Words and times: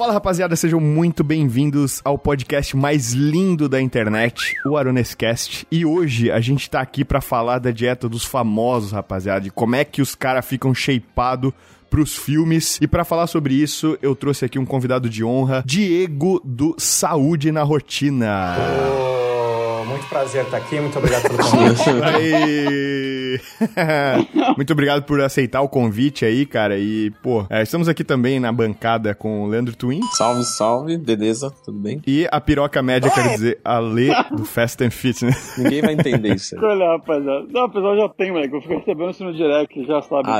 Fala 0.00 0.14
rapaziada, 0.14 0.56
sejam 0.56 0.80
muito 0.80 1.22
bem-vindos 1.22 2.00
ao 2.02 2.16
podcast 2.16 2.74
mais 2.74 3.12
lindo 3.12 3.68
da 3.68 3.82
internet, 3.82 4.56
o 4.64 4.78
Aronescast. 4.78 5.66
E 5.70 5.84
hoje 5.84 6.30
a 6.30 6.40
gente 6.40 6.70
tá 6.70 6.80
aqui 6.80 7.04
pra 7.04 7.20
falar 7.20 7.58
da 7.58 7.70
dieta 7.70 8.08
dos 8.08 8.24
famosos, 8.24 8.92
rapaziada, 8.92 9.42
de 9.42 9.50
como 9.50 9.76
é 9.76 9.84
que 9.84 10.00
os 10.00 10.14
caras 10.14 10.46
ficam 10.46 10.74
shapeados 10.74 11.52
pros 11.90 12.16
filmes. 12.16 12.78
E 12.80 12.88
pra 12.88 13.04
falar 13.04 13.26
sobre 13.26 13.52
isso, 13.52 13.98
eu 14.00 14.16
trouxe 14.16 14.46
aqui 14.46 14.58
um 14.58 14.64
convidado 14.64 15.06
de 15.06 15.22
honra, 15.22 15.62
Diego 15.66 16.40
do 16.42 16.74
Saúde 16.78 17.52
na 17.52 17.62
Rotina. 17.62 18.56
Ô, 18.56 19.29
muito 20.00 20.08
prazer 20.08 20.44
estar 20.44 20.56
aqui, 20.56 20.80
muito 20.80 20.98
obrigado 20.98 21.22
pelo 21.22 21.38
convite. 21.38 21.90
Muito 24.56 24.72
obrigado 24.72 25.02
por 25.04 25.20
aceitar 25.20 25.60
o 25.60 25.68
convite 25.68 26.24
aí, 26.24 26.46
cara. 26.46 26.78
E, 26.78 27.10
pô, 27.22 27.46
é, 27.48 27.62
estamos 27.62 27.88
aqui 27.88 28.02
também 28.04 28.40
na 28.40 28.52
bancada 28.52 29.14
com 29.14 29.42
o 29.42 29.46
Leandro 29.46 29.76
Twin 29.76 30.00
Salve, 30.16 30.44
salve, 30.44 30.98
beleza? 30.98 31.52
Tudo 31.64 31.78
bem? 31.78 32.00
e 32.06 32.26
a 32.30 32.40
piroca 32.40 32.82
média, 32.82 33.10
quer 33.10 33.28
dizer, 33.28 33.60
a 33.64 33.78
Lê 33.78 34.08
do 34.30 34.44
Fast 34.44 34.82
and 34.84 34.90
Fitness. 34.90 35.56
Ninguém 35.58 35.80
vai 35.82 35.94
entender 35.94 36.34
isso 36.34 36.56
aí. 36.56 36.64
Olha, 36.64 36.92
rapaziada. 36.92 37.46
Não, 37.50 37.64
o 37.64 37.70
pessoal 37.70 37.96
já 37.96 38.08
tem, 38.08 38.32
moleque. 38.32 38.54
Eu 38.54 38.62
fico 38.62 38.78
recebendo 38.78 39.10
isso 39.10 39.24
no 39.24 39.34
direct, 39.34 39.86
já 39.86 40.02
sabe. 40.02 40.28
Ah, 40.28 40.38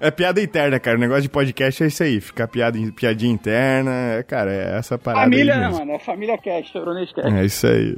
é. 0.00 0.08
É 0.08 0.10
piada 0.10 0.40
interna, 0.40 0.78
cara. 0.78 0.96
O 0.96 1.00
negócio 1.00 1.22
de 1.22 1.28
podcast 1.28 1.82
é 1.82 1.86
isso 1.86 2.02
aí. 2.02 2.20
Ficar 2.20 2.48
piada, 2.48 2.78
piadinha 2.94 3.32
interna. 3.32 3.90
É, 3.90 4.22
cara, 4.22 4.52
é 4.52 4.78
essa 4.78 4.98
parada 4.98 5.24
família, 5.24 5.54
aí 5.54 5.60
né, 5.60 5.68
mano? 5.68 5.92
É 5.92 5.98
família 5.98 6.38
Cash, 6.38 6.74
Euronês 6.74 7.12
Cash. 7.12 7.32
É 7.32 7.44
isso 7.44 7.66
aí. 7.66 7.96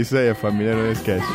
Isso 0.00 0.16
aí, 0.16 0.30
a 0.30 0.34
família 0.34 0.74
não 0.74 0.90
esquece. 0.90 1.26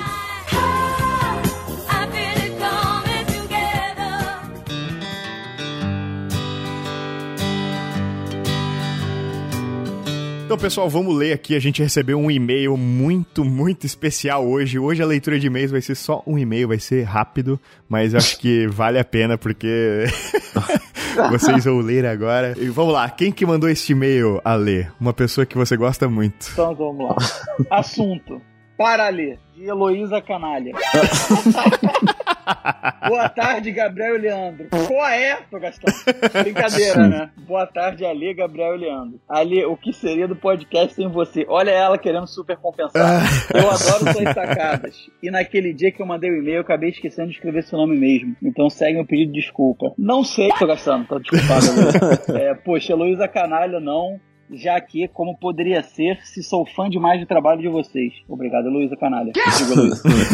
Então, 10.50 10.58
pessoal, 10.58 10.90
vamos 10.90 11.16
ler 11.16 11.32
aqui. 11.32 11.56
A 11.56 11.60
gente 11.60 11.84
recebeu 11.84 12.18
um 12.18 12.32
e-mail 12.32 12.76
muito, 12.76 13.46
muito 13.46 13.86
especial 13.86 14.44
hoje. 14.48 14.80
Hoje 14.80 15.00
a 15.00 15.06
leitura 15.06 15.40
de 15.40 15.46
e-mails 15.46 15.70
vai 15.70 15.80
ser 15.80 15.94
só 15.94 16.24
um 16.26 16.40
e-mail, 16.40 16.70
vai 16.70 16.80
ser 16.80 17.04
rápido, 17.04 17.60
mas 17.88 18.16
acho 18.16 18.40
que 18.40 18.66
vale 18.74 18.98
a 18.98 19.06
pena 19.06 19.38
porque 19.38 20.06
vocês 21.30 21.66
vão 21.66 21.78
ler 21.82 22.04
agora. 22.04 22.56
E 22.58 22.68
vamos 22.68 22.94
lá, 22.94 23.08
quem 23.12 23.32
que 23.32 23.46
mandou 23.46 23.70
este 23.70 23.92
e-mail 23.92 24.42
a 24.44 24.56
ler? 24.56 24.92
Uma 25.00 25.14
pessoa 25.14 25.46
que 25.46 25.56
você 25.56 25.78
gosta 25.78 26.10
muito. 26.10 26.50
Então 26.52 26.74
vamos 26.74 27.10
lá. 27.10 27.16
Assunto. 27.70 28.42
Para 28.76 29.08
ler, 29.10 29.38
de 29.56 29.66
Heloísa 29.66 30.20
Canalha. 30.20 30.74
Boa 33.08 33.30
tarde, 33.30 33.72
Gabriel 33.72 34.16
e 34.16 34.20
Leandro. 34.20 34.68
Qual 34.88 35.08
é? 35.08 35.38
Tô 35.50 35.60
gastando. 35.60 35.94
Brincadeira, 36.44 37.08
né? 37.08 37.30
Boa 37.38 37.66
tarde, 37.66 38.06
Ali, 38.06 38.34
Gabriel 38.34 38.76
e 38.76 38.80
Leandro. 38.80 39.20
Ali, 39.28 39.64
o 39.66 39.76
que 39.76 39.94
seria 39.94 40.28
do 40.28 40.36
podcast 40.36 40.94
sem 40.94 41.08
você? 41.08 41.46
Olha 41.48 41.72
ela 41.72 41.98
querendo 41.98 42.28
super 42.28 42.58
compensar. 42.58 43.24
Eu 43.54 43.70
adoro 43.70 44.14
suas 44.14 44.34
sacadas. 44.34 45.10
E 45.22 45.32
naquele 45.32 45.74
dia 45.74 45.92
que 45.92 46.02
eu 46.02 46.06
mandei 46.06 46.30
o 46.30 46.38
e-mail, 46.38 46.58
eu 46.58 46.62
acabei 46.62 46.90
esquecendo 46.90 47.30
de 47.30 47.36
escrever 47.36 47.64
seu 47.64 47.78
nome 47.78 47.98
mesmo. 47.98 48.36
Então 48.44 48.70
segue 48.70 48.96
meu 48.96 49.06
pedido 49.06 49.32
de 49.34 49.40
desculpa. 49.40 49.94
Não 49.98 50.24
sei, 50.24 50.50
tô 50.58 50.68
gastando, 50.68 51.08
tô 51.08 51.20
desculpado. 51.20 51.60
É, 52.40 52.54
poxa, 52.54 52.94
Heloísa 52.94 53.28
Canalha, 53.28 53.80
não 53.80 54.20
já 54.52 54.80
que, 54.82 55.08
como 55.08 55.38
poderia 55.38 55.82
ser, 55.84 56.20
se 56.26 56.44
sou 56.44 56.66
fã 56.66 56.90
demais 56.90 57.20
do 57.20 57.28
trabalho 57.28 57.62
de 57.62 57.68
vocês. 57.68 58.14
Obrigado, 58.28 58.70
Luísa 58.70 58.96
Canalha. 58.96 59.32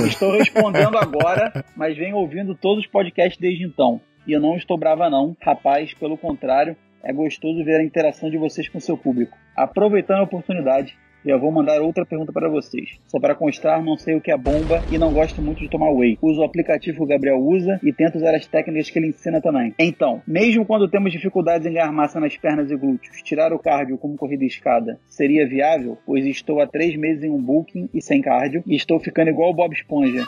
Estou 0.08 0.32
respondendo 0.32 0.98
agora, 0.98 1.66
mas 1.76 1.98
venho 1.98 2.18
ouvindo 2.18 2.56
todos 2.56 2.86
os 2.86 2.90
podcasts 2.90 3.40
desde 3.40 3.66
então. 3.66 4.00
E 4.28 4.32
eu 4.32 4.40
não 4.40 4.56
estou 4.56 4.78
brava 4.78 5.10
não. 5.10 5.36
Rapaz, 5.42 5.94
pelo 5.94 6.18
contrário, 6.18 6.76
é 7.04 7.14
gostoso 7.14 7.64
ver 7.64 7.80
a 7.80 7.84
interação 7.84 8.30
de 8.30 8.38
vocês 8.38 8.68
com 8.68 8.80
seu 8.80 8.98
público. 8.98 9.38
Aproveitando 9.56 10.20
a 10.20 10.24
oportunidade, 10.24 10.98
eu 11.32 11.40
vou 11.40 11.52
mandar 11.52 11.82
outra 11.82 12.06
pergunta 12.06 12.32
para 12.32 12.50
vocês. 12.50 12.90
Só 13.08 13.20
para 13.20 13.36
constar, 13.36 13.84
não 13.84 13.98
sei 13.98 14.16
o 14.16 14.22
que 14.22 14.32
é 14.32 14.38
bomba 14.38 14.84
e 14.90 14.98
não 14.98 15.12
gosto 15.12 15.42
muito 15.42 15.60
de 15.60 15.70
tomar 15.70 15.92
whey. 15.92 16.18
Uso 16.22 16.42
o 16.42 16.44
aplicativo 16.44 16.98
que 16.98 17.04
o 17.04 17.08
Gabriel 17.08 17.40
usa 17.40 17.80
e 17.84 17.92
tento 17.92 18.18
usar 18.18 18.36
as 18.36 18.48
técnicas 18.48 18.90
que 18.90 19.00
ele 19.00 19.08
ensina 19.08 19.42
também. 19.42 19.74
Então, 19.80 20.22
mesmo 20.28 20.66
quando 20.66 20.90
temos 20.90 21.12
dificuldades 21.12 21.66
em 21.66 21.74
ganhar 21.74 21.92
massa 21.92 22.20
nas 22.20 22.38
pernas 22.38 22.72
e 22.72 22.76
glúteos, 22.76 23.22
tirar 23.24 23.54
o 23.54 23.60
cardio 23.60 23.98
como 23.98 24.18
corrida 24.18 24.44
e 24.44 24.48
escada 24.48 25.00
seria 25.08 25.48
viável? 25.48 25.98
Pois 26.06 26.26
estou 26.26 26.62
há 26.62 26.68
três 26.68 26.96
meses 26.96 27.24
em 27.24 27.30
um 27.30 27.42
booking 27.42 27.90
e 27.94 28.02
sem 28.02 28.22
cardio 28.22 28.64
e 28.66 28.76
estou 28.76 29.00
ficando 29.00 29.30
igual 29.30 29.52
o 29.52 29.56
Bob 29.56 29.74
Esponja. 29.74 30.24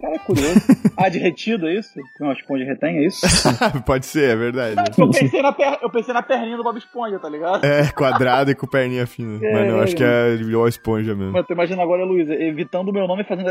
Cara, 0.00 0.14
é 0.14 0.18
curioso. 0.18 0.60
Ah, 0.96 1.08
de 1.08 1.18
retido, 1.18 1.68
é 1.68 1.74
isso? 1.74 1.98
Uma 2.20 2.32
esponja 2.32 2.64
retém, 2.64 2.98
é 2.98 3.06
isso? 3.06 3.20
Pode 3.84 4.06
ser, 4.06 4.30
é 4.30 4.36
verdade. 4.36 4.76
Eu 4.96 5.10
pensei, 5.10 5.42
na 5.42 5.52
per... 5.52 5.78
eu 5.82 5.90
pensei 5.90 6.14
na 6.14 6.22
perninha 6.22 6.56
do 6.56 6.62
Bob 6.62 6.78
Esponja, 6.78 7.18
tá 7.18 7.28
ligado? 7.28 7.64
É, 7.64 7.90
quadrado 7.92 8.50
e 8.50 8.54
com 8.54 8.66
perninha 8.66 9.06
fina. 9.06 9.38
É, 9.42 9.52
Mas 9.52 9.68
não, 9.68 9.80
acho 9.80 9.96
que 9.96 10.04
é 10.04 10.34
igual 10.34 10.66
a 10.66 10.68
esponja 10.68 11.14
mesmo. 11.14 11.32
Mas 11.32 11.46
tu 11.46 11.52
imagina 11.52 11.82
agora 11.82 12.02
a 12.02 12.06
Luísa 12.06 12.34
evitando 12.34 12.88
o 12.88 12.92
meu 12.92 13.06
nome 13.06 13.22
e 13.22 13.24
fazendo. 13.24 13.50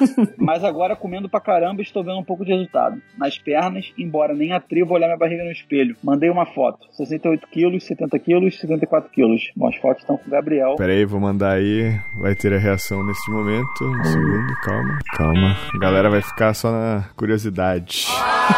Mas 0.38 0.64
agora 0.64 0.96
comendo 0.96 1.28
pra 1.28 1.40
caramba 1.40 1.82
estou 1.82 2.02
vendo 2.02 2.18
um 2.18 2.24
pouco 2.24 2.44
de 2.44 2.52
resultado. 2.52 3.00
Nas 3.16 3.38
pernas, 3.38 3.92
embora 3.96 4.34
nem 4.34 4.52
atrevo 4.52 4.92
a 4.92 4.96
olhar 4.96 5.06
minha 5.06 5.18
barriga 5.18 5.44
no 5.44 5.52
espelho. 5.52 5.96
Mandei 6.02 6.30
uma 6.30 6.46
foto. 6.46 6.86
68 6.92 7.46
quilos, 7.48 7.84
70 7.84 8.18
quilos, 8.18 8.58
74 8.58 9.10
quilos. 9.10 9.50
Bom, 9.56 9.68
as 9.68 9.76
fotos 9.76 10.02
estão 10.02 10.16
com 10.16 10.26
o 10.26 10.30
Gabriel. 10.30 10.76
Pera 10.76 10.92
aí, 10.92 11.04
vou 11.04 11.20
mandar 11.20 11.52
aí. 11.52 11.69
Vai 12.16 12.34
ter 12.34 12.52
a 12.52 12.58
reação 12.58 13.04
neste 13.04 13.30
momento. 13.30 13.84
Um 13.84 14.04
segundo, 14.04 14.54
calma. 14.62 14.98
Calma. 15.16 15.56
A 15.74 15.78
galera 15.78 16.10
vai 16.10 16.22
ficar 16.22 16.54
só 16.54 16.70
na 16.70 17.04
curiosidade. 17.16 18.06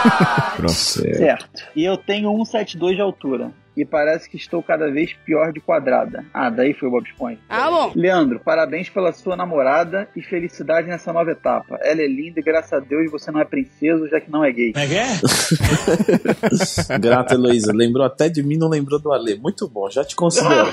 Pronto. 0.56 0.72
Certo. 0.72 1.64
E 1.74 1.84
eu 1.84 1.96
tenho 1.96 2.30
172 2.30 2.96
de 2.96 3.02
altura. 3.02 3.52
E 3.76 3.84
parece 3.84 4.28
que 4.28 4.36
estou 4.36 4.62
cada 4.62 4.90
vez 4.90 5.12
pior 5.24 5.52
de 5.52 5.60
quadrada. 5.60 6.24
Ah, 6.32 6.50
daí 6.50 6.74
foi 6.74 6.88
o 6.88 6.90
Bob 6.90 7.06
Esponja. 7.06 7.38
Ah, 7.48 7.70
bom. 7.70 7.92
Leandro, 7.94 8.40
parabéns 8.40 8.90
pela 8.90 9.12
sua 9.12 9.36
namorada 9.36 10.08
e 10.14 10.22
felicidade 10.22 10.88
nessa 10.88 11.12
nova 11.12 11.30
etapa. 11.30 11.78
Ela 11.82 12.02
é 12.02 12.06
linda 12.06 12.40
e 12.40 12.42
graças 12.42 12.72
a 12.72 12.80
Deus 12.80 13.10
você 13.10 13.30
não 13.30 13.40
é 13.40 13.44
princesa, 13.44 14.08
já 14.08 14.20
que 14.20 14.30
não 14.30 14.44
é 14.44 14.52
gay. 14.52 14.72
Grata, 17.00 17.34
Heloísa. 17.34 17.72
Lembrou 17.74 18.04
até 18.04 18.28
de 18.28 18.42
mim, 18.42 18.56
não 18.56 18.68
lembrou 18.68 19.00
do 19.00 19.12
Alê. 19.12 19.36
Muito 19.36 19.68
bom, 19.68 19.88
já 19.90 20.04
te 20.04 20.14
considero. 20.14 20.68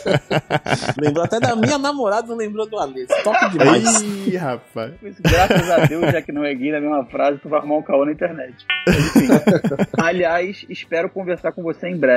lembrou 1.00 1.24
até 1.24 1.40
da 1.40 1.56
minha 1.56 1.78
namorada, 1.78 2.28
não 2.28 2.36
lembrou 2.36 2.68
do 2.68 2.78
Alê. 2.78 3.06
Top 3.24 3.50
demais. 3.50 4.02
Ih, 4.02 4.36
rapaz. 4.36 4.92
Pois, 5.00 5.16
Graças 5.20 5.70
a 5.70 5.86
Deus, 5.86 6.12
já 6.12 6.22
que 6.22 6.32
não 6.32 6.44
é 6.44 6.54
gay 6.54 6.72
na 6.72 6.80
mesma 6.80 7.04
frase, 7.06 7.38
tu 7.38 7.48
vai 7.48 7.60
arrumar 7.60 7.76
um 7.76 7.82
caô 7.82 8.04
na 8.04 8.12
internet. 8.12 8.54
Enfim. 8.88 9.28
Aliás, 9.98 10.64
espero 10.68 11.08
conversar 11.08 11.52
com 11.52 11.62
você 11.62 11.88
em 11.88 11.96
breve, 11.96 12.09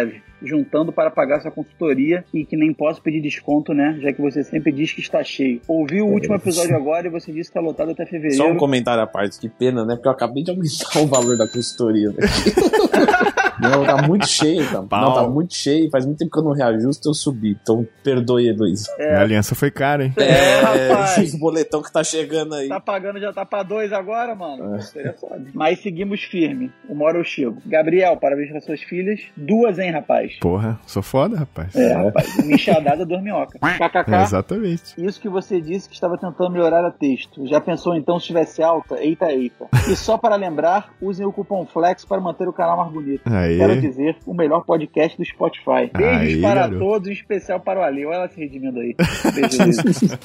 juntando 0.43 0.91
para 0.91 1.09
pagar 1.09 1.41
sua 1.41 1.51
consultoria 1.51 2.25
e 2.33 2.45
que 2.45 2.57
nem 2.57 2.73
posso 2.73 3.01
pedir 3.01 3.21
desconto, 3.21 3.73
né? 3.73 3.97
Já 4.01 4.11
que 4.11 4.21
você 4.21 4.43
sempre 4.43 4.71
diz 4.71 4.91
que 4.91 5.01
está 5.01 5.23
cheio. 5.23 5.61
Ouvi 5.67 6.01
o 6.01 6.07
último 6.07 6.35
episódio 6.35 6.75
agora 6.77 7.07
e 7.07 7.09
você 7.09 7.31
disse 7.31 7.51
que 7.51 7.57
está 7.57 7.61
lotado 7.61 7.91
até 7.91 8.05
fevereiro. 8.05 8.35
Só 8.35 8.49
um 8.49 8.57
comentário 8.57 9.01
à 9.01 9.07
parte, 9.07 9.39
que 9.39 9.47
pena, 9.47 9.85
né? 9.85 9.95
Porque 9.95 10.07
eu 10.07 10.11
acabei 10.11 10.43
de 10.43 10.51
aumentar 10.51 10.99
o 11.01 11.07
valor 11.07 11.37
da 11.37 11.47
consultoria. 11.47 12.09
Né? 12.09 12.17
Não, 13.69 13.85
tá 13.85 14.01
muito 14.07 14.27
cheio, 14.27 14.69
tá. 14.69 14.81
Pau. 14.83 15.01
Não, 15.01 15.13
tá 15.13 15.27
muito 15.29 15.53
cheio. 15.53 15.89
Faz 15.89 16.05
muito 16.05 16.19
tempo 16.19 16.31
que 16.31 16.39
eu 16.39 16.43
não 16.43 16.51
reajusto, 16.51 17.09
eu 17.09 17.13
subi. 17.13 17.57
Então, 17.61 17.87
perdoe, 18.03 18.47
Heloísa. 18.47 18.93
Minha 18.97 19.21
aliança 19.21 19.55
foi 19.55 19.71
cara, 19.71 20.05
hein? 20.05 20.13
É, 20.17 20.59
rapaz. 20.61 21.17
esse 21.17 21.39
boletão 21.39 21.81
que 21.81 21.91
tá 21.91 22.03
chegando 22.03 22.55
aí. 22.55 22.67
Tá 22.67 22.79
pagando, 22.79 23.19
já 23.19 23.31
tá 23.33 23.45
pra 23.45 23.63
dois 23.63 23.91
agora, 23.91 24.35
mano. 24.35 24.81
Seria 24.81 25.13
foda. 25.13 25.45
Mas 25.53 25.79
seguimos 25.79 26.23
firme. 26.23 26.71
Uma 26.87 27.05
hora 27.05 27.17
eu 27.17 27.23
chego. 27.23 27.61
Gabriel, 27.65 28.17
parabéns 28.17 28.51
para 28.51 28.61
suas 28.61 28.81
filhas. 28.81 29.21
Duas, 29.35 29.79
hein, 29.79 29.91
rapaz? 29.91 30.37
Porra, 30.39 30.79
sou 30.85 31.01
foda, 31.01 31.37
rapaz. 31.37 31.75
É, 31.75 31.93
rapaz. 31.93 32.37
Uma 32.37 32.53
enxadada 32.53 33.05
duas 33.05 33.21
minhoca. 33.21 33.59
KKK. 33.59 34.15
É, 34.15 34.23
exatamente. 34.23 34.83
Isso 34.97 35.19
que 35.19 35.29
você 35.29 35.61
disse 35.61 35.87
que 35.87 35.95
estava 35.95 36.17
tentando 36.17 36.51
melhorar 36.51 36.85
a 36.85 36.91
texto. 36.91 37.47
Já 37.47 37.59
pensou 37.59 37.95
então 37.95 38.19
se 38.19 38.27
tivesse 38.27 38.61
alta? 38.61 39.01
Eita, 39.01 39.31
eita. 39.31 39.67
E 39.89 39.95
só 39.95 40.17
para 40.17 40.35
lembrar, 40.35 40.93
usem 41.01 41.25
o 41.25 41.31
cupom 41.31 41.65
FLEX 41.65 42.05
para 42.05 42.21
manter 42.21 42.47
o 42.47 42.53
canal 42.53 42.77
mais 42.77 42.91
bonito. 42.91 43.21
Aí. 43.25 43.52
Quero 43.57 43.81
dizer, 43.81 44.15
o 44.25 44.33
melhor 44.33 44.63
podcast 44.65 45.17
do 45.17 45.25
Spotify. 45.25 45.89
Beijos 45.95 46.35
Aí, 46.35 46.41
para 46.41 46.61
garoto. 46.61 46.79
todos, 46.79 47.07
em 47.09 47.13
especial 47.13 47.59
para 47.59 47.79
o 47.79 47.83
Ale. 47.83 48.05
Olha 48.05 48.15
ela 48.15 48.29
se 48.29 48.39
redimindo 48.39 48.79
aí. 48.79 48.95
Beijo, 49.33 49.57
beijo. 49.83 50.19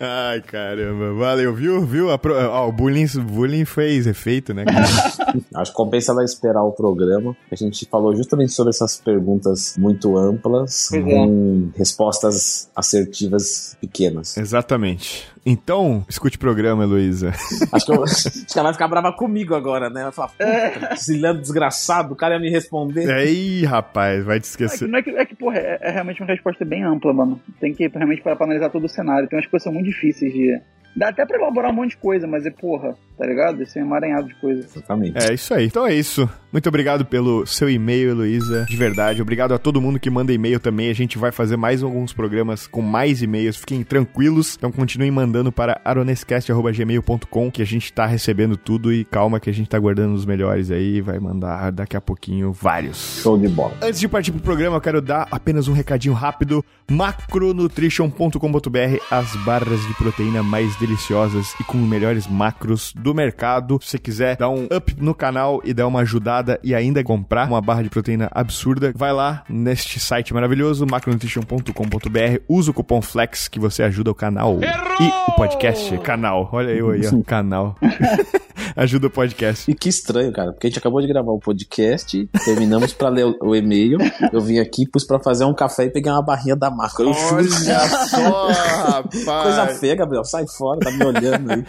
Ai, 0.00 0.40
caramba. 0.42 1.12
Valeu, 1.14 1.54
viu? 1.54 1.80
Viu? 1.84 2.10
A 2.10 2.18
pro- 2.18 2.34
Ó, 2.34 2.68
o 2.68 2.72
bullying, 2.72 3.06
bullying 3.30 3.64
fez 3.64 4.06
efeito, 4.06 4.52
né? 4.54 4.64
cara? 4.64 4.86
Acho 5.54 5.70
que 5.72 5.76
compensa 5.76 6.12
ela 6.12 6.24
esperar 6.24 6.62
o 6.62 6.72
programa. 6.72 7.36
A 7.50 7.54
gente 7.54 7.86
falou 7.90 8.14
justamente 8.14 8.52
sobre 8.52 8.70
essas 8.70 8.96
perguntas 8.98 9.76
muito 9.78 10.16
amplas, 10.16 10.88
Pois 10.90 11.06
é. 11.06 11.10
com 11.10 11.70
respostas 11.76 12.70
assertivas 12.74 13.76
pequenas. 13.80 14.36
Exatamente. 14.36 15.26
Então, 15.46 16.04
escute 16.08 16.36
o 16.36 16.40
programa, 16.40 16.84
Heloísa. 16.84 17.30
Acho 17.72 17.86
que, 17.86 17.92
eu- 17.92 18.04
acho 18.04 18.46
que 18.46 18.58
ela 18.58 18.64
vai 18.68 18.72
ficar 18.74 18.88
brava 18.88 19.12
comigo 19.12 19.54
agora, 19.54 19.88
né? 19.90 20.02
Vai 20.04 20.12
falar, 20.12 20.28
puta, 20.28 20.94
esse 20.94 21.16
Leandro 21.16 21.42
desgraçado, 21.42 22.12
o 22.12 22.16
cara 22.16 22.34
ia 22.34 22.40
me 22.40 22.50
responder. 22.50 23.10
Aí, 23.10 23.64
rapaz, 23.64 24.24
vai 24.24 24.38
te 24.40 24.44
É 24.44 24.46
que, 24.46 24.48
esquecer. 24.64 24.88
não 24.88 24.98
é, 24.98 25.02
que, 25.02 25.10
é 25.10 25.24
que, 25.24 25.34
porra, 25.34 25.58
é, 25.58 25.78
é 25.82 25.90
realmente 25.90 26.20
uma 26.20 26.26
resposta 26.28 26.64
bem 26.64 26.82
ampla, 26.84 27.12
mano. 27.12 27.40
Tem 27.60 27.72
que 27.74 27.86
realmente 27.88 28.22
parar 28.22 28.36
pra 28.36 28.46
analisar 28.46 28.70
todo 28.70 28.84
o 28.84 28.88
cenário. 28.88 29.28
Tem 29.28 29.38
umas 29.38 29.46
coisas 29.46 29.64
que 29.64 29.70
são 29.70 29.72
muito 29.72 29.86
difíceis 29.86 30.32
de, 30.32 30.60
Dá 30.96 31.10
até 31.10 31.24
pra 31.24 31.38
elaborar 31.38 31.70
um 31.70 31.74
monte 31.74 31.90
de 31.90 31.98
coisa, 31.98 32.26
mas 32.26 32.44
é 32.44 32.50
porra, 32.50 32.96
tá 33.16 33.24
ligado? 33.24 33.62
Esse 33.62 33.78
é 33.78 33.82
um 33.82 33.86
emaranhado 33.86 34.28
de 34.28 34.34
coisa. 34.36 34.64
Exatamente. 34.64 35.16
É 35.16 35.32
isso 35.32 35.54
aí. 35.54 35.66
Então 35.66 35.86
é 35.86 35.94
isso. 35.94 36.28
Muito 36.50 36.68
obrigado 36.68 37.04
pelo 37.04 37.46
seu 37.46 37.68
e-mail, 37.68 38.10
Heloísa. 38.10 38.64
De 38.64 38.76
verdade. 38.76 39.20
Obrigado 39.20 39.52
a 39.52 39.58
todo 39.58 39.80
mundo 39.80 40.00
que 40.00 40.10
manda 40.10 40.32
e-mail 40.32 40.58
também. 40.58 40.90
A 40.90 40.94
gente 40.94 41.18
vai 41.18 41.30
fazer 41.30 41.56
mais 41.56 41.82
alguns 41.82 42.12
programas 42.12 42.66
com 42.66 42.80
mais 42.80 43.22
e-mails. 43.22 43.56
Fiquem 43.56 43.82
tranquilos. 43.84 44.56
Então 44.56 44.72
continuem 44.72 45.10
mandando 45.10 45.52
para 45.52 45.80
aronescast.gmail.com 45.84 47.50
que 47.50 47.62
a 47.62 47.66
gente 47.66 47.92
tá 47.92 48.06
recebendo 48.06 48.56
tudo 48.56 48.92
e 48.92 49.04
calma 49.04 49.38
que 49.38 49.50
a 49.50 49.52
gente 49.52 49.68
tá 49.68 49.78
guardando 49.78 50.14
os 50.14 50.24
melhores 50.24 50.70
aí. 50.70 51.00
Vai 51.00 51.18
mandar 51.18 51.70
daqui 51.70 51.96
a 51.96 52.00
pouquinho 52.00 52.52
vários. 52.52 53.20
Show 53.22 53.38
de 53.38 53.48
bola. 53.48 53.74
Antes 53.82 54.00
de 54.00 54.08
partir 54.08 54.32
pro 54.32 54.40
programa, 54.40 54.76
eu 54.76 54.80
quero 54.80 55.02
dar 55.02 55.28
apenas 55.30 55.68
um 55.68 55.72
recadinho 55.72 56.14
rápido. 56.14 56.64
macronutrition.com.br, 56.90 59.02
as 59.10 59.36
barras 59.44 59.86
de 59.86 59.94
proteína 59.94 60.42
mais 60.42 60.74
deliciosas 60.78 61.54
e 61.60 61.64
com 61.64 61.82
os 61.82 61.88
melhores 61.88 62.26
macros 62.26 62.92
do 62.94 63.14
mercado. 63.14 63.78
Se 63.82 63.90
você 63.90 63.98
quiser 63.98 64.36
dar 64.36 64.48
um 64.48 64.64
up 64.64 64.94
no 64.98 65.14
canal 65.14 65.60
e 65.64 65.72
dar 65.74 65.86
uma 65.86 66.00
ajudada 66.00 66.58
e 66.62 66.74
ainda 66.74 67.02
comprar 67.02 67.48
uma 67.48 67.60
barra 67.60 67.82
de 67.82 67.90
proteína 67.90 68.28
absurda, 68.32 68.92
vai 68.94 69.12
lá 69.12 69.44
neste 69.48 70.00
site 70.00 70.32
maravilhoso, 70.32 70.86
macronutrition.com.br, 70.86 72.42
usa 72.48 72.70
o 72.70 72.74
cupom 72.74 73.02
FLEX 73.02 73.48
que 73.48 73.60
você 73.60 73.82
ajuda 73.82 74.10
o 74.10 74.14
canal 74.14 74.58
e 75.00 75.30
o 75.30 75.32
podcast, 75.32 75.96
canal. 75.98 76.48
Olha 76.52 76.70
eu 76.70 76.90
aí, 76.90 77.02
ó, 77.06 77.22
canal. 77.24 77.76
ajuda 78.78 79.08
o 79.08 79.10
podcast. 79.10 79.68
E 79.68 79.74
que 79.74 79.88
estranho, 79.88 80.32
cara, 80.32 80.52
porque 80.52 80.68
a 80.68 80.70
gente 80.70 80.78
acabou 80.78 81.00
de 81.00 81.08
gravar 81.08 81.32
o 81.32 81.38
podcast, 81.40 82.28
terminamos 82.44 82.92
pra 82.92 83.08
ler 83.08 83.26
o, 83.26 83.36
o 83.42 83.56
e-mail, 83.56 83.98
eu 84.32 84.40
vim 84.40 84.58
aqui, 84.60 84.86
pus 84.88 85.04
pra 85.04 85.18
fazer 85.18 85.44
um 85.44 85.52
café 85.52 85.84
e 85.86 85.90
peguei 85.90 86.12
uma 86.12 86.22
barrinha 86.22 86.54
da 86.54 86.70
marca. 86.70 87.02
Eu 87.02 87.08
Olha 87.10 87.48
só, 87.48 88.48
rapaz. 88.48 89.24
coisa 89.24 89.66
feia, 89.78 89.96
Gabriel, 89.96 90.24
sai 90.24 90.46
fora, 90.46 90.78
tá 90.78 90.90
me 90.92 91.04
olhando 91.04 91.52
aí. 91.52 91.64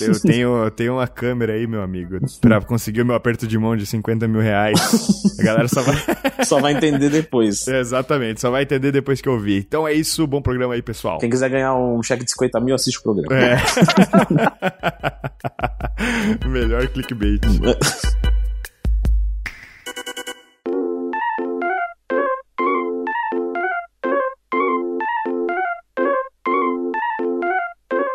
Eu 0.00 0.20
tenho, 0.20 0.64
eu 0.64 0.70
tenho 0.70 0.92
uma 0.94 1.08
câmera 1.08 1.54
aí, 1.54 1.66
meu 1.66 1.82
amigo, 1.82 2.18
pra 2.40 2.60
conseguir 2.60 3.02
o 3.02 3.06
meu 3.06 3.16
aperto 3.16 3.46
de 3.46 3.58
mão 3.58 3.76
de 3.76 3.84
50 3.84 4.28
mil 4.28 4.40
reais. 4.40 4.78
A 5.40 5.42
galera 5.42 5.68
só 5.68 5.82
vai. 5.82 5.96
Só 6.44 6.60
vai 6.60 6.72
entender 6.72 7.08
depois. 7.08 7.66
Exatamente, 7.68 8.40
só 8.40 8.50
vai 8.50 8.64
entender 8.64 8.90
depois 8.90 9.20
que 9.20 9.28
eu 9.28 9.38
vi. 9.38 9.58
Então 9.58 9.86
é 9.86 9.92
isso, 9.92 10.26
bom 10.26 10.42
programa 10.42 10.74
aí, 10.74 10.82
pessoal. 10.82 11.18
Quem 11.18 11.30
quiser 11.30 11.48
ganhar 11.48 11.74
um 11.74 12.02
cheque 12.02 12.24
de 12.24 12.30
50 12.32 12.60
mil, 12.60 12.74
assiste 12.74 12.98
o 12.98 13.02
programa. 13.02 13.36
É. 13.36 13.56
Melhor 16.52 16.86
clickbait. 16.92 17.40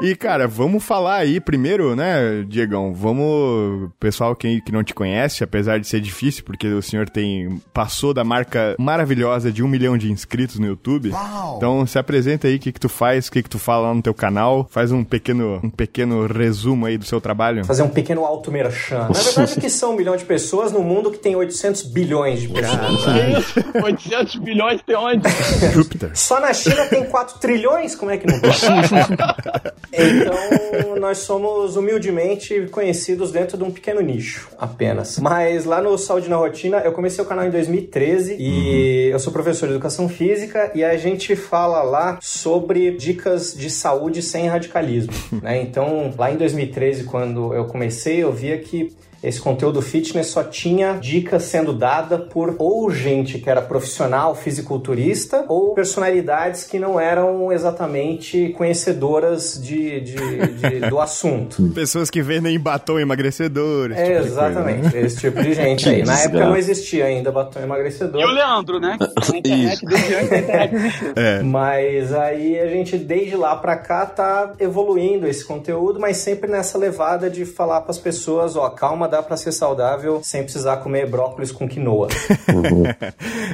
E, 0.01 0.15
cara, 0.15 0.47
vamos 0.47 0.83
falar 0.83 1.15
aí 1.15 1.39
primeiro, 1.39 1.95
né, 1.95 2.45
Diegão? 2.47 2.93
Vamos. 2.93 3.89
Pessoal 3.99 4.35
que, 4.35 4.61
que 4.61 4.71
não 4.71 4.83
te 4.83 4.93
conhece, 4.93 5.43
apesar 5.43 5.79
de 5.79 5.87
ser 5.87 5.99
difícil, 5.99 6.43
porque 6.43 6.67
o 6.67 6.81
senhor 6.81 7.09
tem. 7.09 7.59
passou 7.73 8.13
da 8.13 8.23
marca 8.23 8.75
maravilhosa 8.77 9.51
de 9.51 9.63
um 9.63 9.67
milhão 9.67 9.97
de 9.97 10.11
inscritos 10.11 10.59
no 10.59 10.67
YouTube. 10.67 11.11
Então 11.55 11.85
se 11.87 11.97
apresenta 11.97 12.47
aí 12.47 12.57
o 12.57 12.59
que, 12.59 12.71
que 12.71 12.79
tu 12.79 12.89
faz, 12.89 13.27
o 13.27 13.31
que, 13.31 13.41
que 13.41 13.49
tu 13.49 13.57
fala 13.57 13.87
lá 13.87 13.93
no 13.93 14.01
teu 14.01 14.13
canal. 14.13 14.67
Faz 14.69 14.91
um 14.91 15.03
pequeno, 15.03 15.59
um 15.63 15.69
pequeno 15.69 16.27
resumo 16.27 16.85
aí 16.85 16.97
do 16.97 17.05
seu 17.05 17.19
trabalho. 17.19 17.65
Fazer 17.65 17.81
um 17.81 17.89
pequeno 17.89 18.23
alto 18.23 18.51
merchan. 18.51 19.07
Na 19.07 19.19
verdade, 19.19 19.53
o 19.57 19.61
que 19.61 19.69
são 19.69 19.93
um 19.93 19.95
milhão 19.95 20.15
de 20.15 20.25
pessoas 20.25 20.71
no 20.71 20.81
mundo 20.81 21.09
que 21.09 21.17
tem 21.17 21.35
800 21.35 21.83
bilhões 21.83 22.41
de 22.41 22.49
pessoas? 22.49 23.03
Que 23.03 23.39
isso? 23.39 23.83
800 23.83 24.35
bilhões 24.35 24.81
tem 24.85 24.95
onde? 24.95 25.27
Júpiter. 25.73 26.11
Só 26.13 26.39
na 26.39 26.53
China 26.53 26.85
tem 26.85 27.03
4 27.05 27.39
trilhões? 27.39 27.95
Como 27.95 28.11
é 28.11 28.17
que 28.17 28.27
não 28.27 28.39
pode? 28.39 28.57
Então, 29.91 30.95
nós 30.99 31.19
somos 31.19 31.75
humildemente 31.75 32.67
conhecidos 32.71 33.31
dentro 33.31 33.57
de 33.57 33.63
um 33.63 33.71
pequeno 33.71 34.01
nicho, 34.01 34.49
apenas. 34.57 35.17
Mas 35.19 35.65
lá 35.65 35.81
no 35.81 35.97
Saúde 35.97 36.29
na 36.29 36.35
Rotina, 36.35 36.79
eu 36.79 36.91
comecei 36.91 37.23
o 37.23 37.27
canal 37.27 37.45
em 37.45 37.51
2013 37.51 38.35
e 38.39 39.09
eu 39.11 39.19
sou 39.19 39.31
professor 39.31 39.67
de 39.67 39.73
educação 39.73 40.09
física 40.09 40.71
e 40.75 40.83
a 40.83 40.97
gente 40.97 41.35
fala 41.35 41.81
lá 41.83 42.17
sobre 42.21 42.91
dicas 42.91 43.53
de 43.53 43.69
saúde 43.69 44.21
sem 44.21 44.47
radicalismo, 44.47 45.13
né? 45.41 45.61
Então, 45.61 46.13
lá 46.17 46.31
em 46.31 46.37
2013, 46.37 47.05
quando 47.05 47.53
eu 47.53 47.65
comecei, 47.65 48.23
eu 48.23 48.31
via 48.31 48.57
que 48.57 48.95
esse 49.27 49.39
conteúdo 49.41 49.81
fitness 49.81 50.27
só 50.27 50.43
tinha 50.43 50.93
dicas 50.93 51.43
sendo 51.43 51.73
dada 51.73 52.17
por 52.17 52.55
ou 52.57 52.89
gente 52.91 53.39
que 53.39 53.49
era 53.49 53.61
profissional, 53.61 54.35
fisiculturista, 54.35 55.45
ou 55.47 55.73
personalidades 55.73 56.63
que 56.63 56.79
não 56.79 56.99
eram 56.99 57.51
exatamente 57.51 58.49
conhecedoras 58.57 59.61
de, 59.61 59.99
de- 60.01 60.47
de- 60.79 60.79
do 60.89 60.99
assunto. 60.99 61.61
Pessoas 61.73 62.09
que 62.09 62.21
vendem 62.21 62.59
batom 62.59 62.99
emagrecedor. 62.99 63.91
esse 63.91 64.01
É, 64.01 64.05
tipo 64.05 64.13
de 64.29 64.35
coisa, 64.35 64.41
né? 64.41 64.47
exatamente, 64.49 64.97
esse 64.97 65.17
tipo 65.17 65.41
de 65.43 65.53
gente 65.55 65.89
aí. 65.89 66.03
Na 66.03 66.19
época 66.19 66.45
não 66.45 66.55
existia 66.57 67.05
ainda 67.05 67.31
batom 67.31 67.59
emagrecedor. 67.61 68.21
E 68.21 68.25
o 68.25 68.31
Leandro, 68.31 68.79
né? 68.79 68.97
Na 69.29 69.37
internet, 69.37 69.85
desde 69.85 70.13
antes 70.15 70.29
da 70.29 70.37
internet 70.37 70.75
existir. 70.75 71.13
É. 71.15 71.41
Mas 71.43 72.13
aí 72.13 72.59
a 72.59 72.67
gente, 72.67 72.97
desde 72.97 73.35
lá 73.35 73.55
pra 73.55 73.75
cá, 73.75 74.05
tá 74.05 74.53
evoluindo 74.59 75.27
esse 75.27 75.43
conteúdo, 75.45 75.99
mas 75.99 76.17
sempre 76.17 76.49
nessa 76.49 76.77
levada 76.77 77.29
de 77.29 77.45
falar 77.45 77.81
pras 77.81 77.97
pessoas, 77.97 78.55
ó, 78.55 78.69
calma, 78.69 79.07
dá 79.07 79.16
pra 79.23 79.37
ser 79.37 79.51
saudável 79.51 80.21
sem 80.23 80.43
precisar 80.43 80.77
comer 80.77 81.07
brócolis 81.09 81.51
com 81.51 81.67
quinoa. 81.67 82.07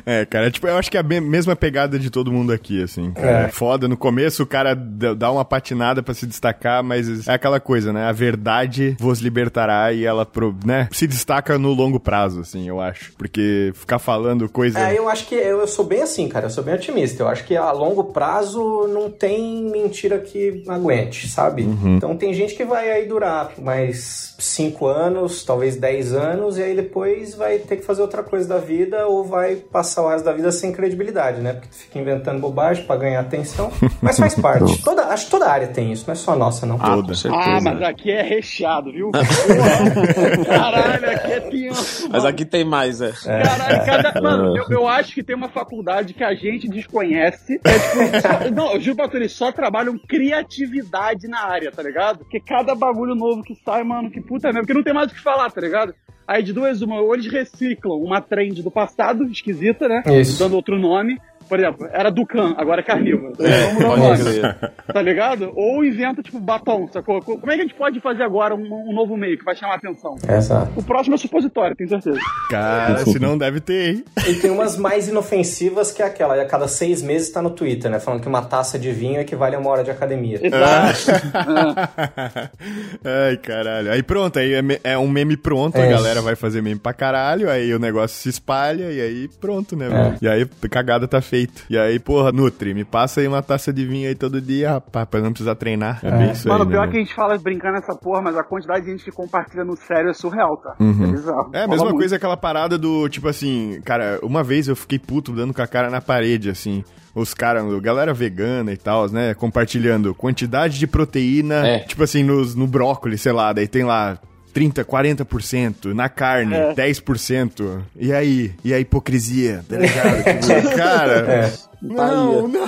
É, 0.06 0.25
cara, 0.25 0.50
tipo, 0.51 0.68
eu 0.68 0.75
acho 0.77 0.89
que 0.92 0.98
é 0.98 1.00
a 1.00 1.04
me- 1.04 1.21
mesma 1.21 1.56
pegada 1.56 1.98
de 1.98 2.10
todo 2.10 2.31
mundo 2.31 2.51
aqui, 2.51 2.81
assim. 2.83 3.12
É. 3.15 3.44
É. 3.45 3.48
foda, 3.50 3.88
no 3.88 3.95
começo 3.98 4.44
o 4.44 4.45
cara 4.45 4.74
dá 4.75 5.31
uma 5.31 5.45
patinada 5.45 6.01
pra 6.04 6.13
se 6.13 6.25
destacar, 6.25 6.83
mas 6.83 7.27
é 7.27 7.33
aquela 7.33 7.60
coisa, 7.60 7.92
né? 7.94 8.06
A 8.06 8.12
verdade 8.12 8.95
vos 9.00 9.19
libertará 9.19 9.92
e 9.94 10.06
ela, 10.06 10.25
pro- 10.25 10.56
né, 10.65 10.88
se 10.92 11.07
destaca 11.07 11.57
no 11.57 11.74
longo 11.74 12.00
prazo, 12.00 12.42
assim, 12.42 12.68
eu 12.68 12.80
acho. 12.81 13.13
Porque 13.18 13.71
ficar 13.75 14.00
falando 14.00 14.48
coisa... 14.50 14.80
É, 14.80 14.98
eu 14.98 15.07
acho 15.09 15.27
que 15.27 15.36
eu, 15.36 15.59
eu 15.62 15.68
sou 15.68 15.86
bem 15.86 16.01
assim, 16.01 16.27
cara. 16.27 16.45
Eu 16.48 16.50
sou 16.50 16.63
bem 16.63 16.74
otimista. 16.75 17.24
Eu 17.24 17.27
acho 17.27 17.44
que 17.45 17.56
a 17.56 17.71
longo 17.71 18.06
prazo 18.06 18.88
não 18.88 19.09
tem 19.09 19.63
mentira 19.69 20.19
que 20.19 20.63
aguente, 20.68 21.27
sabe? 21.30 21.63
Então 21.63 22.16
tem 22.18 22.33
gente 22.33 22.56
que 22.56 22.63
vai 22.66 22.92
aí 22.92 23.06
durar 23.07 23.51
mais 23.59 24.36
5 24.39 24.86
anos, 24.88 25.43
talvez 25.45 25.75
10 25.78 26.13
anos, 26.13 26.57
e 26.57 26.63
aí 26.63 26.75
depois 26.75 27.36
vai 27.36 27.60
ter 27.60 27.78
que 27.78 27.84
fazer 27.84 28.01
outra 28.01 28.24
coisa 28.24 28.48
da 28.48 28.57
vida 28.57 29.07
ou 29.07 29.24
vai 29.24 29.56
passar 29.56 30.04
o 30.04 30.10
resto 30.10 30.25
da 30.25 30.34
vida 30.34 30.51
sem 30.51 30.72
credibilidade, 30.72 31.42
né? 31.42 31.54
Porque 31.54 31.68
tu 31.69 31.75
fica 31.75 32.00
inventando 32.00 32.40
bobagem 32.40 32.86
pra 32.86 32.95
ganhar 32.95 33.19
atenção. 33.19 33.72
Mas 34.01 34.18
faz 34.18 34.36
parte. 34.40 34.81
Toda, 34.84 35.04
acho 35.07 35.25
que 35.25 35.31
toda 35.31 35.50
área 35.50 35.68
tem 35.68 35.92
isso, 35.92 36.06
não 36.07 36.14
é 36.14 36.16
só 36.16 36.31
a 36.33 36.35
nossa, 36.35 36.66
não. 36.66 36.76
Ah, 36.80 36.95
Toda. 36.95 37.07
com 37.09 37.14
certeza. 37.16 37.44
Ah, 37.44 37.59
mas 37.62 37.81
aqui 37.81 38.12
é 38.12 38.21
recheado, 38.21 38.92
viu? 38.92 39.12
Caralho, 40.45 41.09
aqui 41.12 41.31
é 41.31 41.40
tenso. 41.40 42.09
Mas 42.09 42.26
aqui 42.26 42.45
tem 42.45 42.64
mais, 42.64 43.02
é. 43.02 43.12
Caralho, 43.12 43.85
cada... 43.85 44.21
Mano, 44.21 44.57
eu, 44.57 44.66
eu 44.69 44.88
acho 44.88 45.14
que 45.14 45.23
tem 45.23 45.35
uma 45.35 45.50
faculdade 45.50 46.14
que 46.14 46.23
a 46.23 46.33
gente 46.33 46.68
desconhece. 46.69 47.59
É 47.64 47.80
tipo, 47.80 48.21
só- 48.21 48.50
não, 48.52 48.80
juro 48.80 48.95
pra 48.97 49.07
tu, 49.07 49.18
eles 49.18 49.31
só 49.31 49.52
trabalham 49.52 49.97
criatividade 49.97 51.28
na 51.28 51.42
área, 51.45 51.71
tá 51.71 51.81
ligado? 51.83 52.19
Porque 52.19 52.40
cada 52.40 52.76
bagulho 52.76 53.16
novo 53.16 53.42
que 53.44 53.56
sai, 53.64 53.83
mano, 53.83 54.09
que 54.09 54.21
puta 54.21 54.47
merda, 54.47 54.62
porque 54.62 54.73
não 54.73 54.83
tem 54.83 54.94
mais 54.94 55.12
o 55.12 55.16
que 55.16 55.21
falar, 55.33 55.52
tá 55.52 55.61
ligado? 55.61 55.95
Aí 56.25 56.42
de 56.42 56.54
duas, 56.54 56.81
uma, 56.81 57.02
ou 57.02 57.13
eles 57.13 57.28
reciclam 57.28 57.97
uma 57.97 58.21
trend 58.21 58.61
do 58.63 58.71
passado, 58.71 59.25
esquisita, 59.25 59.90
né? 59.90 60.04
Isso. 60.21 60.40
Dando 60.40 60.56
outro 60.56 60.80
nome. 60.80 61.19
Por 61.47 61.59
exemplo, 61.59 61.88
era 61.92 62.09
Ducan, 62.09 62.54
agora 62.57 62.81
é 62.81 62.83
carnívoro. 62.83 63.33
É, 63.40 63.73
Vamos 63.73 64.00
dar 64.00 64.18
nome 64.18 64.73
tá 64.94 65.02
ligado? 65.02 65.52
Ou 65.56 65.83
inventa, 65.85 66.21
tipo, 66.21 66.40
batom, 66.40 66.88
sacou? 66.92 67.21
Como 67.21 67.52
é 67.52 67.56
que 67.56 67.62
a 67.62 67.64
gente 67.66 67.76
pode 67.76 68.00
fazer 68.00 68.23
agora 68.23 68.56
um, 68.56 68.90
um 68.90 68.94
novo 68.94 69.16
meio 69.18 69.38
que 69.38 69.44
vai 69.45 69.56
chamar 69.56 69.73
a 69.73 69.78
atenção? 69.78 70.16
Exato. 70.28 70.71
O 70.76 70.83
próximo 70.83 71.16
é 71.16 71.18
supositório, 71.18 71.76
tenho 71.76 71.90
certeza. 71.90 72.19
Cara, 72.50 72.97
se 73.06 73.19
não 73.19 73.38
deve 73.38 73.59
ter, 73.59 73.95
hein? 73.95 74.06
E 74.28 74.33
tem 74.35 74.52
umas 74.52 74.78
mais 74.78 75.07
inofensivas 75.07 75.92
que 75.92 76.02
é 76.02 76.06
aquela, 76.06 76.42
a 76.42 76.45
cada 76.45 76.68
seis 76.68 77.02
meses 77.02 77.30
tá 77.31 77.42
no 77.42 77.50
Twitter, 77.50 77.90
né? 77.92 78.00
Falando 78.00 78.21
que 78.21 78.28
uma 78.28 78.42
taça 78.42 78.78
de 78.80 78.92
vinho 78.92 79.19
equivale 79.19 79.56
a 79.56 79.59
uma 79.59 79.69
hora 79.69 79.83
de 79.83 79.92
academia. 79.92 80.40
Exato. 80.42 81.12
Ai, 83.04 83.38
caralho. 83.38 83.92
Aí 83.92 84.04
pronto, 84.04 84.40
aí 84.40 84.54
é, 84.54 84.62
é 84.94 84.97
um 84.97 85.07
meme 85.07 85.35
pronto, 85.38 85.78
a 85.78 85.81
É. 85.85 85.90
galera 85.90 86.21
vai 86.21 86.35
fazer 86.35 86.62
meme 86.62 86.80
pra 86.80 86.94
caralho, 86.94 87.50
aí 87.50 87.73
o 87.73 87.80
negócio 87.80 88.18
se 88.18 88.30
espalha 88.30 88.92
e 88.92 89.02
aí 89.02 89.30
pronto, 89.40 89.76
né, 89.76 89.90
velho? 89.90 90.16
E 90.21 90.28
aí 90.28 90.47
a 90.64 90.69
cagada 90.69 91.07
tá 91.07 91.21
feita. 91.21 91.32
E 91.69 91.78
aí, 91.78 91.99
porra, 91.99 92.31
Nutri, 92.31 92.73
me 92.73 92.83
passa 92.83 93.21
aí 93.21 93.28
uma 93.28 93.42
taça 93.42 93.71
de 93.73 93.85
vinho 93.85 94.07
aí 94.07 94.16
todo 94.16 94.40
dia, 94.42 94.71
rapaz, 94.71 95.07
pra 95.09 95.21
não 95.21 95.31
precisar 95.31 95.56
treinar. 95.56 95.99
É, 96.04 96.11
bem 96.11 96.31
isso 96.31 96.47
Mano, 96.47 96.63
aí, 96.63 96.69
pior 96.69 96.85
né, 96.85 96.92
que 96.92 96.97
a 96.97 96.99
gente 96.99 97.13
fala 97.13 97.37
brincando 97.37 97.73
nessa 97.73 97.95
porra, 97.95 98.21
mas 98.21 98.37
a 98.37 98.44
quantidade 98.44 98.85
de 98.85 98.92
gente 98.92 99.04
que 99.04 99.11
compartilha 99.11 99.63
no 99.63 99.75
sério 99.75 100.09
é 100.09 100.13
surreal, 100.13 100.57
tá? 100.57 100.75
Uhum. 100.80 101.06
É 101.06 101.11
bizarro. 101.11 101.49
É 101.54 101.63
a 101.63 101.68
mesma 101.68 101.85
muito. 101.85 101.97
coisa 101.97 102.16
aquela 102.16 102.37
parada 102.37 102.78
do, 102.78 103.07
tipo 103.09 103.28
assim, 103.28 103.81
cara, 103.83 104.19
uma 104.21 104.44
vez 104.44 104.68
eu 104.68 104.75
fiquei 104.75 104.99
puto 104.99 105.31
dando 105.31 105.54
com 105.54 105.61
a 105.61 105.68
cara 105.68 105.90
na 105.90 106.02
parede, 106.02 106.49
assim. 106.49 106.83
Os 107.16 107.33
caras, 107.33 107.63
galera 107.81 108.11
vegana 108.13 108.71
e 108.73 108.78
tal, 108.78 109.07
né? 109.09 109.33
Compartilhando 109.35 110.16
quantidade 110.16 110.80
de 110.80 110.87
proteína, 110.87 111.68
É. 111.68 111.80
tipo 111.80 112.04
assim, 112.04 112.23
nos, 112.23 112.56
no 112.56 112.66
brócolis, 112.66 113.21
sei 113.21 113.31
lá, 113.31 113.54
daí 113.54 113.68
tem 113.68 113.83
lá 113.83 114.18
30, 114.54 114.86
40%, 114.86 115.94
na 115.94 116.07
carne, 116.07 116.54
É. 116.54 116.74
10%. 116.74 117.81
E 117.95 118.14
aí? 118.14 118.54
E 118.64 118.74
a 118.74 118.80
hipocrisia, 118.80 119.66
tá 119.68 119.78
ligado? 119.78 120.24
Tipo, 120.45 120.76
cara. 120.78 121.52
Não, 121.81 122.48
não. 122.48 122.68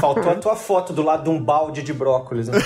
Faltou 0.00 0.32
a 0.32 0.34
tua 0.34 0.56
foto 0.56 0.92
do 0.92 1.02
lado 1.02 1.24
de 1.24 1.30
um 1.30 1.40
balde 1.40 1.82
de 1.82 1.92
brócolis. 1.92 2.48
Né? 2.48 2.58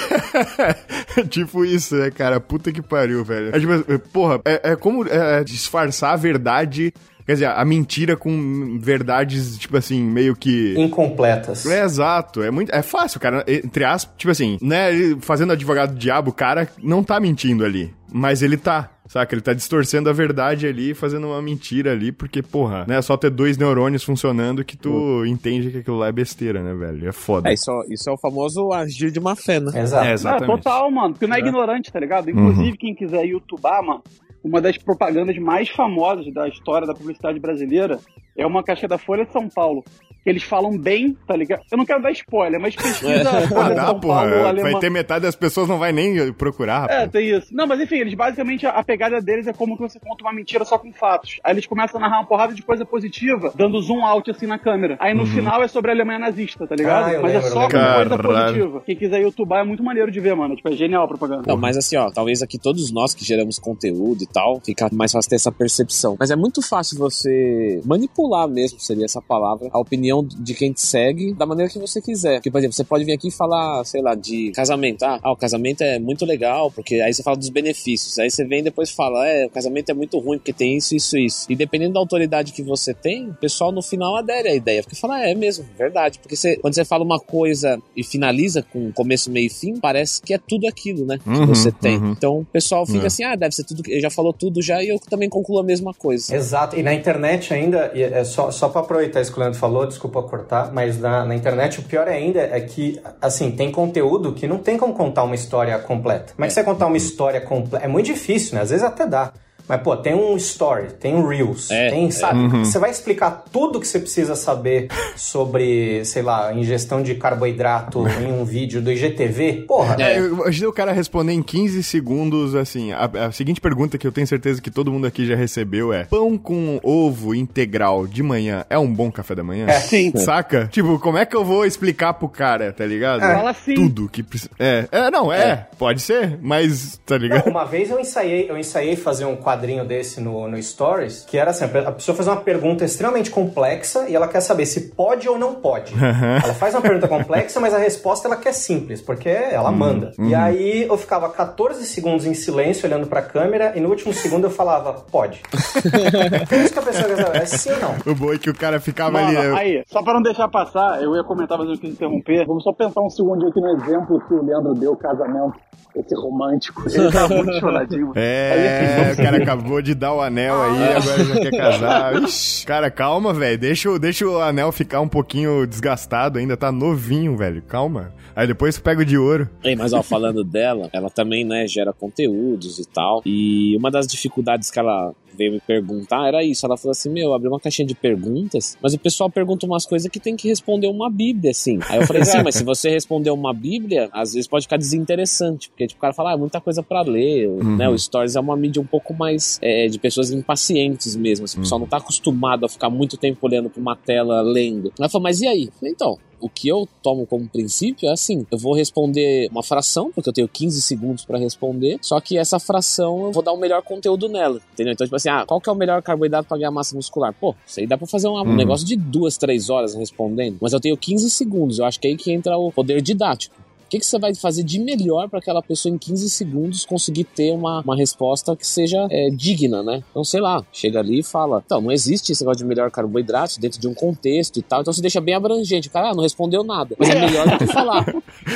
tipo 1.28 1.62
isso, 1.64 1.94
né, 1.94 2.10
cara? 2.10 2.40
Puta 2.40 2.72
que 2.72 2.80
pariu, 2.80 3.22
velho. 3.22 3.54
É, 3.54 3.60
tipo, 3.60 3.98
porra, 4.10 4.40
é, 4.46 4.70
é 4.72 4.76
como 4.76 5.06
é, 5.06 5.44
disfarçar 5.44 6.12
a 6.14 6.16
verdade. 6.16 6.94
Quer 7.28 7.34
dizer, 7.34 7.46
a 7.50 7.62
mentira 7.62 8.16
com 8.16 8.78
verdades, 8.80 9.58
tipo 9.58 9.76
assim, 9.76 10.02
meio 10.02 10.34
que. 10.34 10.72
Incompletas. 10.78 11.66
É 11.66 11.84
exato, 11.84 12.42
é 12.42 12.50
muito. 12.50 12.74
É 12.74 12.80
fácil, 12.80 13.20
cara. 13.20 13.44
Entre 13.46 13.84
aspas, 13.84 14.14
tipo 14.16 14.30
assim, 14.30 14.56
né? 14.62 14.88
Fazendo 15.20 15.52
advogado 15.52 15.92
do 15.92 15.98
diabo, 15.98 16.30
o 16.30 16.32
cara 16.32 16.66
não 16.82 17.04
tá 17.04 17.20
mentindo 17.20 17.66
ali. 17.66 17.92
Mas 18.10 18.40
ele 18.40 18.56
tá. 18.56 18.88
Saca? 19.06 19.34
Ele 19.34 19.42
tá 19.42 19.52
distorcendo 19.52 20.08
a 20.08 20.12
verdade 20.14 20.66
ali, 20.66 20.94
fazendo 20.94 21.26
uma 21.26 21.42
mentira 21.42 21.92
ali, 21.92 22.12
porque, 22.12 22.42
porra, 22.42 22.86
né? 22.88 22.96
É 22.96 23.02
só 23.02 23.14
ter 23.14 23.28
dois 23.28 23.58
neurônios 23.58 24.02
funcionando 24.02 24.64
que 24.64 24.76
tu 24.78 25.22
entende 25.26 25.70
que 25.70 25.78
aquilo 25.78 25.98
lá 25.98 26.08
é 26.08 26.12
besteira, 26.12 26.62
né, 26.62 26.72
velho? 26.74 27.06
É 27.08 27.12
foda. 27.12 27.50
É, 27.50 27.52
isso, 27.52 27.70
isso 27.90 28.08
é 28.08 28.12
o 28.12 28.16
famoso 28.18 28.72
agir 28.72 29.10
de 29.10 29.20
má 29.20 29.36
fé, 29.36 29.60
né? 29.60 29.70
Exato. 29.82 30.06
É, 30.06 30.10
É, 30.10 30.12
exatamente. 30.14 30.46
total, 30.46 30.90
mano. 30.90 31.12
Porque 31.12 31.26
não 31.26 31.36
é 31.36 31.40
É. 31.40 31.42
ignorante, 31.42 31.92
tá 31.92 32.00
ligado? 32.00 32.30
Inclusive, 32.30 32.76
quem 32.78 32.94
quiser 32.94 33.24
youtubar, 33.26 33.82
mano, 33.84 34.02
uma 34.42 34.60
das 34.60 34.78
propagandas 34.78 35.36
mais 35.38 35.68
famosas 35.68 36.32
da 36.32 36.48
história 36.48 36.86
da 36.86 36.94
publicidade 36.94 37.38
brasileira 37.38 37.98
é 38.36 38.46
uma 38.46 38.62
caixa 38.62 38.86
da 38.86 38.98
Folha 38.98 39.24
de 39.24 39.32
São 39.32 39.48
Paulo. 39.48 39.84
Eles 40.30 40.42
falam 40.42 40.76
bem, 40.76 41.16
tá 41.26 41.36
ligado? 41.36 41.62
Eu 41.70 41.78
não 41.78 41.84
quero 41.86 42.02
dar 42.02 42.10
spoiler, 42.12 42.60
mas 42.60 42.74
pesquisa 42.74 43.28
Ah, 43.28 43.48
Folha 43.48 43.68
de 43.70 43.74
dá, 43.74 43.86
São 43.86 44.00
porra. 44.00 44.30
Paulo, 44.30 44.62
Vai 44.62 44.78
ter 44.78 44.90
metade 44.90 45.22
das 45.22 45.36
pessoas 45.36 45.68
não 45.68 45.78
vai 45.78 45.92
nem 45.92 46.32
procurar, 46.32 46.80
rapaz. 46.80 47.02
É, 47.02 47.06
tem 47.06 47.30
isso. 47.30 47.48
Não, 47.52 47.66
mas 47.66 47.80
enfim, 47.80 47.96
eles 47.96 48.14
basicamente, 48.14 48.66
a, 48.66 48.70
a 48.70 48.82
pegada 48.84 49.20
deles 49.20 49.46
é 49.46 49.52
como 49.52 49.76
que 49.76 49.82
você 49.82 49.98
conta 49.98 50.24
uma 50.24 50.32
mentira 50.32 50.64
só 50.64 50.78
com 50.78 50.92
fatos. 50.92 51.38
Aí 51.44 51.52
eles 51.54 51.66
começam 51.66 51.98
a 51.98 52.00
narrar 52.00 52.20
uma 52.20 52.26
porrada 52.26 52.54
de 52.54 52.62
coisa 52.62 52.84
positiva, 52.84 53.52
dando 53.54 53.80
zoom 53.80 54.04
out 54.04 54.30
assim 54.30 54.46
na 54.46 54.58
câmera. 54.58 54.96
Aí 55.00 55.14
no 55.14 55.26
final 55.26 55.62
é 55.62 55.68
sobre 55.68 55.90
a 55.90 55.94
Alemanha 55.94 56.18
nazista, 56.18 56.66
tá 56.66 56.74
ligado? 56.74 57.04
Ah, 57.14 57.20
mas 57.22 57.32
lembro, 57.32 57.48
é 57.48 57.50
só 57.50 57.68
coisa 57.68 58.18
positiva. 58.18 58.82
Quem 58.84 58.96
quiser 58.96 59.20
youtubar 59.20 59.60
é 59.60 59.64
muito 59.64 59.82
maneiro 59.82 60.10
de 60.10 60.20
ver, 60.20 60.34
mano. 60.34 60.56
Tipo, 60.56 60.68
é 60.68 60.72
genial 60.72 61.04
a 61.04 61.08
propaganda. 61.08 61.44
Não, 61.46 61.56
mas 61.56 61.76
assim, 61.76 61.96
ó, 61.96 62.10
talvez 62.10 62.42
aqui 62.42 62.58
todos 62.58 62.92
nós 62.92 63.14
que 63.14 63.24
geramos 63.24 63.58
conteúdo 63.58 64.22
e 64.22 64.26
tal, 64.26 64.60
fica 64.64 64.88
mais 64.92 65.12
fácil 65.12 65.30
ter 65.30 65.36
essa 65.36 65.52
percepção. 65.52 66.16
Mas 66.18 66.30
é 66.30 66.36
muito 66.36 66.60
fácil 66.62 66.98
você 66.98 67.80
manipular 67.84 68.48
mesmo, 68.48 68.78
seria 68.80 69.04
essa 69.04 69.20
palavra, 69.20 69.68
a 69.72 69.78
opinião 69.78 70.17
de 70.22 70.54
quem 70.54 70.72
te 70.72 70.80
segue 70.80 71.32
da 71.34 71.46
maneira 71.46 71.70
que 71.70 71.78
você 71.78 72.00
quiser. 72.00 72.34
Porque, 72.36 72.50
por 72.50 72.58
exemplo, 72.58 72.74
você 72.74 72.84
pode 72.84 73.04
vir 73.04 73.12
aqui 73.12 73.28
e 73.28 73.30
falar, 73.30 73.84
sei 73.84 74.00
lá, 74.02 74.14
de 74.14 74.50
casamento. 74.52 75.02
Ah, 75.04 75.18
ah, 75.22 75.32
o 75.32 75.36
casamento 75.36 75.82
é 75.82 75.98
muito 75.98 76.24
legal, 76.24 76.70
porque 76.70 76.96
aí 77.00 77.12
você 77.12 77.22
fala 77.22 77.36
dos 77.36 77.48
benefícios. 77.48 78.18
Aí 78.18 78.30
você 78.30 78.44
vem 78.44 78.60
e 78.60 78.62
depois 78.62 78.90
fala, 78.90 79.26
é, 79.26 79.46
o 79.46 79.50
casamento 79.50 79.90
é 79.90 79.94
muito 79.94 80.18
ruim, 80.18 80.38
porque 80.38 80.52
tem 80.52 80.76
isso, 80.76 80.94
isso, 80.94 81.16
isso. 81.18 81.46
E 81.50 81.56
dependendo 81.56 81.94
da 81.94 82.00
autoridade 82.00 82.52
que 82.52 82.62
você 82.62 82.92
tem, 82.94 83.28
o 83.30 83.34
pessoal 83.34 83.72
no 83.72 83.82
final 83.82 84.16
adere 84.16 84.48
à 84.48 84.54
ideia. 84.54 84.82
Porque 84.82 84.96
fala, 84.96 85.22
é, 85.24 85.32
é 85.32 85.34
mesmo, 85.34 85.64
verdade. 85.76 86.18
Porque 86.18 86.36
você, 86.36 86.56
quando 86.56 86.74
você 86.74 86.84
fala 86.84 87.04
uma 87.04 87.18
coisa 87.20 87.78
e 87.96 88.02
finaliza 88.04 88.62
com 88.62 88.90
começo, 88.92 89.30
meio 89.30 89.46
e 89.46 89.50
fim, 89.50 89.76
parece 89.78 90.20
que 90.22 90.32
é 90.34 90.38
tudo 90.38 90.66
aquilo, 90.66 91.04
né? 91.04 91.18
Que 91.18 91.28
Uhum, 91.28 91.46
você 91.46 91.70
tem. 91.70 91.96
uhum. 91.98 92.12
Então 92.12 92.38
o 92.40 92.44
pessoal 92.44 92.86
fica 92.86 93.04
É. 93.04 93.06
assim, 93.06 93.24
ah, 93.24 93.34
deve 93.36 93.54
ser 93.54 93.64
tudo, 93.64 93.82
que- 93.82 93.90
ele 93.92 94.00
já 94.00 94.10
falou 94.10 94.32
tudo 94.32 94.60
já 94.62 94.82
e 94.82 94.88
eu 94.88 94.98
também 94.98 95.28
concluo 95.28 95.58
a 95.58 95.62
mesma 95.62 95.92
coisa. 95.94 96.34
Exato. 96.34 96.76
E 96.78 96.82
na 96.82 96.94
internet 96.94 97.52
ainda, 97.52 97.90
e 97.94 98.02
é 98.02 98.24
só, 98.24 98.50
só 98.50 98.68
pra 98.68 98.80
aproveitar 98.80 99.20
isso 99.20 99.30
que 99.32 99.38
o 99.38 99.40
Leandro 99.40 99.58
falou, 99.58 99.86
desculpa 99.86 100.07
cortar, 100.08 100.72
mas 100.72 100.98
na, 100.98 101.24
na 101.24 101.34
internet 101.34 101.80
o 101.80 101.82
pior 101.82 102.08
ainda 102.08 102.40
é 102.40 102.60
que, 102.60 103.00
assim, 103.20 103.50
tem 103.50 103.70
conteúdo 103.70 104.32
que 104.32 104.46
não 104.46 104.58
tem 104.58 104.76
como 104.76 104.94
contar 104.94 105.24
uma 105.24 105.34
história 105.34 105.78
completa. 105.78 106.32
Como 106.34 106.44
é 106.44 106.48
que 106.48 106.54
você 106.54 106.64
contar 106.64 106.86
uma 106.86 106.96
história 106.96 107.40
completa? 107.40 107.84
É 107.84 107.88
muito 107.88 108.06
difícil, 108.06 108.54
né? 108.54 108.62
Às 108.62 108.70
vezes 108.70 108.84
até 108.84 109.06
dá. 109.06 109.32
Mas, 109.68 109.82
pô, 109.82 109.96
tem 109.96 110.14
um 110.14 110.36
story, 110.36 110.92
tem 110.98 111.14
um 111.14 111.26
Reels, 111.26 111.70
É, 111.70 111.90
tem, 111.90 112.06
é. 112.06 112.10
sabe? 112.10 112.48
Você 112.58 112.78
vai 112.78 112.90
explicar 112.90 113.44
tudo 113.52 113.78
que 113.80 113.86
você 113.86 113.98
precisa 113.98 114.34
saber 114.34 114.88
sobre, 115.16 116.04
sei 116.04 116.22
lá, 116.22 116.52
ingestão 116.54 117.02
de 117.02 117.14
carboidrato 117.14 118.04
em 118.20 118.32
um 118.32 118.44
vídeo 118.44 118.80
do 118.80 118.90
IGTV? 118.90 119.64
Porra, 119.66 119.96
É, 119.98 120.18
eu 120.18 120.44
ajudei 120.46 120.68
o 120.68 120.72
cara 120.72 120.90
a 120.90 120.94
responder 120.94 121.32
em 121.32 121.42
15 121.42 121.82
segundos, 121.82 122.54
assim. 122.54 122.92
A, 122.92 123.26
a 123.26 123.32
seguinte 123.32 123.60
pergunta 123.60 123.98
que 123.98 124.06
eu 124.06 124.12
tenho 124.12 124.26
certeza 124.26 124.60
que 124.62 124.70
todo 124.70 124.90
mundo 124.90 125.06
aqui 125.06 125.26
já 125.26 125.36
recebeu 125.36 125.92
é: 125.92 126.04
Pão 126.04 126.38
com 126.38 126.80
ovo 126.82 127.34
integral 127.34 128.06
de 128.06 128.22
manhã 128.22 128.64
é 128.70 128.78
um 128.78 128.92
bom 128.92 129.10
café 129.10 129.34
da 129.34 129.44
manhã? 129.44 129.66
É. 129.68 129.80
Sim. 129.80 130.12
Saca? 130.16 130.68
Tipo, 130.72 130.98
como 130.98 131.18
é 131.18 131.26
que 131.26 131.36
eu 131.36 131.44
vou 131.44 131.64
explicar 131.66 132.14
pro 132.14 132.28
cara, 132.28 132.72
tá 132.72 132.86
ligado? 132.86 133.20
Fala 133.20 133.50
assim. 133.50 133.74
Tudo 133.74 134.08
que 134.08 134.22
precisa. 134.22 134.50
É, 134.58 134.86
é, 134.90 135.10
não, 135.10 135.32
é, 135.32 135.68
pode 135.78 136.00
ser, 136.00 136.38
mas, 136.40 136.98
tá 137.04 137.16
Não, 137.16 137.22
ligado? 137.22 137.48
uma 137.48 137.64
vez 137.64 137.90
eu 137.90 137.98
ensaiei, 138.00 138.50
eu 138.50 138.56
ensaiei 138.56 138.96
fazer 138.96 139.24
um 139.24 139.36
quadrinho 139.58 139.84
desse 139.84 140.20
no, 140.20 140.46
no 140.48 140.62
Stories, 140.62 141.24
que 141.26 141.36
era 141.36 141.50
assim, 141.50 141.64
a 141.64 141.92
pessoa 141.92 142.14
faz 142.14 142.28
uma 142.28 142.36
pergunta 142.36 142.84
extremamente 142.84 143.30
complexa 143.30 144.06
e 144.08 144.14
ela 144.14 144.28
quer 144.28 144.40
saber 144.40 144.66
se 144.66 144.92
pode 144.92 145.28
ou 145.28 145.36
não 145.36 145.54
pode. 145.56 145.92
Ela 145.98 146.54
faz 146.54 146.74
uma 146.74 146.80
pergunta 146.80 147.08
complexa, 147.08 147.58
mas 147.58 147.74
a 147.74 147.78
resposta 147.78 148.28
ela 148.28 148.36
quer 148.36 148.52
simples, 148.52 149.00
porque 149.00 149.28
ela 149.28 149.72
manda. 149.72 150.12
E 150.18 150.34
aí 150.34 150.84
eu 150.88 150.96
ficava 150.96 151.28
14 151.28 151.84
segundos 151.86 152.24
em 152.24 152.34
silêncio 152.34 152.86
olhando 152.86 153.06
pra 153.06 153.20
câmera 153.22 153.72
e 153.74 153.80
no 153.80 153.88
último 153.88 154.12
segundo 154.12 154.44
eu 154.44 154.50
falava, 154.50 154.92
pode. 155.10 155.42
é 156.50 156.56
isso 156.62 156.72
que 156.72 156.78
a 156.78 156.82
pessoa 156.82 157.08
quer 157.08 157.16
saber, 157.24 157.38
é 157.38 157.46
sim 157.46 157.70
ou 157.72 157.80
não. 157.80 158.12
O 158.12 158.14
bom 158.14 158.32
é 158.32 158.38
que 158.38 158.50
o 158.50 158.54
cara 158.54 158.78
ficava 158.78 159.12
Mano, 159.20 159.38
ali. 159.38 159.48
né? 159.48 159.58
aí, 159.58 159.82
só 159.88 160.02
pra 160.02 160.14
não 160.14 160.22
deixar 160.22 160.48
passar, 160.48 161.02
eu 161.02 161.16
ia 161.16 161.24
comentar, 161.24 161.58
mas 161.58 161.68
eu 161.68 161.78
quis 161.78 161.90
interromper. 161.90 162.46
Vamos 162.46 162.62
só 162.62 162.72
pensar 162.72 163.00
um 163.00 163.10
segundo 163.10 163.46
aqui 163.48 163.60
no 163.60 163.68
exemplo 163.76 164.20
que 164.26 164.34
o 164.34 164.42
Leandro 164.44 164.74
deu, 164.74 164.94
casamento. 164.96 165.54
Esse 165.96 166.14
romântico. 166.14 166.84
Ele 166.86 167.10
tá 167.10 167.26
muito 167.28 167.58
choradinho. 167.58 168.12
Aí, 168.14 168.22
É, 168.22 169.08
assim, 169.10 169.20
o 169.20 169.24
cara. 169.24 169.36
Acabou 169.48 169.80
de 169.80 169.94
dar 169.94 170.12
o 170.12 170.20
anel 170.20 170.60
aí, 170.60 170.82
agora 170.94 171.24
já 171.24 171.40
quer 171.40 171.50
casar. 171.56 172.14
Ixi, 172.22 172.66
cara, 172.66 172.90
calma, 172.90 173.32
velho. 173.32 173.58
Deixa, 173.58 173.90
o- 173.90 173.98
deixa 173.98 174.26
o 174.26 174.38
anel 174.40 174.70
ficar 174.70 175.00
um 175.00 175.08
pouquinho 175.08 175.66
desgastado, 175.66 176.38
ainda 176.38 176.56
tá 176.56 176.70
novinho, 176.70 177.36
velho. 177.36 177.62
Calma. 177.62 178.12
Aí 178.36 178.46
depois 178.46 178.78
pega 178.78 179.00
o 179.00 179.04
de 179.04 179.16
ouro. 179.18 179.48
Ei, 179.64 179.74
mas 179.74 179.92
ó, 179.92 180.02
falando 180.02 180.44
dela, 180.44 180.88
ela 180.92 181.10
também, 181.10 181.44
né, 181.44 181.66
gera 181.66 181.92
conteúdos 181.92 182.78
e 182.78 182.86
tal. 182.86 183.22
E 183.26 183.74
uma 183.76 183.90
das 183.90 184.06
dificuldades 184.06 184.70
que 184.70 184.78
ela 184.78 185.12
veio 185.38 185.52
me 185.52 185.60
perguntar 185.60 186.26
era 186.28 186.42
isso. 186.42 186.66
Ela 186.66 186.76
falou 186.76 186.90
assim: 186.90 187.08
Meu, 187.08 187.32
abriu 187.32 187.50
uma 187.52 187.60
caixinha 187.60 187.86
de 187.86 187.94
perguntas, 187.94 188.76
mas 188.82 188.92
o 188.92 188.98
pessoal 188.98 189.30
pergunta 189.30 189.64
umas 189.64 189.86
coisas 189.86 190.10
que 190.10 190.18
tem 190.18 190.36
que 190.36 190.48
responder 190.48 190.88
uma 190.88 191.08
Bíblia, 191.08 191.52
assim. 191.52 191.78
Aí 191.88 192.00
eu 192.00 192.06
falei 192.06 192.22
assim: 192.22 192.42
Mas 192.42 192.56
se 192.56 192.64
você 192.64 192.90
responder 192.90 193.30
uma 193.30 193.54
Bíblia, 193.54 194.08
às 194.12 194.32
vezes 194.32 194.48
pode 194.48 194.64
ficar 194.64 194.76
desinteressante, 194.76 195.70
porque 195.70 195.86
tipo, 195.86 195.98
o 195.98 196.00
cara 196.00 196.12
fala, 196.12 196.30
ah, 196.30 196.34
é 196.34 196.36
muita 196.36 196.60
coisa 196.60 196.82
pra 196.82 197.02
ler, 197.02 197.48
né? 197.76 197.88
O 197.88 197.96
Stories 197.96 198.34
é 198.36 198.40
uma 198.40 198.56
mídia 198.56 198.82
um 198.82 198.86
pouco 198.86 199.14
mais 199.14 199.58
é, 199.62 199.86
de 199.86 199.98
pessoas 199.98 200.30
impacientes 200.30 201.14
mesmo. 201.14 201.44
Assim, 201.44 201.58
o 201.58 201.62
pessoal 201.62 201.78
não 201.78 201.86
tá 201.86 201.98
acostumado 201.98 202.66
a 202.66 202.68
ficar 202.68 202.90
muito 202.90 203.16
tempo 203.16 203.38
olhando 203.46 203.70
pra 203.70 203.80
uma 203.80 203.96
tela 203.96 204.40
lendo. 204.40 204.92
Ela 204.98 205.08
falou: 205.08 205.22
Mas 205.22 205.40
e 205.40 205.46
aí? 205.46 205.70
Falei, 205.78 205.92
Então, 205.92 206.18
o 206.40 206.48
que 206.48 206.68
eu 206.68 206.88
tomo 207.02 207.26
como 207.26 207.48
princípio 207.48 208.08
é 208.08 208.12
assim: 208.12 208.46
eu 208.50 208.58
vou 208.58 208.74
responder 208.74 209.48
uma 209.50 209.62
fração, 209.62 210.10
porque 210.12 210.28
eu 210.28 210.32
tenho 210.32 210.48
15 210.48 210.82
segundos 210.82 211.24
pra 211.24 211.38
responder, 211.38 211.98
só 212.02 212.20
que 212.20 212.36
essa 212.36 212.58
fração 212.58 213.24
eu 213.24 213.32
vou 213.32 213.42
dar 213.42 213.52
o 213.52 213.56
melhor 213.56 213.82
conteúdo 213.82 214.28
nela, 214.28 214.60
entendeu? 214.72 214.92
Então, 214.92 215.06
tipo 215.06 215.16
assim, 215.16 215.28
ah, 215.28 215.44
qual 215.46 215.60
que 215.60 215.68
é 215.68 215.72
o 215.72 215.76
melhor 215.76 216.02
carboidrato 216.02 216.48
pra 216.48 216.56
ganhar 216.56 216.70
massa 216.70 216.94
muscular? 216.94 217.34
Pô, 217.38 217.54
isso 217.66 217.80
aí 217.80 217.86
dá 217.86 217.96
pra 217.96 218.06
fazer 218.06 218.28
um, 218.28 218.38
um 218.38 218.56
negócio 218.56 218.86
de 218.86 218.96
duas, 218.96 219.36
três 219.36 219.70
horas 219.70 219.94
respondendo, 219.94 220.58
mas 220.60 220.72
eu 220.72 220.80
tenho 220.80 220.96
15 220.96 221.30
segundos, 221.30 221.78
eu 221.78 221.84
acho 221.84 222.00
que 222.00 222.06
é 222.06 222.10
aí 222.10 222.16
que 222.16 222.32
entra 222.32 222.56
o 222.56 222.72
poder 222.72 223.00
didático. 223.02 223.54
O 223.88 223.90
que, 223.90 223.98
que 224.00 224.04
você 224.04 224.18
vai 224.18 224.34
fazer 224.34 224.62
de 224.62 224.78
melhor 224.78 225.30
para 225.30 225.38
aquela 225.38 225.62
pessoa 225.62 225.94
em 225.94 225.96
15 225.96 226.28
segundos 226.28 226.84
conseguir 226.84 227.24
ter 227.24 227.52
uma, 227.52 227.80
uma 227.80 227.96
resposta 227.96 228.54
que 228.54 228.66
seja 228.66 229.06
é, 229.10 229.30
digna, 229.30 229.82
né? 229.82 230.02
Então, 230.10 230.22
sei 230.22 230.42
lá, 230.42 230.62
chega 230.70 230.98
ali 231.00 231.20
e 231.20 231.22
fala: 231.22 231.62
então, 231.64 231.80
não 231.80 231.90
existe 231.90 232.32
esse 232.32 232.42
negócio 232.42 232.58
de 232.58 232.68
melhor 232.68 232.90
carboidrato 232.90 233.58
dentro 233.58 233.80
de 233.80 233.88
um 233.88 233.94
contexto 233.94 234.58
e 234.58 234.62
tal. 234.62 234.82
Então 234.82 234.92
você 234.92 235.00
deixa 235.00 235.22
bem 235.22 235.34
abrangente. 235.34 235.88
O 235.88 235.90
cara 235.90 236.10
ah, 236.10 236.14
não 236.14 236.22
respondeu 236.22 236.62
nada. 236.62 236.94
Mas 236.98 237.08
é 237.08 237.18
melhor 237.18 237.48
do 237.48 237.56
que 237.58 237.66
falar 237.66 238.04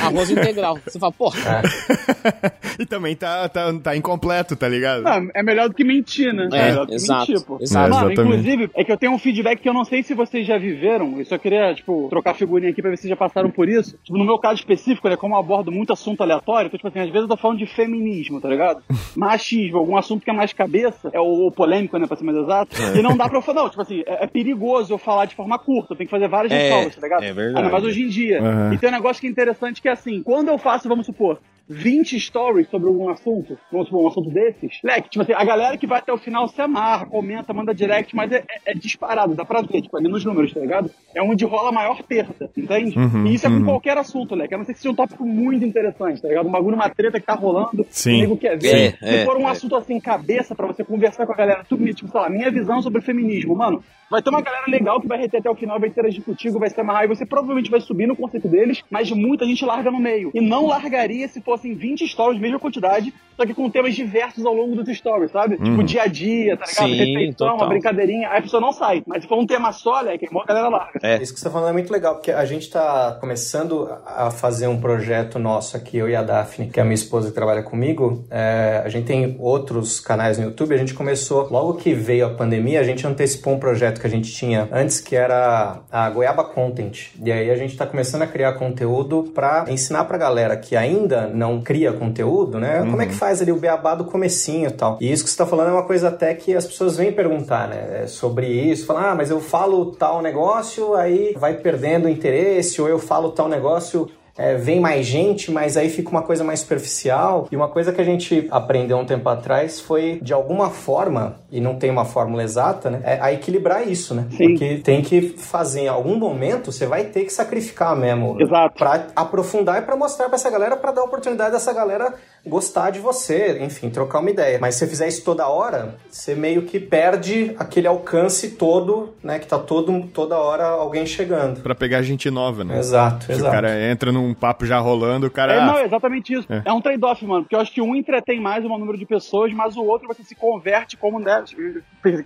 arroz 0.03 0.29
integral. 0.29 0.77
Você 0.85 0.99
fala, 0.99 1.11
pô, 1.11 1.31
e 2.79 2.85
também 2.85 3.15
tá, 3.15 3.49
tá, 3.49 3.73
tá 3.79 3.95
incompleto, 3.97 4.55
tá 4.55 4.67
ligado? 4.69 5.07
Ah, 5.07 5.19
é 5.33 5.41
melhor 5.41 5.67
do 5.67 5.73
que 5.73 5.83
mentir, 5.83 6.31
né? 6.31 6.47
É, 6.53 6.69
melhor 6.69 6.85
do 6.85 6.89
que 6.89 6.95
exato, 6.95 7.31
mentir, 7.31 7.45
pô. 7.45 7.57
exato. 7.59 7.89
Mano, 7.89 8.09
É, 8.09 8.13
exatamente. 8.13 8.21
inclusive, 8.21 8.71
é 8.75 8.83
que 8.83 8.91
eu 8.91 8.97
tenho 8.97 9.13
um 9.13 9.19
feedback 9.19 9.59
que 9.59 9.69
eu 9.69 9.73
não 9.73 9.83
sei 9.83 10.03
se 10.03 10.13
vocês 10.13 10.45
já 10.45 10.59
viveram. 10.59 11.17
Eu 11.17 11.25
só 11.25 11.37
queria, 11.39 11.73
tipo, 11.73 12.07
trocar 12.09 12.35
figurinha 12.35 12.71
aqui 12.71 12.81
pra 12.81 12.91
ver 12.91 12.97
se 12.97 13.07
já 13.09 13.15
passaram 13.15 13.49
por 13.49 13.67
isso. 13.67 13.97
Tipo, 14.03 14.17
no 14.17 14.25
meu 14.25 14.37
caso 14.37 14.59
específico, 14.59 15.09
né, 15.09 15.15
como 15.23 15.35
eu 15.35 15.39
abordo 15.39 15.71
muito 15.71 15.93
assunto 15.93 16.21
aleatório, 16.21 16.67
então, 16.67 16.77
tipo 16.77 16.89
assim, 16.89 16.99
às 16.99 17.05
vezes 17.05 17.21
eu 17.21 17.29
tô 17.29 17.37
falando 17.37 17.57
de 17.57 17.65
feminismo, 17.65 18.41
tá 18.41 18.49
ligado? 18.49 18.83
Machismo, 19.15 19.77
algum 19.77 19.95
assunto 19.95 20.21
que 20.21 20.29
é 20.29 20.33
mais 20.33 20.51
cabeça, 20.51 21.09
é 21.13 21.19
o, 21.19 21.47
o 21.47 21.51
polêmico, 21.51 21.97
né, 21.97 22.05
pra 22.05 22.17
ser 22.17 22.25
mais 22.25 22.37
exato. 22.37 22.75
E 22.93 23.01
não 23.01 23.15
dá 23.15 23.29
pra 23.29 23.37
eu 23.37 23.41
falar, 23.41 23.61
não, 23.61 23.69
tipo 23.69 23.81
assim, 23.81 24.03
é, 24.05 24.25
é 24.25 24.27
perigoso 24.27 24.93
eu 24.93 24.97
falar 24.97 25.23
de 25.23 25.33
forma 25.33 25.57
curta, 25.57 25.93
eu 25.93 25.97
tenho 25.97 26.09
que 26.09 26.11
fazer 26.11 26.27
várias 26.27 26.51
É, 26.51 26.89
tá 26.89 27.01
ligado? 27.01 27.23
é 27.23 27.31
verdade. 27.31 27.57
Ainda 27.57 27.69
mais 27.71 27.85
hoje 27.85 28.03
em 28.03 28.09
dia. 28.09 28.41
Aham. 28.41 28.73
E 28.73 28.77
tem 28.77 28.89
um 28.89 28.91
negócio 28.91 29.21
que 29.21 29.27
é 29.27 29.29
interessante 29.29 29.81
que 29.81 29.87
é 29.87 29.93
assim, 29.93 30.21
quando 30.23 30.49
eu 30.49 30.57
faço, 30.57 30.89
vamos 30.89 31.05
supor, 31.05 31.39
20 31.67 32.19
stories 32.19 32.69
sobre 32.69 32.89
algum 32.89 33.09
assunto, 33.09 33.57
vamos 33.71 33.87
supor, 33.87 34.03
um 34.03 34.07
assunto 34.07 34.29
desses, 34.29 34.79
leque, 34.83 35.09
tipo 35.09 35.23
assim, 35.23 35.33
a 35.33 35.45
galera 35.45 35.77
que 35.77 35.87
vai 35.87 35.99
até 35.99 36.11
o 36.11 36.17
final 36.17 36.47
se 36.47 36.61
amarra, 36.61 37.05
comenta, 37.05 37.53
manda 37.53 37.73
direct, 37.73 38.13
mas 38.15 38.31
é, 38.31 38.43
é- 38.49 38.71
é 38.71 38.73
disparado, 38.73 39.33
dá 39.33 39.45
pra 39.45 39.61
ver, 39.61 39.81
tipo, 39.81 39.95
ali 39.95 40.09
nos 40.09 40.25
números, 40.25 40.53
tá 40.53 40.59
ligado? 40.59 40.91
É 41.15 41.21
onde 41.23 41.45
rola 41.45 41.69
a 41.69 41.71
maior 41.71 42.03
perda, 42.03 42.49
entende? 42.57 42.97
Uhum, 42.97 43.27
e 43.27 43.35
isso 43.35 43.47
é 43.47 43.49
com 43.49 43.57
uhum. 43.57 43.65
qualquer 43.65 43.97
assunto, 43.97 44.35
leque, 44.35 44.53
a 44.53 44.57
não 44.57 44.65
ser 44.65 44.73
que 44.73 44.79
seja 44.79 44.91
um 44.91 44.95
tópico 45.13 45.25
muito 45.25 45.63
interessante, 45.63 46.21
tá 46.21 46.27
ligado? 46.27 46.47
Um 46.47 46.51
bagulho, 46.51 46.75
uma 46.75 46.89
treta 46.89 47.19
que 47.19 47.25
tá 47.25 47.35
rolando, 47.35 47.85
Sim. 47.89 48.17
o 48.17 48.19
nego 48.21 48.37
quer 48.37 48.57
ver. 48.57 48.97
É, 49.01 49.07
Se 49.07 49.15
é, 49.15 49.25
for 49.25 49.37
um 49.37 49.47
é. 49.47 49.51
assunto 49.51 49.75
assim, 49.75 49.99
cabeça, 49.99 50.55
pra 50.55 50.67
você 50.67 50.83
conversar 50.83 51.25
com 51.25 51.33
a 51.33 51.35
galera, 51.35 51.63
tudo, 51.67 51.85
tipo, 51.93 52.09
sei 52.09 52.19
lá, 52.19 52.29
minha 52.29 52.51
visão 52.51 52.81
sobre 52.81 52.99
o 52.99 53.01
feminismo, 53.01 53.55
mano, 53.55 53.83
vai 54.09 54.21
ter 54.21 54.29
uma 54.29 54.41
galera 54.41 54.65
legal 54.67 54.99
que 54.99 55.07
vai 55.07 55.17
reter 55.17 55.39
até 55.39 55.49
o 55.49 55.55
final, 55.55 55.79
vai 55.79 55.89
interagir 55.89 56.23
contigo, 56.23 56.59
vai 56.59 56.69
se 56.69 56.79
amarrar, 56.79 57.05
e 57.05 57.07
você 57.07 57.25
provavelmente 57.25 57.69
vai 57.69 57.81
subir 57.81 58.07
no 58.07 58.15
conceito 58.15 58.47
deles, 58.47 58.83
mas 58.89 59.09
muita 59.11 59.45
gente 59.45 59.63
larga 59.65 59.89
no 59.89 59.99
meio. 59.99 60.31
E 60.33 60.41
não 60.41 60.67
largaria 60.67 61.27
se 61.27 61.41
fossem 61.41 61.73
20 61.73 62.07
stories, 62.07 62.41
mesma 62.41 62.59
quantidade, 62.59 63.13
só 63.35 63.45
que 63.45 63.53
com 63.53 63.69
temas 63.69 63.95
diversos 63.95 64.45
ao 64.45 64.53
longo 64.53 64.75
dos 64.75 64.95
stories, 64.95 65.31
sabe? 65.31 65.55
Uhum. 65.55 65.63
Tipo, 65.63 65.83
dia 65.83 66.03
a 66.03 66.07
dia, 66.07 66.57
tá 66.57 66.65
ligado? 66.65 66.87
Sim, 66.87 66.95
Refeição, 66.95 67.47
uma 67.47 67.53
total. 67.53 67.69
brincadeirinha, 67.69 68.29
aí 68.29 68.39
a 68.39 68.41
pessoa 68.41 68.61
não 68.61 68.71
sai. 68.71 69.03
Mas 69.07 69.23
se 69.23 69.29
for 69.29 69.39
um 69.39 69.45
tema 69.45 69.71
só, 69.71 70.03
né, 70.03 70.17
que 70.17 70.27
a 70.27 70.45
galera 70.45 70.69
larga. 70.69 70.99
É. 71.01 71.21
Isso 71.21 71.33
que 71.33 71.39
você 71.39 71.45
tá 71.45 71.51
falando 71.51 71.69
é 71.69 71.73
muito 71.73 71.91
legal, 71.91 72.15
porque 72.15 72.31
a 72.31 72.45
gente 72.45 72.69
tá 72.69 73.17
começando 73.19 73.89
a 74.05 74.29
fazer 74.29 74.67
um 74.67 74.79
projeto 74.79 75.02
nosso 75.39 75.77
aqui, 75.77 75.97
eu 75.97 76.09
e 76.09 76.15
a 76.15 76.21
Daphne, 76.21 76.67
que 76.67 76.79
é 76.79 76.81
a 76.81 76.85
minha 76.85 76.95
esposa 76.95 77.29
que 77.29 77.35
trabalha 77.35 77.63
comigo. 77.63 78.25
É, 78.29 78.81
a 78.83 78.89
gente 78.89 79.05
tem 79.05 79.35
outros 79.39 79.99
canais 79.99 80.37
no 80.37 80.45
YouTube, 80.45 80.73
a 80.73 80.77
gente 80.77 80.93
começou, 80.93 81.47
logo 81.49 81.75
que 81.75 81.93
veio 81.93 82.25
a 82.25 82.29
pandemia, 82.29 82.79
a 82.79 82.83
gente 82.83 83.05
antecipou 83.05 83.53
um 83.53 83.59
projeto 83.59 83.99
que 83.99 84.07
a 84.07 84.09
gente 84.09 84.31
tinha 84.31 84.67
antes, 84.71 84.99
que 84.99 85.15
era 85.15 85.81
a 85.91 86.09
Goiaba 86.09 86.43
Content. 86.43 87.11
E 87.23 87.31
aí 87.31 87.49
a 87.49 87.55
gente 87.55 87.75
tá 87.75 87.85
começando 87.85 88.21
a 88.21 88.27
criar 88.27 88.53
conteúdo 88.53 89.31
pra 89.33 89.65
ensinar 89.67 90.05
pra 90.05 90.17
galera 90.17 90.55
que 90.57 90.75
ainda 90.75 91.27
não 91.27 91.61
cria 91.61 91.91
conteúdo, 91.93 92.59
né? 92.59 92.79
Como 92.79 93.01
é 93.01 93.05
que 93.05 93.13
faz 93.13 93.41
ali 93.41 93.51
o 93.51 93.57
beabá 93.57 93.95
do 93.95 94.05
comecinho 94.05 94.67
e 94.67 94.71
tal. 94.71 94.97
E 95.01 95.11
isso 95.11 95.23
que 95.23 95.29
você 95.29 95.37
tá 95.37 95.45
falando 95.45 95.69
é 95.69 95.73
uma 95.73 95.83
coisa 95.83 96.09
até 96.09 96.33
que 96.33 96.55
as 96.55 96.65
pessoas 96.65 96.97
vêm 96.97 97.11
perguntar, 97.11 97.67
né? 97.67 98.03
É 98.03 98.07
Sobre 98.07 98.47
isso, 98.47 98.85
falar, 98.85 99.11
ah, 99.11 99.15
mas 99.15 99.29
eu 99.29 99.39
falo 99.39 99.91
tal 99.91 100.21
negócio, 100.21 100.95
aí 100.95 101.33
vai 101.37 101.55
perdendo 101.55 102.09
interesse, 102.09 102.81
ou 102.81 102.87
eu 102.87 102.99
falo 102.99 103.31
tal 103.31 103.47
negócio, 103.47 104.09
é, 104.37 104.55
vem 104.55 104.79
mais 104.79 105.05
gente, 105.05 105.51
mas 105.51 105.77
aí 105.77 105.89
fica 105.89 106.09
uma 106.09 106.23
coisa 106.23 106.43
mais 106.43 106.61
superficial. 106.61 107.47
E 107.51 107.55
uma 107.55 107.67
coisa 107.67 107.93
que 107.93 108.01
a 108.01 108.03
gente 108.03 108.47
aprendeu 108.49 108.97
um 108.97 109.05
tempo 109.05 109.27
atrás 109.29 109.79
foi, 109.79 110.19
de 110.21 110.33
alguma 110.33 110.69
forma, 110.69 111.35
e 111.51 111.61
não 111.61 111.75
tem 111.75 111.91
uma 111.91 112.05
fórmula 112.05 112.43
exata, 112.43 112.89
né? 112.89 113.01
É 113.03 113.19
a 113.21 113.31
equilibrar 113.31 113.87
isso, 113.87 114.15
né? 114.15 114.25
Sim. 114.31 114.37
Porque 114.37 114.77
tem 114.83 115.01
que 115.01 115.21
fazer, 115.37 115.81
em 115.81 115.87
algum 115.87 116.15
momento, 116.17 116.71
você 116.71 116.87
vai 116.87 117.05
ter 117.05 117.25
que 117.25 117.31
sacrificar 117.31 117.95
mesmo. 117.95 118.41
Exato. 118.41 118.75
Pra 118.77 119.07
aprofundar 119.15 119.81
e 119.81 119.85
pra 119.85 119.95
mostrar 119.95 120.27
pra 120.27 120.35
essa 120.35 120.49
galera, 120.49 120.75
pra 120.75 120.91
dar 120.91 121.01
a 121.01 121.05
oportunidade 121.05 121.51
dessa 121.51 121.71
galera 121.71 122.13
gostar 122.45 122.89
de 122.89 122.99
você, 122.99 123.57
enfim, 123.63 123.89
trocar 123.89 124.19
uma 124.19 124.29
ideia. 124.29 124.57
Mas 124.59 124.75
se 124.75 124.79
você 124.79 124.87
fizer 124.87 125.07
isso 125.07 125.23
toda 125.23 125.47
hora, 125.47 125.95
você 126.09 126.35
meio 126.35 126.63
que 126.63 126.79
perde 126.79 127.55
aquele 127.57 127.87
alcance 127.87 128.51
todo, 128.51 129.13
né? 129.23 129.39
Que 129.39 129.47
tá 129.47 129.57
todo, 129.57 130.07
toda 130.13 130.37
hora 130.37 130.65
alguém 130.65 131.05
chegando. 131.05 131.61
Pra 131.61 131.73
pegar 131.73 132.01
gente 132.01 132.29
nova, 132.29 132.63
né? 132.63 132.79
Exato, 132.79 133.25
Se 133.25 133.31
exato. 133.33 133.47
o 133.47 133.51
cara 133.51 133.91
entra 133.91 134.11
num 134.11 134.33
papo 134.33 134.65
já 134.65 134.77
rolando, 134.79 135.27
o 135.27 135.31
cara. 135.31 135.53
É, 135.53 135.65
não, 135.65 135.77
é 135.77 135.85
exatamente 135.85 136.33
isso. 136.33 136.51
É. 136.51 136.63
É, 136.65 136.73
um 136.73 136.81
trade-off, 136.81 137.25
mano. 137.25 137.43
Porque 137.43 137.55
eu 137.55 137.59
acho 137.59 137.71
que 137.71 137.81
um 137.81 137.95
entretém 137.95 138.41
mais 138.41 138.65
o 138.65 138.67
maior 138.67 138.79
número 138.79 138.97
de 138.97 139.05
pessoas, 139.05 139.53
mas 139.53 139.77
o 139.77 139.83
outro 139.83 140.07
você 140.07 140.23
se 140.23 140.35
converte 140.35 140.97
como, 140.97 141.19
né, 141.19 141.43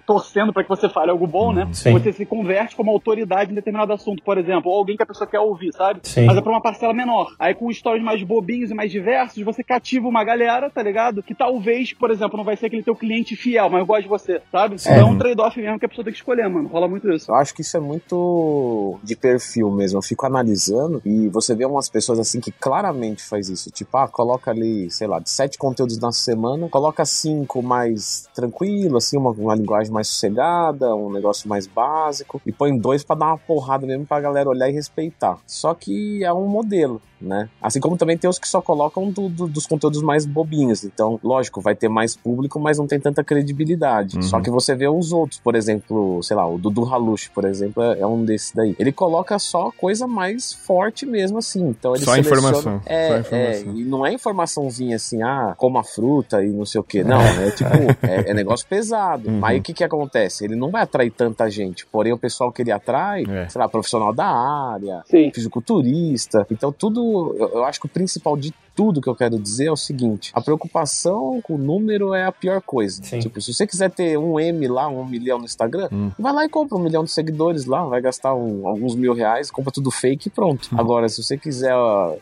torcendo 0.06 0.52
pra 0.52 0.64
que 0.64 0.70
você 0.70 0.90
fale 0.90 1.12
algo 1.12 1.28
bom, 1.28 1.54
né? 1.54 1.68
Sim. 1.74 1.94
Você 1.94 2.12
se 2.12 2.26
converte 2.26 2.76
como 2.76 2.92
autoridade 2.92 3.52
em 3.52 3.56
determinado 3.56 3.94
assunto, 3.94 4.24
por 4.24 4.38
exemplo, 4.38 4.72
ou 4.72 4.78
alguém 4.80 4.98
que 4.98 5.04
a 5.04 5.06
pessoa 5.06 5.28
quer 5.28 5.40
ouvir, 5.40 5.72
sabe? 5.74 6.00
Sim. 6.04 6.26
Mas 6.26 6.38
é 6.38 6.42
pra 6.42 6.52
uma 6.52 6.62
parcela 6.62 6.94
menor. 6.94 7.36
Aí 7.38 7.54
com 7.54 7.72
stories 7.72 8.04
mais 8.04 8.24
bobinhos 8.24 8.72
e 8.72 8.74
mais 8.74 8.92
diversos, 8.92 9.44
você 9.44 9.64
cativa 9.64 10.07
uma 10.10 10.24
galera, 10.24 10.70
tá 10.70 10.82
ligado? 10.82 11.22
Que 11.24 11.34
talvez, 11.34 11.94
por 11.94 12.12
exemplo, 12.12 12.38
não 12.38 12.44
vai 12.44 12.56
ser 12.58 12.68
aquele 12.68 12.84
teu 12.84 12.96
cliente 12.96 13.36
fiel, 13.36 13.70
mas 13.70 13.80
eu 13.80 13.86
gosto 13.86 14.04
de 14.04 14.10
você, 14.10 14.42
sabe? 14.52 14.76
Então 14.76 14.94
é 14.94 15.04
um 15.04 15.18
trade-off 15.18 15.60
mesmo 15.60 15.80
que 15.80 15.86
a 15.86 15.90
pessoa 15.90 16.04
tem 16.04 16.14
que 16.14 16.20
escolher, 16.20 16.48
mano. 16.50 16.68
Rola 16.68 16.88
muito 16.88 17.12
isso. 17.12 17.32
Eu 17.32 17.36
acho 17.36 17.54
que 17.54 17.62
isso 17.62 17.76
é 17.76 17.80
muito 17.80 18.98
de 19.04 19.16
perfil 19.16 19.72
mesmo. 19.72 19.98
Eu 19.98 20.02
fico 20.02 20.26
analisando 20.26 21.02
e 21.06 21.28
você 21.30 21.56
vê 21.56 21.66
umas 21.66 21.90
pessoas 21.90 22.20
assim 22.20 22.40
que 22.40 22.52
claramente 22.52 23.24
faz 23.24 23.50
isso. 23.50 23.72
Tipo, 23.72 23.98
ah, 23.98 24.08
coloca 24.08 24.52
ali, 24.52 24.90
sei 24.92 25.08
lá, 25.08 25.20
de 25.20 25.30
sete 25.30 25.58
conteúdos 25.58 25.98
na 26.00 26.12
semana, 26.12 26.68
coloca 26.70 27.06
cinco 27.06 27.62
mais 27.62 28.28
tranquilo, 28.34 28.98
assim, 28.98 29.18
uma, 29.18 29.32
uma 29.32 29.56
linguagem 29.56 29.92
mais 29.92 30.08
sossegada, 30.08 30.96
um 30.96 31.12
negócio 31.12 31.50
mais 31.50 31.68
básico, 31.68 32.42
e 32.46 32.52
põe 32.52 32.78
dois 32.78 33.04
pra 33.04 33.16
dar 33.16 33.28
uma 33.28 33.38
porrada 33.38 33.86
mesmo 33.86 34.06
pra 34.06 34.20
galera 34.20 34.50
olhar 34.50 34.70
e 34.70 34.74
respeitar. 34.74 35.38
Só 35.46 35.74
que 35.74 36.24
é 36.24 36.34
um 36.34 36.48
modelo. 36.48 37.02
Né? 37.20 37.50
Assim 37.60 37.80
como 37.80 37.98
também 37.98 38.16
tem 38.16 38.30
os 38.30 38.38
que 38.38 38.48
só 38.48 38.62
colocam 38.62 39.10
do- 39.10 39.28
do- 39.28 39.48
dos 39.48 39.66
conteúdos 39.66 40.04
mais 40.04 40.24
bobinhos. 40.24 40.84
Então, 40.84 41.20
lógico, 41.24 41.60
vai 41.60 41.76
ter 41.76 41.90
mais 41.90 42.16
público, 42.16 42.60
mas 42.60 42.78
não 42.78 42.86
tem 42.86 43.00
tanta 43.00 43.24
credibilidade. 43.24 44.18
Uhum. 44.18 44.22
Só 44.22 44.40
que 44.40 44.52
você 44.52 44.76
vê 44.76 44.88
os 44.88 45.12
outros, 45.12 45.40
por 45.40 45.56
exemplo, 45.56 46.22
sei 46.22 46.38
lá, 46.38 46.48
o 46.48 46.60
Dudu 46.60 46.86
Halush, 46.86 47.30
por 47.30 47.44
exemplo, 47.46 47.82
é, 47.82 48.02
é 48.02 48.06
um 48.08 48.24
desses 48.24 48.52
daí. 48.54 48.76
Ele 48.78 48.92
coloca 48.92 49.40
só 49.40 49.72
coisa 49.72 50.06
mais 50.06 50.54
forte 50.54 51.08
mesmo, 51.08 51.40
assim. 51.40 51.68
Então 51.70 51.96
ele 51.96 52.06
Só 52.06 52.12
seleciona- 52.12 52.38
informação. 52.50 52.82
É, 52.86 53.08
Só 53.08 53.18
informação. 53.18 53.74
é, 53.74 53.76
e 53.78 53.84
não 53.84 54.06
é 54.06 54.14
informaçãozinha 54.14 54.96
assim, 54.96 55.24
ah, 55.24 55.56
coma 55.58 55.84
fruta 55.84 56.44
e 56.44 56.50
não 56.50 56.66
sei 56.68 56.80
o 56.82 56.84
que. 56.84 57.04
Não, 57.04 57.20
é 57.20 57.50
tipo, 57.50 57.70
é, 58.06 58.30
é 58.30 58.34
negócio 58.36 58.68
pesado. 58.68 59.28
Uhum. 59.28 59.40
Mas 59.40 59.60
o 59.60 59.64
que 59.64 59.74
que 59.74 59.84
acontece? 59.84 60.46
Ele 60.46 60.56
não 60.56 60.70
vai 60.70 60.84
atrair 60.84 61.10
tanta 61.10 61.50
gente. 61.50 61.86
Porém, 61.88 62.14
o 62.14 62.18
pessoal 62.18 62.52
que 62.52 62.62
ele 62.62 62.72
atrai, 62.72 63.24
É. 63.28 63.50
sei 63.50 63.60
lá, 63.60 63.68
profissional 63.68 64.14
da 64.14 64.28
área, 64.28 65.02
Sim. 65.10 65.32
fisiculturista. 65.34 66.46
Então, 66.52 66.72
tudo. 66.72 67.07
Eu, 67.38 67.50
eu 67.56 67.64
acho 67.66 67.80
que 67.80 67.86
o 67.86 67.90
principal 67.90 68.36
de 68.38 68.54
tudo 68.76 69.02
que 69.02 69.10
eu 69.10 69.16
quero 69.16 69.40
dizer 69.40 69.66
é 69.68 69.72
o 69.72 69.76
seguinte: 69.78 70.32
a 70.34 70.42
preocupação 70.42 71.42
com 71.42 71.56
o 71.56 71.58
número 71.58 72.14
é 72.14 72.24
a 72.26 72.32
pior 72.32 72.62
coisa. 72.62 73.02
Sim. 73.04 73.20
Tipo, 73.20 73.42
se 73.42 73.54
você 73.54 73.66
quiser 73.66 73.90
ter 73.92 74.18
um 74.18 74.40
M 74.40 74.68
lá, 74.68 74.88
um 74.88 75.04
milhão 75.06 75.40
no 75.40 75.46
Instagram, 75.46 75.90
Hum. 75.92 76.12
vai 76.20 76.34
lá 76.34 76.46
e 76.46 76.50
compra 76.50 76.78
um 76.78 76.82
milhão 76.82 77.04
de 77.04 77.12
seguidores 77.12 77.66
lá, 77.66 77.84
vai 77.86 78.02
gastar 78.02 78.36
um- 78.36 78.68
alguns 78.68 78.96
mil 78.96 79.14
reais, 79.14 79.50
compra 79.50 79.72
tudo 79.72 79.90
fake 79.92 80.28
e 80.28 80.32
pronto. 80.32 80.70
Hum. 80.74 80.80
Agora, 80.80 81.10
se 81.10 81.24
você 81.24 81.38
quiser 81.38 81.74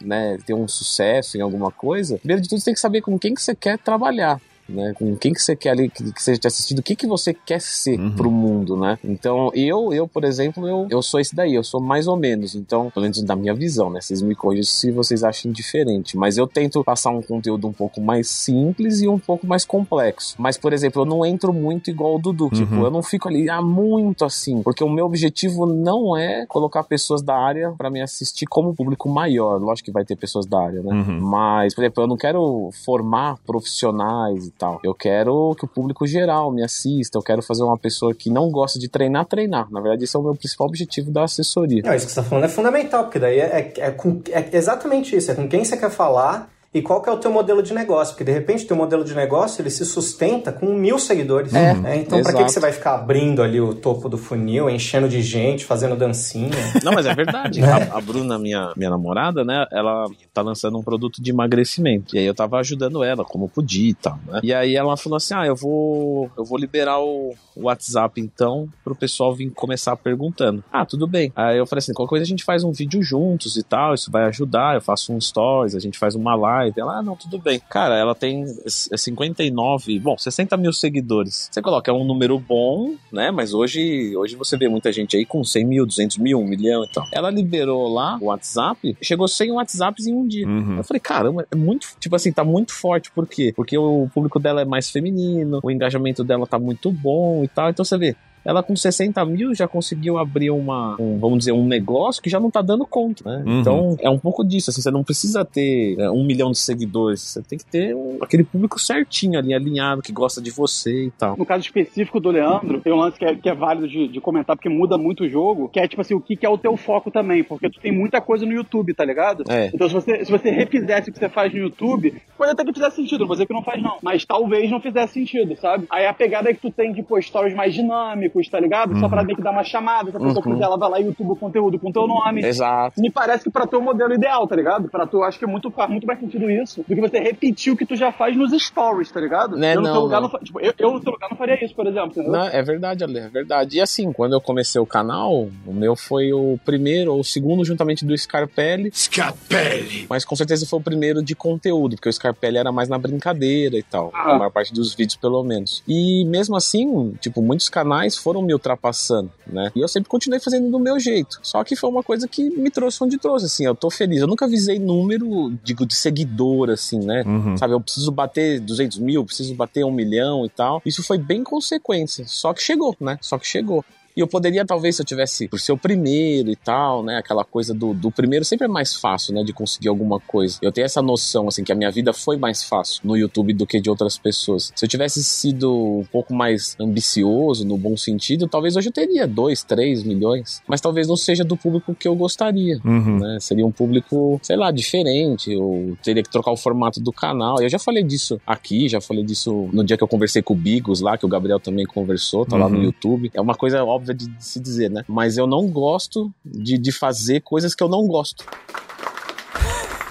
né, 0.01 0.37
ter 0.45 0.53
um 0.53 0.67
sucesso 0.67 1.37
em 1.37 1.41
alguma 1.41 1.71
coisa, 1.71 2.17
primeiro 2.17 2.41
de 2.41 2.47
tudo 2.49 2.59
você 2.59 2.65
tem 2.65 2.73
que 2.73 2.79
saber 2.79 3.01
com 3.01 3.17
quem 3.19 3.33
que 3.33 3.41
você 3.41 3.53
quer 3.55 3.77
trabalhar. 3.77 4.39
Né, 4.67 4.93
com 4.95 5.15
quem 5.15 5.31
que 5.31 5.39
você 5.41 5.55
quer 5.55 5.71
ali 5.71 5.89
que, 5.89 6.11
que 6.11 6.23
seja 6.23 6.39
te 6.39 6.47
assistindo, 6.47 6.79
o 6.79 6.83
que 6.83 6.95
que 6.95 7.05
você 7.05 7.33
quer 7.33 7.61
ser 7.61 7.99
Uhum. 7.99 8.11
pro 8.15 8.31
mundo, 8.31 8.75
né? 8.75 8.97
Então, 9.03 9.51
eu, 9.53 9.93
eu, 9.93 10.07
por 10.07 10.23
exemplo, 10.23 10.67
eu, 10.67 10.87
eu 10.89 11.01
sou 11.01 11.19
esse 11.19 11.35
daí, 11.35 11.53
eu 11.53 11.63
sou 11.63 11.79
mais 11.79 12.07
ou 12.07 12.17
menos, 12.17 12.55
então, 12.55 12.89
pelo 12.89 13.03
menos 13.03 13.21
da 13.21 13.35
minha 13.35 13.53
visão, 13.53 13.89
né? 13.89 14.01
Vocês 14.01 14.21
me 14.21 14.33
corrigem 14.35 14.63
se 14.63 14.91
vocês 14.91 15.23
acham 15.23 15.51
diferente, 15.51 16.17
mas 16.17 16.37
eu 16.37 16.47
tento 16.47 16.83
passar 16.83 17.11
um 17.11 17.21
conteúdo 17.21 17.67
um 17.67 17.73
pouco 17.73 18.01
mais 18.01 18.27
simples 18.27 19.01
e 19.01 19.07
um 19.07 19.19
pouco 19.19 19.45
mais 19.45 19.63
complexo. 19.65 20.35
Mas, 20.37 20.57
por 20.57 20.73
exemplo, 20.73 21.03
eu 21.03 21.05
não 21.05 21.25
entro 21.25 21.53
muito 21.53 21.89
igual 21.89 22.15
o 22.15 22.19
Dudu, 22.19 22.49
tipo, 22.49 22.75
eu 22.75 22.89
não 22.91 23.03
fico 23.03 23.27
ali 23.29 23.49
ah, 23.49 23.61
muito 23.61 24.25
assim, 24.25 24.63
porque 24.63 24.83
o 24.83 24.89
meu 24.89 25.05
objetivo 25.05 25.65
não 25.65 26.17
é 26.17 26.45
colocar 26.47 26.83
pessoas 26.83 27.21
da 27.21 27.35
área 27.37 27.73
pra 27.77 27.89
me 27.89 28.01
assistir 28.01 28.45
como 28.47 28.73
público 28.73 29.07
maior. 29.09 29.61
Lógico 29.61 29.85
que 29.85 29.91
vai 29.91 30.03
ter 30.05 30.15
pessoas 30.15 30.45
da 30.45 30.59
área, 30.59 30.81
né? 30.81 30.93
Uhum. 30.93 31.19
Mas, 31.21 31.73
por 31.75 31.83
exemplo, 31.83 32.03
eu 32.03 32.07
não 32.07 32.17
quero 32.17 32.69
formar 32.83 33.37
profissionais 33.45 34.47
e 34.47 34.51
tal. 34.57 34.79
Eu 34.83 34.93
quero 34.93 35.55
que 35.57 35.65
o 35.65 35.67
público 35.67 36.05
geral 36.07 36.51
me 36.51 36.63
assista. 36.63 37.17
Eu 37.17 37.21
quero 37.23 37.41
fazer 37.41 37.63
uma 37.63 37.77
pessoa 37.77 38.13
que 38.13 38.29
não 38.29 38.49
gosta 38.49 38.79
de 38.79 38.87
treinar, 38.87 39.25
treinar. 39.25 39.69
Na 39.71 39.79
verdade, 39.81 40.03
esse 40.03 40.15
é 40.15 40.19
o 40.19 40.23
meu 40.23 40.35
principal 40.35 40.67
objetivo 40.67 41.11
da 41.11 41.23
assessoria. 41.23 41.81
Não, 41.85 41.93
isso 41.93 42.05
que 42.05 42.11
você 42.11 42.21
tá 42.21 42.27
falando 42.27 42.45
é 42.45 42.49
fundamental, 42.49 43.03
porque 43.03 43.19
daí 43.19 43.39
é, 43.39 43.73
é, 43.77 43.81
é 43.87 43.91
com- 43.91 44.21
é 44.31 44.49
exatamente 44.55 45.15
isso, 45.15 45.31
é 45.31 45.35
com 45.35 45.47
quem 45.47 45.63
você 45.63 45.77
quer 45.77 45.89
falar 45.91 46.49
e 46.75 46.81
qual 46.81 47.01
que 47.01 47.09
é 47.09 47.11
o 47.13 47.15
teu 47.15 47.31
modelo 47.31 47.63
de 47.63 47.73
negócio, 47.73 48.13
porque 48.13 48.25
de 48.25 48.33
repente 48.33 48.65
o 48.65 48.67
teu 48.67 48.75
modelo 48.75 49.05
de 49.05 49.15
negócio 49.15 49.61
ele 49.61 49.69
se 49.69 49.85
sustenta 49.85 50.51
com 50.51 50.73
mil 50.73 50.99
seguidores, 50.99 51.53
É, 51.53 51.73
né? 51.73 51.99
Então 51.99 52.21
pra 52.21 52.33
que, 52.33 52.43
que 52.43 52.51
você 52.51 52.59
vai 52.59 52.73
ficar 52.73 52.95
abrindo 52.95 53.41
ali 53.41 53.61
o 53.61 53.73
topo 53.73 54.09
do 54.09 54.17
funil, 54.17 54.69
enchendo 54.69 55.07
de 55.07 55.21
gente, 55.21 55.63
fazendo 55.63 55.95
dancinha? 55.95 56.49
Não, 56.83 56.91
mas 56.91 57.05
é 57.05 57.15
verdade. 57.15 57.63
A, 57.63 57.97
a 57.97 58.01
Bruna, 58.01 58.37
minha, 58.37 58.73
minha 58.75 58.89
namorada, 58.89 59.45
né? 59.45 59.65
Ela 59.71 60.05
tá 60.33 60.41
lançando 60.41 60.77
um 60.77 60.83
produto 60.83 61.21
de 61.21 61.31
emagrecimento. 61.31 62.13
E 62.13 62.19
aí 62.19 62.25
eu 62.25 62.35
tava 62.35 62.59
ajudando 62.59 63.01
ela, 63.05 63.23
como 63.23 63.47
podia 63.47 63.91
e 63.91 63.93
tal, 63.93 64.19
né? 64.27 64.41
E 64.43 64.53
aí 64.53 64.75
ela 64.75 64.97
falou 64.97 65.15
assim: 65.15 65.33
ah, 65.33 65.45
eu 65.45 65.55
vou, 65.55 66.29
eu 66.37 66.43
vou 66.43 66.57
liberar 66.57 66.99
o 66.99 67.33
o 67.55 67.63
WhatsApp 67.63 68.19
então 68.19 68.67
pro 68.83 68.95
pessoal 68.95 69.33
vir 69.33 69.49
começar 69.51 69.95
perguntando. 69.95 70.63
Ah, 70.71 70.85
tudo 70.85 71.07
bem. 71.07 71.31
Aí 71.35 71.57
eu 71.57 71.65
falei 71.65 71.79
assim: 71.79 71.93
qualquer 71.93 72.09
coisa 72.09 72.23
a 72.23 72.27
gente 72.27 72.43
faz 72.43 72.63
um 72.63 72.71
vídeo 72.71 73.01
juntos 73.01 73.55
e 73.55 73.63
tal, 73.63 73.93
isso 73.93 74.11
vai 74.11 74.25
ajudar. 74.25 74.75
Eu 74.75 74.81
faço 74.81 75.13
um 75.13 75.21
stories, 75.21 75.75
a 75.75 75.79
gente 75.79 75.97
faz 75.97 76.15
uma 76.15 76.35
live. 76.35 76.64
Ela, 76.75 76.99
ah, 76.99 77.03
não, 77.03 77.15
tudo 77.15 77.37
bem. 77.37 77.59
Cara, 77.69 77.95
ela 77.95 78.15
tem 78.15 78.43
é 78.91 78.97
59, 78.97 79.99
bom, 79.99 80.17
60 80.17 80.57
mil 80.57 80.73
seguidores. 80.73 81.49
Você 81.51 81.61
coloca, 81.61 81.91
é 81.91 81.93
um 81.93 82.03
número 82.03 82.37
bom, 82.39 82.95
né? 83.11 83.31
Mas 83.31 83.53
hoje, 83.53 84.15
hoje 84.15 84.35
você 84.35 84.57
vê 84.57 84.67
muita 84.67 84.91
gente 84.91 85.15
aí 85.17 85.25
com 85.25 85.43
100 85.43 85.65
mil, 85.65 85.85
200 85.85 86.17
mil, 86.17 86.39
1 86.39 86.45
milhão 86.45 86.83
e 86.83 86.89
tal. 86.89 87.05
Ela 87.11 87.29
liberou 87.29 87.87
lá 87.93 88.17
o 88.21 88.25
WhatsApp, 88.25 88.97
chegou 89.01 89.27
100 89.27 89.51
WhatsApps 89.51 90.07
em 90.07 90.13
um 90.13 90.27
dia. 90.27 90.47
Uhum. 90.47 90.77
Eu 90.77 90.83
falei, 90.83 90.99
caramba, 90.99 91.47
é 91.51 91.55
muito, 91.55 91.87
tipo 91.99 92.15
assim, 92.15 92.31
tá 92.31 92.43
muito 92.43 92.73
forte. 92.73 93.11
Por 93.11 93.27
quê? 93.27 93.53
Porque 93.55 93.77
o 93.77 94.09
público 94.13 94.39
dela 94.39 94.61
é 94.61 94.65
mais 94.65 94.89
feminino, 94.89 95.59
o 95.63 95.71
engajamento 95.71 96.23
dela 96.23 96.47
tá 96.47 96.59
muito 96.59 96.91
bom 96.91 97.43
e 97.43 97.47
tal. 97.47 97.69
Então 97.69 97.83
você 97.83 97.97
vê, 97.97 98.15
ela 98.45 98.61
com 98.61 98.75
60 98.75 99.23
mil 99.25 99.53
já 99.55 99.67
conseguiu 99.67 100.17
abrir 100.17 100.51
uma, 100.51 100.95
um, 100.99 101.17
vamos 101.19 101.39
dizer, 101.39 101.51
um 101.51 101.65
negócio 101.67 102.21
que 102.21 102.29
já 102.29 102.39
não 102.39 102.51
tá 102.51 102.61
dando 102.61 102.85
conta, 102.85 103.23
né? 103.29 103.43
Uhum. 103.45 103.59
Então 103.61 103.97
é 103.99 104.09
um 104.09 104.19
pouco 104.19 104.43
disso, 104.43 104.69
assim, 104.69 104.81
você 104.81 104.91
não 104.91 105.03
precisa 105.03 105.43
ter 105.43 105.99
é, 105.99 106.09
um 106.11 106.23
milhão 106.23 106.51
de 106.51 106.59
seguidores, 106.59 107.21
você 107.21 107.41
tem 107.41 107.57
que 107.57 107.65
ter 107.65 107.95
um- 107.95 108.19
aquele 108.21 108.43
público 108.43 108.79
certinho 108.79 109.39
ali, 109.39 109.53
alinhado, 109.53 110.01
que 110.01 110.11
gosta 110.11 110.41
de 110.41 110.51
você 110.51 111.05
e 111.05 111.11
tal. 111.11 111.35
No 111.37 111.45
caso 111.45 111.63
específico 111.63 112.19
do 112.19 112.29
Leandro, 112.29 112.79
tem 112.81 112.93
um 112.93 112.97
lance 112.97 113.17
que 113.17 113.25
é, 113.25 113.35
que 113.35 113.49
é 113.49 113.55
válido 113.55 113.87
de, 113.87 114.07
de 114.07 114.21
comentar, 114.21 114.55
porque 114.55 114.69
muda 114.69 114.97
muito 114.97 115.23
o 115.23 115.29
jogo, 115.29 115.67
que 115.69 115.79
é 115.79 115.87
tipo 115.87 116.01
assim, 116.01 116.13
o 116.13 116.21
que, 116.21 116.35
que 116.35 116.45
é 116.45 116.49
o 116.49 116.57
teu 116.57 116.77
foco 116.77 117.09
também, 117.09 117.43
porque 117.43 117.69
tu 117.69 117.79
tem 117.79 117.91
muita 117.91 118.21
coisa 118.21 118.45
no 118.45 118.51
YouTube, 118.53 118.93
tá 118.93 119.03
ligado? 119.05 119.43
É. 119.49 119.71
Então 119.73 119.87
se 119.87 119.93
você, 119.93 120.23
se 120.25 120.31
você 120.31 120.49
refizesse 120.51 121.09
o 121.09 121.13
que 121.13 121.19
você 121.19 121.29
faz 121.29 121.51
no 121.53 121.59
YouTube, 121.59 122.13
pode 122.37 122.51
até 122.51 122.63
que 122.63 122.73
fizesse 122.73 122.97
sentido, 122.97 123.21
não 123.21 123.27
vou 123.27 123.35
dizer 123.35 123.45
que 123.47 123.53
não 123.53 123.63
faz 123.63 123.81
não, 123.81 123.97
mas 124.01 124.25
talvez 124.25 124.69
não 124.69 124.79
fizesse 124.79 125.13
sentido, 125.13 125.55
sabe? 125.55 125.85
Aí 125.89 126.05
a 126.05 126.13
pegada 126.13 126.49
é 126.49 126.53
que 126.53 126.59
tu 126.61 126.71
tem, 126.71 126.93
tipo, 126.93 127.19
stories 127.21 127.55
mais 127.55 127.73
dinâmicos, 127.73 128.34
tá 128.49 128.59
ligado? 128.59 128.97
Só 128.99 129.07
pra 129.09 129.25
ter 129.25 129.35
que 129.35 129.41
dar 129.41 129.51
uma 129.51 129.63
chamada, 129.63 130.11
se 130.11 130.17
a 130.17 130.19
pessoa 130.19 130.45
Uhum. 130.45 130.53
quiser, 130.53 130.65
ela 130.65 130.77
vai 130.77 130.89
lá 130.89 130.99
e 130.99 131.05
YouTube 131.05 131.31
o 131.31 131.35
conteúdo 131.35 131.79
com 131.79 131.91
teu 131.91 132.05
nome. 132.07 132.43
Exato. 132.45 132.99
Me 132.99 133.09
parece 133.11 133.43
que 133.45 133.49
pra 133.49 133.65
tu 133.65 133.75
é 133.77 133.79
o 133.79 133.81
modelo 133.81 134.13
ideal, 134.13 134.47
tá 134.47 134.55
ligado? 134.55 134.89
Pra 134.89 135.07
tu, 135.07 135.23
acho 135.23 135.39
que 135.39 135.45
é 135.45 135.47
muito, 135.47 135.71
faz 135.71 135.89
muito 135.89 136.05
mais 136.05 136.19
sentido 136.19 136.49
isso 136.49 136.83
do 136.87 136.95
que 136.95 137.01
você 137.01 137.19
repetir 137.19 137.73
o 137.73 137.77
que 137.77 137.85
tu 137.85 137.95
já 137.95 138.11
faz 138.11 138.35
nos 138.35 138.51
stories, 138.51 139.11
tá 139.11 139.19
ligado? 139.19 139.55
Né, 139.57 139.71
eu 139.75 139.81
no 139.81 139.87
não, 139.87 139.91
teu 139.93 140.01
lugar 140.01 140.21
não. 140.21 140.29
não, 140.29 140.39
tipo, 140.39 140.59
eu, 140.59 140.73
eu 140.77 140.91
no 140.93 141.01
teu 141.01 141.11
lugar 141.13 141.29
não 141.29 141.37
faria 141.37 141.63
isso, 141.63 141.73
por 141.75 141.87
exemplo, 141.87 142.11
entendeu? 142.11 142.31
Não, 142.31 142.47
é 142.47 142.61
verdade, 142.61 143.03
Ale, 143.03 143.19
é 143.19 143.27
verdade. 143.29 143.77
E 143.77 143.81
assim, 143.81 144.11
quando 144.11 144.33
eu 144.33 144.41
comecei 144.41 144.79
o 144.79 144.85
canal, 144.85 145.47
o 145.65 145.73
meu 145.73 145.95
foi 145.95 146.33
o 146.33 146.59
primeiro 146.65 147.13
ou 147.13 147.19
o 147.19 147.23
segundo 147.23 147.63
juntamente 147.65 148.05
do 148.05 148.17
Scarpelli. 148.17 148.91
Scarpelli! 148.93 150.05
Mas 150.09 150.23
com 150.25 150.35
certeza 150.35 150.65
foi 150.65 150.79
o 150.79 150.81
primeiro 150.81 151.23
de 151.23 151.35
conteúdo, 151.35 151.95
porque 151.95 152.09
o 152.09 152.13
Scarpelli 152.13 152.57
era 152.57 152.71
mais 152.71 152.89
na 152.89 152.97
brincadeira 152.97 153.77
e 153.77 153.83
tal. 153.83 154.11
Ah. 154.13 154.33
A 154.33 154.37
maior 154.37 154.51
parte 154.51 154.73
dos 154.73 154.93
vídeos, 154.93 155.15
pelo 155.15 155.43
menos. 155.43 155.83
E 155.87 156.25
mesmo 156.25 156.55
assim, 156.55 157.13
tipo, 157.19 157.41
muitos 157.41 157.69
canais 157.69 158.17
foram 158.25 158.41
me 158.41 158.53
ultrapassando, 158.53 159.29
né? 159.45 159.71
E 159.75 159.81
eu 159.81 159.87
sempre 159.87 160.09
continuei 160.09 160.39
fazendo 160.39 160.71
do 160.71 160.79
meu 160.79 160.99
jeito. 160.99 161.39
Só 161.43 161.63
que 161.63 161.75
foi 161.75 161.87
uma 161.87 162.01
coisa 162.01 162.27
que 162.27 162.49
me 162.49 162.71
trouxe 162.71 163.03
onde 163.03 163.19
trouxe, 163.19 163.45
assim. 163.45 163.67
Eu 163.67 163.75
tô 163.75 163.91
feliz. 163.91 164.19
Eu 164.19 164.25
nunca 164.25 164.47
visei 164.47 164.79
número, 164.79 165.53
digo, 165.63 165.85
de 165.85 165.93
seguidor, 165.93 166.71
assim, 166.71 166.97
né? 166.97 167.21
Uhum. 167.23 167.55
Sabe, 167.55 167.75
eu 167.75 167.79
preciso 167.79 168.11
bater 168.11 168.59
200 168.59 168.97
mil, 168.97 169.23
preciso 169.23 169.53
bater 169.53 169.85
um 169.85 169.91
milhão 169.91 170.43
e 170.43 170.49
tal. 170.49 170.81
Isso 170.83 171.03
foi 171.03 171.19
bem 171.19 171.43
consequência. 171.43 172.25
Só 172.27 172.51
que 172.51 172.63
chegou, 172.63 172.97
né? 172.99 173.19
Só 173.21 173.37
que 173.37 173.45
chegou. 173.45 173.85
E 174.15 174.19
eu 174.21 174.27
poderia, 174.27 174.65
talvez, 174.65 174.95
se 174.95 175.01
eu 175.01 175.05
tivesse 175.05 175.47
por 175.47 175.59
ser 175.59 175.71
o 175.73 175.77
primeiro 175.77 176.49
e 176.49 176.55
tal, 176.55 177.03
né? 177.03 177.17
Aquela 177.17 177.43
coisa 177.43 177.73
do, 177.73 177.93
do 177.93 178.09
primeiro 178.09 178.45
sempre 178.45 178.65
é 178.65 178.67
mais 178.69 178.95
fácil, 178.95 179.33
né? 179.33 179.43
De 179.43 179.51
conseguir 179.51 179.89
alguma 179.89 180.19
coisa. 180.19 180.57
Eu 180.61 180.71
tenho 180.71 180.85
essa 180.85 181.01
noção, 181.01 181.47
assim, 181.47 181.63
que 181.63 181.71
a 181.71 181.75
minha 181.75 181.91
vida 181.91 182.13
foi 182.13 182.37
mais 182.37 182.63
fácil 182.63 183.01
no 183.03 183.17
YouTube 183.17 183.53
do 183.53 183.65
que 183.67 183.79
de 183.81 183.89
outras 183.89 184.17
pessoas. 184.17 184.71
Se 184.75 184.85
eu 184.85 184.89
tivesse 184.89 185.23
sido 185.23 185.71
um 185.99 186.05
pouco 186.11 186.33
mais 186.33 186.75
ambicioso, 186.79 187.65
no 187.65 187.77
bom 187.77 187.97
sentido, 187.97 188.47
talvez 188.47 188.75
hoje 188.75 188.89
eu 188.89 188.93
teria 188.93 189.27
2, 189.27 189.63
3 189.63 190.03
milhões. 190.03 190.61
Mas 190.67 190.79
talvez 190.81 191.07
não 191.07 191.17
seja 191.17 191.43
do 191.43 191.57
público 191.57 191.93
que 191.93 192.07
eu 192.07 192.15
gostaria 192.15 192.79
Uhum. 192.85 193.19
né? 193.19 193.37
Seria 193.41 193.65
um 193.65 193.71
público, 193.71 194.39
sei 194.43 194.55
lá, 194.55 194.71
diferente, 194.71 195.53
ou 195.55 195.97
teria 196.03 196.23
que 196.23 196.29
trocar 196.29 196.51
o 196.51 196.57
formato 196.57 196.99
do 197.01 197.11
canal. 197.11 197.61
Eu 197.61 197.69
já 197.69 197.79
falei 197.79 198.03
disso 198.03 198.39
aqui, 198.45 198.87
já 198.87 199.01
falei 199.01 199.23
disso 199.23 199.69
no 199.73 199.83
dia 199.83 199.97
que 199.97 200.03
eu 200.03 200.07
conversei 200.07 200.41
com 200.41 200.53
o 200.53 200.57
Bigos 200.57 201.01
lá, 201.01 201.17
que 201.17 201.25
o 201.25 201.29
Gabriel 201.29 201.59
também 201.59 201.85
conversou, 201.85 202.45
tá 202.45 202.55
lá 202.55 202.69
no 202.69 202.77
Uhum. 202.77 202.83
YouTube. 202.83 203.31
É 203.33 203.41
uma 203.41 203.55
coisa 203.55 203.83
óbvia 203.83 204.04
de, 204.13 204.27
de 204.27 204.45
se 204.45 204.59
dizer, 204.59 204.89
né? 204.89 205.03
Mas 205.07 205.37
eu 205.37 205.47
não 205.47 205.67
gosto 205.67 206.33
de, 206.43 206.77
de 206.77 206.91
fazer 206.91 207.41
coisas 207.41 207.73
que 207.73 207.83
eu 207.83 207.89
não 207.89 208.07
gosto. 208.07 208.45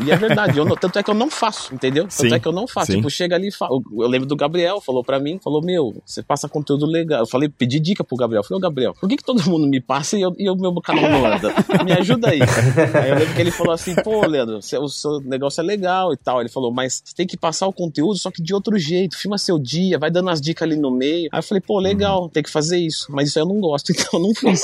E 0.01 0.11
é 0.11 0.17
verdade, 0.17 0.59
eu 0.59 0.65
não- 0.65 0.77
tanto 0.77 0.99
é 0.99 1.03
que 1.03 1.11
eu 1.11 1.15
não 1.15 1.31
faço, 1.31 1.75
entendeu? 1.75 2.05
Tanto 2.05 2.15
Sim, 2.15 2.35
é 2.35 2.39
que 2.39 2.47
eu 2.49 2.53
não 2.53 2.67
faço. 2.67 2.93
sim. 2.93 2.97
Tipo, 2.99 3.11
chega 3.11 3.37
ali 3.37 3.49
e 3.49 3.53
fala. 3.53 3.79
Eu 3.99 4.09
lembro 4.09 4.27
do 4.27 4.35
Gabriel, 4.37 4.81
falou 4.81 5.05
pra 5.05 5.19
mim, 5.19 5.39
falou: 5.43 5.63
Meu, 5.63 5.95
você 6.05 6.23
passa 6.23 6.49
conteúdo 6.49 6.87
legal. 6.87 7.21
Eu 7.21 7.27
falei, 7.27 7.49
pedi 7.49 7.79
dica 7.81 8.03
pro 8.05 8.17
Gabriel. 8.17 8.41
Eu 8.41 8.45
falei, 8.45 8.59
ô 8.59 8.61
Gabriel, 8.61 8.95
por 8.99 9.09
que, 9.09 9.17
que 9.17 9.25
todo 9.25 9.43
mundo 9.49 9.67
me 9.67 9.81
passa 9.81 10.17
e, 10.17 10.23
eu- 10.23 10.35
e 10.39 10.49
o 10.51 10.57
meu 10.57 10.75
canal 10.81 11.09
não 11.11 11.25
anda? 11.27 11.53
Me 11.85 11.93
ajuda 11.93 12.31
aí. 12.31 12.41
aí 12.43 13.11
eu 13.11 13.19
lembro 13.19 13.35
que 13.35 13.41
ele 13.41 13.51
falou 13.51 13.73
assim: 13.73 13.95
pô, 13.97 14.27
Leandro, 14.27 14.61
seu- 14.63 14.83
o 14.83 14.89
seu 14.89 15.21
negócio 15.21 15.61
é 15.61 15.65
legal 15.65 16.13
e 16.13 16.17
tal. 16.17 16.41
Ele 16.41 16.49
falou, 16.49 16.73
mas 16.73 17.03
você 17.05 17.15
tem 17.15 17.27
que 17.27 17.37
passar 17.37 17.67
o 17.67 17.73
conteúdo, 17.73 18.19
só 18.19 18.31
que 18.31 18.43
de 18.43 18.53
outro 18.55 18.77
jeito. 18.79 19.17
Filma 19.17 19.39
seu 19.39 19.59
dia, 19.59 19.99
vai 19.99 20.11
dando 20.11 20.29
as 20.31 20.41
dicas 20.41 20.67
ali 20.69 20.77
no 20.77 20.91
meio. 20.91 21.29
Aí 21.33 21.39
eu 21.39 21.43
falei, 21.43 21.61
pô, 21.61 21.79
legal, 21.79 22.29
tem 22.29 22.43
que 22.43 22.51
fazer 22.51 22.79
isso. 22.79 23.07
Mas 23.11 23.29
isso 23.29 23.39
aí 23.39 23.45
eu 23.45 23.49
não 23.49 23.61
gosto, 23.61 23.91
então 23.93 24.07
eu 24.15 24.21
não 24.21 24.35
fiz. 24.35 24.63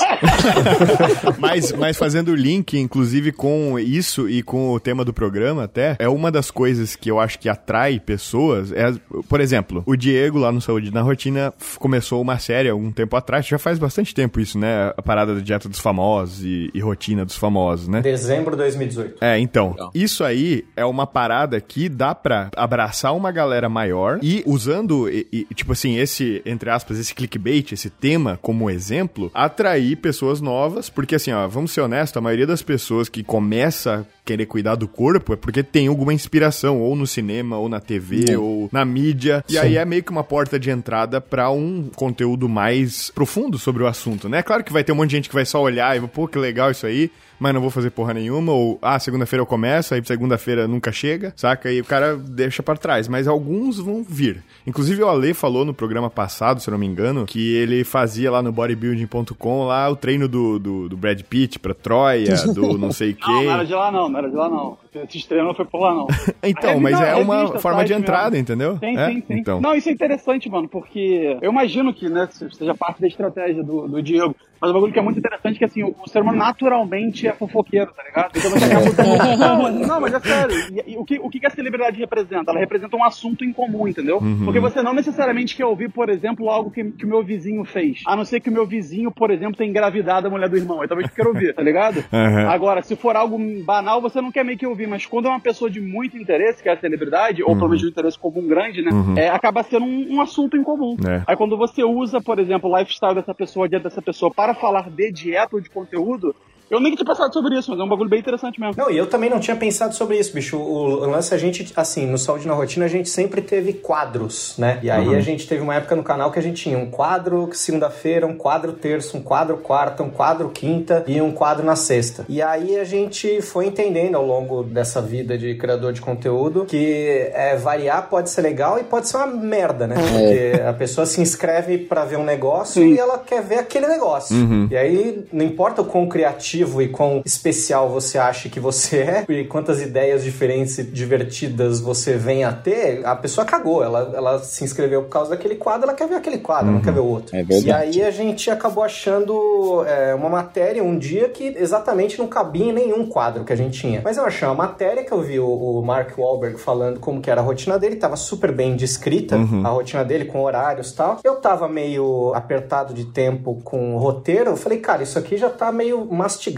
mas, 1.39 1.71
mas 1.73 1.97
fazendo 1.97 2.29
o 2.31 2.35
link, 2.35 2.77
inclusive, 2.77 3.31
com 3.31 3.77
isso 3.79 4.29
e 4.29 4.41
com 4.43 4.71
o 4.73 4.79
tema 4.79 5.03
do 5.05 5.13
programa 5.21 5.65
até, 5.65 5.95
é 5.99 6.09
uma 6.09 6.31
das 6.31 6.49
coisas 6.49 6.95
que 6.95 7.11
eu 7.11 7.19
acho 7.19 7.37
que 7.37 7.47
atrai 7.47 7.99
pessoas. 7.99 8.71
É, 8.71 8.91
por 9.29 9.39
exemplo, 9.39 9.83
o 9.85 9.95
Diego 9.95 10.39
lá 10.39 10.51
no 10.51 10.59
Saúde 10.59 10.91
na 10.91 11.01
Rotina 11.03 11.53
começou 11.77 12.19
uma 12.19 12.39
série 12.39 12.69
há 12.69 12.75
um 12.75 12.91
tempo 12.91 13.15
atrás, 13.15 13.45
já 13.45 13.59
faz 13.59 13.77
bastante 13.77 14.15
tempo 14.15 14.39
isso, 14.39 14.57
né? 14.57 14.91
A 14.97 15.01
parada 15.01 15.35
da 15.35 15.39
dieta 15.41 15.69
dos 15.69 15.79
famosos 15.79 16.43
e, 16.43 16.71
e 16.73 16.79
rotina 16.79 17.23
dos 17.23 17.35
famosos, 17.37 17.87
né? 17.87 18.01
Dezembro 18.01 18.51
de 18.51 18.63
2018. 18.63 19.23
É, 19.23 19.37
então, 19.37 19.75
isso 19.93 20.23
aí 20.23 20.65
é 20.75 20.83
uma 20.85 21.05
parada 21.05 21.61
que 21.61 21.87
dá 21.87 22.15
pra 22.15 22.49
abraçar 22.55 23.15
uma 23.15 23.31
galera 23.31 23.69
maior 23.69 24.17
e 24.23 24.41
usando, 24.47 25.07
e- 25.07 25.27
e, 25.31 25.53
tipo 25.53 25.71
assim, 25.73 25.97
esse, 25.99 26.41
entre 26.47 26.71
aspas, 26.71 26.97
esse 26.97 27.13
clickbait, 27.13 27.71
esse 27.73 27.91
tema 27.91 28.39
como 28.41 28.71
exemplo, 28.71 29.29
atrair 29.35 29.97
pessoas 29.97 30.41
novas, 30.41 30.89
porque 30.89 31.13
assim, 31.13 31.31
ó, 31.31 31.47
vamos 31.47 31.71
ser 31.71 31.81
honestos, 31.81 32.17
a 32.17 32.21
maioria 32.21 32.47
das 32.47 32.63
pessoas 32.63 33.07
que 33.07 33.23
começa 33.23 34.03
querer 34.23 34.45
cuidar 34.45 34.75
do 34.75 34.87
corpo 34.87 35.33
é 35.33 35.35
porque 35.35 35.63
tem 35.63 35.87
alguma 35.87 36.13
inspiração, 36.13 36.79
ou 36.79 36.95
no 36.95 37.07
cinema, 37.07 37.57
ou 37.57 37.67
na 37.67 37.79
TV, 37.79 38.35
ou 38.37 38.69
na 38.71 38.85
mídia, 38.85 39.43
e 39.49 39.57
aí 39.57 39.77
é 39.77 39.85
meio 39.85 40.03
que 40.03 40.11
uma 40.11 40.23
porta 40.23 40.59
de 40.59 40.69
entrada 40.69 41.19
pra 41.19 41.49
um 41.49 41.89
conteúdo 41.95 42.47
mais 42.47 43.09
profundo 43.09 43.57
sobre 43.57 43.83
o 43.83 43.87
assunto, 43.87 44.29
né? 44.29 44.41
Claro 44.43 44.63
que 44.63 44.71
vai 44.71 44.83
ter 44.83 44.91
um 44.91 44.95
monte 44.95 45.09
de 45.09 45.15
gente 45.17 45.29
que 45.29 45.35
vai 45.35 45.45
só 45.45 45.61
olhar 45.61 45.97
e, 45.97 46.07
pô, 46.07 46.27
que 46.27 46.37
legal 46.37 46.71
isso 46.71 46.85
aí, 46.85 47.11
mas 47.41 47.55
não 47.55 47.59
vou 47.59 47.71
fazer 47.71 47.89
porra 47.89 48.13
nenhuma, 48.13 48.51
ou, 48.53 48.77
ah, 48.83 48.99
segunda-feira 48.99 49.41
eu 49.41 49.47
começo, 49.47 49.95
aí 49.95 50.05
segunda-feira 50.05 50.67
nunca 50.67 50.91
chega, 50.91 51.33
saca? 51.35 51.71
E 51.71 51.81
o 51.81 51.83
cara 51.83 52.15
deixa 52.15 52.61
pra 52.61 52.75
trás, 52.75 53.07
mas 53.07 53.27
alguns 53.27 53.79
vão 53.79 54.05
vir. 54.07 54.43
Inclusive 54.67 55.01
o 55.01 55.09
Ale 55.09 55.33
falou 55.33 55.65
no 55.65 55.73
programa 55.73 56.07
passado, 56.07 56.61
se 56.61 56.69
eu 56.69 56.71
não 56.73 56.77
me 56.77 56.85
engano, 56.85 57.25
que 57.25 57.55
ele 57.55 57.83
fazia 57.83 58.29
lá 58.29 58.43
no 58.43 58.51
bodybuilding.com 58.51 59.65
lá 59.65 59.89
o 59.89 59.95
treino 59.95 60.27
do, 60.27 60.59
do, 60.59 60.89
do 60.89 60.95
Brad 60.95 61.19
Pitt 61.23 61.57
pra 61.57 61.73
Troia, 61.73 62.35
do 62.53 62.77
não 62.77 62.91
sei 62.91 63.17
Não, 63.19 63.33
não 63.33 63.41
era 63.49 63.57
quem. 63.57 63.65
de 63.65 63.73
lá 63.73 63.91
não, 63.91 64.07
não 64.07 64.19
era 64.19 64.29
de 64.29 64.35
lá 64.35 64.47
não. 64.47 64.77
Esse 64.93 65.17
estreia 65.17 65.43
não 65.43 65.53
foi 65.53 65.65
por 65.65 65.79
lá 65.79 65.93
não. 65.93 66.07
Então, 66.43 66.79
mas 66.79 66.93
não, 66.93 67.03
é 67.03 67.15
uma 67.15 67.35
revista, 67.37 67.59
forma 67.59 67.85
de 67.85 67.93
entrada, 67.93 68.31
mesmo. 68.31 68.41
entendeu? 68.41 68.77
Sim, 68.77 68.97
é? 68.97 69.09
sim, 69.09 69.23
sim. 69.27 69.33
Então. 69.39 69.61
Não, 69.61 69.75
isso 69.75 69.89
é 69.89 69.91
interessante, 69.91 70.49
mano, 70.49 70.67
porque 70.67 71.37
eu 71.41 71.51
imagino 71.51 71.93
que, 71.93 72.09
né, 72.09 72.27
seja 72.31 72.75
parte 72.75 72.99
da 72.99 73.07
estratégia 73.07 73.63
do, 73.63 73.87
do 73.87 74.01
Diego. 74.01 74.35
Mas 74.61 74.69
o 74.69 74.73
bagulho 74.75 74.93
que 74.93 74.99
é 74.99 75.01
muito 75.01 75.17
interessante 75.17 75.55
é 75.55 75.57
que, 75.57 75.65
assim, 75.65 75.81
o, 75.81 75.95
o 75.99 76.07
ser 76.07 76.21
humano 76.21 76.37
naturalmente 76.37 77.27
é 77.27 77.33
fofoqueiro, 77.33 77.91
tá 77.93 78.03
ligado? 78.03 78.31
Então 78.37 78.51
você 78.51 78.65
acaba 78.65 79.35
não, 79.35 79.71
não, 79.71 79.99
mas 79.99 80.13
é 80.13 80.19
sério. 80.19 80.55
E, 80.71 80.93
e 80.93 80.97
o, 80.97 81.03
que, 81.03 81.17
o 81.17 81.29
que 81.31 81.43
a 81.43 81.49
celebridade 81.49 81.99
representa? 81.99 82.51
Ela 82.51 82.59
representa 82.59 82.95
um 82.95 83.03
assunto 83.03 83.43
em 83.43 83.51
comum, 83.51 83.87
entendeu? 83.87 84.19
Uhum. 84.19 84.45
Porque 84.45 84.59
você 84.59 84.83
não 84.83 84.93
necessariamente 84.93 85.55
quer 85.55 85.65
ouvir, 85.65 85.89
por 85.89 86.09
exemplo, 86.09 86.47
algo 86.47 86.69
que, 86.69 86.91
que 86.91 87.05
o 87.05 87.07
meu 87.07 87.23
vizinho 87.23 87.65
fez. 87.65 88.03
A 88.05 88.15
não 88.15 88.23
ser 88.23 88.39
que 88.39 88.51
o 88.51 88.53
meu 88.53 88.67
vizinho, 88.67 89.09
por 89.11 89.31
exemplo, 89.31 89.57
tenha 89.57 89.69
engravidado 89.69 90.27
a 90.27 90.29
mulher 90.29 90.47
do 90.47 90.57
irmão. 90.57 90.81
Aí 90.81 90.87
talvez 90.87 91.09
eu 91.09 91.15
queira 91.15 91.29
ouvir, 91.31 91.55
tá 91.55 91.63
ligado? 91.63 92.05
Uhum. 92.11 92.49
Agora, 92.49 92.83
se 92.83 92.95
for 92.95 93.15
algo 93.15 93.39
banal, 93.63 93.99
você 93.99 94.21
não 94.21 94.31
quer 94.31 94.45
meio 94.45 94.59
que 94.59 94.67
ouvir, 94.67 94.80
mas 94.87 95.05
quando 95.05 95.27
é 95.27 95.29
uma 95.29 95.39
pessoa 95.39 95.69
de 95.69 95.79
muito 95.79 96.17
interesse, 96.17 96.61
que 96.61 96.69
é 96.69 96.73
a 96.73 96.77
celebridade, 96.77 97.43
ou 97.43 97.55
pelo 97.55 97.69
menos 97.69 97.79
de 97.79 97.87
um 97.87 97.89
interesse 97.89 98.17
comum 98.17 98.47
grande, 98.47 98.81
né? 98.81 98.91
É, 99.17 99.29
acaba 99.29 99.63
sendo 99.63 99.85
um, 99.85 100.15
um 100.15 100.21
assunto 100.21 100.57
em 100.57 100.63
comum. 100.63 100.95
É. 101.07 101.23
Aí 101.27 101.35
quando 101.35 101.57
você 101.57 101.83
usa, 101.83 102.21
por 102.21 102.39
exemplo, 102.39 102.69
o 102.69 102.77
lifestyle 102.77 103.15
dessa 103.15 103.33
pessoa, 103.33 103.65
a 103.65 103.69
dieta 103.69 103.89
dessa 103.89 104.01
pessoa, 104.01 104.31
para 104.33 104.53
falar 104.53 104.89
de 104.89 105.11
dieta 105.11 105.55
ou 105.55 105.61
de 105.61 105.69
conteúdo, 105.69 106.35
eu 106.71 106.79
nem 106.79 106.95
tinha 106.95 107.05
pensado 107.05 107.33
sobre 107.33 107.59
isso, 107.59 107.69
mas 107.69 107.77
é 107.77 107.83
um 107.83 107.89
bagulho 107.89 108.09
bem 108.09 108.19
interessante 108.19 108.57
mesmo. 108.57 108.81
Não, 108.81 108.89
e 108.89 108.97
eu 108.97 109.05
também 109.05 109.29
não 109.29 109.41
tinha 109.41 109.57
pensado 109.57 109.93
sobre 109.93 110.17
isso, 110.17 110.33
bicho. 110.33 110.57
O 110.57 111.05
lance, 111.05 111.33
a 111.35 111.37
gente, 111.37 111.69
assim, 111.75 112.07
no 112.07 112.17
Saúde 112.17 112.47
na 112.47 112.53
Rotina, 112.53 112.85
a 112.85 112.87
gente 112.87 113.09
sempre 113.09 113.41
teve 113.41 113.73
quadros, 113.73 114.55
né? 114.57 114.79
E 114.81 114.89
aí 114.89 115.13
a 115.13 115.19
gente 115.19 115.45
teve 115.45 115.61
uma 115.61 115.75
época 115.75 115.97
no 115.97 116.03
canal 116.03 116.31
que 116.31 116.39
a 116.39 116.41
gente 116.41 116.63
tinha 116.63 116.77
um 116.77 116.89
quadro 116.89 117.49
segunda-feira, 117.51 118.25
um 118.25 118.37
quadro 118.37 118.71
terça, 118.71 119.17
um 119.17 119.21
quadro 119.21 119.57
quarta, 119.57 120.01
um 120.01 120.09
quadro 120.09 120.47
quinta 120.49 121.03
e 121.07 121.19
um 121.19 121.33
quadro 121.33 121.65
na 121.65 121.75
sexta. 121.75 122.25
E 122.29 122.41
aí 122.41 122.79
a 122.79 122.85
gente 122.85 123.41
foi 123.41 123.65
entendendo 123.65 124.15
ao 124.15 124.25
longo 124.25 124.63
dessa 124.63 125.01
vida 125.01 125.37
de 125.37 125.55
criador 125.55 125.91
de 125.91 125.99
conteúdo 125.99 126.63
que 126.65 127.29
é, 127.33 127.57
variar 127.57 128.07
pode 128.09 128.29
ser 128.29 128.43
legal 128.43 128.79
e 128.79 128.83
pode 128.85 129.09
ser 129.09 129.17
uma 129.17 129.27
merda, 129.27 129.87
né? 129.87 129.95
Porque 129.95 130.61
a 130.61 130.71
pessoa 130.71 131.05
se 131.05 131.19
inscreve 131.19 131.79
pra 131.79 132.05
ver 132.05 132.17
um 132.17 132.23
negócio 132.23 132.81
Sim. 132.81 132.93
e 132.93 132.97
ela 132.97 133.19
quer 133.19 133.41
ver 133.41 133.59
aquele 133.59 133.87
negócio. 133.87 134.37
E 134.71 134.77
aí, 134.77 135.25
não 135.33 135.43
importa 135.43 135.81
o 135.81 135.85
quão 135.85 136.07
criativo 136.07 136.60
criativo 136.61 136.81
e 136.81 136.87
quão 136.87 137.21
especial 137.25 137.89
você 137.89 138.17
acha 138.17 138.49
que 138.49 138.59
você 138.59 138.97
é, 138.97 139.25
e 139.27 139.45
quantas 139.45 139.81
ideias 139.81 140.23
diferentes 140.23 140.77
e 140.77 140.83
divertidas 140.83 141.79
você 141.79 142.15
vem 142.15 142.43
a 142.43 142.53
ter, 142.53 143.05
a 143.05 143.15
pessoa 143.15 143.45
cagou. 143.45 143.83
Ela, 143.83 144.11
ela 144.15 144.39
se 144.39 144.63
inscreveu 144.63 145.03
por 145.03 145.09
causa 145.09 145.31
daquele 145.31 145.55
quadro, 145.55 145.87
ela 145.87 145.93
quer 145.93 146.07
ver 146.07 146.15
aquele 146.15 146.37
quadro, 146.37 146.71
não 146.71 146.81
quer 146.81 146.93
ver 146.93 146.99
o 146.99 147.05
outro. 147.05 147.35
É. 147.35 147.43
E 147.63 147.71
aí 147.71 148.03
a 148.03 148.11
gente 148.11 148.49
acabou 148.49 148.83
achando 148.83 149.83
é, 149.87 150.13
uma 150.13 150.29
matéria 150.29 150.83
um 150.83 150.97
dia 150.97 151.29
que 151.29 151.55
exatamente 151.57 152.17
não 152.19 152.27
cabia 152.27 152.65
em 152.65 152.73
nenhum 152.73 153.05
quadro 153.07 153.43
que 153.43 153.53
a 153.53 153.55
gente 153.55 153.79
tinha. 153.79 154.01
Mas 154.03 154.17
eu 154.17 154.25
achei 154.25 154.47
uma 154.47 154.55
matéria 154.55 155.03
que 155.03 155.11
eu 155.11 155.21
vi 155.21 155.39
o, 155.39 155.47
o 155.47 155.83
Mark 155.83 156.17
Wahlberg 156.17 156.59
falando 156.59 156.99
como 156.99 157.21
que 157.21 157.29
era 157.29 157.41
a 157.41 157.43
rotina 157.43 157.77
dele, 157.79 157.95
tava 157.95 158.15
super 158.15 158.51
bem 158.51 158.75
descrita, 158.75 159.37
a 159.63 159.69
rotina 159.69 160.03
dele 160.03 160.25
com 160.25 160.41
horários 160.41 160.91
e 160.91 160.95
tal. 160.95 161.19
Eu 161.23 161.35
tava 161.35 161.67
meio 161.67 162.33
apertado 162.33 162.93
de 162.93 163.05
tempo 163.05 163.59
com 163.63 163.95
o 163.95 163.97
roteiro, 163.97 164.51
eu 164.51 164.57
falei, 164.57 164.79
cara, 164.79 165.03
isso 165.03 165.17
aqui 165.17 165.37
já 165.37 165.49
tá 165.49 165.71
meio 165.71 166.05
mastigado, 166.05 166.50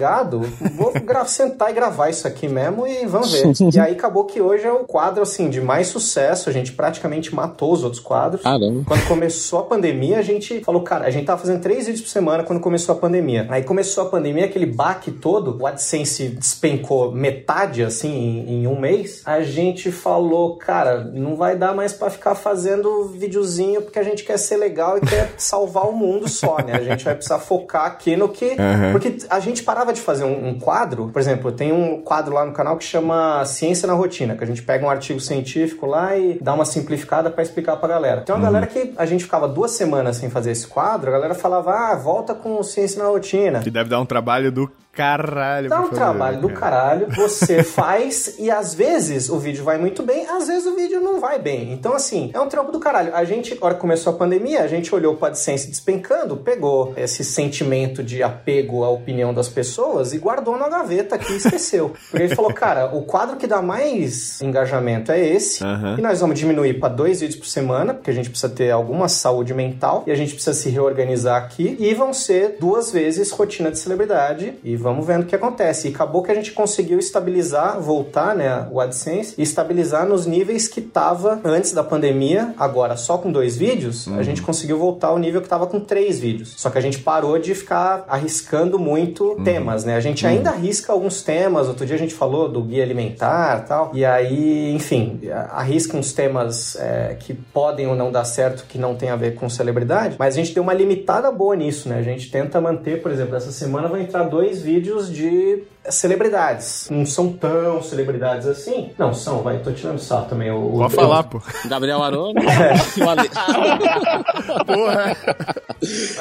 vou 0.75 0.91
gra- 1.03 1.25
sentar 1.25 1.71
e 1.71 1.73
gravar 1.73 2.09
isso 2.09 2.27
aqui 2.27 2.47
mesmo 2.47 2.85
e 2.87 3.05
vamos 3.05 3.31
ver. 3.31 3.53
e 3.73 3.79
aí 3.79 3.93
acabou 3.93 4.25
que 4.25 4.41
hoje 4.41 4.65
é 4.65 4.71
o 4.71 4.79
quadro, 4.85 5.21
assim, 5.23 5.49
de 5.49 5.61
mais 5.61 5.87
sucesso, 5.87 6.49
a 6.49 6.53
gente 6.53 6.71
praticamente 6.73 7.33
matou 7.33 7.71
os 7.73 7.83
outros 7.83 8.01
quadros. 8.01 8.41
Caramba. 8.43 8.83
Quando 8.85 9.07
começou 9.07 9.59
a 9.59 9.63
pandemia, 9.63 10.19
a 10.19 10.21
gente 10.21 10.61
falou, 10.61 10.81
cara, 10.81 11.05
a 11.05 11.09
gente 11.09 11.25
tava 11.25 11.39
fazendo 11.41 11.61
três 11.61 11.85
vídeos 11.85 12.01
por 12.01 12.09
semana 12.09 12.43
quando 12.43 12.59
começou 12.59 12.93
a 12.93 12.97
pandemia. 12.97 13.47
Aí 13.49 13.63
começou 13.63 14.03
a 14.03 14.09
pandemia, 14.09 14.45
aquele 14.45 14.65
baque 14.65 15.11
todo, 15.11 15.57
o 15.61 15.65
AdSense 15.67 16.29
despencou 16.29 17.11
metade, 17.11 17.83
assim, 17.83 18.11
em, 18.47 18.63
em 18.63 18.67
um 18.67 18.79
mês. 18.79 19.21
A 19.25 19.41
gente 19.41 19.91
falou, 19.91 20.57
cara, 20.57 21.03
não 21.03 21.35
vai 21.35 21.55
dar 21.55 21.73
mais 21.75 21.93
pra 21.93 22.09
ficar 22.09 22.35
fazendo 22.35 23.05
videozinho 23.07 23.81
porque 23.81 23.99
a 23.99 24.03
gente 24.03 24.23
quer 24.23 24.37
ser 24.37 24.57
legal 24.57 24.97
e 24.97 25.01
quer 25.01 25.33
salvar 25.37 25.87
o 25.87 25.91
mundo 25.93 26.27
só, 26.29 26.57
né? 26.65 26.73
A 26.73 26.83
gente 26.83 27.03
vai 27.03 27.15
precisar 27.15 27.39
focar 27.39 27.85
aqui 27.85 28.15
no 28.15 28.29
que... 28.29 28.55
Porque 28.91 29.17
a 29.29 29.39
gente 29.39 29.63
parava 29.63 29.82
de 29.91 29.99
fazer 29.99 30.23
um, 30.23 30.49
um 30.49 30.59
quadro, 30.59 31.09
por 31.09 31.19
exemplo, 31.19 31.51
tem 31.51 31.71
um 31.71 32.01
quadro 32.01 32.33
lá 32.33 32.45
no 32.45 32.53
canal 32.53 32.77
que 32.77 32.83
chama 32.83 33.43
Ciência 33.45 33.87
na 33.87 33.93
Rotina, 33.93 34.35
que 34.35 34.43
a 34.43 34.47
gente 34.47 34.61
pega 34.61 34.85
um 34.85 34.89
artigo 34.89 35.19
científico 35.19 35.85
lá 35.85 36.15
e 36.15 36.37
dá 36.39 36.53
uma 36.53 36.65
simplificada 36.65 37.29
pra 37.29 37.43
explicar 37.43 37.75
pra 37.77 37.89
galera. 37.89 38.21
Tem 38.21 38.33
uma 38.33 38.43
galera 38.43 38.67
que 38.67 38.93
a 38.95 39.05
gente 39.05 39.23
ficava 39.23 39.47
duas 39.47 39.71
semanas 39.71 40.17
sem 40.17 40.29
fazer 40.29 40.51
esse 40.51 40.67
quadro, 40.67 41.09
a 41.09 41.13
galera 41.13 41.33
falava, 41.33 41.73
ah, 41.73 41.95
volta 41.95 42.33
com 42.33 42.61
Ciência 42.63 43.03
na 43.03 43.09
Rotina. 43.09 43.59
Que 43.59 43.71
deve 43.71 43.89
dar 43.89 43.99
um 43.99 44.05
trabalho 44.05 44.51
do 44.51 44.69
caralho. 44.93 45.69
Dá 45.69 45.81
um 45.81 45.85
fazer, 45.85 45.95
trabalho 45.95 46.41
do 46.41 46.49
cara. 46.49 46.59
caralho, 46.59 47.07
você 47.15 47.63
faz 47.63 48.35
e 48.37 48.49
às 48.49 48.73
vezes 48.73 49.29
o 49.29 49.39
vídeo 49.39 49.63
vai 49.63 49.77
muito 49.77 50.03
bem, 50.03 50.27
às 50.27 50.47
vezes 50.47 50.65
o 50.65 50.75
vídeo 50.75 51.01
não 51.01 51.19
vai 51.19 51.39
bem. 51.39 51.73
Então, 51.73 51.93
assim, 51.93 52.29
é 52.33 52.39
um 52.39 52.47
trampo 52.47 52.71
do 52.71 52.79
caralho. 52.79 53.15
A 53.15 53.23
gente, 53.23 53.57
hora 53.59 53.73
que 53.73 53.81
começou 53.81 54.13
a 54.13 54.15
pandemia, 54.15 54.61
a 54.61 54.67
gente 54.67 54.93
olhou 54.93 55.15
para 55.15 55.29
a 55.29 55.31
AdSense 55.31 55.67
despencando, 55.67 56.37
pegou 56.37 56.93
esse 56.95 57.23
sentimento 57.23 58.03
de 58.03 58.21
apego 58.21 58.83
à 58.83 58.89
opinião 58.89 59.33
das 59.33 59.49
pessoas 59.49 60.13
e 60.13 60.17
guardou 60.19 60.57
na 60.57 60.69
gaveta 60.69 61.15
aqui 61.15 61.33
e 61.33 61.37
esqueceu. 61.37 61.93
Porque 62.11 62.23
ele 62.23 62.35
falou, 62.35 62.53
cara, 62.53 62.95
o 62.95 63.03
quadro 63.03 63.37
que 63.37 63.47
dá 63.47 63.61
mais 63.61 64.41
engajamento 64.41 65.11
é 65.11 65.19
esse, 65.19 65.63
Aham. 65.63 65.95
e 65.97 66.01
nós 66.01 66.19
vamos 66.19 66.37
diminuir 66.37 66.79
para 66.79 66.93
dois 66.93 67.21
vídeos 67.21 67.39
por 67.39 67.47
semana, 67.47 67.93
porque 67.93 68.11
a 68.11 68.13
gente 68.13 68.29
precisa 68.29 68.53
ter 68.53 68.69
alguma 68.69 69.07
saúde 69.07 69.53
mental 69.53 70.03
e 70.05 70.11
a 70.11 70.15
gente 70.15 70.33
precisa 70.33 70.53
se 70.53 70.69
reorganizar 70.69 71.43
aqui. 71.43 71.75
E 71.79 71.93
vão 71.93 72.13
ser 72.13 72.57
duas 72.59 72.91
vezes 72.91 73.31
rotina 73.31 73.71
de 73.71 73.79
celebridade 73.79 74.53
e 74.63 74.75
vamos 74.83 75.07
vendo 75.07 75.23
o 75.23 75.25
que 75.25 75.35
acontece. 75.35 75.87
E 75.87 75.93
acabou 75.93 76.21
que 76.21 76.31
a 76.31 76.35
gente 76.35 76.51
conseguiu 76.51 76.99
estabilizar, 76.99 77.79
voltar, 77.79 78.35
né, 78.35 78.67
o 78.69 78.79
AdSense 78.79 79.33
e 79.37 79.41
estabilizar 79.41 80.05
nos 80.05 80.25
níveis 80.25 80.67
que 80.67 80.81
tava 80.81 81.39
antes 81.43 81.71
da 81.71 81.83
pandemia. 81.83 82.53
Agora, 82.57 82.97
só 82.97 83.17
com 83.17 83.31
dois 83.31 83.57
vídeos, 83.57 84.07
a 84.09 84.21
gente 84.21 84.41
conseguiu 84.41 84.77
voltar 84.77 85.07
ao 85.07 85.17
nível 85.17 85.41
que 85.41 85.47
tava 85.47 85.65
com 85.65 85.79
três 85.79 86.19
vídeos. 86.19 86.53
Só 86.57 86.69
que 86.69 86.77
a 86.77 86.81
gente 86.81 86.99
parou 86.99 87.39
de 87.39 87.55
ficar 87.55 88.03
arriscando 88.07 88.77
muito 88.77 89.37
temas, 89.43 89.85
né? 89.85 89.95
A 89.95 90.01
gente 90.01 90.27
ainda 90.27 90.49
arrisca 90.49 90.91
alguns 90.91 91.21
temas. 91.21 91.67
Outro 91.69 91.85
dia 91.85 91.95
a 91.95 91.99
gente 91.99 92.13
falou 92.13 92.49
do 92.49 92.61
guia 92.61 92.83
alimentar 92.83 93.63
e 93.63 93.67
tal. 93.67 93.91
E 93.93 94.03
aí, 94.03 94.73
enfim, 94.75 95.21
arrisca 95.49 95.95
uns 95.95 96.11
temas 96.11 96.75
é, 96.75 97.15
que 97.19 97.33
podem 97.33 97.87
ou 97.87 97.95
não 97.95 98.11
dar 98.11 98.25
certo, 98.25 98.65
que 98.67 98.77
não 98.77 98.95
tem 98.95 99.09
a 99.09 99.15
ver 99.15 99.35
com 99.35 99.49
celebridade. 99.49 100.17
Mas 100.19 100.35
a 100.35 100.37
gente 100.37 100.53
deu 100.53 100.61
uma 100.61 100.73
limitada 100.73 101.31
boa 101.31 101.55
nisso, 101.55 101.87
né? 101.87 101.99
A 101.99 102.03
gente 102.03 102.29
tenta 102.29 102.59
manter, 102.59 103.01
por 103.01 103.11
exemplo, 103.11 103.35
essa 103.35 103.51
semana 103.51 103.87
vai 103.87 104.01
entrar 104.01 104.23
dois 104.23 104.61
vídeos 104.61 104.72
de 104.81 105.63
celebridades. 105.89 106.87
Não 106.89 107.05
são 107.05 107.31
tão 107.33 107.81
celebridades 107.83 108.47
assim. 108.47 108.91
Não, 108.97 109.13
são, 109.13 109.41
vai, 109.41 109.57
tô 109.59 109.71
tirando 109.71 109.99
sal 109.99 110.25
também. 110.25 110.49
O, 110.51 110.75
o- 110.75 110.77
Pode 110.79 110.95
falar, 110.95 111.23
pô. 111.23 111.41
Gabriel 111.65 112.01
Aroni 112.01 112.33
o 113.03 113.09
Ale. 113.09 113.29
Porra. 114.65 115.17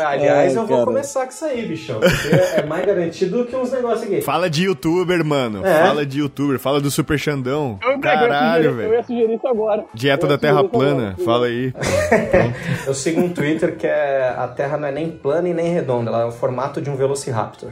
Aliás, 0.07 0.53
Ai, 0.57 0.63
eu 0.63 0.67
vou 0.67 0.77
cara. 0.77 0.87
começar 0.87 1.25
com 1.27 1.31
isso 1.33 1.45
aí, 1.45 1.67
bichão. 1.67 2.01
Porque 2.01 2.61
é 2.61 2.67
mais 2.67 2.85
garantido 2.85 3.45
que 3.45 3.55
uns 3.55 3.71
negócios 3.71 4.03
aqui. 4.03 4.21
Fala 4.21 4.51
de 4.51 4.65
youtuber, 4.65 5.25
mano. 5.25 5.65
É. 5.65 5.87
Fala 5.87 6.05
de 6.05 6.19
youtuber. 6.19 6.59
Fala 6.59 6.81
do 6.81 6.91
Super 6.91 7.19
Xandão. 7.19 7.79
Eu, 7.83 8.01
Caralho, 8.01 8.65
sugerir, 8.65 8.67
eu 8.67 8.75
velho. 8.75 8.95
ia 8.95 9.03
sugerir 9.05 9.35
isso 9.35 9.47
agora. 9.47 9.85
Dieta 9.95 10.27
Eu 10.27 10.31
da 10.31 10.39
Terra 10.39 10.65
plana. 10.65 11.11
agora. 11.11 11.25
Fala 11.25 11.47
aí. 11.47 11.73
Eu 12.87 12.95
sigo 12.95 13.21
um 13.21 13.29
Twitter 13.33 13.77
que 13.77 13.87
é 13.87 14.35
a 14.37 14.49
Terra 14.49 14.77
não 14.77 14.89
é 14.89 14.93
nem 14.93 15.11
plana 15.11 15.49
e 15.49 15.55
nem 15.55 15.73
redonda, 15.73 16.11
ela 16.11 16.23
é 16.23 16.25
o 16.25 16.33
formato 16.33 16.81
de 16.81 16.91
um 16.91 16.97
Velociraptor. 16.97 17.71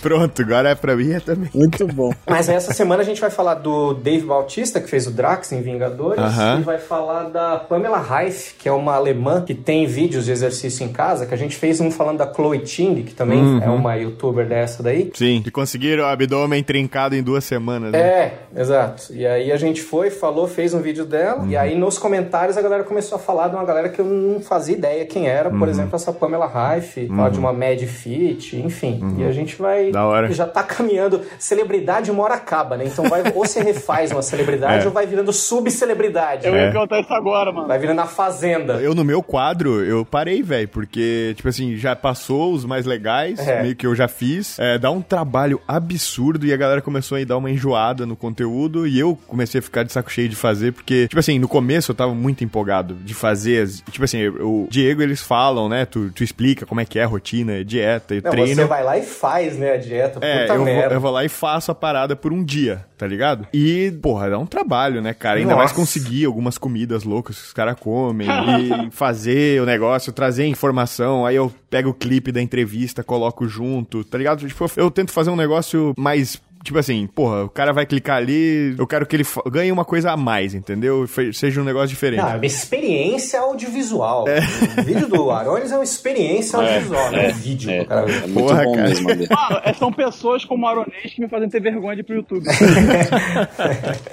Pronto, 0.00 0.42
agora 0.42 0.70
é 0.70 0.74
pra 0.74 0.96
mim 0.96 1.12
é 1.12 1.20
também. 1.20 1.48
Muito 1.54 1.86
bom. 1.86 2.12
Mas 2.28 2.48
essa 2.48 2.72
semana 2.72 3.02
a 3.02 3.04
gente 3.04 3.20
vai 3.20 3.30
falar 3.30 3.54
do 3.54 3.94
Dave 3.94 4.24
Bautista, 4.26 4.80
que 4.80 4.88
fez 4.88 5.06
o 5.06 5.10
Drax 5.10 5.52
em 5.52 5.62
Vingadores, 5.62 6.18
Aham. 6.22 6.60
e 6.60 6.62
vai 6.62 6.78
falar 6.78 7.24
da 7.24 7.56
Pamela 7.58 7.98
Reif, 8.00 8.54
que 8.58 8.68
é 8.68 8.72
uma 8.72 8.94
alemã 8.94 9.42
que 9.44 9.54
tem 9.54 9.86
vídeos 9.86 10.24
de 10.26 10.32
exercício 10.32 10.84
em 10.84 10.88
casa, 10.92 11.26
que 11.26 11.34
a 11.34 11.36
gente 11.36 11.56
fez 11.56 11.80
um 11.80 11.90
falando 11.90 12.18
da 12.18 12.32
Chloe 12.32 12.58
Ting, 12.60 13.02
que 13.02 13.14
também 13.14 13.38
Uhum. 13.38 13.62
é 13.62 13.68
uma 13.68 13.94
youtuber 13.96 14.46
dessa 14.46 14.82
daí. 14.82 15.10
Sim, 15.14 15.40
de 15.42 15.50
conseguir 15.50 15.98
o 15.98 16.04
abdômen 16.06 16.62
trincado 16.62 17.14
em 17.14 17.22
duas 17.22 17.44
semanas. 17.44 17.92
né? 17.92 17.98
É, 17.98 18.34
exato. 18.56 19.12
E 19.12 19.26
aí 19.26 19.50
a 19.52 19.56
gente 19.56 19.82
foi, 19.82 20.10
falou, 20.10 20.46
fez 20.48 20.72
um 20.74 20.80
vídeo 20.80 21.04
dela, 21.04 21.40
Uhum. 21.42 21.48
e 21.48 21.56
aí 21.56 21.76
nos 21.76 21.98
comentários 21.98 22.56
a 22.56 22.62
galera 22.62 22.84
começou 22.84 23.16
a 23.16 23.18
falar 23.18 23.48
de 23.48 23.54
uma 23.56 23.64
galera 23.64 23.88
que 23.88 24.00
eu 24.00 24.04
não 24.04 24.40
fazia 24.40 24.76
ideia 24.76 25.04
quem 25.06 25.26
era, 25.28 25.48
Uhum. 25.50 25.58
por 25.58 25.68
exemplo, 25.68 25.94
essa 25.96 26.12
Pamela 26.12 26.46
Reif, 26.46 27.06
falar 27.08 27.30
de 27.30 27.38
uma 27.38 27.52
Mad 27.52 27.80
Fit, 27.82 28.56
enfim. 28.56 29.00
E 29.18 29.24
a 29.24 29.32
gente 29.32 29.56
vai. 29.56 29.73
Uhum. 29.82 29.90
Da 29.92 30.04
hora. 30.06 30.32
Já 30.32 30.46
tá 30.46 30.62
caminhando. 30.62 31.20
Celebridade 31.38 32.10
uma 32.10 32.22
hora 32.22 32.34
acaba, 32.34 32.76
né? 32.76 32.84
Então 32.86 33.04
vai, 33.08 33.22
ou 33.34 33.44
você 33.46 33.62
refaz 33.62 34.10
uma 34.10 34.22
celebridade 34.22 34.84
É. 34.84 34.86
ou 34.86 34.92
vai 34.92 35.06
virando 35.06 35.32
subcelebridade. 35.32 36.46
Eu 36.46 36.54
É. 36.54 36.66
ia 36.66 36.72
perguntar 36.72 37.00
isso 37.00 37.12
agora, 37.12 37.52
mano. 37.52 37.68
Vai 37.68 37.78
virando 37.78 38.00
a 38.00 38.06
fazenda. 38.06 38.74
Eu, 38.74 38.94
no 38.94 39.04
meu 39.04 39.22
quadro, 39.22 39.84
eu 39.84 40.04
parei, 40.04 40.42
velho, 40.42 40.68
porque, 40.68 41.32
tipo 41.36 41.48
assim, 41.48 41.76
já 41.76 41.94
passou 41.96 42.52
os 42.52 42.64
mais 42.64 42.86
legais, 42.86 43.38
É. 43.38 43.62
meio 43.62 43.76
que 43.76 43.86
eu 43.86 43.94
já 43.94 44.08
fiz. 44.08 44.58
É, 44.58 44.78
dá 44.78 44.90
um 44.90 45.02
trabalho 45.02 45.60
absurdo 45.66 46.46
e 46.46 46.52
a 46.52 46.56
galera 46.56 46.80
começou 46.80 47.18
a 47.18 47.24
dar 47.24 47.36
uma 47.36 47.50
enjoada 47.50 48.06
no 48.06 48.16
conteúdo 48.16 48.86
e 48.86 48.98
eu 48.98 49.18
comecei 49.26 49.58
a 49.58 49.62
ficar 49.62 49.82
de 49.82 49.92
saco 49.92 50.10
cheio 50.10 50.28
de 50.28 50.36
fazer, 50.36 50.72
porque, 50.72 51.08
tipo 51.08 51.18
assim, 51.18 51.38
no 51.38 51.48
começo 51.48 51.90
eu 51.90 51.94
tava 51.94 52.14
muito 52.14 52.44
empolgado 52.44 52.94
de 52.94 53.14
fazer. 53.14 53.68
Tipo 53.90 54.04
assim, 54.04 54.26
o 54.28 54.66
Diego, 54.70 55.02
eles 55.02 55.20
falam, 55.22 55.68
né? 55.68 55.84
Tu, 55.86 56.10
tu 56.14 56.22
explica 56.24 56.66
como 56.66 56.80
é 56.80 56.84
que 56.84 56.98
é 56.98 57.04
a 57.04 57.06
rotina, 57.06 57.64
dieta 57.64 58.14
e 58.14 58.20
Não, 58.20 58.30
treino. 58.30 58.54
você 58.54 58.64
vai 58.64 58.82
lá 58.84 58.98
e 58.98 59.02
faz, 59.02 59.56
né, 59.56 59.63
a 59.72 59.76
dieta. 59.76 60.18
É, 60.24 60.42
Puta 60.42 60.52
eu 60.52 60.56
vou, 60.56 60.64
merda. 60.64 60.94
eu 60.94 61.00
vou 61.00 61.10
lá 61.10 61.24
e 61.24 61.28
faço 61.28 61.70
a 61.70 61.74
parada 61.74 62.14
por 62.14 62.32
um 62.32 62.44
dia, 62.44 62.84
tá 62.98 63.06
ligado? 63.06 63.46
E, 63.52 63.90
porra, 64.02 64.30
dá 64.30 64.38
um 64.38 64.46
trabalho, 64.46 65.00
né, 65.00 65.14
cara? 65.14 65.38
Ainda 65.38 65.56
mais 65.56 65.70
Nossa. 65.70 65.74
conseguir 65.80 66.24
algumas 66.24 66.58
comidas 66.58 67.04
loucas 67.04 67.38
que 67.38 67.46
os 67.46 67.52
caras 67.52 67.76
comem 67.78 68.28
e 68.28 68.90
fazer 68.92 69.60
o 69.62 69.66
negócio, 69.66 70.12
trazer 70.12 70.46
informação. 70.46 71.24
Aí 71.24 71.36
eu 71.36 71.52
pego 71.70 71.90
o 71.90 71.94
clipe 71.94 72.30
da 72.30 72.40
entrevista, 72.40 73.02
coloco 73.02 73.46
junto, 73.48 74.04
tá 74.04 74.18
ligado? 74.18 74.46
Tipo, 74.46 74.70
eu 74.76 74.90
tento 74.90 75.12
fazer 75.12 75.30
um 75.30 75.36
negócio 75.36 75.94
mais. 75.96 76.40
Tipo 76.64 76.78
assim, 76.78 77.06
porra, 77.06 77.44
o 77.44 77.48
cara 77.48 77.72
vai 77.72 77.84
clicar 77.84 78.16
ali, 78.16 78.74
eu 78.78 78.86
quero 78.86 79.04
que 79.06 79.14
ele 79.14 79.24
ganhe 79.52 79.70
uma 79.70 79.84
coisa 79.84 80.12
a 80.12 80.16
mais, 80.16 80.54
entendeu? 80.54 81.06
Seja 81.32 81.60
um 81.60 81.64
negócio 81.64 81.88
diferente. 81.90 82.22
Não, 82.22 82.30
é 82.30 82.36
uma 82.36 82.46
experiência 82.46 83.38
audiovisual. 83.40 84.24
É. 84.26 84.40
O 84.80 84.82
vídeo 84.84 85.06
do 85.08 85.30
Arones 85.30 85.70
é 85.70 85.76
uma 85.76 85.84
experiência 85.84 86.56
audiovisual, 86.58 87.12
não 87.12 87.18
é 87.18 87.28
um 87.28 87.34
vídeo 87.34 87.70
É, 87.70 87.84
cara 87.84 88.10
é 88.10 88.26
muito 88.26 88.34
Porra, 88.48 88.64
bom 88.64 88.74
cara. 88.76 88.88
mesmo. 88.88 89.08
Mano, 89.08 89.60
é- 89.62 89.72
são 89.74 89.92
pessoas 89.92 90.44
como 90.44 90.66
Aronês 90.66 91.12
que 91.14 91.20
me 91.20 91.28
fazem 91.28 91.48
ter 91.50 91.60
vergonha 91.60 91.96
de 91.96 92.00
ir 92.00 92.04
pro 92.04 92.16
YouTube. 92.16 92.44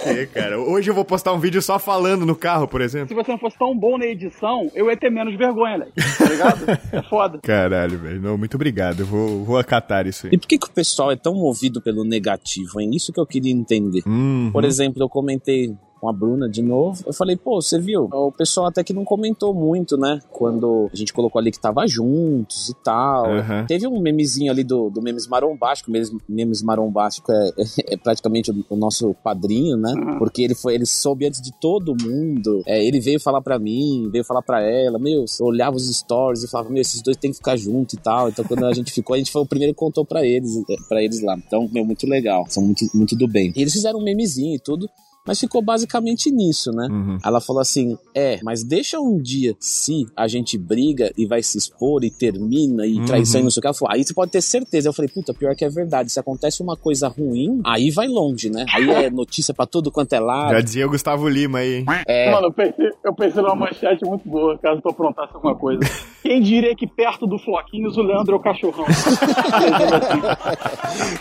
É, 0.06 0.26
cara. 0.26 0.60
Hoje 0.60 0.90
eu 0.90 0.94
vou 0.96 1.06
postar 1.06 1.32
um 1.34 1.40
vídeo 1.40 1.62
só 1.62 1.80
falando 1.80 2.26
no 2.26 2.36
carro, 2.36 2.68
por 2.68 2.82
exemplo. 2.82 3.08
Se 3.08 3.14
você 3.14 3.32
não 3.32 3.38
fosse 3.40 3.58
tão 3.58 3.78
bom 3.78 3.98
na 3.98 4.06
edição, 4.06 4.70
eu 4.76 4.90
ia 4.90 4.98
ter 4.98 5.10
menos 5.10 5.38
vergonha, 5.38 5.78
Leque. 5.78 5.92
Tá 6.18 6.26
ligado? 6.26 6.80
É 6.92 7.02
foda. 7.04 7.40
Caralho, 7.44 7.98
velho. 7.98 8.22
Não, 8.22 8.38
muito 8.38 8.56
obrigado. 8.56 9.02
Eu 9.02 9.06
vou, 9.06 9.46
vou 9.46 9.58
acatar 9.58 10.08
isso 10.08 10.28
aí. 10.28 10.34
E 10.34 10.38
por 10.38 10.48
que, 10.48 10.58
que 10.58 10.68
o 10.68 10.72
pessoal 10.72 11.12
é 11.12 11.16
tão 11.16 11.34
movido 11.36 11.82
pelo 11.82 12.04
negativo, 12.04 12.41
hein? 12.80 12.92
Isso 12.94 13.12
que 13.12 13.20
eu 13.20 13.26
queria 13.26 13.52
entender. 13.52 14.02
Uhum. 14.06 14.50
Por 14.52 14.64
exemplo, 14.64 15.02
eu 15.02 15.10
comentei 15.10 15.76
com 16.02 16.10
a 16.10 16.14
Bruna 16.14 16.50
de 16.50 16.64
novo. 16.64 17.04
Eu 17.06 17.14
falei, 17.14 17.38
pô, 17.38 17.62
você 17.62 17.80
viu? 17.80 18.10
O 18.12 18.32
pessoal 18.32 18.66
até 18.66 18.84
que 18.84 18.92
não 18.92 19.06
comentou 19.06 19.54
muito, 19.54 19.96
né? 19.96 20.20
Quando 20.32 20.90
a 20.92 20.96
gente 20.96 21.14
colocou 21.14 21.40
ali 21.40 21.52
que 21.52 21.60
tava 21.60 21.86
juntos 21.86 22.70
e 22.70 22.74
tal. 22.84 23.28
Aham. 23.28 23.66
Teve 23.68 23.86
um 23.86 24.02
memezinho 24.02 24.52
ali 24.52 24.64
do, 24.64 24.90
do 24.90 25.00
Memes 25.00 25.28
Marombástico. 25.28 25.92
O 25.92 25.94
Memes, 25.94 26.12
memes 26.28 26.64
Marombástico 26.64 27.32
é, 27.32 27.52
é, 27.90 27.98
praticamente 27.98 28.50
o, 28.50 28.66
o 28.72 28.76
nosso 28.76 29.14
padrinho, 29.24 29.78
né? 29.78 29.94
Porque 30.18 30.42
ele 30.42 30.56
foi, 30.56 30.74
ele 30.74 30.88
soube 30.88 31.28
antes 31.28 31.40
de 31.40 31.52
todo 31.62 31.96
mundo. 31.96 32.64
É, 32.66 32.84
ele 32.84 33.00
veio 33.00 33.20
falar 33.20 33.42
pra 33.42 33.60
mim, 33.60 34.10
veio 34.12 34.26
falar 34.26 34.42
pra 34.42 34.60
ela. 34.60 34.98
Meu, 34.98 35.26
eu 35.40 35.46
olhava 35.46 35.76
os 35.76 35.88
stories 35.88 36.44
e 36.44 36.50
falava, 36.50 36.72
meu, 36.72 36.82
esses 36.82 37.04
dois 37.04 37.16
tem 37.16 37.30
que 37.30 37.38
ficar 37.38 37.56
junto 37.56 37.94
e 37.94 38.00
tal. 38.00 38.28
Então 38.28 38.44
quando 38.44 38.66
a 38.66 38.74
gente 38.74 38.92
ficou, 38.92 39.14
a 39.14 39.20
gente 39.20 39.32
foi 39.32 39.44
o 39.44 39.46
primeiro 39.46 39.74
que 39.74 39.80
contou 39.80 40.04
pra 40.04 40.26
eles, 40.26 40.52
para 40.90 41.04
eles 41.04 41.22
lá. 41.22 41.38
Então, 41.38 41.70
meu, 41.72 41.86
muito 41.86 42.08
legal. 42.08 42.46
São 42.50 42.64
muito, 42.64 42.86
muito 42.96 43.16
do 43.16 43.28
bem. 43.28 43.54
E 43.56 43.62
eles 43.62 43.74
fizeram 43.74 44.00
um 44.00 44.04
memezinho 44.04 44.56
e 44.56 44.60
tudo. 44.60 44.90
Mas 45.26 45.40
ficou 45.40 45.62
basicamente 45.62 46.32
nisso, 46.32 46.72
né? 46.72 46.88
Uhum. 46.90 47.18
Ela 47.24 47.40
falou 47.40 47.62
assim: 47.62 47.98
é, 48.16 48.40
mas 48.44 48.64
deixa 48.64 49.00
um 49.00 49.22
dia, 49.22 49.56
se 49.60 50.08
a 50.16 50.28
gente 50.28 50.58
briga 50.58 51.12
e 51.18 51.26
vai 51.26 51.44
se 51.44 51.58
expor 51.58 52.04
e 52.04 52.10
termina 52.10 52.86
e 52.88 53.04
traição 53.06 53.42
e 53.42 53.44
não 53.44 53.52
sei 53.52 53.60
o 53.60 53.62
que. 53.62 53.68
Ela 53.68 53.74
falou: 53.74 53.94
aí 53.94 54.04
você 54.04 54.14
pode 54.14 54.32
ter 54.32 54.42
certeza. 54.42 54.90
Eu 54.90 54.94
falei: 54.94 55.12
puta, 55.14 55.34
pior 55.34 55.56
que 55.56 55.64
é 55.64 55.70
verdade. 55.70 56.12
Se 56.12 56.20
acontece 56.20 56.64
uma 56.64 56.76
coisa 56.76 57.08
ruim, 57.08 57.62
aí 57.66 57.92
vai 57.92 58.08
longe, 58.08 58.50
né? 58.50 58.66
Aí 58.74 58.90
é 58.90 59.10
notícia 59.10 59.54
pra 59.54 59.66
tudo 59.66 59.92
quanto 59.92 60.14
é 60.14 60.20
lado. 60.20 60.52
Já 60.52 60.62
dizia 60.62 60.88
o 60.88 60.90
Gustavo 60.90 61.30
Lima 61.30 61.60
aí, 61.60 61.76
hein? 61.76 61.86
É, 62.08 62.32
Mano, 62.32 62.48
eu 62.48 62.54
pensei, 62.54 62.90
eu 63.04 63.14
pensei 63.14 63.42
numa 63.42 63.56
manchete 63.56 64.04
muito 64.06 64.28
boa, 64.28 64.58
caso 64.58 64.82
tu 64.82 64.90
aprontasse 64.90 65.34
alguma 65.36 65.56
coisa. 65.56 65.82
Quem 66.24 66.42
diria 66.42 66.76
que 66.76 66.88
perto 66.88 67.26
do 67.26 67.38
Floquinhos 67.40 67.98
o 67.98 68.02
Leandro 68.02 68.36
é 68.36 68.38
o 68.38 68.40
cachorrão? 68.40 68.86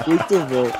muito 0.06 0.34
bom. 0.46 0.70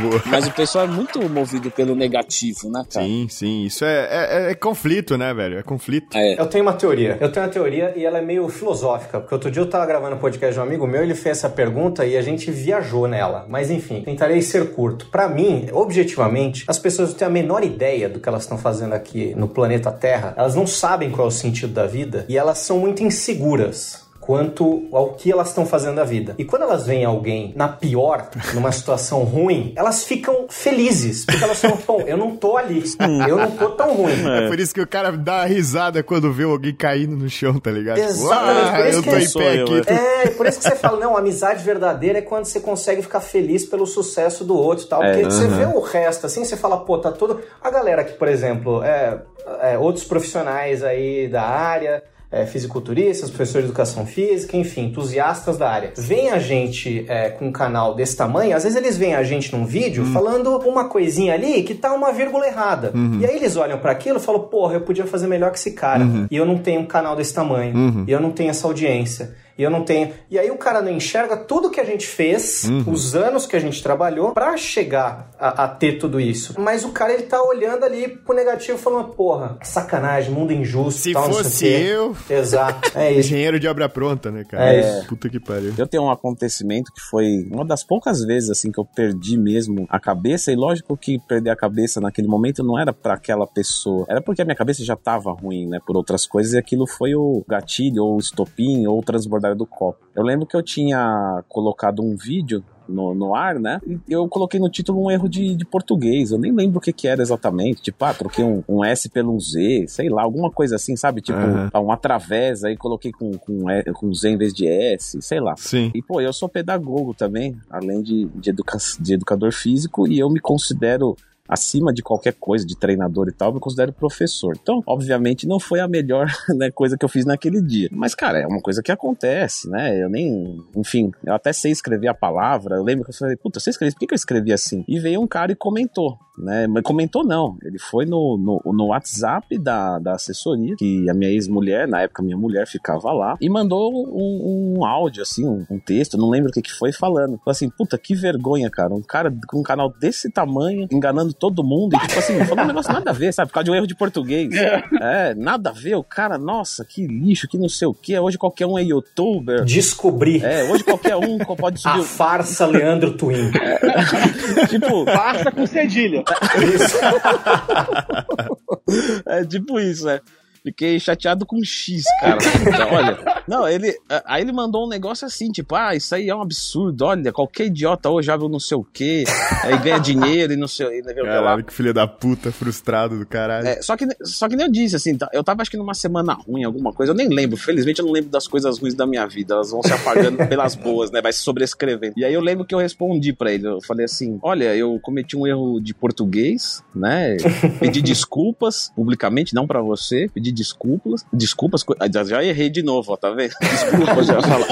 Boa. 0.00 0.22
Mas 0.26 0.46
o 0.46 0.52
pessoal 0.52 0.86
é 0.86 0.88
muito 0.88 1.20
movido 1.28 1.70
pelo 1.70 1.94
negativo, 1.94 2.41
né, 2.70 2.84
cara? 2.92 3.06
Sim, 3.06 3.26
sim. 3.28 3.64
Isso 3.64 3.84
é, 3.84 4.08
é, 4.10 4.50
é 4.50 4.54
conflito, 4.54 5.16
né, 5.16 5.32
velho? 5.32 5.58
É 5.58 5.62
conflito. 5.62 6.16
É. 6.16 6.40
Eu 6.40 6.46
tenho 6.46 6.64
uma 6.64 6.72
teoria. 6.72 7.18
Eu 7.20 7.30
tenho 7.30 7.46
uma 7.46 7.52
teoria 7.52 7.92
e 7.96 8.04
ela 8.04 8.18
é 8.18 8.22
meio 8.22 8.48
filosófica, 8.48 9.20
porque 9.20 9.34
outro 9.34 9.50
dia 9.50 9.62
eu 9.62 9.68
tava 9.68 9.86
gravando 9.86 10.16
um 10.16 10.18
podcast 10.18 10.54
de 10.54 10.60
um 10.60 10.62
amigo 10.62 10.86
meu, 10.86 11.02
ele 11.02 11.14
fez 11.14 11.38
essa 11.38 11.48
pergunta 11.48 12.04
e 12.04 12.16
a 12.16 12.22
gente 12.22 12.50
viajou 12.50 13.06
nela. 13.06 13.46
Mas 13.48 13.70
enfim, 13.70 14.02
tentarei 14.02 14.42
ser 14.42 14.72
curto. 14.72 15.06
Pra 15.06 15.28
mim, 15.28 15.68
objetivamente, 15.72 16.64
as 16.66 16.78
pessoas 16.78 17.10
não 17.10 17.16
têm 17.16 17.28
a 17.28 17.30
menor 17.30 17.64
ideia 17.64 18.08
do 18.08 18.20
que 18.20 18.28
elas 18.28 18.42
estão 18.42 18.58
fazendo 18.58 18.94
aqui 18.94 19.34
no 19.36 19.48
planeta 19.48 19.90
Terra. 19.90 20.34
Elas 20.36 20.54
não 20.54 20.66
sabem 20.66 21.10
qual 21.10 21.26
é 21.26 21.28
o 21.28 21.32
sentido 21.32 21.72
da 21.72 21.86
vida 21.86 22.24
e 22.28 22.36
elas 22.36 22.58
são 22.58 22.78
muito 22.78 23.02
inseguras 23.02 24.01
quanto 24.22 24.84
ao 24.92 25.14
que 25.14 25.32
elas 25.32 25.48
estão 25.48 25.66
fazendo 25.66 25.96
da 25.96 26.04
vida. 26.04 26.34
E 26.38 26.44
quando 26.44 26.62
elas 26.62 26.86
veem 26.86 27.04
alguém 27.04 27.52
na 27.56 27.68
pior, 27.68 28.30
numa 28.54 28.70
situação 28.72 29.24
ruim, 29.24 29.72
elas 29.76 30.04
ficam 30.04 30.46
felizes, 30.48 31.26
porque 31.26 31.42
elas 31.42 31.60
falam, 31.60 31.76
pô, 31.78 32.00
eu 32.02 32.16
não 32.16 32.36
tô 32.36 32.56
ali, 32.56 32.84
eu 33.28 33.36
não 33.36 33.50
tô 33.50 33.70
tão 33.70 33.92
ruim. 33.94 34.12
É. 34.24 34.48
por 34.48 34.60
isso 34.60 34.72
que 34.72 34.80
o 34.80 34.86
cara 34.86 35.10
dá 35.10 35.44
risada 35.44 36.02
quando 36.04 36.32
vê 36.32 36.44
alguém 36.44 36.72
caindo 36.74 37.16
no 37.16 37.28
chão, 37.28 37.58
tá 37.58 37.70
ligado? 37.70 37.96
Tipo, 37.96 38.08
Exatamente, 38.10 38.70
por 38.70 38.80
ah, 38.80 38.88
isso 38.88 38.98
eu 38.98 39.02
que 39.02 39.10
tô 39.10 39.16
é- 39.16 39.22
em 39.22 39.32
pé 39.32 39.60
eu, 39.60 39.64
aqui. 39.78 39.90
é. 39.90 40.12
É, 40.22 40.26
e 40.26 40.30
por 40.30 40.46
isso 40.46 40.58
que 40.58 40.64
você 40.64 40.76
fala, 40.76 41.00
não, 41.00 41.16
amizade 41.16 41.64
verdadeira 41.64 42.18
é 42.18 42.22
quando 42.22 42.44
você 42.44 42.60
consegue 42.60 43.02
ficar 43.02 43.20
feliz 43.20 43.64
pelo 43.64 43.86
sucesso 43.86 44.44
do 44.44 44.56
outro 44.56 44.84
e 44.84 44.88
tal. 44.88 45.00
Porque 45.00 45.24
você 45.24 45.48
vê 45.48 45.64
o 45.64 45.80
resto, 45.80 46.26
assim, 46.26 46.44
você 46.44 46.56
fala, 46.56 46.78
pô, 46.78 46.96
tá 46.98 47.10
todo. 47.10 47.40
A 47.60 47.70
galera 47.70 48.04
que, 48.04 48.12
por 48.12 48.28
exemplo, 48.28 48.82
é, 48.84 49.20
é, 49.62 49.78
outros 49.78 50.04
profissionais 50.04 50.84
aí 50.84 51.26
da 51.28 51.42
área. 51.42 52.02
É, 52.32 52.46
fisiculturistas, 52.46 53.28
professores 53.28 53.66
de 53.66 53.70
educação 53.70 54.06
física, 54.06 54.56
enfim, 54.56 54.86
entusiastas 54.86 55.58
da 55.58 55.68
área. 55.68 55.92
Vem 55.96 56.30
a 56.30 56.38
gente 56.38 57.04
é, 57.06 57.28
com 57.28 57.48
um 57.48 57.52
canal 57.52 57.94
desse 57.94 58.16
tamanho, 58.16 58.56
às 58.56 58.62
vezes 58.64 58.78
eles 58.78 58.96
veem 58.96 59.14
a 59.14 59.22
gente 59.22 59.54
num 59.54 59.66
vídeo 59.66 60.04
falando 60.06 60.56
uma 60.66 60.88
coisinha 60.88 61.34
ali 61.34 61.62
que 61.62 61.74
tá 61.74 61.92
uma 61.92 62.10
vírgula 62.10 62.46
errada. 62.46 62.92
E 63.20 63.26
aí 63.26 63.36
eles 63.36 63.56
olham 63.56 63.78
para 63.78 63.92
aquilo 63.92 64.16
e 64.18 64.20
falam, 64.20 64.40
porra, 64.42 64.74
eu 64.74 64.80
podia 64.80 65.04
fazer 65.06 65.26
melhor 65.26 65.50
que 65.52 65.58
esse 65.58 65.72
cara. 65.72 66.04
E 66.30 66.36
eu 66.36 66.46
não 66.46 66.56
tenho 66.58 66.80
um 66.80 66.86
canal 66.86 67.14
desse 67.14 67.34
tamanho. 67.34 68.04
E 68.06 68.12
eu 68.12 68.20
não 68.20 68.30
tenho 68.30 68.50
essa 68.50 68.66
audiência. 68.66 69.34
E 69.56 69.62
eu 69.62 69.70
não 69.70 69.84
tenho. 69.84 70.12
E 70.30 70.38
aí 70.38 70.50
o 70.50 70.56
cara 70.56 70.80
não 70.80 70.90
enxerga 70.90 71.36
tudo 71.36 71.70
que 71.70 71.80
a 71.80 71.84
gente 71.84 72.06
fez, 72.06 72.64
os 72.86 73.14
anos 73.14 73.46
que 73.46 73.56
a 73.56 73.60
gente 73.60 73.82
trabalhou 73.82 74.32
pra 74.32 74.56
chegar 74.56 75.30
a, 75.38 75.64
a 75.64 75.68
ter 75.68 75.98
tudo 75.98 76.20
isso. 76.20 76.54
Mas 76.58 76.84
o 76.84 76.92
cara 76.92 77.12
ele 77.12 77.24
tá 77.24 77.42
olhando 77.42 77.84
ali 77.84 78.08
pro 78.08 78.34
negativo 78.34 78.78
falando, 78.78 79.08
porra, 79.10 79.58
sacanagem, 79.62 80.32
mundo 80.32 80.52
injusto. 80.52 81.00
Se 81.00 81.12
tal, 81.12 81.28
não 81.28 81.34
sei 81.34 81.40
o 81.40 81.44
fosse 81.44 81.64
quê. 81.64 81.74
eu, 81.74 82.16
Exato. 82.30 82.92
É 82.94 83.10
isso. 83.10 83.20
engenheiro 83.20 83.58
de 83.58 83.68
obra 83.68 83.88
pronta, 83.88 84.30
né, 84.30 84.44
cara? 84.44 84.74
É 84.74 84.80
isso. 84.80 85.06
Puta 85.08 85.28
que 85.28 85.40
pariu. 85.40 85.74
Eu 85.76 85.86
tenho 85.86 86.04
um 86.04 86.10
acontecimento 86.10 86.92
que 86.92 87.00
foi 87.00 87.48
uma 87.50 87.64
das 87.64 87.84
poucas 87.84 88.24
vezes 88.24 88.50
assim 88.50 88.70
que 88.70 88.78
eu 88.78 88.84
perdi 88.84 89.36
mesmo 89.36 89.86
a 89.88 89.98
cabeça 89.98 90.52
e 90.52 90.56
lógico 90.56 90.96
que 90.96 91.18
perder 91.18 91.50
a 91.50 91.56
cabeça 91.56 92.00
naquele 92.00 92.28
momento 92.28 92.62
não 92.62 92.78
era 92.78 92.92
pra 92.92 93.14
aquela 93.14 93.46
pessoa, 93.46 94.06
era 94.08 94.20
porque 94.20 94.42
a 94.42 94.44
minha 94.44 94.56
cabeça 94.56 94.84
já 94.84 94.96
tava 94.96 95.32
ruim, 95.32 95.66
né, 95.66 95.78
por 95.86 95.96
outras 95.96 96.26
coisas 96.26 96.52
e 96.52 96.58
aquilo 96.58 96.86
foi 96.86 97.14
o 97.14 97.44
gatilho 97.48 98.04
ou 98.04 98.16
o 98.16 98.18
estopim 98.18 98.86
ou 98.86 98.98
o 98.98 99.02
transbordar 99.42 99.56
do 99.56 99.66
copo. 99.66 99.98
Eu 100.14 100.22
lembro 100.22 100.46
que 100.46 100.56
eu 100.56 100.62
tinha 100.62 101.42
colocado 101.48 102.02
um 102.02 102.16
vídeo 102.16 102.62
no, 102.88 103.14
no 103.14 103.34
ar, 103.34 103.58
né? 103.58 103.80
E 103.86 104.00
eu 104.08 104.28
coloquei 104.28 104.60
no 104.60 104.68
título 104.68 105.04
um 105.04 105.10
erro 105.10 105.28
de, 105.28 105.54
de 105.54 105.64
português. 105.64 106.30
Eu 106.30 106.38
nem 106.38 106.52
lembro 106.52 106.78
o 106.78 106.80
que 106.80 106.92
que 106.92 107.08
era 107.08 107.22
exatamente. 107.22 107.80
Tipo, 107.82 108.04
ah, 108.04 108.12
troquei 108.14 108.44
um, 108.44 108.62
um 108.68 108.84
S 108.84 109.08
pelo 109.08 109.34
um 109.34 109.40
Z, 109.40 109.86
sei 109.88 110.08
lá, 110.08 110.22
alguma 110.22 110.50
coisa 110.50 110.76
assim, 110.76 110.96
sabe? 110.96 111.20
Tipo, 111.20 111.38
Aham. 111.38 111.70
ah, 111.72 111.80
um 111.80 111.90
através, 111.92 112.64
aí 112.64 112.76
coloquei 112.76 113.10
com, 113.12 113.32
com, 113.32 113.70
E- 113.70 113.84
com 113.92 114.12
Z 114.12 114.30
em 114.30 114.36
vez 114.36 114.52
de 114.52 114.66
S, 114.66 115.20
sei 115.22 115.40
lá. 115.40 115.54
Sim. 115.56 115.90
E, 115.94 116.02
pô, 116.02 116.20
eu 116.20 116.32
sou 116.32 116.48
pedagogo 116.48 117.14
também, 117.14 117.56
além 117.70 118.02
de, 118.02 118.26
de, 118.34 118.50
educa 118.50 118.76
de 119.00 119.14
educador 119.14 119.52
físico, 119.52 120.06
e 120.06 120.18
eu 120.18 120.28
me 120.28 120.40
considero 120.40 121.16
acima 121.48 121.92
de 121.92 122.02
qualquer 122.02 122.34
coisa, 122.34 122.66
de 122.66 122.76
treinador 122.76 123.28
e 123.28 123.32
tal, 123.32 123.48
eu 123.48 123.54
me 123.54 123.60
considero 123.60 123.92
professor. 123.92 124.56
Então, 124.60 124.82
obviamente, 124.86 125.46
não 125.46 125.58
foi 125.58 125.80
a 125.80 125.88
melhor 125.88 126.26
né, 126.56 126.70
coisa 126.70 126.96
que 126.96 127.04
eu 127.04 127.08
fiz 127.08 127.24
naquele 127.24 127.60
dia. 127.60 127.88
Mas, 127.92 128.14
cara, 128.14 128.38
é 128.38 128.46
uma 128.46 128.60
coisa 128.60 128.82
que 128.82 128.92
acontece, 128.92 129.68
né? 129.68 130.02
Eu 130.02 130.08
nem. 130.08 130.62
Enfim, 130.76 131.12
eu 131.24 131.34
até 131.34 131.52
sei 131.52 131.72
escrever 131.72 132.08
a 132.08 132.14
palavra. 132.14 132.76
Eu 132.76 132.82
lembro 132.82 133.04
que 133.04 133.10
eu 133.10 133.14
falei, 133.14 133.36
puta, 133.36 133.60
você 133.60 133.70
escreve, 133.70 133.92
por 133.94 134.00
que, 134.00 134.06
que 134.06 134.14
eu 134.14 134.16
escrevi 134.16 134.52
assim? 134.52 134.84
E 134.88 134.98
veio 134.98 135.20
um 135.20 135.26
cara 135.26 135.52
e 135.52 135.56
comentou, 135.56 136.18
né? 136.38 136.66
Mas 136.66 136.82
comentou 136.82 137.24
não. 137.24 137.56
Ele 137.62 137.78
foi 137.78 138.04
no, 138.06 138.36
no, 138.38 138.72
no 138.72 138.86
WhatsApp 138.86 139.58
da, 139.58 139.98
da 139.98 140.14
assessoria, 140.14 140.74
que 140.76 141.08
a 141.08 141.14
minha 141.14 141.30
ex-mulher, 141.30 141.86
na 141.86 142.02
época 142.02 142.22
minha 142.22 142.36
mulher, 142.36 142.66
ficava 142.66 143.12
lá, 143.12 143.36
e 143.40 143.48
mandou 143.48 143.92
um, 143.92 144.76
um 144.78 144.84
áudio, 144.84 145.22
assim, 145.22 145.46
um, 145.46 145.64
um 145.70 145.78
texto, 145.78 146.16
não 146.16 146.30
lembro 146.30 146.50
o 146.50 146.52
que 146.52 146.62
que 146.62 146.72
foi, 146.72 146.92
falando. 146.92 147.36
Falou 147.38 147.50
assim, 147.52 147.68
puta, 147.70 147.96
que 147.98 148.14
vergonha, 148.14 148.70
cara. 148.70 148.94
Um 148.94 149.02
cara 149.02 149.32
com 149.48 149.60
um 149.60 149.62
canal 149.62 149.92
desse 150.00 150.30
tamanho, 150.30 150.86
enganando 150.90 151.32
todo 151.32 151.62
mundo, 151.64 151.96
e 151.96 151.98
tipo 152.06 152.18
assim, 152.18 152.44
falou 152.44 152.64
um 152.64 152.68
negócio 152.68 152.92
nada 152.92 153.10
a 153.10 153.14
ver, 153.14 153.32
sabe? 153.32 153.48
Por 153.48 153.54
causa 153.54 153.64
de 153.64 153.70
um 153.70 153.74
erro 153.74 153.86
de 153.86 153.94
português. 153.94 154.52
É, 155.00 155.34
nada 155.34 155.70
a 155.70 155.72
ver. 155.72 155.94
O 155.96 156.02
cara, 156.04 156.38
nossa, 156.38 156.84
que 156.84 157.06
lixo, 157.06 157.46
que 157.48 157.58
não 157.58 157.68
sei 157.68 157.86
o 157.88 157.94
que. 157.94 158.18
Hoje 158.18 158.38
qualquer 158.38 158.66
um 158.66 158.78
é 158.78 158.82
youtuber. 158.82 159.64
Descobrir 159.64 160.44
É, 160.44 160.64
hoje 160.70 160.82
qualquer 160.84 161.16
um 161.16 161.38
pode 161.38 161.76
a 161.86 161.90
subir. 161.90 162.00
o- 162.00 162.04
farsa 162.04 162.66
Leandro 162.66 163.14
Twin. 163.16 163.50
tipo, 164.68 165.04
Passa 165.04 165.50
com 165.50 165.66
cedilha. 165.66 166.21
É 169.26 169.44
tipo 169.44 169.80
isso, 169.80 170.06
né? 170.06 170.20
Fiquei 170.62 171.00
chateado 171.00 171.44
com 171.44 171.62
X, 171.64 172.04
cara. 172.20 172.38
Olha, 172.92 173.41
não, 173.46 173.66
ele. 173.68 173.96
Aí 174.24 174.42
ele 174.42 174.52
mandou 174.52 174.86
um 174.86 174.88
negócio 174.88 175.26
assim, 175.26 175.50
tipo, 175.50 175.74
ah, 175.74 175.94
isso 175.94 176.14
aí 176.14 176.28
é 176.28 176.34
um 176.34 176.42
absurdo. 176.42 177.04
Olha, 177.04 177.32
qualquer 177.32 177.66
idiota 177.66 178.08
hoje 178.10 178.30
abre 178.30 178.48
não 178.48 178.60
sei 178.60 178.76
o 178.76 178.84
quê, 178.84 179.24
aí 179.64 179.78
ganha 179.78 179.98
dinheiro 179.98 180.52
e 180.52 180.56
não 180.56 180.68
sei, 180.68 181.00
o 181.00 181.02
que 181.02 181.20
lá. 181.22 181.62
Que 181.62 181.72
filho 181.72 181.94
da 181.94 182.06
puta, 182.06 182.52
frustrado 182.52 183.18
do 183.18 183.26
caralho. 183.26 183.66
É, 183.66 183.80
só, 183.82 183.96
que, 183.96 184.06
só 184.22 184.48
que 184.48 184.56
nem 184.56 184.66
eu 184.66 184.72
disse, 184.72 184.96
assim, 184.96 185.16
tá- 185.16 185.28
eu 185.32 185.42
tava 185.42 185.62
acho 185.62 185.70
que 185.70 185.76
numa 185.76 185.94
semana 185.94 186.34
ruim, 186.34 186.64
alguma 186.64 186.92
coisa, 186.92 187.12
eu 187.12 187.16
nem 187.16 187.28
lembro, 187.28 187.56
felizmente 187.56 188.00
eu 188.00 188.06
não 188.06 188.12
lembro 188.12 188.30
das 188.30 188.46
coisas 188.46 188.78
ruins 188.78 188.94
da 188.94 189.06
minha 189.06 189.26
vida, 189.26 189.54
elas 189.54 189.70
vão 189.70 189.82
se 189.82 189.92
apagando 189.92 190.36
pelas 190.48 190.74
boas, 190.74 191.10
né, 191.10 191.20
vai 191.20 191.32
se 191.32 191.40
sobrescrevendo. 191.40 192.14
E 192.16 192.24
aí 192.24 192.34
eu 192.34 192.40
lembro 192.40 192.64
que 192.64 192.74
eu 192.74 192.78
respondi 192.78 193.32
pra 193.32 193.52
ele, 193.52 193.66
eu 193.66 193.80
falei 193.80 194.04
assim, 194.04 194.38
olha, 194.42 194.74
eu 194.74 194.98
cometi 195.00 195.36
um 195.36 195.46
erro 195.46 195.80
de 195.80 195.94
português, 195.94 196.82
né, 196.94 197.36
pedi 197.80 198.00
desculpas 198.02 198.92
publicamente, 198.94 199.54
não 199.54 199.66
pra 199.66 199.80
você, 199.80 200.28
pedi 200.32 200.52
desculpas, 200.52 201.24
desculpas, 201.32 201.84
já 202.28 202.42
errei 202.44 202.70
de 202.70 202.82
novo, 202.82 203.12
ó, 203.12 203.16
tá 203.16 203.30
vendo? 203.30 203.41
Desculpas, 203.48 204.26
já 204.26 204.34
ia 204.34 204.42
falar. 204.42 204.66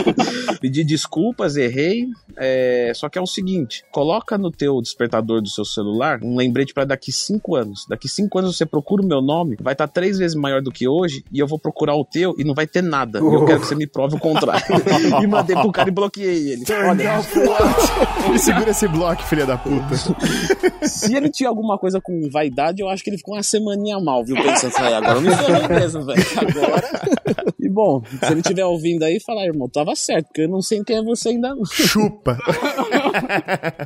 Pedi 0.61 0.85
desculpas, 0.85 1.57
errei, 1.57 2.07
é, 2.37 2.93
só 2.95 3.09
que 3.09 3.19
é 3.19 3.23
o 3.23 3.27
seguinte, 3.27 3.85
coloca 3.91 4.37
no 4.37 4.51
teu 4.51 4.81
despertador 4.81 5.41
do 5.41 5.49
seu 5.49 5.65
celular 5.65 6.21
um 6.23 6.37
lembrete 6.37 6.75
pra 6.75 6.85
daqui 6.85 7.11
cinco 7.13 7.57
anos. 7.57 7.87
Daqui 7.89 8.09
cinco 8.09 8.39
anos 8.39 8.57
você 8.57 8.67
procura 8.67 9.03
o 9.03 9.07
meu 9.07 9.21
nome, 9.23 9.57
vai 9.61 9.73
estar 9.73 9.89
três 9.89 10.19
vezes 10.19 10.35
maior 10.37 10.61
do 10.61 10.71
que 10.71 10.87
hoje, 10.87 11.25
e 11.33 11.39
eu 11.39 11.47
vou 11.47 11.59
procurar 11.59 11.95
o 11.95 12.05
teu 12.05 12.35
e 12.39 12.45
não 12.45 12.55
vai 12.55 12.67
ter 12.67 12.83
nada. 12.83 13.19
E 13.19 13.23
eu 13.23 13.45
quero 13.47 13.61
que 13.61 13.67
você 13.67 13.75
me 13.75 13.87
prove 13.87 14.17
o 14.17 14.19
contrário. 14.19 14.63
e 15.23 15.27
mandei 15.27 15.57
pro 15.57 15.73
cara 15.73 15.89
e 15.89 15.93
bloqueei 15.93 16.53
ele. 16.53 16.65
Olha, 16.89 17.23
segura 18.39 18.71
esse 18.71 18.87
bloco, 18.89 19.23
filha 19.23 19.47
da 19.47 19.57
puta. 19.57 19.95
se 20.87 21.15
ele 21.15 21.31
tinha 21.31 21.49
alguma 21.49 21.79
coisa 21.79 22.01
com 22.01 22.29
vaidade, 22.31 22.81
eu 22.83 22.89
acho 22.89 23.03
que 23.03 23.11
ele 23.11 23.19
ficou 23.19 23.35
uma 23.35 23.43
semaninha 23.43 23.99
mal, 23.99 24.25
viu? 24.25 24.37
Pensando 24.37 24.73
assim, 24.75 24.83
"Ai, 24.83 24.95
agora 24.95 25.19
eu 25.19 25.21
me 25.23 25.35
ferrei 25.35 25.69
mesmo, 25.69 26.05
velho. 26.05 26.23
Agora. 26.37 26.91
E 27.59 27.69
bom, 27.69 28.03
se 28.23 28.33
ele 28.33 28.43
estiver 28.51 28.65
ouvindo 28.65 29.03
aí, 29.03 29.21
fala, 29.21 29.45
irmão, 29.45 29.69
tava 29.69 29.95
certo, 29.95 30.27
porque 30.27 30.43
eu 30.43 30.49
não 30.49 30.61
sei 30.61 30.83
quem 30.85 30.97
é 30.97 31.03
você 31.03 31.31
ainda 31.31 31.55
não. 31.55 31.65
Chupa. 31.71 32.39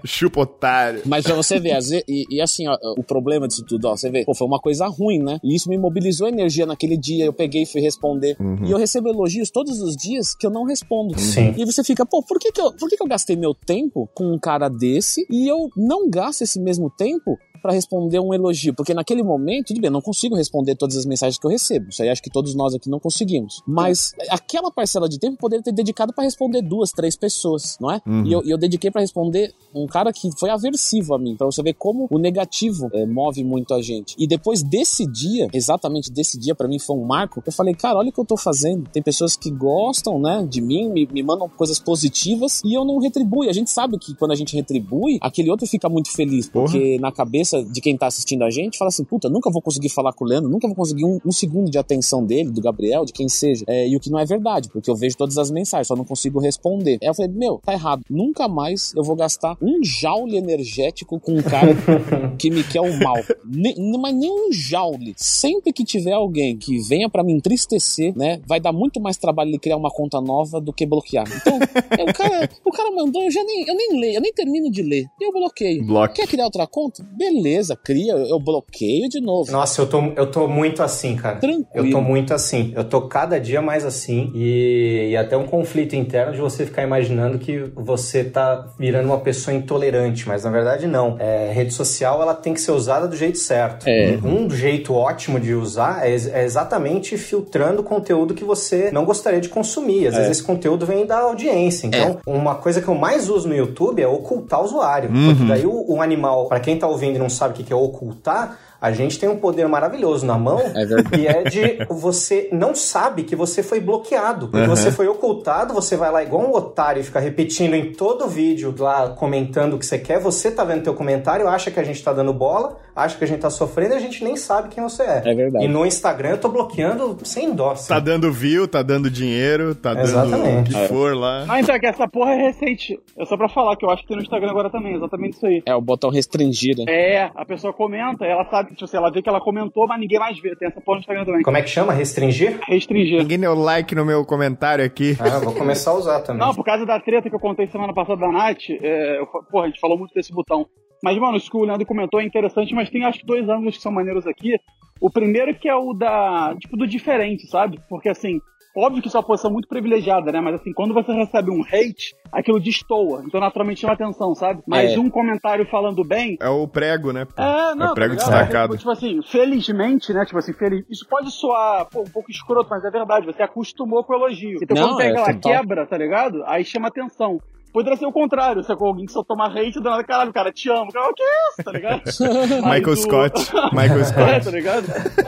Chupa 0.04 0.40
otário. 0.40 1.02
Mas 1.06 1.24
pra 1.24 1.34
você 1.34 1.58
ver, 1.60 1.72
às 1.72 1.88
vezes, 1.88 2.04
e, 2.08 2.24
e 2.30 2.40
assim, 2.40 2.66
ó, 2.68 2.76
o 2.96 3.02
problema 3.02 3.46
disso 3.46 3.64
tudo, 3.64 3.86
ó, 3.86 3.96
você 3.96 4.10
vê, 4.10 4.24
pô, 4.24 4.34
foi 4.34 4.46
uma 4.46 4.58
coisa 4.58 4.86
ruim, 4.86 5.18
né? 5.18 5.38
E 5.42 5.54
isso 5.54 5.68
me 5.68 5.78
mobilizou 5.78 6.28
energia 6.28 6.66
naquele 6.66 6.96
dia, 6.96 7.24
eu 7.24 7.32
peguei 7.32 7.62
e 7.62 7.66
fui 7.66 7.80
responder. 7.80 8.36
E 8.64 8.70
eu 8.70 8.78
recebo 8.78 9.08
elogios 9.08 9.50
todos 9.50 9.80
os 9.80 9.96
dias 9.96 10.34
que 10.34 10.46
eu 10.46 10.50
não 10.50 10.64
respondo. 10.64 11.18
Sim. 11.18 11.54
E 11.56 11.64
você 11.64 11.84
fica, 11.84 12.04
pô, 12.06 12.22
por 12.22 12.38
que 12.38 12.52
que 12.52 12.60
eu, 12.60 12.72
por 12.72 12.88
que 12.88 12.96
que 12.96 13.02
eu 13.02 13.08
gastei 13.08 13.36
meu 13.36 13.54
tempo 13.54 14.08
com 14.14 14.32
um 14.32 14.38
cara 14.38 14.68
desse 14.68 15.26
e 15.30 15.48
eu 15.48 15.68
não 15.76 16.08
gasto 16.08 16.42
esse 16.42 16.60
mesmo 16.60 16.90
tempo 16.90 17.38
pra 17.64 17.72
responder 17.72 18.20
um 18.20 18.34
elogio? 18.34 18.74
Porque 18.74 18.92
naquele 18.92 19.22
momento, 19.22 19.68
tudo 19.68 19.80
bem, 19.80 19.88
eu 19.88 19.92
não 19.92 20.02
consigo 20.02 20.36
responder 20.36 20.74
todas 20.74 20.98
as 20.98 21.06
mensagens 21.06 21.38
que 21.38 21.46
eu 21.46 21.50
recebo. 21.50 21.88
Isso 21.88 22.02
aí 22.02 22.10
acho 22.10 22.22
que 22.22 22.28
todos 22.28 22.54
nós 22.54 22.74
aqui 22.74 22.90
não 22.90 23.00
conseguimos. 23.00 23.62
Mas 23.66 24.12
aquela 24.28 24.70
parcela 24.70 25.08
de 25.08 25.18
tempo 25.18 25.32
eu 25.36 25.38
poderia 25.38 25.62
ter 25.62 25.72
dedicado 25.72 26.12
pra 26.12 26.24
responder 26.24 26.60
duas, 26.60 26.90
três 26.92 27.16
pessoas, 27.16 27.78
não 27.80 27.90
é? 27.90 28.02
E 28.26 28.30
eu, 28.30 28.42
eu 28.44 28.58
dediquei 28.58 28.90
pra 28.90 29.00
responder 29.00 29.54
um 29.74 29.86
cara 29.86 30.12
que 30.12 30.30
foi 30.38 30.50
aversivo 30.50 31.14
a 31.14 31.18
mim, 31.18 31.36
pra 31.36 31.46
você 31.46 31.62
ver 31.62 31.72
como 31.72 32.06
o 32.10 32.18
negativo 32.18 32.90
eh, 32.92 33.06
move 33.06 33.42
muito 33.42 33.72
a 33.72 33.80
gente. 33.80 34.14
E 34.18 34.26
depois 34.26 34.62
desse 34.62 35.06
dia, 35.10 35.48
exatamente 35.50 36.12
desse 36.12 36.38
dia, 36.38 36.54
pra 36.54 36.68
mim 36.68 36.78
foi 36.78 36.94
um 36.94 37.06
marco, 37.06 37.42
eu 37.46 37.52
falei, 37.52 37.72
cara, 37.74 37.98
olha 37.98 38.10
o 38.10 38.12
que 38.12 38.20
eu 38.20 38.26
tô 38.26 38.36
fazendo. 38.36 38.90
Tem 38.92 39.02
pessoas 39.02 39.36
que 39.36 39.50
gostam, 39.50 40.18
né, 40.20 40.46
de 40.46 40.60
mim, 40.60 40.90
me, 40.90 41.08
me 41.10 41.22
mandam 41.22 41.48
coisas 41.48 41.78
positivas 41.78 42.60
e 42.62 42.74
eu 42.74 42.84
não 42.84 42.98
retribuo. 42.98 43.44
E 43.44 43.48
a 43.48 43.54
gente 43.54 43.70
sabe 43.70 43.98
que 43.98 44.14
quando 44.14 44.32
a 44.32 44.36
gente 44.36 44.54
retribui, 44.54 45.18
aquele 45.22 45.50
outro 45.50 45.66
fica 45.66 45.88
muito 45.88 46.10
feliz, 46.10 46.46
Porra. 46.46 46.66
porque 46.66 46.98
na 46.98 47.10
cabeça 47.10 47.53
de 47.62 47.80
quem 47.80 47.96
tá 47.96 48.06
assistindo 48.06 48.42
a 48.42 48.50
gente, 48.50 48.78
fala 48.78 48.88
assim, 48.88 49.04
puta, 49.04 49.28
nunca 49.28 49.50
vou 49.50 49.62
conseguir 49.62 49.88
falar 49.88 50.12
com 50.12 50.24
o 50.24 50.28
Leandro, 50.28 50.50
nunca 50.50 50.66
vou 50.66 50.76
conseguir 50.76 51.04
um, 51.04 51.18
um 51.24 51.32
segundo 51.32 51.70
de 51.70 51.78
atenção 51.78 52.24
dele, 52.24 52.50
do 52.50 52.60
Gabriel, 52.60 53.04
de 53.04 53.12
quem 53.12 53.28
seja. 53.28 53.64
É, 53.68 53.88
e 53.88 53.96
o 53.96 54.00
que 54.00 54.10
não 54.10 54.18
é 54.18 54.24
verdade, 54.24 54.68
porque 54.70 54.90
eu 54.90 54.96
vejo 54.96 55.16
todas 55.16 55.38
as 55.38 55.50
mensagens, 55.50 55.88
só 55.88 55.96
não 55.96 56.04
consigo 56.04 56.40
responder. 56.40 56.98
Aí 57.02 57.08
eu 57.08 57.14
falei, 57.14 57.30
meu, 57.30 57.60
tá 57.64 57.72
errado. 57.72 58.02
Nunca 58.10 58.48
mais 58.48 58.92
eu 58.94 59.02
vou 59.02 59.16
gastar 59.16 59.56
um 59.60 59.82
joule 59.82 60.36
energético 60.36 61.18
com 61.20 61.32
um 61.32 61.42
cara 61.42 61.74
que 62.38 62.50
me 62.50 62.62
quer 62.64 62.80
o 62.80 62.98
mal. 63.00 63.16
Ne, 63.44 63.74
mas 63.98 64.14
nem 64.14 64.30
um 64.30 64.52
joule. 64.52 65.14
Sempre 65.16 65.72
que 65.72 65.84
tiver 65.84 66.12
alguém 66.12 66.56
que 66.56 66.78
venha 66.78 67.08
pra 67.08 67.22
me 67.22 67.32
entristecer, 67.32 68.16
né, 68.16 68.40
vai 68.46 68.60
dar 68.60 68.72
muito 68.72 69.00
mais 69.00 69.16
trabalho 69.16 69.50
ele 69.50 69.58
criar 69.58 69.76
uma 69.76 69.90
conta 69.90 70.20
nova 70.20 70.60
do 70.60 70.72
que 70.72 70.86
bloquear. 70.86 71.26
Então, 71.36 71.58
é, 71.98 72.02
o, 72.02 72.12
cara, 72.12 72.50
o 72.64 72.70
cara 72.70 72.90
mandou, 72.90 73.22
eu 73.22 73.30
já 73.30 73.42
nem, 73.44 73.66
eu 73.66 73.74
nem 73.74 74.00
leio, 74.00 74.14
eu 74.16 74.20
nem 74.20 74.32
termino 74.32 74.70
de 74.70 74.82
ler. 74.82 75.04
E 75.20 75.24
eu 75.24 75.32
bloqueio. 75.32 75.84
Bloque. 75.86 76.16
Quer 76.16 76.26
criar 76.26 76.44
outra 76.44 76.66
conta? 76.66 77.02
Beleza, 77.16 77.43
cria, 77.76 78.12
eu 78.14 78.38
bloqueio 78.38 79.08
de 79.08 79.20
novo. 79.20 79.50
Nossa, 79.50 79.80
eu 79.82 79.86
tô, 79.86 80.02
eu 80.16 80.30
tô 80.30 80.48
muito 80.48 80.82
assim, 80.82 81.16
cara. 81.16 81.36
Tranquilo. 81.36 81.68
Eu 81.74 81.90
tô 81.90 82.00
muito 82.00 82.34
assim. 82.34 82.72
Eu 82.76 82.84
tô 82.84 83.02
cada 83.02 83.38
dia 83.38 83.60
mais 83.60 83.84
assim. 83.84 84.30
E, 84.34 85.08
e 85.10 85.16
até 85.16 85.36
um 85.36 85.46
conflito 85.46 85.94
interno 85.94 86.32
de 86.32 86.40
você 86.40 86.64
ficar 86.64 86.82
imaginando 86.82 87.38
que 87.38 87.70
você 87.74 88.24
tá 88.24 88.66
virando 88.78 89.06
uma 89.06 89.18
pessoa 89.18 89.54
intolerante. 89.54 90.26
Mas 90.26 90.44
na 90.44 90.50
verdade, 90.50 90.86
não. 90.86 91.16
É, 91.18 91.50
rede 91.52 91.72
social, 91.72 92.20
ela 92.22 92.34
tem 92.34 92.54
que 92.54 92.60
ser 92.60 92.72
usada 92.72 93.06
do 93.06 93.16
jeito 93.16 93.38
certo. 93.38 93.86
É. 93.86 94.18
Um 94.24 94.48
jeito 94.50 94.94
ótimo 94.94 95.38
de 95.38 95.54
usar 95.54 96.06
é, 96.06 96.14
é 96.14 96.44
exatamente 96.44 97.16
filtrando 97.16 97.82
conteúdo 97.82 98.34
que 98.34 98.44
você 98.44 98.90
não 98.90 99.04
gostaria 99.04 99.40
de 99.40 99.48
consumir. 99.48 100.08
Às 100.08 100.14
vezes 100.14 100.30
esse 100.30 100.42
conteúdo 100.42 100.86
vem 100.86 101.06
da 101.06 101.18
audiência. 101.18 101.86
Então, 101.86 102.18
uma 102.26 102.54
coisa 102.54 102.80
que 102.80 102.88
eu 102.88 102.94
mais 102.94 103.28
uso 103.28 103.48
no 103.48 103.54
YouTube 103.54 104.02
é 104.02 104.06
ocultar 104.06 104.60
o 104.60 104.64
usuário. 104.64 105.10
Porque 105.10 105.44
daí 105.44 105.66
o, 105.66 105.84
o 105.88 106.00
animal, 106.00 106.48
pra 106.48 106.60
quem 106.60 106.78
tá 106.78 106.86
ouvindo 106.86 107.18
não 107.24 107.30
sabe 107.30 107.60
o 107.60 107.64
que 107.64 107.72
é 107.72 107.76
ocultar, 107.76 108.58
a 108.84 108.92
gente 108.92 109.18
tem 109.18 109.28
um 109.28 109.36
poder 109.36 109.66
maravilhoso 109.66 110.26
na 110.26 110.36
mão, 110.36 110.58
É 110.60 111.02
que 111.16 111.26
é 111.26 111.42
de 111.44 111.86
você 111.88 112.48
não 112.52 112.74
sabe 112.74 113.22
que 113.22 113.34
você 113.34 113.62
foi 113.62 113.80
bloqueado. 113.80 114.48
Porque 114.48 114.68
Uhum. 114.68 114.76
você 114.76 114.90
foi 114.92 115.08
ocultado, 115.08 115.72
você 115.72 115.96
vai 115.96 116.10
lá 116.10 116.22
igual 116.22 116.42
um 116.42 116.52
otário 116.54 117.00
e 117.00 117.02
fica 117.02 117.18
repetindo 117.18 117.74
em 117.74 117.92
todo 117.92 118.28
vídeo 118.28 118.74
lá, 118.78 119.08
comentando 119.10 119.74
o 119.74 119.78
que 119.78 119.86
você 119.86 119.98
quer. 119.98 120.20
Você 120.20 120.50
tá 120.50 120.64
vendo 120.64 120.82
teu 120.82 120.92
comentário, 120.94 121.48
acha 121.48 121.70
que 121.70 121.80
a 121.80 121.84
gente 121.84 122.02
tá 122.04 122.12
dando 122.12 122.32
bola, 122.34 122.76
acha 122.94 123.16
que 123.16 123.24
a 123.24 123.26
gente 123.26 123.40
tá 123.40 123.48
sofrendo 123.48 123.94
e 123.94 123.96
a 123.96 124.00
gente 124.00 124.22
nem 124.22 124.36
sabe 124.36 124.68
quem 124.68 124.82
você 124.82 125.02
é. 125.02 125.22
É 125.24 125.34
verdade. 125.34 125.64
E 125.64 125.68
no 125.68 125.86
Instagram 125.86 126.30
eu 126.30 126.38
tô 126.38 126.48
bloqueando 126.50 127.16
sem 127.24 127.54
dó. 127.54 127.70
assim. 127.70 127.88
Tá 127.88 127.98
dando 127.98 128.30
view, 128.30 128.68
tá 128.68 128.82
dando 128.82 129.10
dinheiro, 129.10 129.74
tá 129.74 129.94
dando 129.94 130.04
Exatamente. 130.04 130.70
o 130.70 130.74
que 130.74 130.88
for 130.88 131.16
lá. 131.16 131.46
Ah, 131.48 131.58
então, 131.60 131.74
é 131.74 131.78
que 131.78 131.86
essa 131.86 132.06
porra 132.06 132.32
é 132.32 132.42
recente. 132.48 133.00
É 133.18 133.24
só 133.24 133.36
pra 133.36 133.48
falar 133.48 133.76
que 133.76 133.84
eu 133.86 133.90
acho 133.90 134.02
que 134.02 134.08
tem 134.08 134.16
no 134.18 134.22
Instagram 134.22 134.50
agora 134.50 134.68
também, 134.70 134.94
exatamente 134.94 135.36
isso 135.36 135.46
aí. 135.46 135.62
É 135.64 135.74
o 135.74 135.80
botão 135.80 136.10
restringir, 136.10 136.76
né? 136.76 136.84
É, 136.88 137.30
a 137.34 137.44
pessoa 137.46 137.72
comenta, 137.72 138.24
ela 138.24 138.44
sabe, 138.50 138.73
tipo 138.74 138.84
assim, 138.84 138.96
ela 138.96 139.10
vê 139.10 139.22
que 139.22 139.28
ela 139.28 139.40
comentou, 139.40 139.86
mas 139.86 139.98
ninguém 139.98 140.18
mais 140.18 140.38
vê. 140.40 140.54
Tem 140.56 140.68
essa 140.68 140.80
porra 140.80 140.96
no 140.96 141.00
Instagram 141.00 141.24
também. 141.24 141.42
Como 141.42 141.56
é 141.56 141.62
que 141.62 141.70
chama? 141.70 141.92
Restringir? 141.92 142.58
Restringir. 142.66 143.18
Ninguém 143.18 143.40
deu 143.40 143.54
like 143.54 143.94
no 143.94 144.04
meu 144.04 144.24
comentário 144.24 144.84
aqui. 144.84 145.16
Ah, 145.20 145.38
vou 145.38 145.54
começar 145.54 145.92
a 145.92 145.94
usar 145.94 146.20
também. 146.20 146.46
Não, 146.46 146.54
por 146.54 146.64
causa 146.64 146.84
da 146.84 147.00
treta 147.00 147.28
que 147.28 147.34
eu 147.34 147.40
contei 147.40 147.66
semana 147.68 147.94
passada 147.94 148.20
da 148.20 148.30
Nath, 148.30 148.70
é, 148.70 149.18
eu, 149.18 149.26
porra, 149.50 149.64
a 149.64 149.68
gente 149.68 149.80
falou 149.80 149.98
muito 149.98 150.12
desse 150.14 150.32
botão. 150.32 150.66
Mas, 151.02 151.18
mano, 151.18 151.36
isso 151.36 151.50
que 151.50 151.56
o 151.56 151.64
Leandro 151.64 151.86
comentou 151.86 152.20
é 152.20 152.24
interessante, 152.24 152.74
mas 152.74 152.88
tem 152.88 153.04
acho 153.04 153.20
que 153.20 153.26
dois 153.26 153.48
ângulos 153.48 153.76
que 153.76 153.82
são 153.82 153.92
maneiros 153.92 154.26
aqui. 154.26 154.58
O 155.00 155.10
primeiro 155.10 155.54
que 155.54 155.68
é 155.68 155.74
o 155.74 155.92
da, 155.92 156.54
tipo, 156.58 156.76
do 156.76 156.86
diferente, 156.86 157.46
sabe? 157.48 157.78
Porque, 157.88 158.08
assim, 158.08 158.40
óbvio 158.76 159.00
que 159.02 159.08
isso 159.08 159.16
é 159.16 159.20
uma 159.20 159.26
posição 159.26 159.50
muito 159.50 159.68
privilegiada, 159.68 160.30
né? 160.32 160.40
Mas, 160.40 160.56
assim, 160.56 160.72
quando 160.72 160.92
você 160.94 161.12
recebe 161.12 161.50
um 161.50 161.62
hate, 161.62 162.14
aquilo 162.32 162.58
destoa. 162.60 163.22
Então, 163.26 163.40
naturalmente, 163.40 163.80
chama 163.80 163.92
atenção, 163.94 164.34
sabe? 164.34 164.62
Mas 164.66 164.92
É. 164.92 164.98
um 164.98 165.08
comentário 165.10 165.66
falando 165.70 166.02
bem, 166.04 166.36
É 166.40 166.48
o 166.48 166.66
prego, 166.66 167.12
né? 167.12 167.24
pô? 167.24 167.40
é, 167.42 167.74
não, 167.74 167.92
o 167.92 167.94
prego 167.94 168.16
tá 168.16 168.22
destacado. 168.24 168.76
Tipo 168.76 168.90
assim, 168.90 169.20
felizmente, 169.22 170.12
né? 170.12 170.24
Tipo 170.24 170.38
assim, 170.38 170.52
feliz. 170.52 170.84
Isso 170.90 171.06
pode 171.08 171.30
soar 171.30 171.86
pô, 171.90 172.00
um 172.02 172.10
pouco 172.10 172.30
escroto, 172.30 172.68
mas 172.70 172.84
é 172.84 172.90
verdade. 172.90 173.26
Você 173.26 173.42
acostumou 173.42 174.02
com 174.04 174.12
o 174.12 174.16
elogio. 174.16 174.58
Então 174.62 174.76
Não, 174.76 174.88
quando 174.88 174.98
pega 174.98 175.18
é 175.18 175.20
lá, 175.20 175.32
total. 175.34 175.52
quebra, 175.52 175.86
tá 175.86 175.96
ligado? 175.98 176.42
Aí 176.46 176.64
chama 176.64 176.88
atenção. 176.88 177.38
Poderia 177.74 177.98
ser 177.98 178.06
o 178.06 178.12
contrário, 178.12 178.62
se 178.62 178.72
é 178.72 178.76
com 178.76 178.86
alguém 178.86 179.04
que 179.04 179.10
só 179.12 179.24
toma 179.24 179.48
hate 179.48 179.80
do 179.80 179.90
nada, 179.90 180.04
caralho, 180.04 180.32
cara, 180.32 180.52
te 180.52 180.70
amo. 180.70 180.92
Cara, 180.92 181.10
o 181.10 181.12
que 181.12 181.22
é 181.24 181.26
isso, 181.50 181.64
tá 181.64 181.72
ligado? 181.72 182.02
Michael 182.62 182.88
o- 182.88 182.96
Scott. 182.96 183.52
Michael 183.72 183.98
É, 184.00 184.04
Scott. 184.04 184.44
tá 184.44 184.50
ligado? 184.52 184.86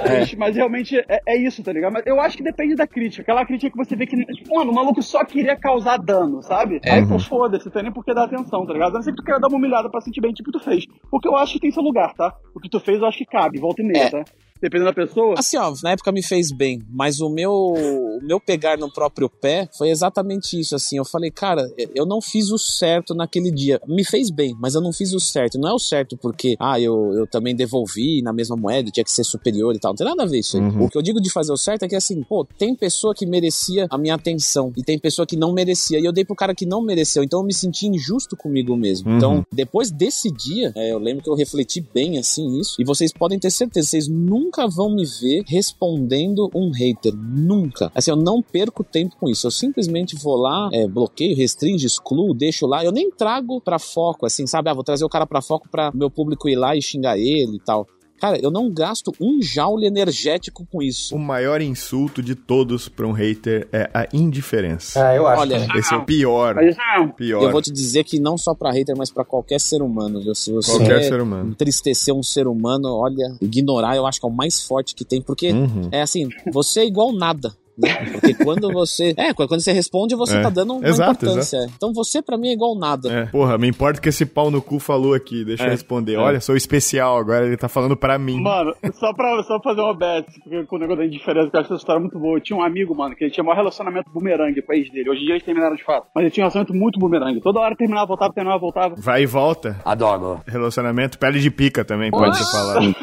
Mas, 0.09 0.35
mas 0.35 0.57
realmente 0.57 0.97
é, 1.09 1.21
é 1.27 1.37
isso, 1.37 1.61
tá 1.65 1.73
ligado? 1.73 1.93
Mas 1.93 2.07
eu 2.07 2.21
acho 2.21 2.37
que 2.37 2.45
depende 2.45 2.77
da 2.77 2.87
crítica. 2.87 3.23
Aquela 3.23 3.45
crítica 3.45 3.73
que 3.73 3.77
você 3.77 3.97
vê 3.97 4.07
que, 4.07 4.17
tipo, 4.25 4.55
mano, 4.57 4.71
o 4.71 4.75
maluco 4.75 5.03
só 5.03 5.25
queria 5.25 5.57
causar 5.57 5.97
dano, 5.99 6.41
sabe? 6.41 6.81
Aí, 6.85 7.05
pô, 7.07 7.19
foda-se, 7.19 7.69
tem 7.69 7.83
nem 7.83 7.93
por 7.93 8.05
que 8.05 8.15
dar 8.15 8.25
atenção, 8.27 8.65
tá 8.65 8.73
ligado? 8.73 8.91
A 8.93 8.95
não 8.95 9.03
ser 9.03 9.11
que 9.11 9.17
tu 9.17 9.25
queira 9.25 9.41
dar 9.41 9.49
uma 9.49 9.57
humilhada 9.59 9.91
pra 9.91 10.01
sentir 10.01 10.21
bem, 10.21 10.33
tipo 10.33 10.53
tu 10.53 10.61
fez. 10.61 10.85
Porque 11.11 11.27
eu 11.27 11.37
acho 11.37 11.55
que 11.55 11.61
tem 11.61 11.73
seu 11.73 11.83
lugar, 11.83 12.15
tá? 12.15 12.33
O 12.55 12.61
que 12.61 12.71
tu 12.71 12.79
fez 12.79 13.01
eu 13.01 13.09
acho 13.09 13.19
que 13.19 13.27
cabe, 13.27 13.59
volta 13.59 13.83
e 13.83 13.85
meia, 13.85 14.05
É. 14.05 14.11
tá? 14.11 14.25
Dependendo 14.61 14.91
da 14.91 14.95
pessoa. 14.95 15.35
Assim, 15.39 15.57
ó, 15.57 15.73
na 15.83 15.93
época 15.93 16.13
me 16.13 16.23
fez 16.23 16.51
bem, 16.51 16.83
mas 16.91 17.21
o 17.21 17.29
meu, 17.29 17.53
o 17.53 18.21
meu 18.23 18.41
pegar 18.41 18.79
no 18.79 18.93
próprio 18.93 19.29
pé 19.29 19.69
foi 19.77 19.91
exatamente 19.91 20.59
isso, 20.59 20.75
assim. 20.75 20.97
Eu 20.97 21.05
falei, 21.05 21.31
cara, 21.31 21.69
eu 21.95 22.07
não 22.07 22.21
fiz 22.21 22.51
o 22.51 22.59
certo 22.59 23.15
naquele 23.15 23.51
dia. 23.51 23.81
Me 23.87 24.05
fez 24.05 24.31
bem, 24.31 24.55
mas 24.61 24.75
eu 24.75 24.81
não 24.81 24.93
fiz 24.93 25.13
o 25.13 25.21
certo. 25.21 25.59
Não 25.59 25.71
é 25.71 25.73
o 25.73 25.79
certo 25.79 26.17
porque, 26.17 26.57
ah, 26.59 26.81
eu, 26.81 27.13
eu 27.15 27.27
também 27.27 27.55
devolvi 27.55 28.23
na 28.23 28.33
mesma 28.33 28.57
moeda, 28.57 28.91
tinha 28.91 29.05
que 29.05 29.11
ser 29.11 29.25
superior 29.25 29.75
e 29.75 29.79
tal. 29.79 29.93
Não 29.93 29.97
tem 29.97 30.07
nada 30.07 30.23
a 30.23 30.27
ver 30.27 30.39
isso 30.39 30.57
aí. 30.57 30.63
O 30.81 30.89
que 30.89 30.97
eu 30.97 31.03
digo 31.03 31.21
de 31.21 31.31
fazer 31.31 31.53
o 31.53 31.57
certo 31.57 31.85
é 31.85 31.89
que, 31.89 31.97
assim, 31.97 32.23
pô, 32.23 32.45
tem 32.59 32.75
pessoa 32.75 33.15
que 33.15 33.27
merecia 33.27 33.87
a 33.91 33.99
minha 33.99 34.15
atenção 34.15 34.73
e 34.77 34.83
tem 34.83 34.99
pessoa 34.99 35.27
que 35.27 35.37
não 35.37 35.53
merecia. 35.53 35.99
E 35.99 36.05
eu 36.05 36.13
dei 36.13 36.25
pro 36.25 36.35
cara 36.35 36.55
que 36.55 36.67
não 36.67 36.83
mereceu, 36.83 37.23
então 37.23 37.41
eu 37.41 37.47
me 37.47 37.55
senti 37.55 37.87
injusto 37.87 38.37
comigo 38.37 38.77
mesmo. 38.77 39.11
Uhum. 39.11 39.17
Então, 39.17 39.47
depois 39.53 39.91
desse 39.91 40.31
dia, 40.31 40.73
é, 40.75 40.93
eu 40.93 40.99
lembro 40.99 41.23
que 41.23 41.31
eu 41.31 41.35
refleti 41.35 41.81
bem 41.81 42.19
assim 42.19 42.49
nisso. 42.49 42.77
E 42.79 42.85
vocês 42.85 43.13
podem 43.13 43.39
ter 43.39 43.51
certeza, 43.51 43.89
vocês 43.89 44.09
nunca 44.09 44.46
vão 44.69 44.91
me 44.91 45.05
ver 45.05 45.45
respondendo 45.47 46.51
um 46.55 46.71
hater. 46.71 47.15
Nunca. 47.15 47.91
Assim, 47.95 48.11
eu 48.11 48.17
não 48.17 48.43
perco 48.43 48.83
tempo 48.85 49.17
com 49.19 49.29
isso. 49.29 49.47
Eu 49.47 49.51
simplesmente 49.51 50.17
vou 50.17 50.37
lá, 50.37 50.69
é, 50.73 50.87
bloqueio, 50.87 51.37
restringe, 51.37 51.87
excluo, 51.87 52.35
deixo 52.35 52.67
lá. 52.67 52.85
Eu 52.85 52.93
nem 52.93 53.11
trago 53.11 53.61
pra 53.61 53.79
foco, 53.79 54.27
assim, 54.27 54.47
sabe? 54.47 54.71
Ah, 54.71 54.75
vou 54.75 54.85
trazer 54.85 55.05
o 55.05 55.09
cara 55.09 55.27
pra 55.27 55.43
foco 55.43 55.69
pra 55.69 55.91
meu 55.95 56.11
público 56.11 56.49
ir 56.49 56.57
lá 56.57 56.77
e 56.77 56.83
xingar 56.83 57.19
ele 57.19 57.57
e 57.57 57.61
tal. 57.61 57.87
Cara, 58.21 58.39
eu 58.43 58.51
não 58.51 58.71
gasto 58.71 59.13
um 59.21 59.41
joule 59.43 59.87
energético 59.87 60.67
com 60.71 60.83
isso. 60.83 61.15
O 61.15 61.19
maior 61.19 61.61
insulto 61.61 62.23
de 62.23 62.35
todos 62.35 62.89
pra 62.89 63.07
um 63.07 63.13
hater 63.13 63.69
é 63.73 63.91
a 63.93 64.07
indiferença. 64.13 65.07
Ah, 65.09 65.15
eu 65.15 65.27
acho. 65.27 65.41
Olha, 65.43 65.61
também. 65.61 65.79
Esse 65.79 65.93
é 65.95 65.97
o 65.97 66.05
pior. 66.05 66.55
Mas 66.55 66.71
isso 66.71 66.81
é. 66.81 67.07
Pior. 67.09 67.43
Eu 67.43 67.51
vou 67.53 67.61
te 67.63 67.71
dizer 67.73 68.05
que 68.05 68.19
não 68.19 68.39
só 68.39 68.55
pra 68.55 68.71
hater, 68.73 68.97
mas 68.97 69.11
pra 69.11 69.25
qualquer 69.25 69.61
ser 69.61 69.83
humano. 69.83 70.21
viu? 70.23 70.35
Se 70.35 70.51
você 70.53 70.71
Qualquer 70.73 71.03
ser 71.03 71.21
humano. 71.21 71.51
entristecer 71.51 72.15
um 72.15 72.23
ser 72.23 72.47
humano, 72.47 72.89
olha, 72.95 73.37
ignorar 73.41 73.97
eu 73.97 74.07
acho 74.07 74.19
que 74.21 74.27
é 74.27 74.29
o 74.29 74.33
mais 74.33 74.63
forte 74.63 74.95
que 74.95 75.05
tem, 75.05 75.21
porque 75.21 75.51
Uhum. 75.53 75.89
é 75.93 76.03
assim, 76.03 76.29
você 76.53 76.81
é 76.81 76.87
igual 76.87 77.13
nada. 77.13 77.55
Né? 77.79 77.89
Porque 78.13 78.35
quando 78.43 78.73
você. 78.73 79.15
É, 79.17 79.35
quando 79.35 79.61
você 79.61 79.73
responde, 79.73 80.15
você 80.15 80.39
É. 80.39 80.43
tá 80.43 80.49
dando 80.51 80.75
uma 80.75 80.89
Exato, 80.89 81.25
importância. 81.27 81.67
Então 81.77 81.93
você, 81.93 82.23
pra 82.23 82.39
mim, 82.39 82.49
é 82.49 82.53
igual 82.53 82.75
nada. 82.75 83.13
É, 83.13 83.27
porra, 83.27 83.59
me 83.59 83.69
importa 83.69 83.99
o 83.99 84.03
que 84.03 84.09
esse 84.09 84.25
pau 84.25 84.51
no 84.51 84.63
cu 84.63 84.79
falou 84.79 85.13
aqui. 85.15 85.45
Deixa 85.45 85.65
eu 85.65 85.69
É, 85.69 85.71
responder. 85.71 86.15
é. 86.15 86.19
Olha, 86.19 86.41
sou 86.41 86.57
especial, 86.57 87.19
agora 87.19 87.47
ele 87.47 87.57
tá 87.57 87.69
falando 87.69 87.97
pra 87.97 88.19
mim. 88.19 88.41
Mano, 88.41 88.75
só 88.95 89.13
pra, 89.13 89.43
só 89.43 89.59
pra 89.59 89.71
fazer 89.73 89.81
uma 89.83 89.95
bet, 89.95 90.27
porque 90.43 90.65
com 90.65 90.77
o 90.77 90.79
negócio 90.79 90.99
da 91.03 91.07
indiferença, 91.07 91.51
que 91.51 91.57
eu 91.57 91.61
acho 91.61 91.73
essa 91.75 91.81
história 91.81 92.01
muito 92.01 92.19
boa. 92.19 92.39
Eu 92.39 92.41
tinha 92.41 92.59
um 92.59 92.63
amigo, 92.63 92.95
mano, 92.95 93.15
que 93.15 93.25
ele 93.25 93.31
tinha 93.31 93.43
o 93.45 93.47
maior 93.47 93.59
relacionamento 93.59 94.11
bumerangue 94.11 94.63
com 94.63 94.73
a 94.73 94.77
ex 94.77 94.91
dele. 94.91 95.11
Hoje 95.11 95.21
em 95.23 95.25
dia 95.25 95.35
eles 95.35 95.45
terminaram 95.45 95.77
de 95.77 95.85
fato. 95.85 96.07
Mas 96.15 96.23
ele 96.23 96.31
tinha 96.31 96.45
um 96.45 96.47
relacionamento 96.47 96.75
muito 96.75 96.99
bumerangue. 96.99 97.41
Toda 97.41 97.61
hora 97.61 97.77
terminava, 97.77 98.07
voltava, 98.07 98.33
terminava, 98.33 98.59
voltava. 98.61 98.95
Vai 98.97 99.23
e 99.23 99.27
volta. 99.27 99.79
Adoro. 99.85 100.41
Relacionamento, 100.47 101.19
pele 101.19 101.39
de 101.41 101.51
pica 101.51 101.85
também, 101.85 102.11
pode 102.11 102.37
ser 102.39 102.45
falado. 102.51 102.95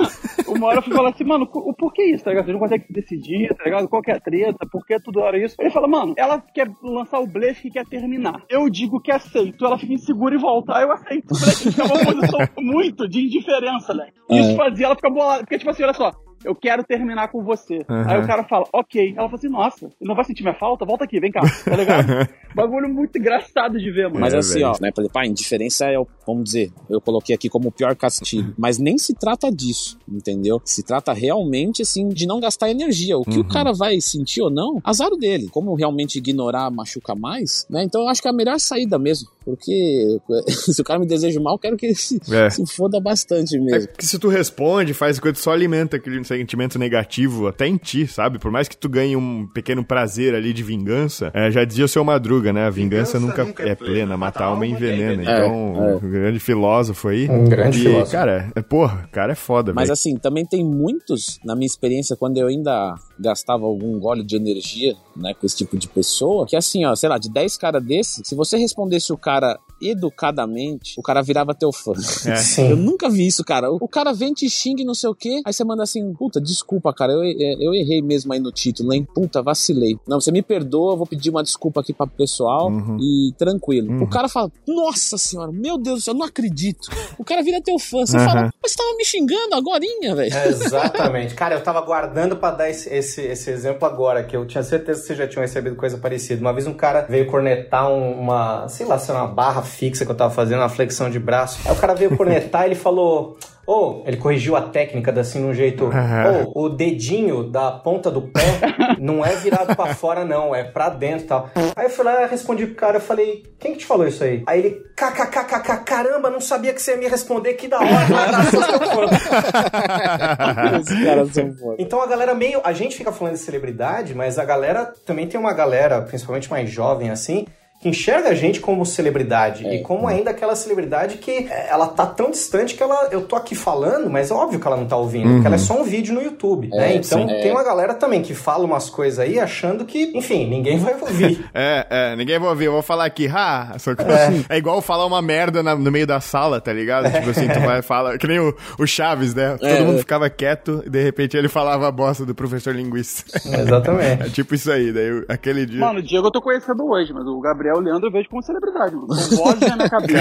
uma 0.47 0.67
hora 0.67 0.77
eu 0.77 0.81
fui 0.83 0.93
falar 0.93 1.09
assim, 1.09 1.23
mano, 1.23 1.47
o 1.51 1.73
porquê 1.73 2.03
isso, 2.13 2.23
tá 2.23 2.29
ligado? 2.31 2.45
Você 2.45 2.53
não 2.53 2.59
consegue 2.59 2.85
se 2.85 2.93
decidir, 2.93 3.53
tá 3.55 3.63
ligado? 3.63 3.87
Qual 3.87 4.01
que 4.01 4.11
é 4.11 4.15
a 4.15 4.19
treta? 4.19 4.62
Por 4.65 4.85
que 4.85 4.97
hora 5.17 5.43
isso? 5.43 5.55
Ele 5.59 5.69
fala, 5.69 5.87
mano, 5.87 6.13
ela 6.17 6.39
quer 6.39 6.69
lançar 6.81 7.19
o 7.19 7.27
blefe 7.27 7.67
e 7.67 7.71
quer 7.71 7.85
terminar. 7.85 8.43
Eu 8.49 8.69
digo 8.69 9.01
que 9.01 9.11
aceito, 9.11 9.65
ela 9.65 9.77
fica 9.77 9.93
insegura 9.93 10.35
e 10.35 10.37
volta. 10.37 10.75
Aí 10.75 10.83
eu 10.83 10.91
aceito. 10.91 11.33
Moleque, 11.33 11.71
fica 11.71 11.85
uma 11.85 12.05
posição 12.05 12.39
muito 12.59 13.07
de 13.07 13.25
indiferença, 13.25 13.93
né? 13.93 14.09
Isso 14.29 14.55
fazia 14.55 14.85
ela 14.87 14.95
ficar 14.95 15.09
bolada. 15.09 15.39
Porque, 15.41 15.57
tipo 15.57 15.69
assim, 15.69 15.83
olha 15.83 15.93
só. 15.93 16.11
Eu 16.43 16.55
quero 16.55 16.83
terminar 16.83 17.29
com 17.29 17.43
você. 17.43 17.77
Uhum. 17.89 18.09
Aí 18.09 18.19
o 18.21 18.27
cara 18.27 18.43
fala, 18.43 18.65
ok. 18.73 19.11
Ela 19.17 19.27
fala 19.27 19.35
assim, 19.35 19.49
nossa, 19.49 19.89
não 20.01 20.15
vai 20.15 20.25
sentir 20.25 20.43
minha 20.43 20.53
falta? 20.55 20.85
Volta 20.85 21.03
aqui, 21.05 21.19
vem 21.19 21.31
cá, 21.31 21.41
tá 21.63 21.75
ligado? 21.75 22.29
Bagulho 22.55 22.87
muito 22.87 23.17
engraçado 23.17 23.79
de 23.79 23.89
ver, 23.91 24.07
mano. 24.09 24.19
Mas 24.19 24.33
É, 24.33 24.37
assim, 24.37 24.53
velho. 24.55 24.67
ó, 24.67 24.73
né, 24.79 24.91
por 24.91 25.01
exemplo, 25.01 25.19
a 25.21 25.25
indiferença 25.25 25.85
é, 25.85 25.97
o- 25.97 26.07
vamos 26.27 26.43
dizer, 26.45 26.71
eu 26.89 27.01
coloquei 27.01 27.33
aqui 27.35 27.49
como 27.49 27.69
o 27.69 27.71
pior 27.71 27.95
castigo. 27.95 28.53
Mas 28.57 28.77
nem 28.77 28.97
se 28.97 29.13
trata 29.15 29.51
disso, 29.51 29.97
entendeu? 30.07 30.61
Se 30.63 30.83
trata 30.83 31.13
realmente, 31.13 31.81
assim, 31.81 32.09
de 32.09 32.27
não 32.27 32.39
gastar 32.39 32.69
energia. 32.69 33.17
O 33.17 33.23
que 33.23 33.39
o 33.39 33.47
cara 33.47 33.71
vai 33.73 33.99
sentir 34.01 34.41
ou 34.41 34.49
não, 34.51 34.79
azar 34.83 35.09
o 35.11 35.17
dele. 35.17 35.49
Como 35.49 35.73
realmente 35.75 36.17
ignorar 36.17 36.69
machuca 36.69 37.15
mais, 37.15 37.65
né? 37.69 37.83
Então 37.83 38.01
eu 38.01 38.07
acho 38.07 38.21
que 38.21 38.27
é 38.27 38.31
a 38.31 38.33
melhor 38.33 38.59
saída 38.59 38.99
mesmo. 38.99 39.29
Porque 39.45 40.19
se 40.49 40.81
o 40.81 40.83
cara 40.83 40.99
me 40.99 41.05
deseja 41.05 41.39
mal, 41.39 41.55
eu 41.55 41.59
quero 41.59 41.77
que 41.77 41.85
ele 41.87 41.95
se, 41.95 42.19
É. 42.31 42.49
se 42.49 42.65
foda 42.65 42.99
bastante 42.99 43.55
É 43.57 43.59
mesmo. 43.59 43.89
que 43.97 44.05
se 44.05 44.17
tu 44.19 44.27
responde, 44.29 44.93
faz 44.93 45.19
coisa, 45.19 45.33
tu 45.37 45.41
só 45.41 45.51
alimenta 45.51 45.97
aquele 45.97 46.23
sentimento 46.23 46.77
negativo 46.79 47.47
até 47.47 47.67
em 47.67 47.77
ti, 47.77 48.07
sabe? 48.07 48.39
Por 48.39 48.51
mais 48.51 48.67
que 48.67 48.77
tu 48.77 48.87
ganhe 48.89 49.15
um 49.15 49.47
pequeno 49.47 49.83
prazer 49.83 50.33
ali 50.35 50.53
de 50.53 50.63
vingança, 50.63 51.31
é, 51.33 51.51
já 51.51 51.63
dizia 51.65 51.85
o 51.85 51.87
seu 51.87 52.03
Madruga, 52.03 52.51
né? 52.53 52.65
A 52.65 52.69
vingança, 52.69 53.19
nunca, 53.19 53.53
é 53.59 53.75
plena, 53.75 54.15
mata 54.17 54.43
a 54.43 54.47
alma 54.47 54.65
envenena. 54.65 55.21
É, 55.23 55.23
Então, 55.45 55.53
é. 55.89 55.95
um 55.95 56.09
grande 56.09 56.39
filósofo 56.39 57.07
aí. 57.09 57.29
Um 57.29 57.45
grande 57.45 57.79
e, 57.79 57.81
filósofo. 57.81 58.11
Cara, 58.11 58.51
é, 58.55 58.61
porra, 58.61 59.05
o 59.07 59.11
cara 59.11 59.31
é 59.33 59.35
foda, 59.35 59.73
Mas 59.73 59.83
velho. 59.85 59.93
assim, 59.93 60.15
também 60.17 60.45
tem 60.45 60.63
muitos, 60.63 61.39
na 61.43 61.55
minha 61.55 61.65
experiência, 61.67 62.15
quando 62.15 62.37
eu 62.37 62.47
ainda 62.47 62.95
gastava 63.19 63.65
algum 63.65 63.99
gole 63.99 64.23
de 64.23 64.35
energia, 64.35 64.93
né, 65.15 65.33
com 65.33 65.45
esse 65.45 65.57
tipo 65.57 65.77
de 65.77 65.87
pessoa, 65.87 66.45
que 66.47 66.55
assim, 66.55 66.85
ó, 66.85 66.95
sei 66.95 67.09
lá, 67.09 67.17
de 67.17 67.29
10 67.31 67.57
caras 67.57 67.83
desses, 67.83 68.21
se 68.27 68.35
você 68.35 68.57
respondesse 68.57 69.11
o 69.11 69.17
cara 69.17 69.32
educadamente, 69.81 70.93
o 70.97 71.01
cara 71.01 71.21
virava 71.21 71.53
teu 71.53 71.71
fã. 71.71 71.91
É. 72.25 72.33
Eu 72.71 72.77
nunca 72.77 73.09
vi 73.09 73.27
isso, 73.27 73.43
cara. 73.43 73.69
O 73.71 73.87
cara 73.87 74.13
vem, 74.13 74.33
te 74.33 74.49
xinga 74.49 74.81
e 74.81 74.85
não 74.85 74.93
sei 74.93 75.09
o 75.09 75.15
quê, 75.15 75.41
aí 75.45 75.51
você 75.53 75.63
manda 75.63 75.83
assim, 75.83 76.13
puta, 76.13 76.39
desculpa, 76.39 76.93
cara, 76.93 77.11
eu, 77.13 77.23
eu 77.23 77.73
errei 77.73 78.01
mesmo 78.01 78.31
aí 78.33 78.39
no 78.39 78.51
título, 78.51 78.93
hein? 78.93 79.05
Puta, 79.13 79.41
vacilei. 79.41 79.97
Não, 80.07 80.19
você 80.21 80.31
me 80.31 80.41
perdoa, 80.41 80.93
eu 80.93 80.97
vou 80.97 81.05
pedir 81.07 81.29
uma 81.29 81.43
desculpa 81.43 81.81
aqui 81.81 81.91
pra 81.93 82.07
pessoal 82.07 82.69
Uhum. 82.69 82.97
e 82.99 83.33
tranquilo. 83.37 83.91
Uhum. 83.91 84.03
O 84.03 84.09
cara 84.09 84.29
fala, 84.29 84.51
nossa 84.67 85.17
senhora, 85.17 85.51
meu 85.51 85.77
Deus 85.77 85.99
do 85.99 86.03
céu, 86.05 86.13
eu 86.13 86.17
não 86.19 86.25
acredito. 86.25 86.89
O 87.17 87.23
cara 87.23 87.41
vira 87.43 87.61
teu 87.61 87.77
fã. 87.77 88.05
Você 88.05 88.17
Uhum. 88.17 88.25
fala, 88.25 88.53
mas 88.61 88.71
você 88.71 88.77
tava 88.77 88.95
me 88.95 89.03
xingando 89.05 89.55
agorinha, 89.55 90.15
velho. 90.15 90.33
Exatamente. 90.47 91.35
Cara, 91.35 91.55
eu 91.55 91.63
tava 91.63 91.81
guardando 91.81 92.37
pra 92.37 92.51
dar 92.51 92.69
esse, 92.69 92.89
esse, 92.89 93.21
esse 93.21 93.49
exemplo 93.49 93.85
agora, 93.87 94.23
que 94.23 94.35
eu 94.35 94.45
tinha 94.45 94.63
certeza 94.63 95.01
que 95.01 95.07
vocês 95.07 95.19
já 95.19 95.27
tinham 95.27 95.41
recebido 95.41 95.75
coisa 95.75 95.97
parecida. 95.97 96.39
Uma 96.41 96.53
vez 96.53 96.65
um 96.67 96.73
cara 96.73 97.01
veio 97.09 97.27
cornetar 97.27 97.89
um- 97.91 98.19
uma, 98.19 98.67
sei 98.69 98.85
lá, 98.85 98.97
se 98.97 99.11
era 99.11 99.22
uma 99.23 99.33
barra 99.33 99.61
fixa 99.61 100.05
que 100.05 100.11
eu 100.11 100.15
tava 100.15 100.33
fazendo, 100.33 100.59
uma 100.59 100.69
flexão 100.69 101.09
de 101.09 101.19
braço. 101.19 101.59
Aí 101.65 101.71
o 101.71 101.75
cara 101.75 101.93
veio 101.93 102.15
cornetar 102.15 102.63
e 102.63 102.67
ele 102.67 102.75
falou. 102.75 103.37
Ô, 103.65 104.03
ele 104.05 104.17
corrigiu 104.17 104.57
a 104.57 104.61
técnica 104.61 105.17
assim 105.17 105.39
num 105.39 105.53
jeito. 105.53 105.85
Aham. 105.85 106.49
Ô, 106.53 106.65
o 106.65 106.69
dedinho 106.69 107.43
da 107.43 107.71
ponta 107.71 108.11
do 108.11 108.23
pé 108.23 108.59
não 108.99 109.25
é 109.25 109.37
virado 109.37 109.73
pra 109.73 109.95
fora, 109.95 110.25
não, 110.25 110.53
é 110.53 110.65
pra 110.65 110.89
dentro 110.89 111.23
e 111.23 111.27
tal. 111.27 111.49
Aí 111.73 111.85
eu 111.85 111.89
fui 111.89 112.03
lá, 112.03 112.25
respondi 112.25 112.65
pro 112.67 112.75
cara, 112.75 112.97
eu 112.97 113.01
falei, 113.01 113.43
quem 113.59 113.71
que 113.71 113.77
te 113.79 113.85
falou 113.85 114.05
isso 114.05 114.21
aí? 114.21 114.43
Aí 114.45 114.59
ele, 114.59 114.81
kkkk, 114.97 115.85
caramba, 115.85 116.29
não 116.29 116.41
sabia 116.41 116.73
que 116.73 116.81
você 116.81 116.91
ia 116.91 116.97
me 116.97 117.07
responder, 117.07 117.53
que 117.53 117.69
da 117.69 117.77
hora, 117.77 117.87
um. 117.89 119.05
Os 120.79 120.89
caras 120.89 121.31
são 121.31 121.53
foda. 121.53 121.75
Então 121.79 122.01
a 122.01 122.07
galera 122.07 122.35
meio. 122.35 122.59
A 122.65 122.73
gente 122.73 122.97
fica 122.97 123.13
falando 123.13 123.35
de 123.35 123.39
celebridade, 123.39 124.13
mas 124.13 124.37
a 124.37 124.43
galera 124.43 124.93
também 125.05 125.25
tem 125.25 125.39
uma 125.39 125.53
galera, 125.53 126.01
principalmente 126.01 126.49
mais 126.49 126.69
jovem 126.69 127.09
assim, 127.09 127.45
que 127.83 127.89
enxerga 127.89 128.29
a 128.29 128.33
gente 128.33 128.59
como 128.61 128.85
celebridade. 128.85 129.67
É. 129.67 129.75
E 129.75 129.81
como 129.81 130.07
ainda 130.07 130.31
aquela 130.31 130.55
celebridade 130.55 131.17
que 131.17 131.47
é, 131.49 131.67
ela 131.69 131.87
tá 131.87 132.05
tão 132.05 132.31
distante 132.31 132.75
que 132.75 132.81
ela, 132.81 133.09
eu 133.11 133.21
tô 133.21 133.35
aqui 133.35 133.53
falando, 133.55 134.09
mas 134.09 134.31
é 134.31 134.33
óbvio 134.33 134.59
que 134.59 134.65
ela 134.65 134.77
não 134.77 134.85
tá 134.85 134.95
ouvindo, 134.95 135.33
porque 135.33 135.45
ela 135.47 135.55
é 135.55 135.59
só 135.59 135.79
um 135.79 135.83
vídeo 135.83 136.13
no 136.13 136.21
YouTube. 136.21 136.69
né? 136.69 136.93
É, 136.93 136.95
Então 136.95 137.27
sim, 137.27 137.31
é. 137.31 137.41
tem 137.41 137.51
uma 137.51 137.63
galera 137.63 137.93
também 137.93 138.21
que 138.21 138.33
fala 138.33 138.63
umas 138.63 138.89
coisas 138.89 139.19
aí 139.19 139.37
achando 139.39 139.83
que, 139.85 140.11
enfim, 140.17 140.47
ninguém 140.49 140.77
vai 140.79 140.93
ouvir. 140.99 141.43
É, 141.53 141.85
é, 141.89 142.15
ninguém 142.15 142.39
vai 142.39 142.49
ouvir. 142.49 142.65
Eu 142.65 142.71
vou 142.71 142.81
falar 142.81 143.05
aqui, 143.05 143.27
ha, 143.27 143.75
só 143.77 143.93
que 143.93 144.01
é. 144.49 144.57
igual 144.57 144.81
falar 144.81 145.05
uma 145.05 145.21
merda 145.21 145.61
na- 145.61 145.75
no 145.75 145.91
meio 145.91 146.07
da 146.07 146.19
sala, 146.21 146.59
tá 146.61 146.71
ligado? 146.73 147.11
Tipo 147.11 147.29
assim, 147.29 147.47
tu 147.47 147.59
vai 147.59 147.81
falar, 147.81 148.17
que 148.17 148.25
nem 148.27 148.39
o, 148.39 148.55
o 148.79 148.87
Chaves, 148.87 149.33
né? 149.35 149.57
Todo 149.57 149.67
É, 149.69 149.81
mundo 149.81 149.95
é. 149.97 149.99
ficava 149.99 150.29
quieto 150.29 150.81
e 150.85 150.89
de 150.89 151.03
repente 151.03 151.35
ele 151.35 151.47
falava 151.49 151.87
a 151.87 151.91
bosta 151.91 152.25
do 152.25 152.33
professor 152.33 152.73
linguista. 152.73 153.37
Exatamente. 153.45 154.23
É 154.23 154.29
tipo 154.29 154.53
isso 154.55 154.71
aí, 154.71 154.91
daí 154.91 155.23
aquele 155.27 155.65
dia. 155.65 155.79
Mano, 155.79 155.99
o 155.99 156.01
Diego 156.01 156.27
eu 156.27 156.31
tô 156.31 156.41
conhecendo 156.41 156.85
hoje, 156.87 157.11
mas 157.13 157.25
o 157.25 157.39
Gabriel 157.39 157.72
o 157.75 157.79
Leandro 157.79 158.07
eu 158.07 158.11
vejo 158.11 158.29
como 158.29 158.41
celebridade, 158.43 158.95
mano. 158.95 159.13
São 159.13 159.37
vozes 159.43 159.61
na 159.69 159.75
minha 159.75 159.89
cabeça. 159.89 160.17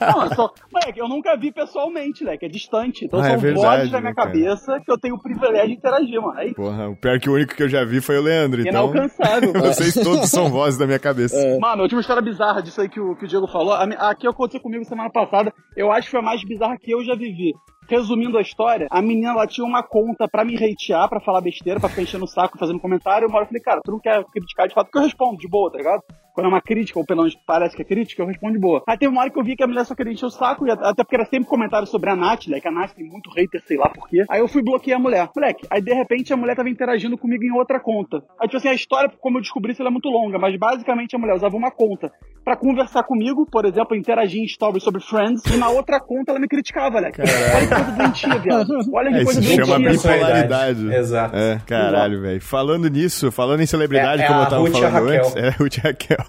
Não, 0.00 0.24
eu 0.24 0.34
sou... 0.34 0.50
Moleque, 0.72 0.98
eu 1.00 1.08
nunca 1.08 1.36
vi 1.36 1.52
pessoalmente, 1.52 2.24
né? 2.24 2.36
Que 2.36 2.46
é 2.46 2.48
distante. 2.48 3.04
Então 3.04 3.20
Ah, 3.20 3.26
é 3.28 3.30
são 3.30 3.38
verdade, 3.38 3.66
vozes 3.66 3.90
na 3.92 3.98
né, 3.98 4.02
minha 4.02 4.14
cara? 4.14 4.28
cabeça 4.28 4.80
que 4.84 4.90
eu 4.92 4.98
tenho 4.98 5.14
o 5.14 5.22
privilégio 5.22 5.68
de 5.68 5.74
interagir, 5.74 6.20
mano. 6.20 6.38
Aí, 6.38 6.54
Porra, 6.54 6.88
o 6.88 6.96
pior 6.96 7.14
é 7.16 7.18
que 7.18 7.30
o 7.30 7.34
único 7.34 7.54
que 7.54 7.62
eu 7.62 7.68
já 7.68 7.84
vi 7.84 8.00
foi 8.00 8.18
o 8.18 8.22
Leandro, 8.22 8.60
então. 8.60 8.70
inalcançável. 8.90 9.52
Vocês 9.52 9.94
todos 9.94 10.28
são 10.30 10.48
vozes 10.50 10.78
da 10.78 10.86
minha 10.86 10.98
cabeça. 10.98 11.36
Mano, 11.60 11.80
a 11.80 11.82
última 11.82 12.00
história 12.00 12.22
bizarra 12.22 12.62
disso 12.62 12.80
aí 12.80 12.88
que 12.88 13.00
o, 13.00 13.14
que 13.16 13.24
o 13.24 13.28
Diego 13.28 13.46
falou, 13.48 13.72
a, 13.74 13.86
mi- 13.86 13.96
a 13.98 14.14
que 14.14 14.26
aconteceu 14.26 14.60
comigo 14.60 14.84
semana 14.84 15.10
passada, 15.10 15.52
eu 15.76 15.90
acho 15.92 16.06
que 16.06 16.10
foi 16.12 16.20
a 16.20 16.22
mais 16.22 16.42
bizarra 16.44 16.76
que 16.80 16.90
eu 16.92 17.04
já 17.04 17.14
vivi. 17.14 17.52
Resumindo 17.90 18.36
a 18.36 18.42
história, 18.42 18.86
a 18.90 19.00
menina 19.00 19.30
ela 19.30 19.46
tinha 19.46 19.66
uma 19.66 19.82
conta 19.82 20.28
pra 20.30 20.44
me 20.44 20.54
hatear, 20.56 21.08
pra 21.08 21.20
falar 21.20 21.40
besteira, 21.40 21.80
pra 21.80 21.88
ficar 21.88 22.02
enchendo 22.02 22.24
o 22.24 22.28
saco, 22.28 22.58
fazendo 22.58 22.78
comentário. 22.78 23.26
Uma 23.26 23.36
hora 23.38 23.44
eu 23.44 23.48
falei, 23.48 23.62
cara, 23.62 23.80
tu 23.82 23.92
não 23.92 23.98
quer 23.98 24.22
criticar 24.30 24.68
de 24.68 24.74
fato, 24.74 24.86
porque 24.88 24.98
eu 24.98 25.02
respondo 25.04 25.38
de 25.38 25.48
boa, 25.48 25.67
tá 25.70 25.78
ligado? 25.78 26.02
Quando 26.32 26.46
é 26.46 26.48
uma 26.50 26.60
crítica, 26.60 26.98
ou 26.98 27.04
pelo 27.04 27.22
menos 27.22 27.36
parece 27.46 27.74
que 27.74 27.82
é 27.82 27.84
crítica, 27.84 28.22
eu 28.22 28.26
respondo 28.26 28.52
de 28.52 28.60
boa. 28.60 28.84
Aí 28.86 28.96
teve 28.96 29.10
uma 29.10 29.22
hora 29.22 29.30
que 29.30 29.38
eu 29.38 29.42
vi 29.42 29.56
que 29.56 29.62
a 29.64 29.66
mulher 29.66 29.84
só 29.84 29.94
queria 29.94 30.12
encher 30.12 30.26
o 30.26 30.30
saco, 30.30 30.66
e 30.66 30.70
até 30.70 31.02
porque 31.02 31.16
era 31.16 31.24
sempre 31.24 31.48
comentário 31.48 31.86
sobre 31.86 32.10
a 32.10 32.14
Nath, 32.16 32.46
né? 32.46 32.60
Que 32.60 32.68
a 32.68 32.70
Nath 32.70 32.92
tem 32.92 33.04
muito 33.04 33.28
hater, 33.30 33.60
sei 33.66 33.76
lá 33.76 33.88
por 33.88 34.08
quê. 34.08 34.24
Aí 34.30 34.38
eu 34.38 34.46
fui 34.46 34.62
bloquear 34.62 35.00
a 35.00 35.02
mulher. 35.02 35.28
Moleque, 35.34 35.66
aí 35.68 35.82
de 35.82 35.92
repente 35.92 36.32
a 36.32 36.36
mulher 36.36 36.54
tava 36.54 36.70
interagindo 36.70 37.18
comigo 37.18 37.42
em 37.42 37.50
outra 37.50 37.80
conta. 37.80 38.22
Aí, 38.40 38.46
tipo 38.46 38.58
assim, 38.58 38.68
a 38.68 38.74
história, 38.74 39.10
como 39.20 39.38
eu 39.38 39.42
descobri, 39.42 39.74
ela 39.78 39.88
é 39.88 39.92
muito 39.92 40.08
longa, 40.08 40.38
mas 40.38 40.56
basicamente 40.56 41.16
a 41.16 41.18
mulher 41.18 41.34
usava 41.34 41.56
uma 41.56 41.72
conta 41.72 42.12
pra 42.48 42.56
conversar 42.56 43.02
comigo, 43.02 43.46
por 43.50 43.66
exemplo, 43.66 43.94
interagir 43.94 44.40
em 44.42 44.48
stories 44.48 44.82
sobre 44.82 45.02
Friends, 45.02 45.42
e 45.52 45.56
na 45.58 45.68
outra 45.68 46.00
conta 46.00 46.32
ela 46.32 46.40
me 46.40 46.48
criticava, 46.48 46.92
moleque. 46.92 47.20
Olha 47.20 47.66
que 47.66 47.74
coisa 47.74 47.90
doentia, 47.92 48.38
viado. 48.38 48.68
Olha 48.90 49.10
que 49.10 49.16
É, 49.18 49.24
coisa 49.24 49.40
isso 49.40 49.54
chama 49.54 49.78
doentia. 49.78 50.10
bipolaridade. 50.12 50.94
Exato. 50.94 51.36
É, 51.36 51.60
caralho, 51.66 52.22
velho. 52.22 52.40
Falando 52.40 52.88
nisso, 52.88 53.30
falando 53.30 53.60
em 53.60 53.66
celebridade, 53.66 54.22
É- 54.22 54.24
é 54.24 54.28
como 54.28 54.40
eu 54.40 54.46
tava 54.48 54.62
Ruth 54.62 54.76
a 54.82 54.90
falando 54.90 55.10
antes. 55.10 55.36
É, 55.36 55.48
Ruth 55.60 55.76
Raquel. 55.76 56.24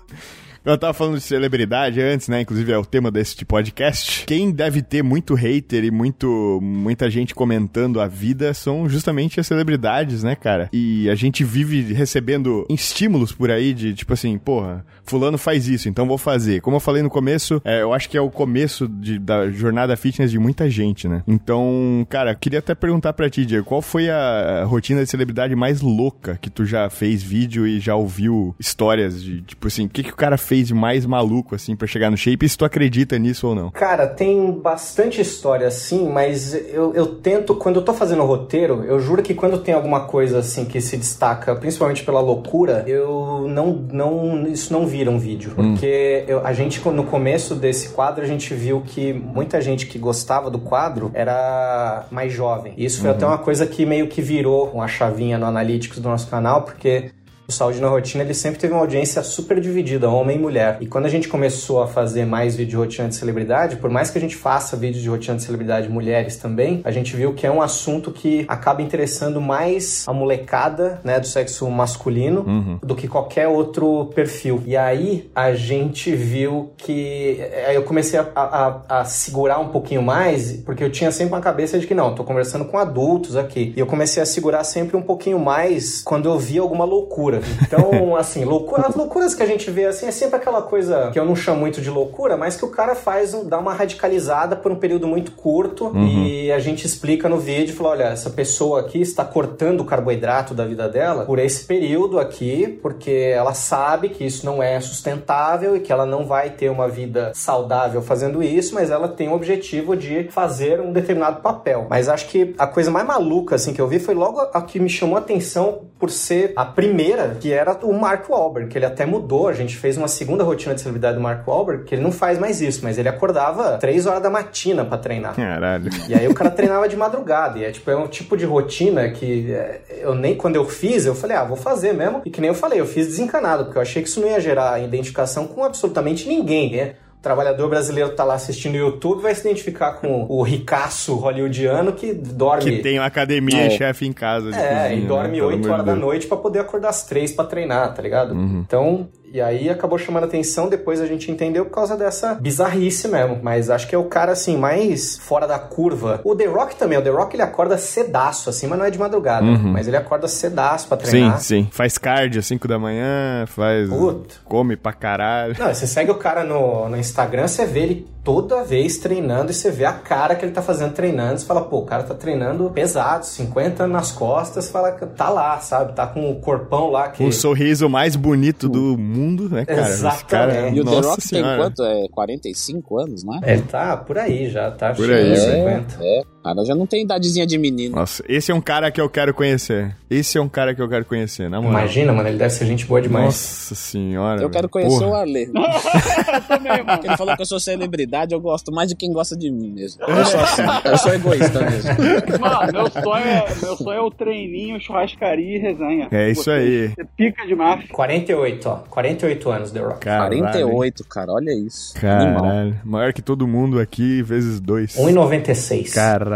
Eu 0.65 0.77
tava 0.77 0.93
falando 0.93 1.15
de 1.15 1.21
celebridade 1.21 2.01
antes, 2.01 2.27
né? 2.27 2.41
Inclusive 2.41 2.69
é 2.73 2.77
o 2.77 2.83
tema 2.85 3.09
desse 3.09 3.33
tipo 3.33 3.49
podcast. 3.55 4.25
Quem 4.25 4.51
deve 4.51 4.81
ter 4.81 5.01
muito 5.01 5.33
hater 5.33 5.85
e 5.85 5.89
muito, 5.89 6.59
muita 6.61 7.09
gente 7.09 7.33
comentando 7.33 8.01
a 8.01 8.07
vida 8.07 8.53
são 8.53 8.87
justamente 8.89 9.39
as 9.39 9.47
celebridades, 9.47 10.21
né, 10.21 10.35
cara? 10.35 10.69
E 10.73 11.09
a 11.09 11.15
gente 11.15 11.45
vive 11.45 11.93
recebendo 11.93 12.65
estímulos 12.69 13.31
por 13.31 13.49
aí 13.49 13.73
de 13.73 13.93
tipo 13.93 14.11
assim, 14.13 14.37
porra, 14.37 14.85
fulano 15.09 15.37
faz 15.37 15.67
isso, 15.67 15.89
então 15.89 16.07
vou 16.07 16.17
fazer. 16.17 16.61
Como 16.61 16.75
eu 16.75 16.79
falei 16.79 17.01
no 17.01 17.09
começo, 17.09 17.61
é, 17.65 17.81
eu 17.81 17.93
acho 17.93 18.09
que 18.09 18.17
é 18.17 18.21
o 18.21 18.29
começo 18.29 18.87
de- 18.87 19.19
da 19.19 19.49
jornada 19.49 19.95
fitness 19.97 20.31
de 20.31 20.39
muita 20.39 20.69
gente, 20.69 21.07
né? 21.07 21.23
Então, 21.27 22.05
cara, 22.09 22.33
queria 22.35 22.59
até 22.59 22.75
perguntar 22.75 23.13
pra 23.13 23.29
ti, 23.29 23.45
Diego, 23.45 23.65
qual 23.65 23.81
foi 23.81 24.09
a 24.09 24.63
rotina 24.65 25.03
de 25.03 25.09
celebridade 25.09 25.55
mais 25.55 25.81
louca 25.81 26.37
que 26.41 26.49
tu 26.49 26.65
já 26.65 26.89
fez 26.89 27.21
vídeo 27.23 27.65
e 27.67 27.79
já 27.79 27.95
ouviu 27.95 28.55
histórias 28.59 29.21
de, 29.21 29.41
tipo 29.41 29.67
assim, 29.67 29.85
o 29.85 29.89
que, 29.89 30.03
que 30.03 30.11
o 30.11 30.15
cara 30.15 30.37
fez 30.37 30.67
de 30.67 30.73
mais 30.73 31.05
maluco, 31.05 31.55
assim, 31.55 31.75
pra 31.75 31.87
chegar 31.87 32.09
no 32.11 32.17
shape 32.17 32.45
e 32.45 32.49
se 32.49 32.57
tu 32.57 32.65
acredita 32.65 33.17
nisso 33.17 33.47
ou 33.47 33.55
não? 33.55 33.71
Cara, 33.71 34.05
tem 34.07 34.51
bastante 34.51 35.19
história 35.21 35.67
assim, 35.67 36.07
mas 36.09 36.53
eu, 36.53 36.93
eu 36.93 37.05
tento, 37.15 37.55
quando 37.55 37.77
eu 37.77 37.81
tô 37.81 37.93
fazendo 37.93 38.23
roteiro, 38.23 38.83
eu 38.83 38.99
juro 38.99 39.23
que 39.23 39.33
quando 39.33 39.57
tem 39.59 39.73
alguma 39.73 40.01
coisa 40.01 40.39
assim 40.39 40.65
que 40.65 40.79
se 40.81 40.97
destaca, 40.97 41.55
principalmente 41.55 42.03
pela 42.03 42.19
loucura, 42.21 42.83
eu 42.87 43.47
não, 43.49 43.73
não 43.91 44.47
isso 44.47 44.71
não 44.71 44.85
vira 44.99 45.09
um 45.09 45.17
vídeo. 45.17 45.51
Porque 45.55 46.25
eu- 46.27 46.45
a 46.45 46.51
gente, 46.51 46.85
no 46.89 47.05
começo 47.05 47.55
desse 47.55 47.89
quadro, 47.89 48.21
a 48.23 48.27
gente 48.27 48.53
viu 48.53 48.81
que 48.85 49.13
muita 49.13 49.61
gente 49.61 49.85
que 49.85 49.97
gostava 49.97 50.49
do 50.49 50.59
quadro 50.59 51.09
era 51.13 52.05
mais 52.11 52.33
jovem. 52.33 52.73
Isso 52.77 52.99
foi 53.01 53.09
até 53.11 53.25
uma 53.25 53.37
coisa 53.37 53.65
que 53.65 53.85
meio 53.85 54.07
que 54.07 54.21
virou 54.21 54.69
uma 54.73 54.87
chavinha 54.87 55.37
no 55.37 55.45
Analytics 55.45 55.99
do 55.99 56.09
nosso 56.09 56.27
canal, 56.29 56.63
porque 56.63 57.11
o 57.49 57.51
Saúde 57.51 57.81
na 57.81 57.87
Rotina 57.87 58.23
ele 58.23 58.35
sempre 58.35 58.59
teve 58.59 58.71
uma 58.73 58.81
audiência 58.81 59.23
super 59.23 59.59
dividida, 59.59 60.07
homem 60.07 60.37
e 60.37 60.39
mulher. 60.39 60.77
E 60.79 60.85
quando 60.85 61.07
a 61.07 61.09
gente 61.09 61.27
começou 61.27 61.81
a 61.81 61.87
fazer 61.87 62.23
mais 62.25 62.55
vídeo 62.55 62.69
de 62.69 62.75
rotina 62.77 63.07
de 63.09 63.15
celebridade, 63.15 63.77
por 63.77 63.89
mais 63.89 64.11
que 64.11 64.17
a 64.19 64.21
gente 64.21 64.35
faça 64.35 64.77
vídeo 64.77 65.01
de 65.01 65.09
rotina 65.09 65.35
de 65.35 65.41
celebridade 65.43 65.89
mulheres 65.89 66.37
também, 66.37 66.81
a 66.83 66.91
gente 66.91 67.15
viu 67.15 67.33
que 67.33 67.47
é 67.47 67.51
um 67.51 67.59
assunto 67.61 68.11
que 68.11 68.45
acaba 68.47 68.83
interessando 68.83 69.41
mais 69.41 70.05
a 70.07 70.13
molecada, 70.13 71.01
né, 71.03 71.19
do 71.19 71.25
sexo 71.25 71.67
masculino 71.71 72.41
Uhum. 72.47 72.79
do 72.83 72.93
que 72.95 73.07
qualquer 73.07 73.47
outro 73.47 74.05
perfil. 74.13 74.61
E 74.65 74.77
aí 74.77 75.29
a 75.33 75.53
gente 75.53 76.15
viu 76.15 76.71
que 76.77 77.41
aí 77.67 77.73
eu 77.75 77.83
comecei 77.83 78.19
a, 78.19 78.27
a- 78.35 78.81
a 79.01 79.05
segurar 79.05 79.57
um 79.59 79.69
pouquinho 79.69 80.03
mais, 80.03 80.53
porque 80.65 80.83
eu 80.83 80.91
tinha 80.91 81.11
sempre 81.11 81.33
uma 81.33 81.41
cabeça 81.41 81.79
de 81.79 81.87
que 81.87 81.95
não, 81.95 82.13
tô 82.13 82.23
conversando 82.23 82.65
com 82.65 82.77
adultos 82.77 83.35
aqui. 83.35 83.73
E 83.75 83.79
eu 83.79 83.87
comecei 83.87 84.21
a 84.21 84.25
segurar 84.25 84.63
sempre 84.63 84.95
um 84.95 85.01
pouquinho 85.01 85.39
mais 85.39 86.01
quando 86.03 86.29
eu 86.29 86.37
via 86.37 86.61
alguma 86.61 86.85
loucura. 86.85 87.38
Então, 87.61 88.15
assim, 88.15 88.43
loucura, 88.45 88.87
as 88.87 88.95
loucuras 88.95 89.33
que 89.35 89.43
a 89.43 89.45
gente 89.45 89.69
vê 89.71 89.85
assim 89.85 90.05
é 90.07 90.11
sempre 90.11 90.35
aquela 90.37 90.61
coisa 90.61 91.09
que 91.11 91.19
eu 91.19 91.25
não 91.25 91.35
chamo 91.35 91.59
muito 91.59 91.81
de 91.81 91.89
loucura, 91.89 92.35
mas 92.37 92.55
que 92.55 92.65
o 92.65 92.69
cara 92.69 92.95
faz, 92.95 93.33
um- 93.33 93.45
dá 93.47 93.57
uma 93.59 93.73
radicalizada 93.73 94.55
por 94.55 94.71
um 94.71 94.75
período 94.75 95.07
muito 95.07 95.31
curto 95.31 95.91
e 95.95 96.51
a 96.51 96.59
gente 96.59 96.85
explica 96.85 97.27
no 97.29 97.37
vídeo, 97.37 97.75
fala, 97.75 97.89
olha, 97.91 98.03
essa 98.05 98.29
pessoa 98.29 98.79
aqui 98.81 99.01
está 99.01 99.23
cortando 99.25 99.81
o 99.81 99.85
carboidrato 99.85 100.53
da 100.53 100.65
vida 100.65 100.87
dela 100.87 101.25
por 101.25 101.39
esse 101.39 101.65
período 101.65 102.19
aqui, 102.19 102.79
porque 102.81 103.11
ela 103.35 103.53
sabe 103.53 104.09
que 104.09 104.23
isso 104.25 104.45
não 104.45 104.61
é 104.61 104.79
sustentável 104.79 105.75
e 105.75 105.79
que 105.79 105.91
ela 105.91 106.05
não 106.05 106.25
vai 106.25 106.49
ter 106.51 106.69
uma 106.69 106.87
vida 106.87 107.31
saudável 107.33 108.01
fazendo 108.01 108.41
isso, 108.43 108.73
mas 108.75 108.89
ela 108.91 109.07
tem 109.07 109.29
o 109.29 109.33
objetivo 109.33 109.95
de 109.95 110.25
fazer 110.31 110.79
um 110.79 110.91
determinado 110.91 111.41
papel. 111.41 111.87
Mas 111.89 112.07
acho 112.09 112.27
que 112.27 112.53
a 112.57 112.67
coisa 112.67 112.91
mais 112.91 113.05
maluca 113.05 113.55
assim 113.55 113.73
que 113.73 113.81
eu 113.81 113.87
vi 113.87 113.99
foi 113.99 114.13
logo 114.15 114.39
a 114.39 114.61
que 114.61 114.79
me 114.79 114.89
chamou 114.89 115.15
a 115.15 115.19
atenção 115.19 115.81
por 115.99 116.09
ser 116.09 116.53
a 116.55 116.63
primeira, 116.65 117.28
que 117.35 117.51
era 117.51 117.73
o 117.83 117.93
Mark 117.93 118.29
Wahlberg, 118.29 118.69
que 118.69 118.77
ele 118.77 118.85
até 118.85 119.05
mudou. 119.05 119.47
A 119.47 119.53
gente 119.53 119.75
fez 119.75 119.97
uma 119.97 120.07
segunda 120.07 120.43
rotina 120.43 120.75
de 120.75 120.81
celebridade 120.81 121.15
do 121.15 121.21
Mark 121.21 121.47
Wahlberg, 121.47 121.83
que 121.83 121.95
ele 121.95 122.01
não 122.01 122.11
faz 122.11 122.39
mais 122.39 122.61
isso, 122.61 122.81
mas 122.83 122.97
ele 122.97 123.09
acordava 123.09 123.77
3 123.77 124.05
horas 124.05 124.21
da 124.21 124.29
matina 124.29 124.85
pra 124.85 124.97
treinar. 124.97 125.35
Caralho. 125.35 125.89
E 126.07 126.13
aí 126.13 126.27
o 126.27 126.33
cara 126.33 126.49
treinava 126.51 126.87
de 126.87 126.95
madrugada. 126.95 127.59
E 127.59 127.65
é 127.65 127.71
tipo, 127.71 127.89
é 127.89 127.95
um 127.95 128.07
tipo 128.07 128.35
de 128.35 128.45
rotina 128.45 129.09
que 129.09 129.51
é, 129.51 129.81
eu 130.01 130.15
nem 130.15 130.35
quando 130.35 130.55
eu 130.55 130.65
fiz, 130.65 131.05
eu 131.05 131.15
falei, 131.15 131.35
ah, 131.37 131.43
vou 131.43 131.57
fazer 131.57 131.93
mesmo. 131.93 132.21
E 132.25 132.29
que 132.29 132.41
nem 132.41 132.49
eu 132.49 132.55
falei, 132.55 132.79
eu 132.79 132.85
fiz 132.85 133.07
desencanado, 133.07 133.65
porque 133.65 133.77
eu 133.77 133.81
achei 133.81 134.01
que 134.01 134.09
isso 134.09 134.19
não 134.21 134.27
ia 134.27 134.39
gerar 134.39 134.81
identificação 134.81 135.47
com 135.47 135.63
absolutamente 135.63 136.27
ninguém, 136.27 136.71
né? 136.71 136.93
O 137.19 137.21
trabalhador 137.21 137.67
brasileiro 137.69 138.11
tá 138.11 138.23
lá 138.23 138.35
assistindo 138.35 138.75
o 138.75 138.77
YouTube, 138.77 139.21
vai 139.21 139.35
se 139.35 139.41
identificar 139.41 139.91
com 139.95 140.25
o 140.29 140.41
ricaço 140.41 141.15
hollywoodiano 141.15 141.91
que 141.91 142.13
dorme. 142.13 142.63
Que 142.77 142.81
tem 142.81 142.97
uma 142.97 143.07
academia 143.07 143.65
É. 143.65 143.69
chefe 143.71 144.07
em 144.07 144.13
casa. 144.13 144.49
É, 144.55 144.83
cozinha, 144.89 144.93
e 144.93 145.01
dorme 145.05 145.27
né? 145.31 145.33
Pelo 145.35 145.47
8 145.47 145.65
amor 145.65 145.71
horas 145.73 145.85
da 145.85 145.95
noite 145.95 146.27
pra 146.27 146.37
poder 146.37 146.59
acordar 146.59 146.87
às 146.89 147.03
3 147.03 147.33
pra 147.33 147.43
treinar, 147.43 147.93
tá 147.93 148.01
ligado? 148.01 148.33
Então, 148.33 149.09
e 149.33 149.41
aí 149.41 149.69
acabou 149.69 149.97
chamando 149.97 150.23
atenção, 150.25 150.67
depois 150.69 150.99
a 151.01 151.05
gente 151.05 151.31
entendeu 151.31 151.65
por 151.65 151.71
causa 151.71 151.95
dessa 151.95 152.33
bizarrice 152.35 153.07
mesmo. 153.07 153.39
Mas 153.41 153.69
acho 153.69 153.87
que 153.87 153.95
é 153.95 153.97
o 153.97 154.05
cara, 154.05 154.31
assim, 154.31 154.57
mais 154.57 155.17
fora 155.19 155.47
da 155.47 155.57
curva. 155.59 156.21
O 156.23 156.35
The 156.35 156.45
Rock 156.45 156.75
também, 156.75 156.97
o 156.97 157.01
The 157.01 157.09
Rock 157.09 157.35
ele 157.35 157.43
acorda 157.43 157.77
cedaço, 157.77 158.49
assim, 158.49 158.67
mas 158.67 158.77
não 158.79 158.85
é 158.85 158.89
de 158.91 158.97
madrugada. 158.99 159.45
Mas 159.45 159.87
ele 159.87 159.97
acorda 159.97 160.27
cedaço 160.27 160.87
pra 160.87 160.97
Uhum. 160.97 161.03
Sim, 161.05 161.09
treinar. 161.09 161.39
sim. 161.41 161.67
Faz 161.71 161.97
cardio 161.97 162.39
às 162.39 162.45
5 162.47 162.67
da 162.67 162.77
manhã, 162.79 163.45
faz. 163.47 163.89
Puta. 163.89 164.35
Come 164.45 164.75
pra 164.75 164.93
caralho. 164.93 165.55
Não, 165.57 165.73
você 165.73 165.87
segue 165.87 166.11
o 166.11 166.15
cara 166.15 166.43
no, 166.43 166.89
no 166.89 166.97
Instagram, 166.97 167.47
você 167.47 167.65
vê 167.65 167.79
ele 167.81 168.07
toda 168.29 168.63
vez 168.63 168.99
treinando 168.99 169.49
e 169.49 169.55
você 169.55 169.71
vê 169.71 169.85
a 169.85 169.91
cara 169.93 170.35
que 170.35 170.45
ele 170.45 170.51
tá 170.51 170.61
fazendo 170.61 170.93
treinando. 170.93 171.39
Você 171.39 171.47
fala, 171.47 171.61
pô, 171.61 171.79
o 171.79 171.85
cara 171.85 172.03
tá 172.03 172.13
treinando 172.13 172.69
pesado, 172.69 173.25
50 173.25 173.87
nas 173.87 174.11
costas, 174.11 174.69
fala 174.69 174.91
que 174.91 175.03
tá 175.07 175.29
lá, 175.29 175.57
sabe? 175.57 175.93
Tá 175.93 176.05
com 176.05 176.29
o 176.29 176.35
corpão 176.39 176.91
lá 176.91 177.09
que. 177.09 177.23
O 177.23 177.33
sorriso 177.33 177.89
mais 177.89 178.15
bonito 178.15 178.69
do 178.69 178.95
mundo, 178.99 179.49
né, 179.49 179.65
cara? 179.65 179.81
Esse 179.81 180.25
cara, 180.25 180.51
Exatamente. 180.51 180.77
E 180.77 180.81
o 180.81 180.85
The 180.85 180.91
nossa 180.91 181.09
Rock 181.09 181.21
senhora. 181.23 181.49
tem 181.49 181.57
quanto? 181.57 181.83
É 181.83 182.07
45 182.09 182.99
anos, 182.99 183.23
não 183.23 183.35
é? 183.43 183.53
Ele 183.53 183.61
tá 183.63 183.97
por 183.97 184.19
aí 184.19 184.47
já, 184.47 184.69
tá 184.69 184.93
Por 184.93 185.07
chegando 185.07 185.23
aí, 185.23 185.31
aos 185.31 185.39
né? 185.47 185.55
50. 185.55 185.97
É, 186.01 186.21
cara 186.43 186.65
já 186.65 186.73
não 186.75 186.85
tem 186.87 187.03
idadezinha 187.03 187.45
de 187.45 187.57
menino. 187.57 187.95
Nossa, 187.95 188.23
esse 188.27 188.51
é 188.51 188.55
um 188.55 188.61
cara 188.61 188.89
que 188.91 188.99
eu 189.01 189.09
quero 189.09 189.33
conhecer. 189.33 189.95
Esse 190.09 190.37
é 190.37 190.41
um 190.41 190.49
cara 190.49 190.73
que 190.73 190.81
eu 190.81 190.89
quero 190.89 191.05
conhecer, 191.05 191.49
na 191.49 191.61
moral. 191.61 191.79
Imagina, 191.79 192.11
mano, 192.13 192.27
ele 192.29 192.37
deve 192.37 192.49
ser 192.49 192.65
gente 192.65 192.85
boa 192.85 193.01
demais. 193.01 193.25
Nossa 193.25 193.75
senhora. 193.75 194.41
Eu 194.41 194.49
quero 194.49 194.67
conhecer 194.69 194.99
Porra. 194.99 195.07
o 195.11 195.15
Arlê. 195.15 195.43
Eu 195.45 195.51
também, 196.47 196.83
mano. 196.83 197.01
Ele 197.03 197.17
falou 197.17 197.35
que 197.35 197.41
eu 197.41 197.45
sou 197.45 197.59
celebridade, 197.59 198.33
eu 198.33 198.39
gosto 198.39 198.71
mais 198.71 198.89
de 198.89 198.95
quem 198.95 199.11
gosta 199.11 199.35
de 199.37 199.51
mim 199.51 199.69
mesmo. 199.71 200.01
Eu 200.03 200.25
sou 200.25 200.39
assim, 200.39 200.61
eu 200.85 200.97
sou 200.97 201.13
egoísta 201.13 201.59
mesmo. 201.61 201.89
Mano, 202.39 202.71
meu 202.73 202.89
sonho, 202.89 203.25
é, 203.25 203.45
meu 203.61 203.75
sonho 203.75 203.97
é 203.99 204.01
o 204.01 204.09
treininho, 204.11 204.79
churrascaria 204.81 205.57
e 205.57 205.59
resenha. 205.59 206.07
É 206.11 206.29
isso 206.31 206.43
Você- 206.45 206.51
aí. 206.51 206.87
Você 206.89 207.05
pica 207.17 207.45
demais. 207.45 207.85
48, 207.91 208.69
ó. 208.69 208.75
48 208.89 209.51
anos, 209.51 209.71
The 209.71 209.79
Rock. 209.79 209.99
Caralho. 209.99 210.39
48, 210.39 211.03
cara, 211.05 211.31
olha 211.33 211.51
isso. 211.51 211.93
Animal. 212.05 212.41
Caralho. 212.43 212.75
Maior 212.83 213.13
que 213.13 213.21
todo 213.21 213.47
mundo 213.47 213.79
aqui, 213.79 214.21
vezes 214.23 214.59
dois. 214.59 214.95
1,96. 214.95 215.93
Caralho. 215.93 216.28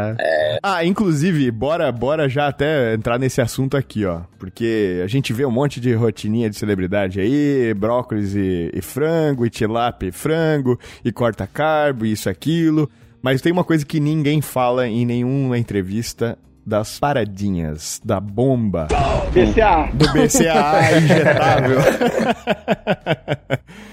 Ah, 0.61 0.85
inclusive, 0.85 1.49
bora, 1.51 1.91
bora 1.91 2.29
já 2.29 2.47
até 2.47 2.93
entrar 2.93 3.17
nesse 3.19 3.41
assunto 3.41 3.75
aqui, 3.77 4.05
ó. 4.05 4.21
Porque 4.37 5.01
a 5.03 5.07
gente 5.07 5.33
vê 5.33 5.45
um 5.45 5.51
monte 5.51 5.79
de 5.79 5.93
rotininha 5.93 6.49
de 6.49 6.55
celebridade 6.55 7.19
aí, 7.19 7.73
brócolis 7.73 8.35
e, 8.35 8.71
e 8.73 8.81
frango, 8.81 9.45
e 9.45 9.49
tilápia 9.49 10.07
e 10.07 10.11
frango, 10.11 10.79
e 11.03 11.11
corta 11.11 11.47
carbo, 11.47 12.05
e 12.05 12.11
isso, 12.11 12.29
aquilo. 12.29 12.89
Mas 13.21 13.41
tem 13.41 13.51
uma 13.51 13.63
coisa 13.63 13.85
que 13.85 13.99
ninguém 13.99 14.41
fala 14.41 14.87
em 14.87 15.05
nenhuma 15.05 15.57
entrevista 15.57 16.37
das 16.65 16.99
paradinhas, 16.99 18.01
da 18.03 18.19
bomba, 18.19 18.87
BCA. 19.33 19.89
do 19.93 20.05
BCAA 20.13 20.97
injetável. 20.99 21.77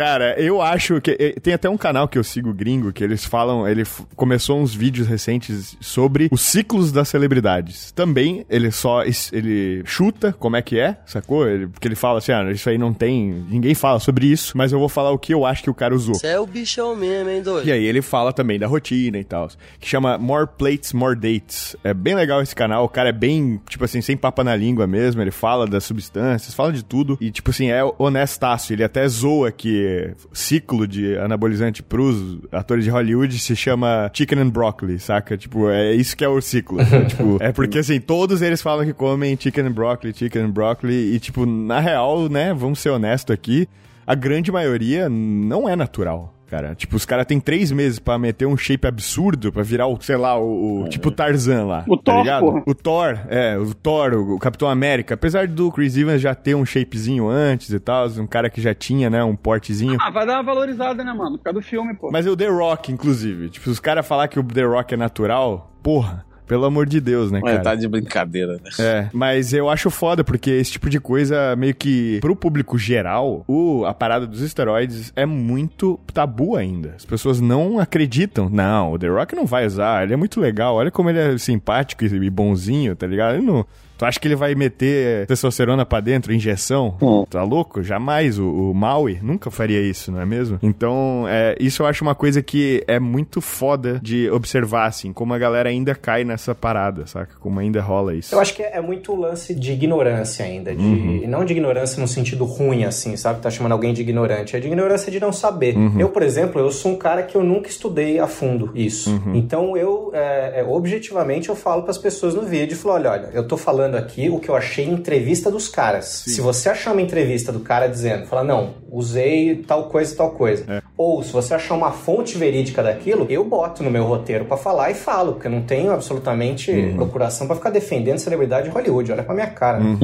Cara, 0.00 0.34
eu 0.40 0.62
acho 0.62 0.98
que. 0.98 1.10
eh, 1.20 1.34
Tem 1.42 1.52
até 1.52 1.68
um 1.68 1.76
canal 1.76 2.08
que 2.08 2.16
eu 2.18 2.24
sigo 2.24 2.54
gringo 2.54 2.90
que 2.90 3.04
eles 3.04 3.22
falam. 3.22 3.68
Ele 3.68 3.84
começou 4.16 4.58
uns 4.58 4.74
vídeos 4.74 5.06
recentes 5.06 5.76
sobre 5.78 6.30
os 6.32 6.40
ciclos 6.40 6.90
das 6.90 7.06
celebridades. 7.08 7.92
Também 7.92 8.46
ele 8.48 8.70
só. 8.70 9.02
Ele 9.30 9.82
chuta 9.84 10.32
como 10.32 10.56
é 10.56 10.62
que 10.62 10.78
é, 10.78 10.96
sacou? 11.04 11.46
Ele, 11.46 11.66
porque 11.66 11.86
ele 11.86 11.94
fala 11.94 12.16
assim: 12.16 12.32
ah, 12.32 12.50
isso 12.50 12.70
aí 12.70 12.78
não 12.78 12.94
tem. 12.94 13.44
Ninguém 13.50 13.74
fala 13.74 14.00
sobre 14.00 14.26
isso, 14.26 14.56
mas 14.56 14.72
eu 14.72 14.78
vou 14.78 14.88
falar 14.88 15.10
o 15.10 15.18
que 15.18 15.34
eu 15.34 15.44
acho 15.44 15.62
que 15.62 15.68
o 15.68 15.74
cara 15.74 15.94
usou. 15.94 16.14
Você 16.14 16.28
é 16.28 16.40
o 16.40 16.46
bichão 16.46 16.96
mesmo, 16.96 17.28
hein, 17.28 17.42
doido? 17.42 17.68
E 17.68 17.70
aí 17.70 17.84
ele 17.84 18.00
fala 18.00 18.32
também 18.32 18.58
da 18.58 18.66
rotina 18.66 19.18
e 19.18 19.24
tal, 19.24 19.50
que 19.78 19.86
chama 19.86 20.16
More 20.16 20.48
Plates, 20.56 20.94
More 20.94 21.14
Dates. 21.14 21.76
É 21.84 21.92
bem 21.92 22.14
legal 22.14 22.40
esse 22.40 22.56
canal, 22.56 22.84
o 22.86 22.88
cara 22.88 23.10
é 23.10 23.12
bem, 23.12 23.60
tipo 23.68 23.84
assim, 23.84 24.00
sem 24.00 24.16
papa 24.16 24.42
na 24.42 24.56
língua 24.56 24.86
mesmo, 24.86 25.20
ele 25.20 25.30
fala 25.30 25.66
das 25.66 25.84
substâncias, 25.84 26.54
fala 26.54 26.72
de 26.72 26.82
tudo 26.82 27.18
e, 27.20 27.30
tipo 27.30 27.50
assim, 27.50 27.70
é 27.70 27.82
honestaço. 27.98 28.72
Ele 28.72 28.82
até 28.82 29.06
zoa 29.06 29.52
que 29.52 29.89
ciclo 30.32 30.86
de 30.86 31.16
anabolizante 31.18 31.82
pros 31.82 32.38
atores 32.52 32.84
de 32.84 32.90
Hollywood 32.90 33.38
se 33.38 33.54
chama 33.56 34.10
Chicken 34.12 34.40
and 34.40 34.50
Broccoli, 34.50 34.98
saca? 34.98 35.36
Tipo, 35.36 35.68
é 35.70 35.92
isso 35.92 36.16
que 36.16 36.24
é 36.24 36.28
o 36.28 36.40
ciclo. 36.40 36.78
tipo, 37.08 37.38
é 37.40 37.52
porque 37.52 37.78
assim, 37.78 38.00
todos 38.00 38.42
eles 38.42 38.62
falam 38.62 38.84
que 38.84 38.92
comem 38.92 39.36
chicken 39.38 39.66
and 39.66 39.72
broccoli, 39.72 40.12
chicken 40.14 40.42
and 40.42 40.50
broccoli 40.50 41.14
e, 41.14 41.18
tipo, 41.18 41.46
na 41.46 41.80
real, 41.80 42.28
né, 42.28 42.52
vamos 42.54 42.78
ser 42.78 42.90
honestos 42.90 43.32
aqui, 43.32 43.68
a 44.06 44.14
grande 44.14 44.50
maioria 44.50 45.08
não 45.08 45.68
é 45.68 45.76
natural. 45.76 46.34
Cara, 46.50 46.74
tipo, 46.74 46.96
os 46.96 47.06
caras 47.06 47.26
têm 47.26 47.38
três 47.38 47.70
meses 47.70 48.00
pra 48.00 48.18
meter 48.18 48.44
um 48.44 48.56
shape 48.56 48.84
absurdo 48.86 49.52
pra 49.52 49.62
virar 49.62 49.86
o, 49.86 50.00
sei 50.00 50.16
lá, 50.16 50.36
o, 50.36 50.82
o- 50.82 50.88
tipo 50.88 51.08
o 51.08 51.12
Tarzan 51.12 51.64
lá. 51.64 51.84
O 51.86 51.96
tá 51.96 52.12
Thor, 52.12 52.20
ligado? 52.22 52.40
porra. 52.40 52.62
O 52.66 52.74
Thor, 52.74 53.18
é, 53.28 53.56
o 53.56 53.72
Thor, 53.72 54.14
o, 54.14 54.34
o 54.34 54.38
Capitão 54.40 54.68
América. 54.68 55.14
Apesar 55.14 55.46
do 55.46 55.70
Chris 55.70 55.96
Evans 55.96 56.20
já 56.20 56.34
ter 56.34 56.56
um 56.56 56.66
shapezinho 56.66 57.28
antes 57.28 57.70
e 57.70 57.78
tal, 57.78 58.08
um 58.18 58.26
cara 58.26 58.50
que 58.50 58.60
já 58.60 58.74
tinha, 58.74 59.08
né, 59.08 59.22
um 59.22 59.36
portezinho. 59.36 59.96
Ah, 60.00 60.10
vai 60.10 60.26
dar 60.26 60.34
uma 60.38 60.42
valorizada, 60.42 61.04
né, 61.04 61.12
mano? 61.12 61.38
Por 61.38 61.44
causa 61.44 61.60
do 61.60 61.64
filme, 61.64 61.94
pô. 61.94 62.10
Mas 62.10 62.26
o 62.26 62.36
The 62.36 62.48
Rock, 62.48 62.90
inclusive. 62.90 63.48
Tipo, 63.50 63.66
se 63.66 63.70
os 63.70 63.78
caras 63.80 64.04
falar 64.06 64.26
que 64.26 64.40
o 64.40 64.42
The 64.42 64.64
Rock 64.64 64.94
é 64.94 64.96
natural, 64.96 65.70
porra, 65.82 66.24
pelo 66.50 66.64
amor 66.64 66.84
de 66.84 67.00
Deus, 67.00 67.30
né, 67.30 67.38
Mas 67.40 67.52
cara? 67.52 67.62
tá 67.62 67.74
de 67.76 67.86
brincadeira, 67.86 68.54
né? 68.54 68.70
É, 68.80 69.08
mas 69.12 69.52
eu 69.52 69.70
acho 69.70 69.88
foda, 69.88 70.24
porque 70.24 70.50
esse 70.50 70.72
tipo 70.72 70.90
de 70.90 70.98
coisa, 70.98 71.54
meio 71.54 71.72
que 71.72 72.18
pro 72.20 72.34
público 72.34 72.76
geral, 72.76 73.44
o, 73.46 73.84
a 73.84 73.94
parada 73.94 74.26
dos 74.26 74.40
esteroides 74.40 75.12
é 75.14 75.24
muito 75.24 76.00
tabu 76.12 76.56
ainda. 76.56 76.94
As 76.96 77.04
pessoas 77.04 77.40
não 77.40 77.78
acreditam. 77.78 78.48
Não, 78.50 78.92
o 78.92 78.98
The 78.98 79.06
Rock 79.06 79.36
não 79.36 79.46
vai 79.46 79.64
usar, 79.64 80.02
ele 80.02 80.12
é 80.12 80.16
muito 80.16 80.40
legal. 80.40 80.74
Olha 80.74 80.90
como 80.90 81.08
ele 81.08 81.20
é 81.20 81.38
simpático 81.38 82.04
e 82.04 82.30
bonzinho, 82.30 82.96
tá 82.96 83.06
ligado? 83.06 83.36
Ele 83.36 83.46
não. 83.46 83.64
Tu 84.00 84.06
acha 84.06 84.18
que 84.18 84.26
ele 84.26 84.34
vai 84.34 84.54
meter 84.54 85.26
testosterona 85.26 85.84
pra 85.84 86.00
dentro, 86.00 86.32
injeção? 86.32 86.96
Hum. 87.02 87.26
Tá 87.28 87.42
louco? 87.42 87.82
Jamais. 87.82 88.38
O, 88.38 88.70
o 88.70 88.74
Maui 88.74 89.18
nunca 89.20 89.50
faria 89.50 89.82
isso, 89.82 90.10
não 90.10 90.22
é 90.22 90.24
mesmo? 90.24 90.58
Então, 90.62 91.26
é, 91.28 91.54
isso 91.60 91.82
eu 91.82 91.86
acho 91.86 92.02
uma 92.02 92.14
coisa 92.14 92.40
que 92.40 92.82
é 92.88 92.98
muito 92.98 93.42
foda 93.42 94.00
de 94.02 94.30
observar, 94.30 94.86
assim, 94.86 95.12
como 95.12 95.34
a 95.34 95.38
galera 95.38 95.68
ainda 95.68 95.94
cai 95.94 96.24
nessa 96.40 96.54
parada, 96.54 97.06
saca? 97.06 97.34
Como 97.38 97.60
ainda 97.60 97.80
rola 97.82 98.14
isso. 98.14 98.34
Eu 98.34 98.40
acho 98.40 98.54
que 98.54 98.62
é 98.62 98.80
muito 98.80 99.14
lance 99.14 99.54
de 99.54 99.72
ignorância 99.72 100.44
ainda. 100.44 100.74
De, 100.74 100.82
Uhum. 100.82 101.20
e 101.22 101.26
Não 101.26 101.44
de 101.44 101.52
ignorância 101.52 102.00
no 102.00 102.08
sentido 102.08 102.44
ruim, 102.44 102.84
assim, 102.84 103.16
sabe? 103.16 103.40
Tá 103.40 103.50
chamando 103.50 103.72
alguém 103.72 103.92
de 103.92 104.00
ignorante. 104.00 104.56
É 104.56 104.60
de 104.60 104.66
ignorância 104.66 105.12
de 105.12 105.20
não 105.20 105.32
saber. 105.32 105.76
Uhum. 105.76 106.00
Eu, 106.00 106.08
por 106.08 106.22
exemplo, 106.22 106.60
eu 106.60 106.70
sou 106.70 106.92
um 106.92 106.96
cara 106.96 107.22
que 107.22 107.36
eu 107.36 107.44
nunca 107.44 107.68
estudei 107.68 108.18
a 108.18 108.26
fundo 108.26 108.70
isso. 108.74 109.10
Uhum. 109.10 109.34
Então, 109.34 109.76
eu, 109.76 110.10
é, 110.14 110.60
é, 110.60 110.64
objetivamente, 110.64 111.50
eu 111.50 111.56
falo 111.56 111.82
pras 111.82 111.98
pessoas 111.98 112.34
no 112.34 112.42
vídeo, 112.42 112.76
falo, 112.76 112.94
olha, 112.94 113.10
olha, 113.10 113.28
eu 113.34 113.46
tô 113.46 113.56
falando 113.56 113.96
aqui 113.96 114.30
o 114.30 114.38
que 114.38 114.48
eu 114.48 114.56
achei 114.56 114.86
em 114.86 114.92
entrevista 114.92 115.50
dos 115.50 115.68
caras. 115.68 116.06
Se 116.26 116.40
você 116.40 116.70
achar 116.70 116.92
uma 116.92 117.02
entrevista 117.02 117.52
do 117.52 117.60
cara 117.60 117.86
dizendo, 117.86 118.26
fala, 118.26 118.42
não, 118.42 118.70
usei 118.90 119.56
tal 119.66 119.84
coisa, 119.84 120.16
tal 120.16 120.30
coisa. 120.30 120.64
É. 120.68 120.82
Ou 120.96 121.22
se 121.22 121.32
você 121.32 121.54
achar 121.54 121.74
uma 121.74 121.92
fonte 121.92 122.36
verídica 122.38 122.82
daquilo, 122.82 123.26
eu 123.28 123.44
boto 123.44 123.82
no 123.82 123.90
meu 123.90 124.04
roteiro 124.04 124.44
pra 124.44 124.56
falar 124.56 124.90
e 124.90 124.94
falo, 124.94 125.32
porque 125.32 125.46
eu 125.46 125.52
não 125.52 125.62
tenho 125.62 125.92
absolutamente 125.92 126.29
Uhum. 126.70 126.96
procuração 126.96 127.46
pra 127.46 127.56
ficar 127.56 127.70
defendendo 127.70 128.18
celebridade 128.18 128.68
de 128.68 128.74
Hollywood. 128.74 129.12
Olha 129.12 129.22
pra 129.22 129.34
minha 129.34 129.46
cara. 129.48 129.78
né? 129.80 129.96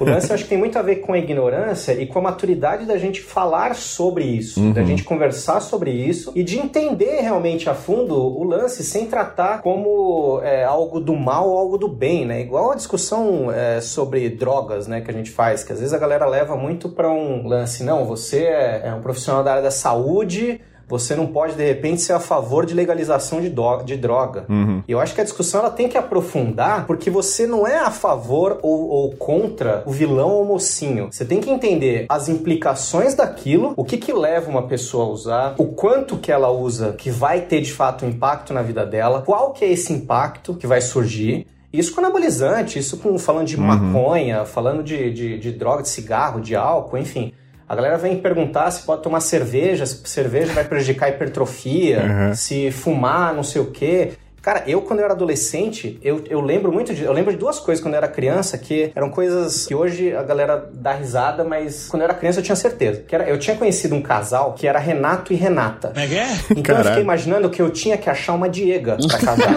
O 0.00 0.04
lance 0.04 0.28
eu 0.30 0.34
acho 0.34 0.44
que 0.44 0.48
tem 0.50 0.58
muito 0.58 0.78
a 0.78 0.82
ver 0.82 0.96
com 0.96 1.12
a 1.12 1.18
ignorância 1.18 1.92
e 1.92 2.06
com 2.06 2.18
a 2.18 2.22
maturidade 2.22 2.84
da 2.84 2.96
gente 2.98 3.20
falar 3.20 3.74
sobre 3.74 4.24
isso, 4.24 4.60
Uhum. 4.60 4.72
da 4.72 4.82
gente 4.82 5.04
conversar 5.04 5.60
sobre 5.60 5.90
isso 5.90 6.32
e 6.34 6.42
de 6.42 6.58
entender 6.58 7.20
realmente 7.20 7.68
a 7.68 7.74
fundo 7.74 8.14
o 8.14 8.44
lance 8.44 8.82
sem 8.84 9.06
tratar 9.06 9.60
como 9.62 10.40
é, 10.42 10.64
algo 10.64 11.00
do 11.00 11.14
mal 11.14 11.48
ou 11.48 11.58
algo 11.58 11.78
do 11.78 11.88
bem, 11.88 12.24
né? 12.26 12.40
Igual 12.40 12.72
a 12.72 12.74
discussão 12.74 13.50
é, 13.52 13.80
sobre 13.80 14.28
drogas, 14.28 14.86
né, 14.86 15.00
que 15.00 15.10
a 15.10 15.14
gente 15.14 15.30
faz, 15.30 15.62
que 15.64 15.72
às 15.72 15.78
vezes 15.78 15.92
a 15.94 15.98
galera 15.98 16.26
leva 16.26 16.56
muito 16.56 16.88
pra 16.88 17.10
um 17.10 17.46
lance, 17.46 17.82
não, 17.82 18.04
você 18.04 18.44
é, 18.44 18.82
é 18.86 18.94
um 18.94 19.00
profissional 19.00 19.42
da 19.44 19.50
área 19.52 19.62
da 19.62 19.70
saúde, 19.70 20.60
você 20.88 21.14
não 21.14 21.26
pode, 21.26 21.54
de 21.54 21.64
repente, 21.64 22.00
ser 22.00 22.14
a 22.14 22.20
favor 22.20 22.64
de 22.64 22.74
legalização 22.74 23.40
de, 23.40 23.48
do- 23.50 23.82
de 23.84 23.96
droga. 23.96 24.46
E 24.88 24.90
eu 24.92 24.98
acho 25.00 25.14
que 25.14 25.20
a 25.20 25.24
discussão 25.24 25.60
ela 25.60 25.70
tem 25.70 25.88
que 25.88 25.98
aprofundar, 25.98 26.86
porque 26.86 27.10
você 27.10 27.46
não 27.46 27.66
é 27.66 27.78
a 27.78 27.90
favor 27.90 28.58
ou, 28.62 28.88
ou 28.88 29.10
contra 29.12 29.82
o 29.86 29.90
vilão 29.90 30.30
ou 30.30 30.42
o 30.42 30.46
mocinho. 30.46 31.08
Você 31.10 31.24
tem 31.24 31.40
que 31.40 31.50
entender 31.50 32.06
as 32.08 32.28
implicações 32.28 33.14
daquilo, 33.14 33.74
o 33.76 33.84
que 33.84 33.96
que 33.98 34.12
leva 34.12 34.50
uma 34.50 34.62
pessoa 34.62 35.04
a 35.04 35.08
usar, 35.08 35.54
o 35.58 35.66
quanto 35.66 36.16
que 36.16 36.32
ela 36.32 36.50
usa 36.50 36.92
que 36.92 37.10
vai 37.10 37.42
ter, 37.42 37.60
de 37.60 37.72
fato, 37.72 38.04
um 38.04 38.08
impacto 38.08 38.52
na 38.54 38.62
vida 38.62 38.84
dela, 38.86 39.22
qual 39.22 39.52
que 39.52 39.64
é 39.64 39.70
esse 39.70 39.92
impacto 39.92 40.54
que 40.54 40.66
vai 40.66 40.80
surgir, 40.80 41.46
isso 41.70 41.92
com 41.94 42.00
anabolizante, 42.00 42.78
isso 42.78 42.96
com 42.96 43.18
falando 43.18 43.46
de 43.46 43.56
maconha, 43.58 44.44
falando 44.46 44.82
de, 44.82 45.12
de, 45.12 45.38
de 45.38 45.52
droga, 45.52 45.82
de 45.82 45.88
cigarro, 45.90 46.40
de 46.40 46.56
álcool, 46.56 46.96
enfim. 46.96 47.32
A 47.68 47.76
galera 47.76 47.98
vem 47.98 48.16
perguntar 48.18 48.70
se 48.70 48.82
pode 48.82 49.02
tomar 49.02 49.20
cerveja, 49.20 49.84
se 49.84 50.00
cerveja 50.08 50.52
vai 50.54 50.64
prejudicar 50.64 51.06
a 51.06 51.08
hipertrofia, 51.10 52.00
Uhum. 52.02 52.34
se 52.34 52.70
fumar, 52.70 53.34
não 53.34 53.42
sei 53.42 53.60
o 53.60 53.66
quê. 53.70 54.12
Cara, 54.48 54.64
eu 54.66 54.80
quando 54.80 55.00
eu 55.00 55.04
era 55.04 55.12
adolescente, 55.12 55.98
eu, 56.02 56.24
eu 56.30 56.40
lembro 56.40 56.72
muito 56.72 56.94
de. 56.94 57.04
Eu 57.04 57.12
lembro 57.12 57.30
de 57.30 57.38
duas 57.38 57.60
coisas 57.60 57.82
quando 57.84 57.92
eu 57.92 57.98
era 57.98 58.08
criança, 58.08 58.56
que 58.56 58.90
eram 58.96 59.10
coisas 59.10 59.66
que 59.66 59.74
hoje 59.74 60.16
a 60.16 60.22
galera 60.22 60.70
dá 60.72 60.94
risada, 60.94 61.44
mas 61.44 61.86
quando 61.86 62.00
eu 62.00 62.04
era 62.04 62.14
criança 62.14 62.40
eu 62.40 62.42
tinha 62.42 62.56
certeza. 62.56 63.02
Que 63.06 63.14
era, 63.14 63.28
eu 63.28 63.38
tinha 63.38 63.54
conhecido 63.54 63.94
um 63.94 64.00
casal 64.00 64.54
que 64.54 64.66
era 64.66 64.78
Renato 64.78 65.34
e 65.34 65.36
Renata. 65.36 65.88
Como 65.88 66.00
é 66.00 66.06
que 66.06 66.16
é? 66.16 66.32
Então 66.32 66.56
eu 66.56 66.62
Caralho. 66.62 66.86
fiquei 66.86 67.02
imaginando 67.02 67.50
que 67.50 67.60
eu 67.60 67.68
tinha 67.68 67.98
que 67.98 68.08
achar 68.08 68.32
uma 68.32 68.48
Diega 68.48 68.96
pra 68.96 69.18
casar. 69.18 69.54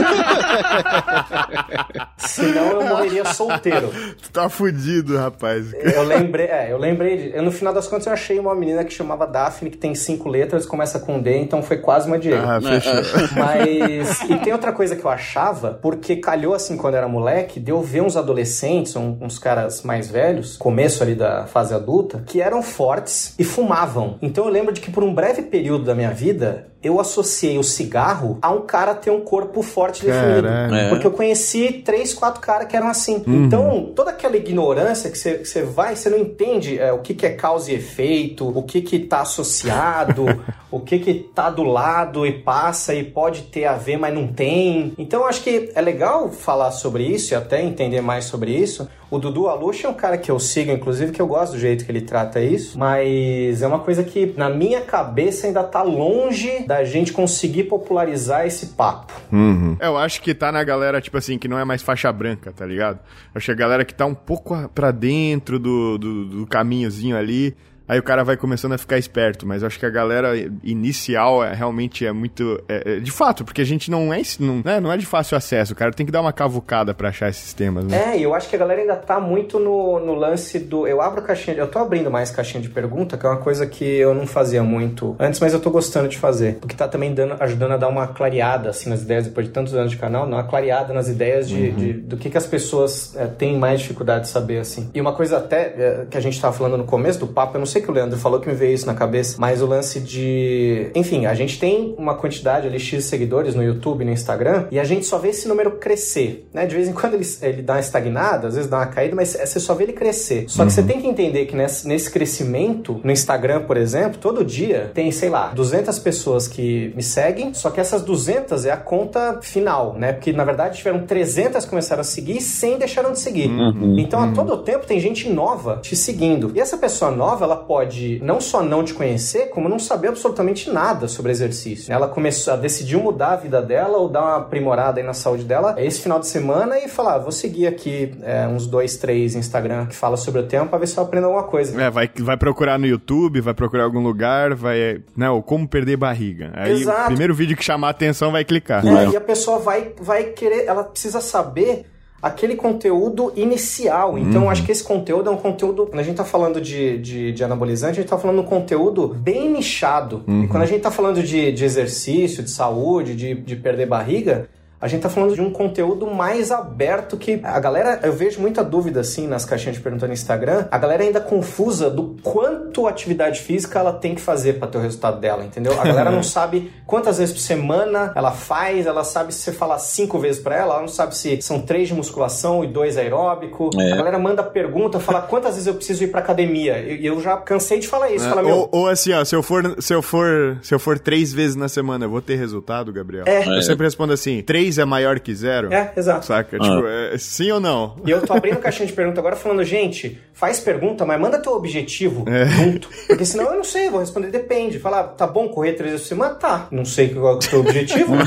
Senão 2.18 2.82
eu 2.82 2.86
morreria 2.86 3.24
solteiro. 3.26 3.94
Tu 4.22 4.30
tá 4.30 4.50
fudido, 4.50 5.18
rapaz. 5.18 5.74
Eu 5.74 6.04
lembrei, 6.04 6.48
é, 6.48 6.68
eu 6.70 6.78
lembrei 6.78 7.18
de. 7.18 7.38
Eu, 7.38 7.44
no 7.44 7.52
final 7.52 7.74
das 7.74 7.88
contas, 7.88 8.08
eu 8.08 8.14
achei 8.14 8.38
uma 8.40 8.54
menina 8.54 8.84
que 8.84 8.94
chamava 8.94 9.26
Daphne, 9.26 9.70
que 9.70 9.78
tem 9.78 9.96
cinco 9.96 10.28
letras, 10.28 10.66
começa 10.66 11.00
com 11.00 11.18
D, 11.18 11.38
então 11.38 11.64
foi 11.64 11.78
quase 11.78 12.08
uma 12.08 12.20
Diego. 12.20 12.44
Ah, 12.46 12.60
fechou. 12.60 12.94
Mas. 13.38 14.22
E 14.30 14.36
tem 14.40 14.52
outra 14.52 14.72
coisa 14.72 14.81
que 14.96 15.06
eu 15.06 15.12
achava, 15.12 15.78
porque 15.82 16.16
calhou 16.16 16.54
assim 16.54 16.76
quando 16.76 16.96
era 16.96 17.08
moleque, 17.08 17.60
de 17.60 17.72
eu 17.72 17.82
ver 17.82 18.02
uns 18.02 18.18
adolescentes, 18.18 18.96
um- 18.96 19.18
uns 19.22 19.38
caras 19.38 19.84
mais 19.84 20.10
velhos, 20.10 20.58
começo 20.58 21.04
ali 21.04 21.14
da 21.14 21.46
fase 21.46 21.74
adulta, 21.74 22.24
que 22.26 22.42
eram 22.42 22.64
fortes 22.64 23.36
e 23.38 23.44
fumavam. 23.44 24.18
Então 24.22 24.46
eu 24.46 24.52
lembro 24.52 24.74
de 24.74 24.82
que 24.82 24.90
por 24.90 25.04
um 25.04 25.14
breve 25.14 25.44
período 25.44 25.84
da 25.86 25.94
minha 25.94 26.12
vida, 26.12 26.68
eu 26.84 27.00
associei 27.00 27.58
o 27.60 27.64
cigarro 27.64 28.40
a 28.42 28.50
um 28.52 28.62
cara 28.62 28.96
ter 28.96 29.12
um 29.12 29.22
corpo 29.22 29.62
forte 29.62 30.04
e 30.04 30.06
definido. 30.08 30.48
É. 30.48 30.90
Porque 30.90 31.06
eu 31.06 31.12
conheci 31.12 31.82
três, 31.86 32.14
quatro 32.14 32.42
caras 32.42 32.68
que 32.68 32.76
eram 32.76 32.88
assim. 32.88 33.24
Então, 33.28 33.92
toda 33.96 34.10
aquela 34.10 34.36
ignorância 34.36 35.10
que 35.12 35.18
você, 35.18 35.36
que 35.36 35.46
você 35.46 35.64
vai, 35.64 35.96
você 35.96 36.10
não 36.10 36.18
entende 36.18 36.80
é, 36.80 36.92
o 36.92 37.00
que, 37.00 37.14
que 37.14 37.26
é 37.26 37.32
causa 37.32 37.72
e 37.72 37.76
efeito, 37.76 38.48
o 38.48 38.64
que 38.64 38.82
que 38.82 39.00
tá 39.00 39.22
associado, 39.22 40.26
o 40.72 40.80
que 40.80 40.98
que 40.98 41.14
tá 41.14 41.50
do 41.52 41.64
lado 41.64 42.26
e 42.26 42.32
passa 42.32 42.96
e 42.96 43.04
pode 43.04 43.44
ter 43.44 43.66
a 43.66 43.74
ver, 43.74 43.98
mas 43.98 44.14
não 44.14 44.28
tem. 44.28 44.94
Então, 44.98 45.22
eu 45.22 45.28
acho 45.28 45.44
que 45.44 45.72
é 45.76 45.82
legal 45.82 46.32
falar 46.32 46.72
sobre 46.72 47.04
isso 47.04 47.34
e 47.34 47.36
até 47.36 47.62
entender 47.62 48.02
mais 48.02 48.26
sobre 48.26 48.52
isso. 48.52 48.88
O 49.12 49.20
Dudu 49.20 49.50
Aluxa 49.50 49.88
é 49.88 49.90
um 49.90 49.94
cara 49.94 50.18
que 50.18 50.32
eu 50.32 50.40
sigo, 50.40 50.72
inclusive, 50.72 51.12
que 51.12 51.22
eu 51.22 51.28
gosto 51.28 51.52
do 51.52 51.60
jeito 51.60 51.84
que 51.84 51.92
ele 51.92 52.00
trata 52.00 52.40
isso, 52.40 52.80
mas 52.80 53.62
é 53.62 53.68
uma 53.68 53.80
coisa 53.80 54.06
que, 54.06 54.34
na 54.38 54.50
minha 54.50 54.80
cabeça, 54.80 55.48
ainda 55.48 55.62
tá 55.66 55.84
longe 55.84 56.66
da 56.66 56.86
gente 56.86 57.12
conseguir 57.12 57.66
popularizar 57.66 58.48
esse 58.48 58.68
papo. 58.68 59.12
Uhum. 59.30 59.76
Eu 59.82 59.98
acho 59.98 60.22
que 60.22 60.34
tá 60.34 60.50
na 60.50 60.64
galera, 60.64 61.02
tipo 61.02 61.18
assim, 61.18 61.38
que 61.38 61.50
não 61.50 61.60
é 61.60 61.66
mais 61.66 61.82
faixa 61.82 62.10
branca, 62.10 62.54
tá 62.54 62.66
ligado? 62.66 63.00
Acho 63.36 63.48
que 63.48 63.52
a 63.52 63.56
galera 63.56 63.84
que 63.84 63.94
tá 63.94 64.06
um 64.06 64.16
pouco 64.16 64.56
pra 64.70 64.92
dentro 64.92 65.60
do, 65.60 65.98
do, 65.98 66.26
do 66.26 66.48
caminhozinho 66.48 67.18
ali. 67.18 67.54
Aí 67.92 68.00
o 68.00 68.04
cara 68.04 68.24
vai 68.24 68.38
começando 68.38 68.72
a 68.72 68.78
ficar 68.78 68.98
esperto, 68.98 69.46
mas 69.46 69.64
eu 69.64 69.68
acho 69.68 69.78
que 69.78 69.86
a 69.86 69.90
galera 69.90 70.32
inicial 70.76 71.44
é, 71.44 71.54
realmente 71.54 72.06
é 72.06 72.12
muito. 72.14 72.62
é- 72.70 72.94
é 72.96 73.00
de 73.00 73.12
fato, 73.12 73.44
porque 73.44 73.62
a 73.62 73.66
gente 73.66 73.92
não 73.92 74.14
é, 74.14 74.22
não, 74.40 74.62
né, 74.64 74.80
não 74.80 74.92
é 74.92 74.96
de 74.98 75.06
fácil 75.06 75.36
acesso. 75.38 75.74
O 75.74 75.76
cara 75.76 75.92
tem 75.92 76.06
que 76.06 76.12
dar 76.12 76.22
uma 76.22 76.32
cavucada 76.32 76.94
pra 76.94 77.10
achar 77.10 77.30
esses 77.30 77.54
temas, 77.54 77.84
né? 77.86 78.14
É, 78.14 78.18
e 78.18 78.24
eu 78.24 78.34
acho 78.34 78.50
que 78.50 78.56
a 78.56 78.60
galera 78.60 78.80
ainda 78.82 78.96
tá 78.96 79.20
muito 79.20 79.60
no, 79.60 80.00
no 80.00 80.16
lance 80.16 80.58
do. 80.58 80.88
Eu 80.88 81.02
abro 81.02 81.22
caixinha. 81.22 81.58
Eu 81.58 81.68
tô 81.68 81.80
abrindo 81.80 82.10
mais 82.10 82.32
caixinha 82.32 82.62
de 82.62 82.70
pergunta, 82.70 83.18
que 83.18 83.26
é 83.26 83.30
uma 83.30 83.38
coisa 83.40 83.68
que 83.68 83.84
eu 83.84 84.14
não 84.14 84.26
fazia 84.26 84.64
muito 84.64 85.16
antes, 85.20 85.40
mas 85.42 85.54
eu 85.54 85.60
tô 85.60 85.70
gostando 85.70 86.08
de 86.08 86.18
fazer. 86.18 86.56
Porque 86.62 86.76
tá 86.76 86.88
também 86.88 87.14
dando, 87.14 87.36
ajudando 87.42 87.74
a 87.74 87.78
dar 87.78 87.90
uma 87.90 88.08
clareada, 88.08 88.70
assim, 88.70 88.90
nas 88.90 89.02
ideias, 89.02 89.26
depois 89.26 89.48
de 89.48 89.52
tantos 89.52 89.76
anos 89.76 89.92
de 89.92 89.98
canal, 89.98 90.26
uma 90.26 90.44
clareada 90.44 90.94
nas 90.94 91.08
ideias 91.10 91.50
de, 91.50 91.72
de- 91.72 91.94
do 91.94 92.16
que, 92.18 92.30
que 92.30 92.38
as 92.38 92.46
pessoas 92.48 93.16
é, 93.18 93.26
têm 93.28 93.58
mais 93.58 93.82
dificuldade 93.82 94.24
de 94.26 94.30
saber, 94.30 94.60
assim. 94.60 94.90
E 94.94 95.02
uma 95.02 95.14
coisa 95.14 95.38
até 95.38 95.62
é, 95.78 96.06
que 96.10 96.18
a 96.18 96.22
gente 96.22 96.40
tava 96.40 96.54
falando 96.54 96.78
no 96.78 96.86
começo 96.86 97.20
do 97.20 97.28
papo, 97.28 97.56
eu 97.58 97.60
não 97.60 97.66
sei 97.66 97.81
que 97.82 97.90
o 97.90 97.94
Leandro 97.94 98.18
falou 98.18 98.40
que 98.40 98.48
me 98.48 98.56
veio 98.56 98.74
isso 98.74 98.86
na 98.86 98.94
cabeça, 98.94 99.36
mas 99.40 99.62
o 99.62 99.66
lance 99.66 100.00
de. 100.00 100.92
Enfim, 100.96 101.26
a 101.26 101.34
gente 101.34 101.60
tem 101.60 101.96
uma 101.98 102.16
quantidade 102.16 102.68
ali 102.68 102.80
X 102.80 103.04
de 103.04 103.10
seguidores 103.10 103.56
no 103.56 103.64
YouTube, 103.64 104.06
no 104.06 104.12
Instagram, 104.12 104.68
e 104.72 104.80
a 104.80 104.84
gente 104.84 105.06
só 105.06 105.18
vê 105.18 105.30
esse 105.30 105.48
número 105.48 105.72
crescer, 105.72 106.48
né? 106.54 106.66
De 106.66 106.76
vez 106.76 106.88
em 106.88 106.94
quando 106.94 107.16
ele, 107.16 107.28
ele 107.42 107.62
dá 107.62 107.74
uma 107.74 107.80
estagnada, 107.80 108.48
às 108.48 108.56
vezes 108.56 108.70
dá 108.70 108.78
uma 108.78 108.88
caída, 108.88 109.16
mas 109.16 109.30
você 109.30 109.60
só 109.60 109.74
vê 109.74 109.84
ele 109.84 109.94
crescer. 109.94 110.46
Só 110.48 110.66
que 110.66 110.72
você 110.72 110.84
tem 110.84 111.02
que 111.02 111.08
entender 111.08 111.46
que 111.46 111.56
nesse, 111.56 111.88
nesse 111.88 112.10
crescimento, 112.10 113.00
no 113.04 113.12
Instagram, 113.12 113.62
por 113.62 113.78
exemplo, 113.78 114.20
todo 114.20 114.44
dia 114.44 114.92
tem, 114.94 115.12
sei 115.12 115.30
lá, 115.30 115.50
200 115.50 115.98
pessoas 116.00 116.48
que 116.48 116.94
me 116.96 117.04
seguem, 117.04 117.54
só 117.54 117.70
que 117.70 117.80
essas 117.80 118.02
200 118.02 118.66
é 118.66 118.72
a 118.72 118.78
conta 118.78 119.40
final, 119.42 119.94
né? 119.94 120.14
Porque 120.14 120.32
na 120.32 120.44
verdade 120.44 120.78
tiveram 120.78 121.06
300 121.06 121.64
que 121.64 121.70
começaram 121.70 122.02
a 122.02 122.04
seguir 122.04 122.38
e 122.38 122.42
100 122.42 122.78
deixaram 122.78 123.12
de 123.12 123.20
seguir. 123.20 123.50
Então 123.98 124.22
a 124.22 124.32
todo 124.32 124.58
tempo 124.58 124.86
tem 124.86 125.00
gente 125.00 125.30
nova 125.30 125.80
te 125.82 125.96
seguindo. 125.96 126.52
E 126.56 126.60
essa 126.60 126.78
pessoa 126.78 127.12
nova, 127.12 127.46
ela 127.46 127.56
pode 127.72 128.20
não 128.22 128.42
só 128.42 128.62
não 128.62 128.84
te 128.84 128.94
conhecer, 128.94 129.50
como 129.50 129.70
não 129.70 129.80
saber 129.80 130.10
absolutamente 130.10 130.70
nada 130.70 131.08
sobre 131.08 131.32
exercício. 131.32 131.94
Ela 131.94 132.06
começou 132.06 132.54
a 132.54 132.58
decidiu 132.58 133.00
mudar 133.00 133.32
a 133.32 133.36
vida 133.38 133.62
dela 133.62 133.98
ou 133.98 134.10
dar 134.10 134.22
uma 134.24 134.36
aprimorada 134.40 135.00
aí 135.00 135.06
na 135.06 135.14
saúde 135.14 135.46
dela 135.46 135.76
esse 135.78 136.02
final 136.02 136.20
de 136.20 136.28
semana 136.28 136.78
e 136.78 136.90
falar, 136.90 137.16
"Ah, 137.16 137.20
vou 137.20 137.32
seguir 137.32 137.68
aqui 137.68 138.14
é, 138.24 138.46
uns 138.46 138.68
dois, 138.68 138.98
três 138.98 139.36
Instagram 139.36 139.86
que 139.86 139.96
fala 139.96 140.18
sobre 140.18 140.42
o 140.42 140.44
tema 140.48 140.66
pra 140.66 140.80
ver 140.80 140.88
se 140.88 140.98
eu 140.98 141.04
aprendo 141.06 141.28
alguma 141.28 141.44
coisa. 141.44 141.82
É, 141.82 141.90
vai, 141.90 142.10
vai 142.20 142.36
procurar 142.36 142.78
no 142.78 142.86
YouTube, 142.86 143.40
vai 143.40 143.54
procurar 143.54 143.84
em 143.84 143.86
algum 143.86 144.04
lugar, 144.04 144.54
vai. 144.54 145.02
Né, 145.16 145.30
o 145.30 145.42
como 145.42 145.66
perder 145.66 145.96
barriga. 145.96 146.52
Aí 146.54 146.82
Exato. 146.82 147.04
o 147.04 147.06
primeiro 147.06 147.34
vídeo 147.34 147.56
que 147.56 147.64
chamar 147.64 147.88
a 147.88 147.92
atenção 147.92 148.34
vai 148.34 148.44
clicar. 148.44 148.86
É, 148.86 149.12
e 149.12 149.16
a 149.16 149.22
pessoa 149.22 149.60
vai, 149.60 149.94
vai 150.02 150.26
querer, 150.26 150.66
ela 150.66 150.84
precisa 150.84 151.22
saber 151.22 151.86
aquele 152.22 152.56
conteúdo 152.56 153.34
inicial. 153.36 154.18
Então, 154.18 154.44
eu 154.44 154.50
acho 154.50 154.64
que 154.64 154.72
esse 154.72 154.84
conteúdo 154.84 155.30
é 155.30 155.34
um 155.34 155.38
conteúdo. 155.38 155.88
Quando 155.88 156.00
a 156.00 156.04
gente 156.04 156.18
tá 156.18 156.26
falando 156.26 156.62
de, 156.62 156.98
de, 157.00 157.32
de 157.32 157.44
anabolizante, 157.44 158.00
a 158.00 158.02
gente 158.02 158.10
tá 158.10 158.18
falando 158.18 158.38
de 158.40 158.46
um 158.46 158.48
conteúdo 158.48 159.08
bem 159.08 159.50
nichado. 159.52 160.24
E 160.44 160.48
quando 160.48 160.64
a 160.64 160.66
gente 160.66 160.82
tá 160.82 160.92
falando 160.92 161.24
de, 161.24 161.52
de 161.52 161.66
exercício, 161.66 162.44
de 162.44 162.50
saúde, 162.50 163.16
de, 163.16 163.34
de 163.34 163.56
perder 163.56 163.88
barriga. 163.88 164.48
A 164.82 164.88
gente 164.88 165.02
tá 165.02 165.10
falando 165.10 165.36
de 165.36 165.42
um 165.42 165.52
conteúdo 165.52 166.08
mais 166.08 166.52
aberto 166.52 167.16
que 167.16 167.40
a 167.44 167.60
galera, 167.60 168.00
eu 168.02 168.14
vejo 168.14 168.42
muita 168.42 168.64
dúvida 168.64 169.02
assim 169.02 169.28
nas 169.28 169.46
caixinhas 169.46 169.76
de 169.76 169.82
pergunta 169.82 170.08
no 170.08 170.14
Instagram, 170.14 170.66
a 170.72 170.78
galera 170.80 171.04
ainda 171.04 171.22
confusa 171.22 171.88
do 171.88 172.16
quanto 172.24 172.88
atividade 172.88 173.42
física 173.42 173.78
ela 173.78 173.94
tem 173.94 174.16
que 174.16 174.22
fazer 174.22 174.54
para 174.54 174.68
ter 174.68 174.80
o 174.80 174.82
resultado 174.82 175.20
dela, 175.20 175.46
entendeu? 175.46 175.80
A 175.80 175.84
galera 175.84 176.10
não 176.10 176.24
sabe 176.24 176.72
quantas 176.88 177.20
vezes 177.20 177.32
por 177.32 177.42
semana 177.42 178.12
ela 178.16 178.32
faz, 178.32 178.88
ela 178.88 179.04
sabe 179.04 179.34
se 179.34 179.42
você 179.42 179.52
falar 179.52 179.78
cinco 179.78 180.18
vezes 180.18 180.42
para 180.42 180.56
ela, 180.56 180.74
ela 180.74 180.82
não 180.82 180.88
sabe 180.88 181.16
se 181.16 181.40
são 181.42 181.62
três 181.62 181.88
de 181.88 181.94
musculação 181.94 182.64
e 182.64 182.68
dois 182.68 182.98
aeróbico. 182.98 183.70
É. 183.80 183.92
A 183.92 183.96
galera 183.98 184.18
manda 184.18 184.42
pergunta, 184.42 185.00
fala 185.00 185.22
quantas 185.22 185.52
vezes 185.54 185.68
eu 185.68 185.76
preciso 185.76 186.04
ir 186.04 186.08
pra 186.08 186.22
academia. 186.22 186.80
E 186.80 187.06
eu, 187.06 187.22
já 187.22 187.38
cansei 187.38 187.80
de 187.80 187.88
falar 187.88 188.10
isso, 188.12 188.28
fala, 188.28 188.42
meu, 188.42 188.56
Ou, 188.56 188.70
ou 188.72 188.88
assim, 188.88 189.14
ó, 189.14 189.24
se 189.24 189.36
eu, 189.36 189.44
for, 189.44 189.76
se, 189.80 189.94
eu 189.94 190.02
for, 190.02 190.58
se 190.64 190.74
eu 190.74 190.80
for 190.80 190.98
três 190.98 191.32
vezes 191.32 191.56
na 191.56 191.70
semana, 191.70 192.06
eu 192.06 192.10
vou 192.10 192.22
ter 192.22 192.36
resultado, 192.36 192.92
Gabriel? 192.92 193.26
É. 193.28 193.48
Eu 193.48 193.62
sempre 193.62 193.86
respondo 193.86 194.14
assim: 194.14 194.42
três 194.42 194.71
3 194.72 194.78
é 194.80 194.86
maior 194.86 195.20
que 195.20 195.36
zero? 195.36 195.72
É, 195.74 195.92
exato. 195.96 196.26
Saca? 196.26 196.58
Tipo, 196.58 196.88
é, 196.88 197.18
sim 197.18 197.52
ou 197.52 197.60
não? 197.60 197.96
E 198.06 198.10
eu 198.12 198.26
tô 198.26 198.34
abrindo 198.34 198.58
caixinha 198.58 198.88
de 198.88 198.94
pergunta 198.94 199.20
agora 199.20 199.36
falando, 199.36 199.64
gente, 199.64 200.20
faz 200.34 200.60
pergunta, 200.60 201.06
mas 201.06 201.20
manda 201.20 201.38
teu 201.40 201.54
objetivo 201.54 202.24
É. 202.28 202.46
junto. 202.46 202.90
Porque 203.08 203.26
senão 203.26 203.46
eu 203.52 203.58
não 203.58 203.64
sei, 203.64 203.90
vou 203.90 204.00
responder 204.00 204.28
depende. 204.30 204.80
Falar, 204.80 205.04
tá 205.10 205.28
bom 205.28 205.50
correr 205.50 205.74
três 205.74 205.92
vezes 205.92 206.08
por 206.08 206.10
semana? 206.16 206.36
Tá. 206.36 206.68
Não 206.72 206.86
sei 206.86 207.10
qual 207.10 207.34
é 207.34 207.36
o 207.36 207.40
teu 207.40 207.60
objetivo. 207.60 208.14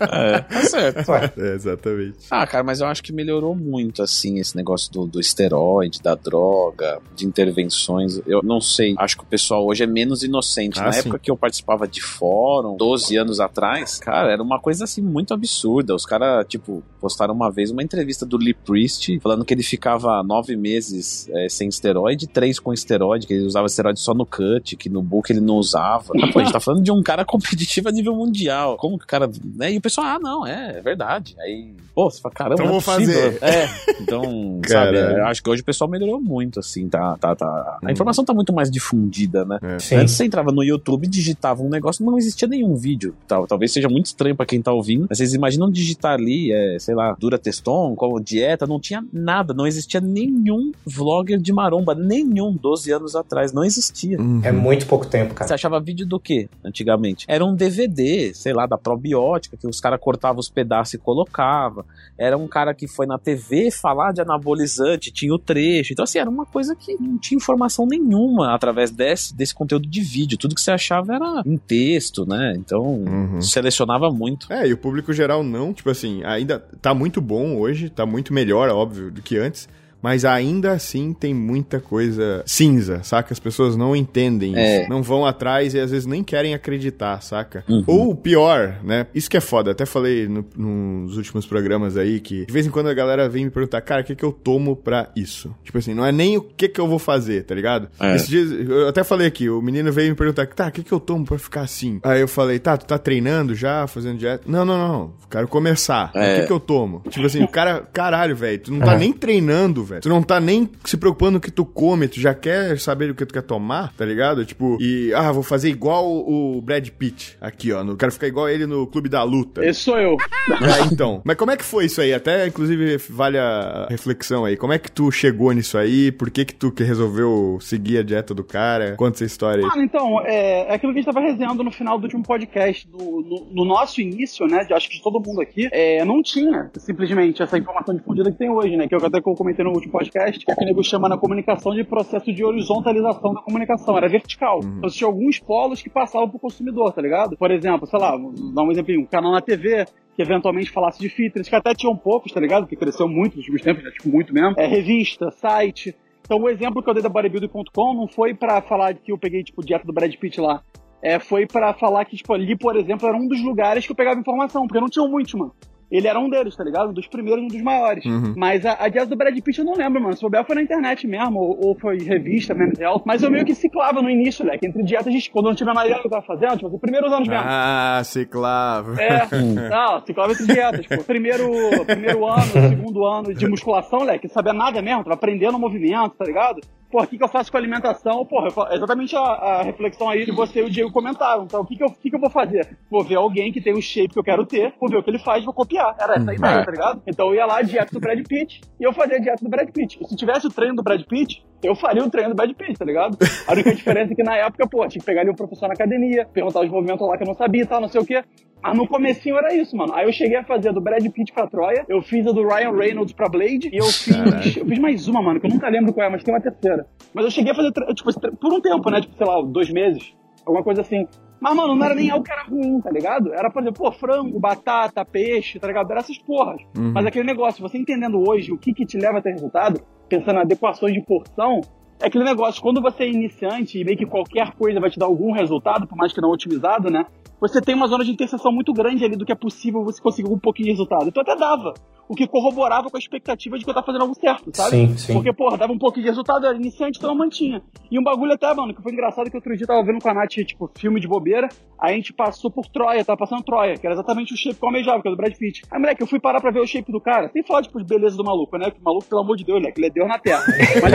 É, 0.00 0.40
tá 0.40 0.60
certo. 0.62 1.12
É, 1.40 1.54
exatamente. 1.54 2.18
Ah, 2.30 2.46
cara, 2.46 2.62
mas 2.64 2.80
eu 2.80 2.86
acho 2.86 3.02
que 3.02 3.12
melhorou 3.12 3.54
muito, 3.54 4.02
assim, 4.02 4.38
esse 4.38 4.56
negócio 4.56 4.90
do, 4.92 5.06
do 5.06 5.20
esteroide, 5.20 6.00
da 6.02 6.14
droga, 6.14 6.98
de 7.14 7.26
intervenções. 7.26 8.20
Eu 8.26 8.42
não 8.42 8.60
sei, 8.60 8.94
acho 8.98 9.16
que 9.16 9.22
o 9.22 9.26
pessoal 9.26 9.64
hoje 9.66 9.82
é 9.84 9.86
menos 9.86 10.22
inocente. 10.22 10.78
Ah, 10.80 10.84
Na 10.84 10.92
sim. 10.92 11.00
época 11.00 11.18
que 11.18 11.30
eu 11.30 11.36
participava 11.36 11.86
de 11.86 12.00
fórum, 12.02 12.76
12 12.76 13.16
anos 13.16 13.40
atrás, 13.40 13.98
cara, 13.98 14.32
era 14.32 14.42
uma 14.42 14.60
coisa, 14.60 14.73
assim, 14.80 15.02
muito 15.02 15.34
absurda. 15.34 15.94
Os 15.94 16.06
caras, 16.06 16.46
tipo, 16.48 16.82
postaram 17.00 17.34
uma 17.34 17.50
vez 17.50 17.70
uma 17.70 17.82
entrevista 17.82 18.24
do 18.24 18.36
Lee 18.36 18.54
Priest, 18.54 19.18
falando 19.20 19.44
que 19.44 19.52
ele 19.52 19.62
ficava 19.62 20.22
nove 20.22 20.56
meses 20.56 21.28
é, 21.30 21.48
sem 21.48 21.68
esteroide, 21.68 22.26
três 22.26 22.58
com 22.58 22.72
esteroide, 22.72 23.26
que 23.26 23.34
ele 23.34 23.44
usava 23.44 23.66
esteroide 23.66 24.00
só 24.00 24.14
no 24.14 24.24
cut, 24.26 24.76
que 24.76 24.88
no 24.88 25.02
book 25.02 25.30
ele 25.30 25.40
não 25.40 25.56
usava. 25.56 26.12
Pô, 26.32 26.38
a 26.40 26.42
gente 26.42 26.52
tá 26.52 26.60
falando 26.60 26.82
de 26.82 26.92
um 26.92 27.02
cara 27.02 27.24
competitivo 27.24 27.88
a 27.88 27.92
nível 27.92 28.14
mundial. 28.14 28.76
Como 28.76 28.98
que 28.98 29.04
o 29.04 29.08
cara. 29.08 29.30
Né? 29.56 29.72
E 29.72 29.78
o 29.78 29.80
pessoal, 29.80 30.06
ah, 30.06 30.18
não, 30.20 30.46
é, 30.46 30.78
é 30.78 30.80
verdade. 30.80 31.34
Aí, 31.38 31.74
pô, 31.94 32.10
você 32.10 32.20
fala, 32.20 32.34
caramba, 32.34 32.54
Então 32.62 32.66
é 32.66 32.68
vou 32.68 32.82
possível. 32.82 33.32
fazer. 33.32 33.44
É, 33.44 33.68
então, 34.00 34.60
sabe, 34.66 34.96
eu 34.98 35.26
acho 35.26 35.42
que 35.42 35.50
hoje 35.50 35.62
o 35.62 35.64
pessoal 35.64 35.88
melhorou 35.88 36.20
muito, 36.20 36.60
assim, 36.60 36.88
tá, 36.88 37.16
tá, 37.18 37.34
tá. 37.34 37.78
A 37.82 37.92
informação 37.92 38.24
tá 38.24 38.34
muito 38.34 38.52
mais 38.52 38.70
difundida, 38.70 39.44
né? 39.44 39.58
sim. 39.78 39.96
Antes 39.96 40.14
você 40.14 40.24
entrava 40.24 40.50
no 40.50 40.62
YouTube, 40.62 41.06
digitava 41.06 41.62
um 41.62 41.68
negócio, 41.68 42.04
não 42.04 42.18
existia 42.18 42.48
nenhum 42.48 42.74
vídeo. 42.74 43.14
Tal. 43.26 43.46
Talvez 43.46 43.72
seja 43.72 43.88
muito 43.88 44.06
estranho 44.06 44.34
pra 44.36 44.46
quem 44.46 44.60
tá 44.64 44.72
ouvindo, 44.72 45.06
mas 45.08 45.18
vocês 45.18 45.34
imaginam 45.34 45.70
digitar 45.70 46.14
ali, 46.14 46.52
é, 46.52 46.78
sei 46.78 46.94
lá, 46.94 47.14
dura 47.18 47.38
teston, 47.38 47.94
qual 47.94 48.18
dieta, 48.20 48.66
não 48.66 48.80
tinha 48.80 49.04
nada, 49.12 49.52
não 49.54 49.66
existia 49.66 50.00
nenhum 50.00 50.72
vlogger 50.86 51.38
de 51.38 51.52
maromba, 51.52 51.94
nenhum, 51.94 52.52
12 52.56 52.90
anos 52.92 53.14
atrás, 53.16 53.52
não 53.52 53.64
existia. 53.64 54.18
É 54.42 54.50
muito 54.52 54.86
pouco 54.86 55.06
tempo, 55.06 55.34
cara. 55.34 55.46
Você 55.48 55.54
achava 55.54 55.78
vídeo 55.80 56.06
do 56.06 56.18
quê, 56.18 56.48
antigamente? 56.64 57.24
Era 57.28 57.44
um 57.44 57.54
DVD, 57.54 58.32
sei 58.34 58.52
lá, 58.52 58.66
da 58.66 58.76
probiótica, 58.78 59.56
que 59.56 59.66
os 59.66 59.80
caras 59.80 60.00
cortavam 60.00 60.40
os 60.40 60.48
pedaços 60.48 60.94
e 60.94 60.98
colocavam. 60.98 61.84
Era 62.18 62.36
um 62.36 62.46
cara 62.48 62.72
que 62.74 62.86
foi 62.86 63.06
na 63.06 63.18
TV 63.18 63.70
falar 63.70 64.12
de 64.12 64.20
anabolizante, 64.20 65.10
tinha 65.12 65.34
o 65.34 65.38
trecho. 65.38 65.92
Então, 65.92 66.04
assim, 66.04 66.18
era 66.18 66.30
uma 66.30 66.46
coisa 66.46 66.74
que 66.76 66.94
não 67.00 67.18
tinha 67.18 67.36
informação 67.36 67.86
nenhuma 67.86 68.54
através 68.54 68.90
desse, 68.90 69.34
desse 69.34 69.54
conteúdo 69.54 69.88
de 69.88 70.00
vídeo. 70.00 70.38
Tudo 70.38 70.54
que 70.54 70.60
você 70.60 70.70
achava 70.70 71.14
era 71.14 71.42
em 71.44 71.56
texto, 71.56 72.24
né? 72.26 72.54
Então, 72.56 72.84
Uhum. 73.04 73.40
selecionava 73.42 74.10
muito. 74.10 74.46
É, 74.54 74.68
e 74.68 74.72
o 74.72 74.76
público 74.76 75.12
geral 75.12 75.42
não, 75.42 75.74
tipo 75.74 75.90
assim, 75.90 76.22
ainda 76.22 76.60
tá 76.80 76.94
muito 76.94 77.20
bom 77.20 77.56
hoje, 77.56 77.90
tá 77.90 78.06
muito 78.06 78.32
melhor, 78.32 78.68
óbvio, 78.68 79.10
do 79.10 79.20
que 79.20 79.36
antes. 79.36 79.68
Mas 80.04 80.22
ainda 80.26 80.72
assim 80.72 81.14
tem 81.14 81.32
muita 81.32 81.80
coisa 81.80 82.42
cinza, 82.44 83.02
saca? 83.02 83.32
As 83.32 83.40
pessoas 83.40 83.74
não 83.74 83.96
entendem 83.96 84.54
É. 84.54 84.82
isso. 84.82 84.90
Não 84.90 85.02
vão 85.02 85.24
atrás 85.24 85.72
e 85.72 85.80
às 85.80 85.90
vezes 85.90 86.04
nem 86.04 86.22
querem 86.22 86.52
acreditar, 86.52 87.22
saca? 87.22 87.64
Uhum. 87.66 87.84
Ou 87.86 88.14
pior, 88.14 88.80
né? 88.84 89.06
Isso 89.14 89.30
que 89.30 89.36
é 89.38 89.40
foda. 89.40 89.70
Até 89.70 89.86
falei 89.86 90.28
no- 90.28 90.44
nos 90.54 91.16
últimos 91.16 91.46
programas 91.46 91.96
aí 91.96 92.20
que 92.20 92.44
de 92.44 92.52
vez 92.52 92.66
em 92.66 92.70
quando 92.70 92.88
a 92.90 92.92
galera 92.94 93.30
vem 93.30 93.44
me 93.46 93.50
perguntar, 93.50 93.80
cara, 93.80 94.02
o 94.02 94.04
que, 94.04 94.14
que 94.14 94.22
eu 94.22 94.30
tomo 94.30 94.76
pra 94.76 95.08
isso? 95.16 95.54
Tipo 95.64 95.78
assim, 95.78 95.94
não 95.94 96.04
é 96.04 96.12
nem 96.12 96.36
o 96.36 96.42
que, 96.42 96.68
que 96.68 96.78
eu 96.78 96.86
vou 96.86 96.98
fazer, 96.98 97.44
tá 97.44 97.54
ligado? 97.54 97.88
É. 97.98 98.14
Esses 98.14 98.28
dias, 98.28 98.50
eu 98.52 98.86
até 98.86 99.02
falei 99.02 99.26
aqui, 99.26 99.48
o 99.48 99.62
menino 99.62 99.90
veio 99.90 100.10
me 100.10 100.14
perguntar, 100.16 100.46
tá, 100.48 100.68
o 100.68 100.72
que, 100.72 100.84
que 100.84 100.92
eu 100.92 101.00
tomo 101.00 101.24
pra 101.24 101.38
ficar 101.38 101.62
assim? 101.62 101.98
Aí 102.02 102.20
eu 102.20 102.28
falei, 102.28 102.58
tá, 102.58 102.76
tu 102.76 102.84
tá 102.84 102.98
treinando 102.98 103.54
já, 103.54 103.86
fazendo 103.86 104.18
dieta? 104.18 104.44
Não, 104.46 104.66
não, 104.66 104.76
não, 104.76 105.12
quero 105.30 105.48
começar. 105.48 106.10
É. 106.14 106.36
O 106.36 106.40
que, 106.42 106.46
que 106.48 106.52
eu 106.52 106.60
tomo? 106.60 107.02
Tipo 107.08 107.24
assim, 107.24 107.42
o 107.42 107.48
cara, 107.48 107.80
caralho, 107.90 108.36
velho, 108.36 108.58
tu 108.58 108.70
não 108.70 108.80
tá 108.80 108.98
nem 108.98 109.10
treinando, 109.10 109.82
velho. 109.82 109.93
Tu 110.00 110.08
não 110.08 110.22
tá 110.22 110.40
nem 110.40 110.68
se 110.84 110.96
preocupando 110.96 111.32
no 111.32 111.40
que 111.40 111.50
tu 111.50 111.64
come, 111.64 112.08
tu 112.08 112.20
já 112.20 112.34
quer 112.34 112.78
saber 112.78 113.10
o 113.10 113.14
que 113.14 113.24
tu 113.26 113.32
quer 113.34 113.42
tomar, 113.42 113.92
tá 113.94 114.04
ligado? 114.04 114.44
Tipo, 114.44 114.76
e, 114.80 115.12
ah, 115.14 115.32
vou 115.32 115.42
fazer 115.42 115.68
igual 115.68 116.06
o 116.06 116.60
Brad 116.62 116.88
Pitt 116.90 117.36
aqui, 117.40 117.72
ó. 117.72 117.82
No, 117.84 117.96
quero 117.96 118.12
ficar 118.12 118.26
igual 118.26 118.48
ele 118.48 118.66
no 118.66 118.86
Clube 118.86 119.08
da 119.08 119.22
Luta. 119.22 119.64
Esse 119.64 119.80
sou 119.80 119.98
eu. 119.98 120.16
É, 120.54 120.84
então. 120.92 121.22
Mas 121.24 121.36
como 121.36 121.50
é 121.50 121.56
que 121.56 121.64
foi 121.64 121.86
isso 121.86 122.00
aí? 122.00 122.12
Até, 122.12 122.46
inclusive, 122.46 122.98
vale 123.08 123.38
a 123.38 123.86
reflexão 123.90 124.44
aí. 124.44 124.56
Como 124.58 124.72
é 124.74 124.78
que 124.78 124.90
tu 124.92 125.10
chegou 125.10 125.50
nisso 125.52 125.78
aí? 125.78 126.12
Por 126.12 126.30
que 126.30 126.44
que 126.44 126.54
tu 126.54 126.70
que 126.70 126.82
resolveu 126.84 127.58
seguir 127.62 127.98
a 127.98 128.02
dieta 128.02 128.34
do 128.34 128.44
cara? 128.44 128.94
Conta 128.96 129.16
essa 129.16 129.24
história 129.24 129.62
aí. 129.64 129.68
Mano, 129.70 129.82
então, 129.82 130.20
é, 130.24 130.70
é 130.70 130.74
aquilo 130.74 130.92
que 130.92 130.98
a 130.98 131.02
gente 131.02 131.12
tava 131.12 131.24
resenhando 131.26 131.64
no 131.64 131.70
final 131.72 131.98
do 131.98 132.04
último 132.04 132.22
podcast. 132.22 132.86
No, 132.92 133.20
no- 133.22 133.46
no 133.50 133.64
nosso 133.64 134.00
início, 134.00 134.46
né, 134.46 134.64
de, 134.64 134.72
acho 134.74 134.88
que 134.88 134.96
de 134.96 135.02
todo 135.02 135.20
mundo 135.20 135.40
aqui, 135.40 135.68
é, 135.72 136.04
não 136.04 136.22
tinha 136.22 136.70
simplesmente 136.78 137.42
essa 137.42 137.56
informação 137.58 137.94
difundida 137.94 138.30
que 138.30 138.38
tem 138.38 138.50
hoje, 138.50 138.76
né, 138.76 138.86
que 138.86 138.94
eu 138.94 139.04
até 139.04 139.20
comentei 139.20 139.64
no 139.64 139.72
último 139.72 139.83
podcast, 139.88 140.44
que 140.44 140.50
é 140.50 140.54
o 140.54 140.56
que 140.56 140.64
o 140.64 140.66
nego 140.66 140.82
chama 140.82 141.08
na 141.08 141.16
comunicação 141.16 141.74
de 141.74 141.84
processo 141.84 142.32
de 142.32 142.44
horizontalização 142.44 143.34
da 143.34 143.40
comunicação, 143.40 143.96
era 143.96 144.08
vertical. 144.08 144.60
Então, 144.62 144.90
tinha 144.90 145.08
alguns 145.08 145.38
polos 145.38 145.82
que 145.82 145.90
passavam 145.90 146.28
pro 146.28 146.38
consumidor, 146.38 146.92
tá 146.92 147.02
ligado? 147.02 147.36
Por 147.36 147.50
exemplo, 147.50 147.86
sei 147.86 147.98
lá, 147.98 148.16
vou 148.16 148.32
dar 148.52 148.62
um 148.62 148.70
exemplo, 148.70 148.98
um 148.98 149.06
canal 149.06 149.32
na 149.32 149.40
TV, 149.40 149.84
que 150.14 150.22
eventualmente 150.22 150.70
falasse 150.70 150.98
de 150.98 151.08
fitness, 151.08 151.48
que 151.48 151.56
até 151.56 151.74
tinham 151.74 151.96
poucos, 151.96 152.32
tá 152.32 152.40
ligado? 152.40 152.66
Que 152.66 152.76
cresceu 152.76 153.08
muito 153.08 153.36
nos 153.36 153.46
últimos 153.46 153.62
tempos, 153.62 153.84
né? 153.84 153.90
tipo, 153.90 154.08
muito 154.08 154.32
mesmo. 154.32 154.54
É, 154.58 154.66
revista, 154.66 155.30
site. 155.30 155.94
Então 156.24 156.38
o 156.38 156.48
exemplo 156.48 156.82
que 156.82 156.88
eu 156.88 156.94
dei 156.94 157.02
da 157.02 157.08
bodybuilding.com 157.08 157.94
não 157.94 158.08
foi 158.08 158.34
pra 158.34 158.62
falar 158.62 158.94
que 158.94 159.12
eu 159.12 159.18
peguei, 159.18 159.42
tipo, 159.42 159.64
dieta 159.64 159.84
do 159.84 159.92
Brad 159.92 160.14
Pitt 160.14 160.40
lá. 160.40 160.62
É, 161.02 161.18
foi 161.18 161.46
pra 161.46 161.74
falar 161.74 162.04
que, 162.06 162.16
tipo, 162.16 162.32
ali, 162.32 162.56
por 162.56 162.76
exemplo, 162.76 163.06
era 163.06 163.16
um 163.16 163.28
dos 163.28 163.42
lugares 163.42 163.84
que 163.84 163.92
eu 163.92 163.96
pegava 163.96 164.18
informação, 164.18 164.66
porque 164.66 164.80
não 164.80 164.88
tinha 164.88 165.06
muitos, 165.06 165.34
mano. 165.34 165.52
Ele 165.90 166.08
era 166.08 166.18
um 166.18 166.28
deles, 166.28 166.56
tá 166.56 166.64
ligado? 166.64 166.90
Um 166.90 166.92
dos 166.92 167.06
primeiros, 167.06 167.44
um 167.44 167.48
dos 167.48 167.62
maiores. 167.62 168.04
Uhum. 168.04 168.34
Mas 168.36 168.64
a, 168.66 168.76
a 168.80 168.88
dieta 168.88 169.06
do 169.06 169.16
Brad 169.16 169.38
Pitt 169.38 169.58
eu 169.58 169.64
não 169.64 169.74
lembro, 169.74 170.00
mano. 170.02 170.16
Se 170.16 170.22
bobear 170.22 170.44
foi 170.44 170.56
na 170.56 170.62
internet 170.62 171.06
mesmo, 171.06 171.38
ou, 171.38 171.68
ou 171.68 171.78
foi 171.78 171.98
revista, 171.98 172.54
Men's 172.54 172.78
Health. 172.78 173.02
Mas 173.04 173.22
eu 173.22 173.30
meio 173.30 173.44
que 173.44 173.54
ciclava 173.54 174.02
no 174.02 174.10
início, 174.10 174.44
né? 174.44 174.58
Que 174.58 174.66
entre 174.66 174.82
dietas, 174.82 175.06
a 175.06 175.10
gente, 175.10 175.30
quando 175.30 175.46
eu 175.46 175.50
não 175.50 175.56
tive 175.56 175.70
a 175.70 175.74
maioria 175.74 176.00
que 176.00 176.06
eu 176.06 176.10
tava 176.10 176.24
fazendo, 176.24 176.56
tipo, 176.56 176.74
os 176.74 176.80
primeiros 176.80 177.12
anos 177.12 177.28
mesmo. 177.28 177.44
Ah, 177.46 178.02
ciclava. 178.04 179.00
É, 179.00 179.26
não, 179.70 180.04
ciclava 180.04 180.32
entre 180.32 180.46
dietas, 180.46 180.86
pô. 180.86 181.04
Primeiro, 181.04 181.50
primeiro 181.86 182.26
ano, 182.26 182.42
segundo 182.42 183.04
ano 183.04 183.34
de 183.34 183.46
musculação, 183.46 184.02
leque, 184.02 184.28
sabia 184.28 184.52
nada 184.52 184.80
mesmo, 184.82 185.04
tava 185.04 185.14
aprendendo 185.14 185.56
o 185.56 185.60
movimento, 185.60 186.14
tá 186.16 186.24
ligado? 186.24 186.60
Pô, 186.94 187.02
o 187.02 187.06
que, 187.08 187.18
que 187.18 187.24
eu 187.24 187.28
faço 187.28 187.50
com 187.50 187.56
a 187.56 187.60
alimentação? 187.60 188.24
Porra, 188.24 188.46
é 188.70 188.76
exatamente 188.76 189.16
a, 189.16 189.20
a 189.20 189.62
reflexão 189.62 190.08
aí 190.08 190.24
que 190.24 190.30
você 190.30 190.60
e 190.60 190.62
o 190.62 190.70
Diego 190.70 190.92
comentaram. 190.92 191.42
Então, 191.42 191.62
o 191.62 191.66
que, 191.66 191.74
que, 191.74 191.82
eu, 191.82 191.90
que, 191.90 192.08
que 192.08 192.14
eu 192.14 192.20
vou 192.20 192.30
fazer? 192.30 192.78
Vou 192.88 193.02
ver 193.02 193.16
alguém 193.16 193.50
que 193.50 193.60
tem 193.60 193.72
o 193.72 193.82
shape 193.82 194.10
que 194.10 194.18
eu 194.20 194.22
quero 194.22 194.46
ter, 194.46 194.72
vou 194.78 194.88
ver 194.88 194.98
o 194.98 195.02
que 195.02 195.10
ele 195.10 195.18
faz 195.18 195.44
vou 195.44 195.52
copiar. 195.52 195.96
Era 195.98 196.14
essa 196.14 196.30
a 196.30 196.34
ideia, 196.34 196.64
tá 196.64 196.70
ligado? 196.70 197.02
Então 197.04 197.30
eu 197.30 197.34
ia 197.34 197.46
lá, 197.46 197.62
dieta 197.62 197.92
do 197.92 197.98
Brad 197.98 198.24
Pitt, 198.24 198.60
e 198.78 198.84
eu 198.84 198.92
fazia 198.92 199.16
a 199.16 199.18
dieta 199.18 199.44
do 199.44 199.50
Brad 199.50 199.68
Pitt. 199.70 199.98
Se 200.06 200.14
tivesse 200.14 200.46
o 200.46 200.50
treino 200.50 200.76
do 200.76 200.84
Brad 200.84 201.02
Pitt, 201.02 201.44
eu 201.64 201.74
faria 201.74 202.04
o 202.04 202.08
treino 202.08 202.30
do 202.30 202.36
Brad 202.36 202.52
Pitt, 202.52 202.74
tá 202.74 202.84
ligado? 202.84 203.18
A 203.48 203.52
única 203.54 203.74
diferença 203.74 204.12
é 204.12 204.14
que 204.14 204.22
na 204.22 204.36
época, 204.36 204.64
pô, 204.68 204.86
tinha 204.86 205.00
que 205.00 205.04
pegar 205.04 205.22
ali 205.22 205.30
o 205.30 205.34
professor 205.34 205.66
na 205.66 205.74
academia, 205.74 206.28
perguntar 206.32 206.60
os 206.60 206.70
movimentos 206.70 207.08
lá 207.08 207.16
que 207.16 207.24
eu 207.24 207.26
não 207.26 207.34
sabia 207.34 207.62
e 207.62 207.66
tal, 207.66 207.80
não 207.80 207.88
sei 207.88 208.02
o 208.02 208.06
quê. 208.06 208.22
Mas 208.64 208.78
no 208.78 208.88
comecinho 208.88 209.36
era 209.36 209.54
isso, 209.54 209.76
mano. 209.76 209.92
Aí 209.94 210.06
eu 210.06 210.12
cheguei 210.12 210.38
a 210.38 210.42
fazer 210.44 210.70
a 210.70 210.72
do 210.72 210.80
Brad 210.80 211.06
Pitt 211.06 211.34
pra 211.34 211.46
Troia, 211.46 211.84
eu 211.86 212.00
fiz 212.00 212.26
a 212.26 212.32
do 212.32 212.48
Ryan 212.48 212.72
Reynolds 212.72 213.12
pra 213.12 213.28
Blade, 213.28 213.68
e 213.70 213.76
eu 213.76 213.84
fiz. 213.84 214.56
Eu 214.56 214.64
fiz 214.64 214.78
mais 214.78 215.06
uma, 215.06 215.20
mano, 215.20 215.38
que 215.38 215.46
eu 215.46 215.50
nunca 215.50 215.68
lembro 215.68 215.92
qual 215.92 216.06
é, 216.06 216.10
mas 216.10 216.24
tem 216.24 216.32
uma 216.32 216.40
terceira. 216.40 216.86
Mas 217.12 217.26
eu 217.26 217.30
cheguei 217.30 217.52
a 217.52 217.54
fazer, 217.54 217.70
tipo, 217.72 218.36
por 218.38 218.54
um 218.54 218.60
tempo, 218.62 218.90
né? 218.90 219.02
Tipo, 219.02 219.16
sei 219.18 219.26
lá, 219.26 219.42
dois 219.42 219.70
meses, 219.70 220.14
alguma 220.46 220.64
coisa 220.64 220.80
assim. 220.80 221.06
Mas, 221.38 221.54
mano, 221.54 221.76
não 221.76 221.84
era 221.84 221.94
nem 221.94 222.10
algo 222.10 222.24
que 222.24 222.32
era 222.32 222.44
ruim, 222.44 222.80
tá 222.80 222.90
ligado? 222.90 223.34
Era, 223.34 223.50
por 223.50 223.60
exemplo, 223.60 223.84
pô, 223.84 223.92
frango, 223.92 224.40
batata, 224.40 225.04
peixe, 225.04 225.58
tá 225.58 225.66
ligado? 225.66 225.90
Era 225.90 226.00
essas 226.00 226.16
porras. 226.16 226.62
Mas 226.74 227.04
aquele 227.04 227.26
negócio, 227.26 227.60
você 227.60 227.76
entendendo 227.76 228.18
hoje 228.26 228.50
o 228.50 228.56
que 228.56 228.72
que 228.72 228.86
te 228.86 228.96
leva 228.96 229.18
a 229.18 229.20
ter 229.20 229.32
resultado, 229.32 229.78
pensando 230.08 230.38
em 230.38 230.42
adequações 230.42 230.94
de 230.94 231.02
porção, 231.02 231.60
é 232.00 232.06
aquele 232.06 232.24
negócio, 232.24 232.60
quando 232.60 232.80
você 232.80 233.04
é 233.04 233.10
iniciante 233.10 233.78
e 233.78 233.84
meio 233.84 233.96
que 233.96 234.06
qualquer 234.06 234.52
coisa 234.52 234.80
vai 234.80 234.90
te 234.90 234.98
dar 234.98 235.06
algum 235.06 235.32
resultado, 235.32 235.86
por 235.86 235.96
mais 235.96 236.12
que 236.12 236.20
não 236.20 236.30
otimizado, 236.30 236.90
né? 236.90 237.06
Você 237.40 237.60
tem 237.60 237.74
uma 237.74 237.86
zona 237.86 238.04
de 238.04 238.10
interseção 238.10 238.52
muito 238.52 238.72
grande 238.72 239.04
ali 239.04 239.16
do 239.16 239.24
que 239.24 239.32
é 239.32 239.36
possível 239.36 239.84
você 239.84 240.00
conseguir 240.00 240.30
um 240.30 240.38
pouquinho 240.38 240.66
de 240.66 240.72
resultado. 240.72 241.08
Então 241.08 241.22
até 241.22 241.36
dava. 241.36 241.74
O 242.08 242.14
que 242.14 242.26
corroborava 242.26 242.90
com 242.90 242.96
a 242.96 243.00
expectativa 243.00 243.58
de 243.58 243.64
que 243.64 243.70
eu 243.70 243.74
tava 243.74 243.86
fazendo 243.86 244.02
algo 244.02 244.14
certo, 244.14 244.50
sabe? 244.54 244.70
Sim, 244.70 244.96
sim. 244.96 245.12
Porque, 245.14 245.32
porra, 245.32 245.56
dava 245.56 245.72
um 245.72 245.78
pouquinho 245.78 246.04
de 246.04 246.10
resultado, 246.10 246.46
era 246.46 246.54
iniciante, 246.54 246.98
então 246.98 247.10
eu 247.10 247.16
mantinha. 247.16 247.62
E 247.90 247.98
um 247.98 248.02
bagulho 248.02 248.32
até, 248.32 248.52
mano, 248.52 248.74
que 248.74 248.82
foi 248.82 248.92
engraçado 248.92 249.30
que 249.30 249.36
outro 249.36 249.56
dia 249.56 249.64
eu 249.64 249.68
tava 249.68 249.82
vendo 249.82 250.00
com 250.00 250.08
a 250.08 250.14
Nath, 250.14 250.30
tipo, 250.30 250.70
filme 250.76 251.00
de 251.00 251.08
bobeira, 251.08 251.48
aí 251.80 251.94
a 251.94 251.96
gente 251.96 252.12
passou 252.12 252.50
por 252.50 252.66
Troia, 252.66 253.04
tava 253.04 253.18
passando 253.18 253.42
Troia, 253.42 253.76
que 253.76 253.86
era 253.86 253.94
exatamente 253.94 254.34
o 254.34 254.36
shape 254.36 254.56
que 254.56 254.64
eu 254.64 254.68
almejava, 254.68 255.00
que 255.00 255.08
era 255.08 255.16
do 255.16 255.20
Brad 255.20 255.34
Pitt. 255.34 255.62
Aí, 255.70 255.80
moleque, 255.80 256.02
eu 256.02 256.06
fui 256.06 256.20
parar 256.20 256.40
pra 256.40 256.50
ver 256.50 256.60
o 256.60 256.66
shape 256.66 256.92
do 256.92 257.00
cara, 257.00 257.30
sem 257.32 257.42
falar, 257.42 257.62
tipo, 257.62 257.78
de 257.78 257.86
beleza 257.86 258.16
do 258.16 258.24
maluco, 258.24 258.56
né? 258.58 258.70
Que 258.70 258.78
o 258.78 258.84
maluco, 258.84 259.06
pelo 259.06 259.22
amor 259.22 259.36
de 259.36 259.44
Deus, 259.44 259.58
moleque, 259.60 259.80
ele 259.80 259.86
é 259.86 259.90
Deus 259.90 260.08
na 260.08 260.18
Terra. 260.18 260.44
Mas, 260.82 260.92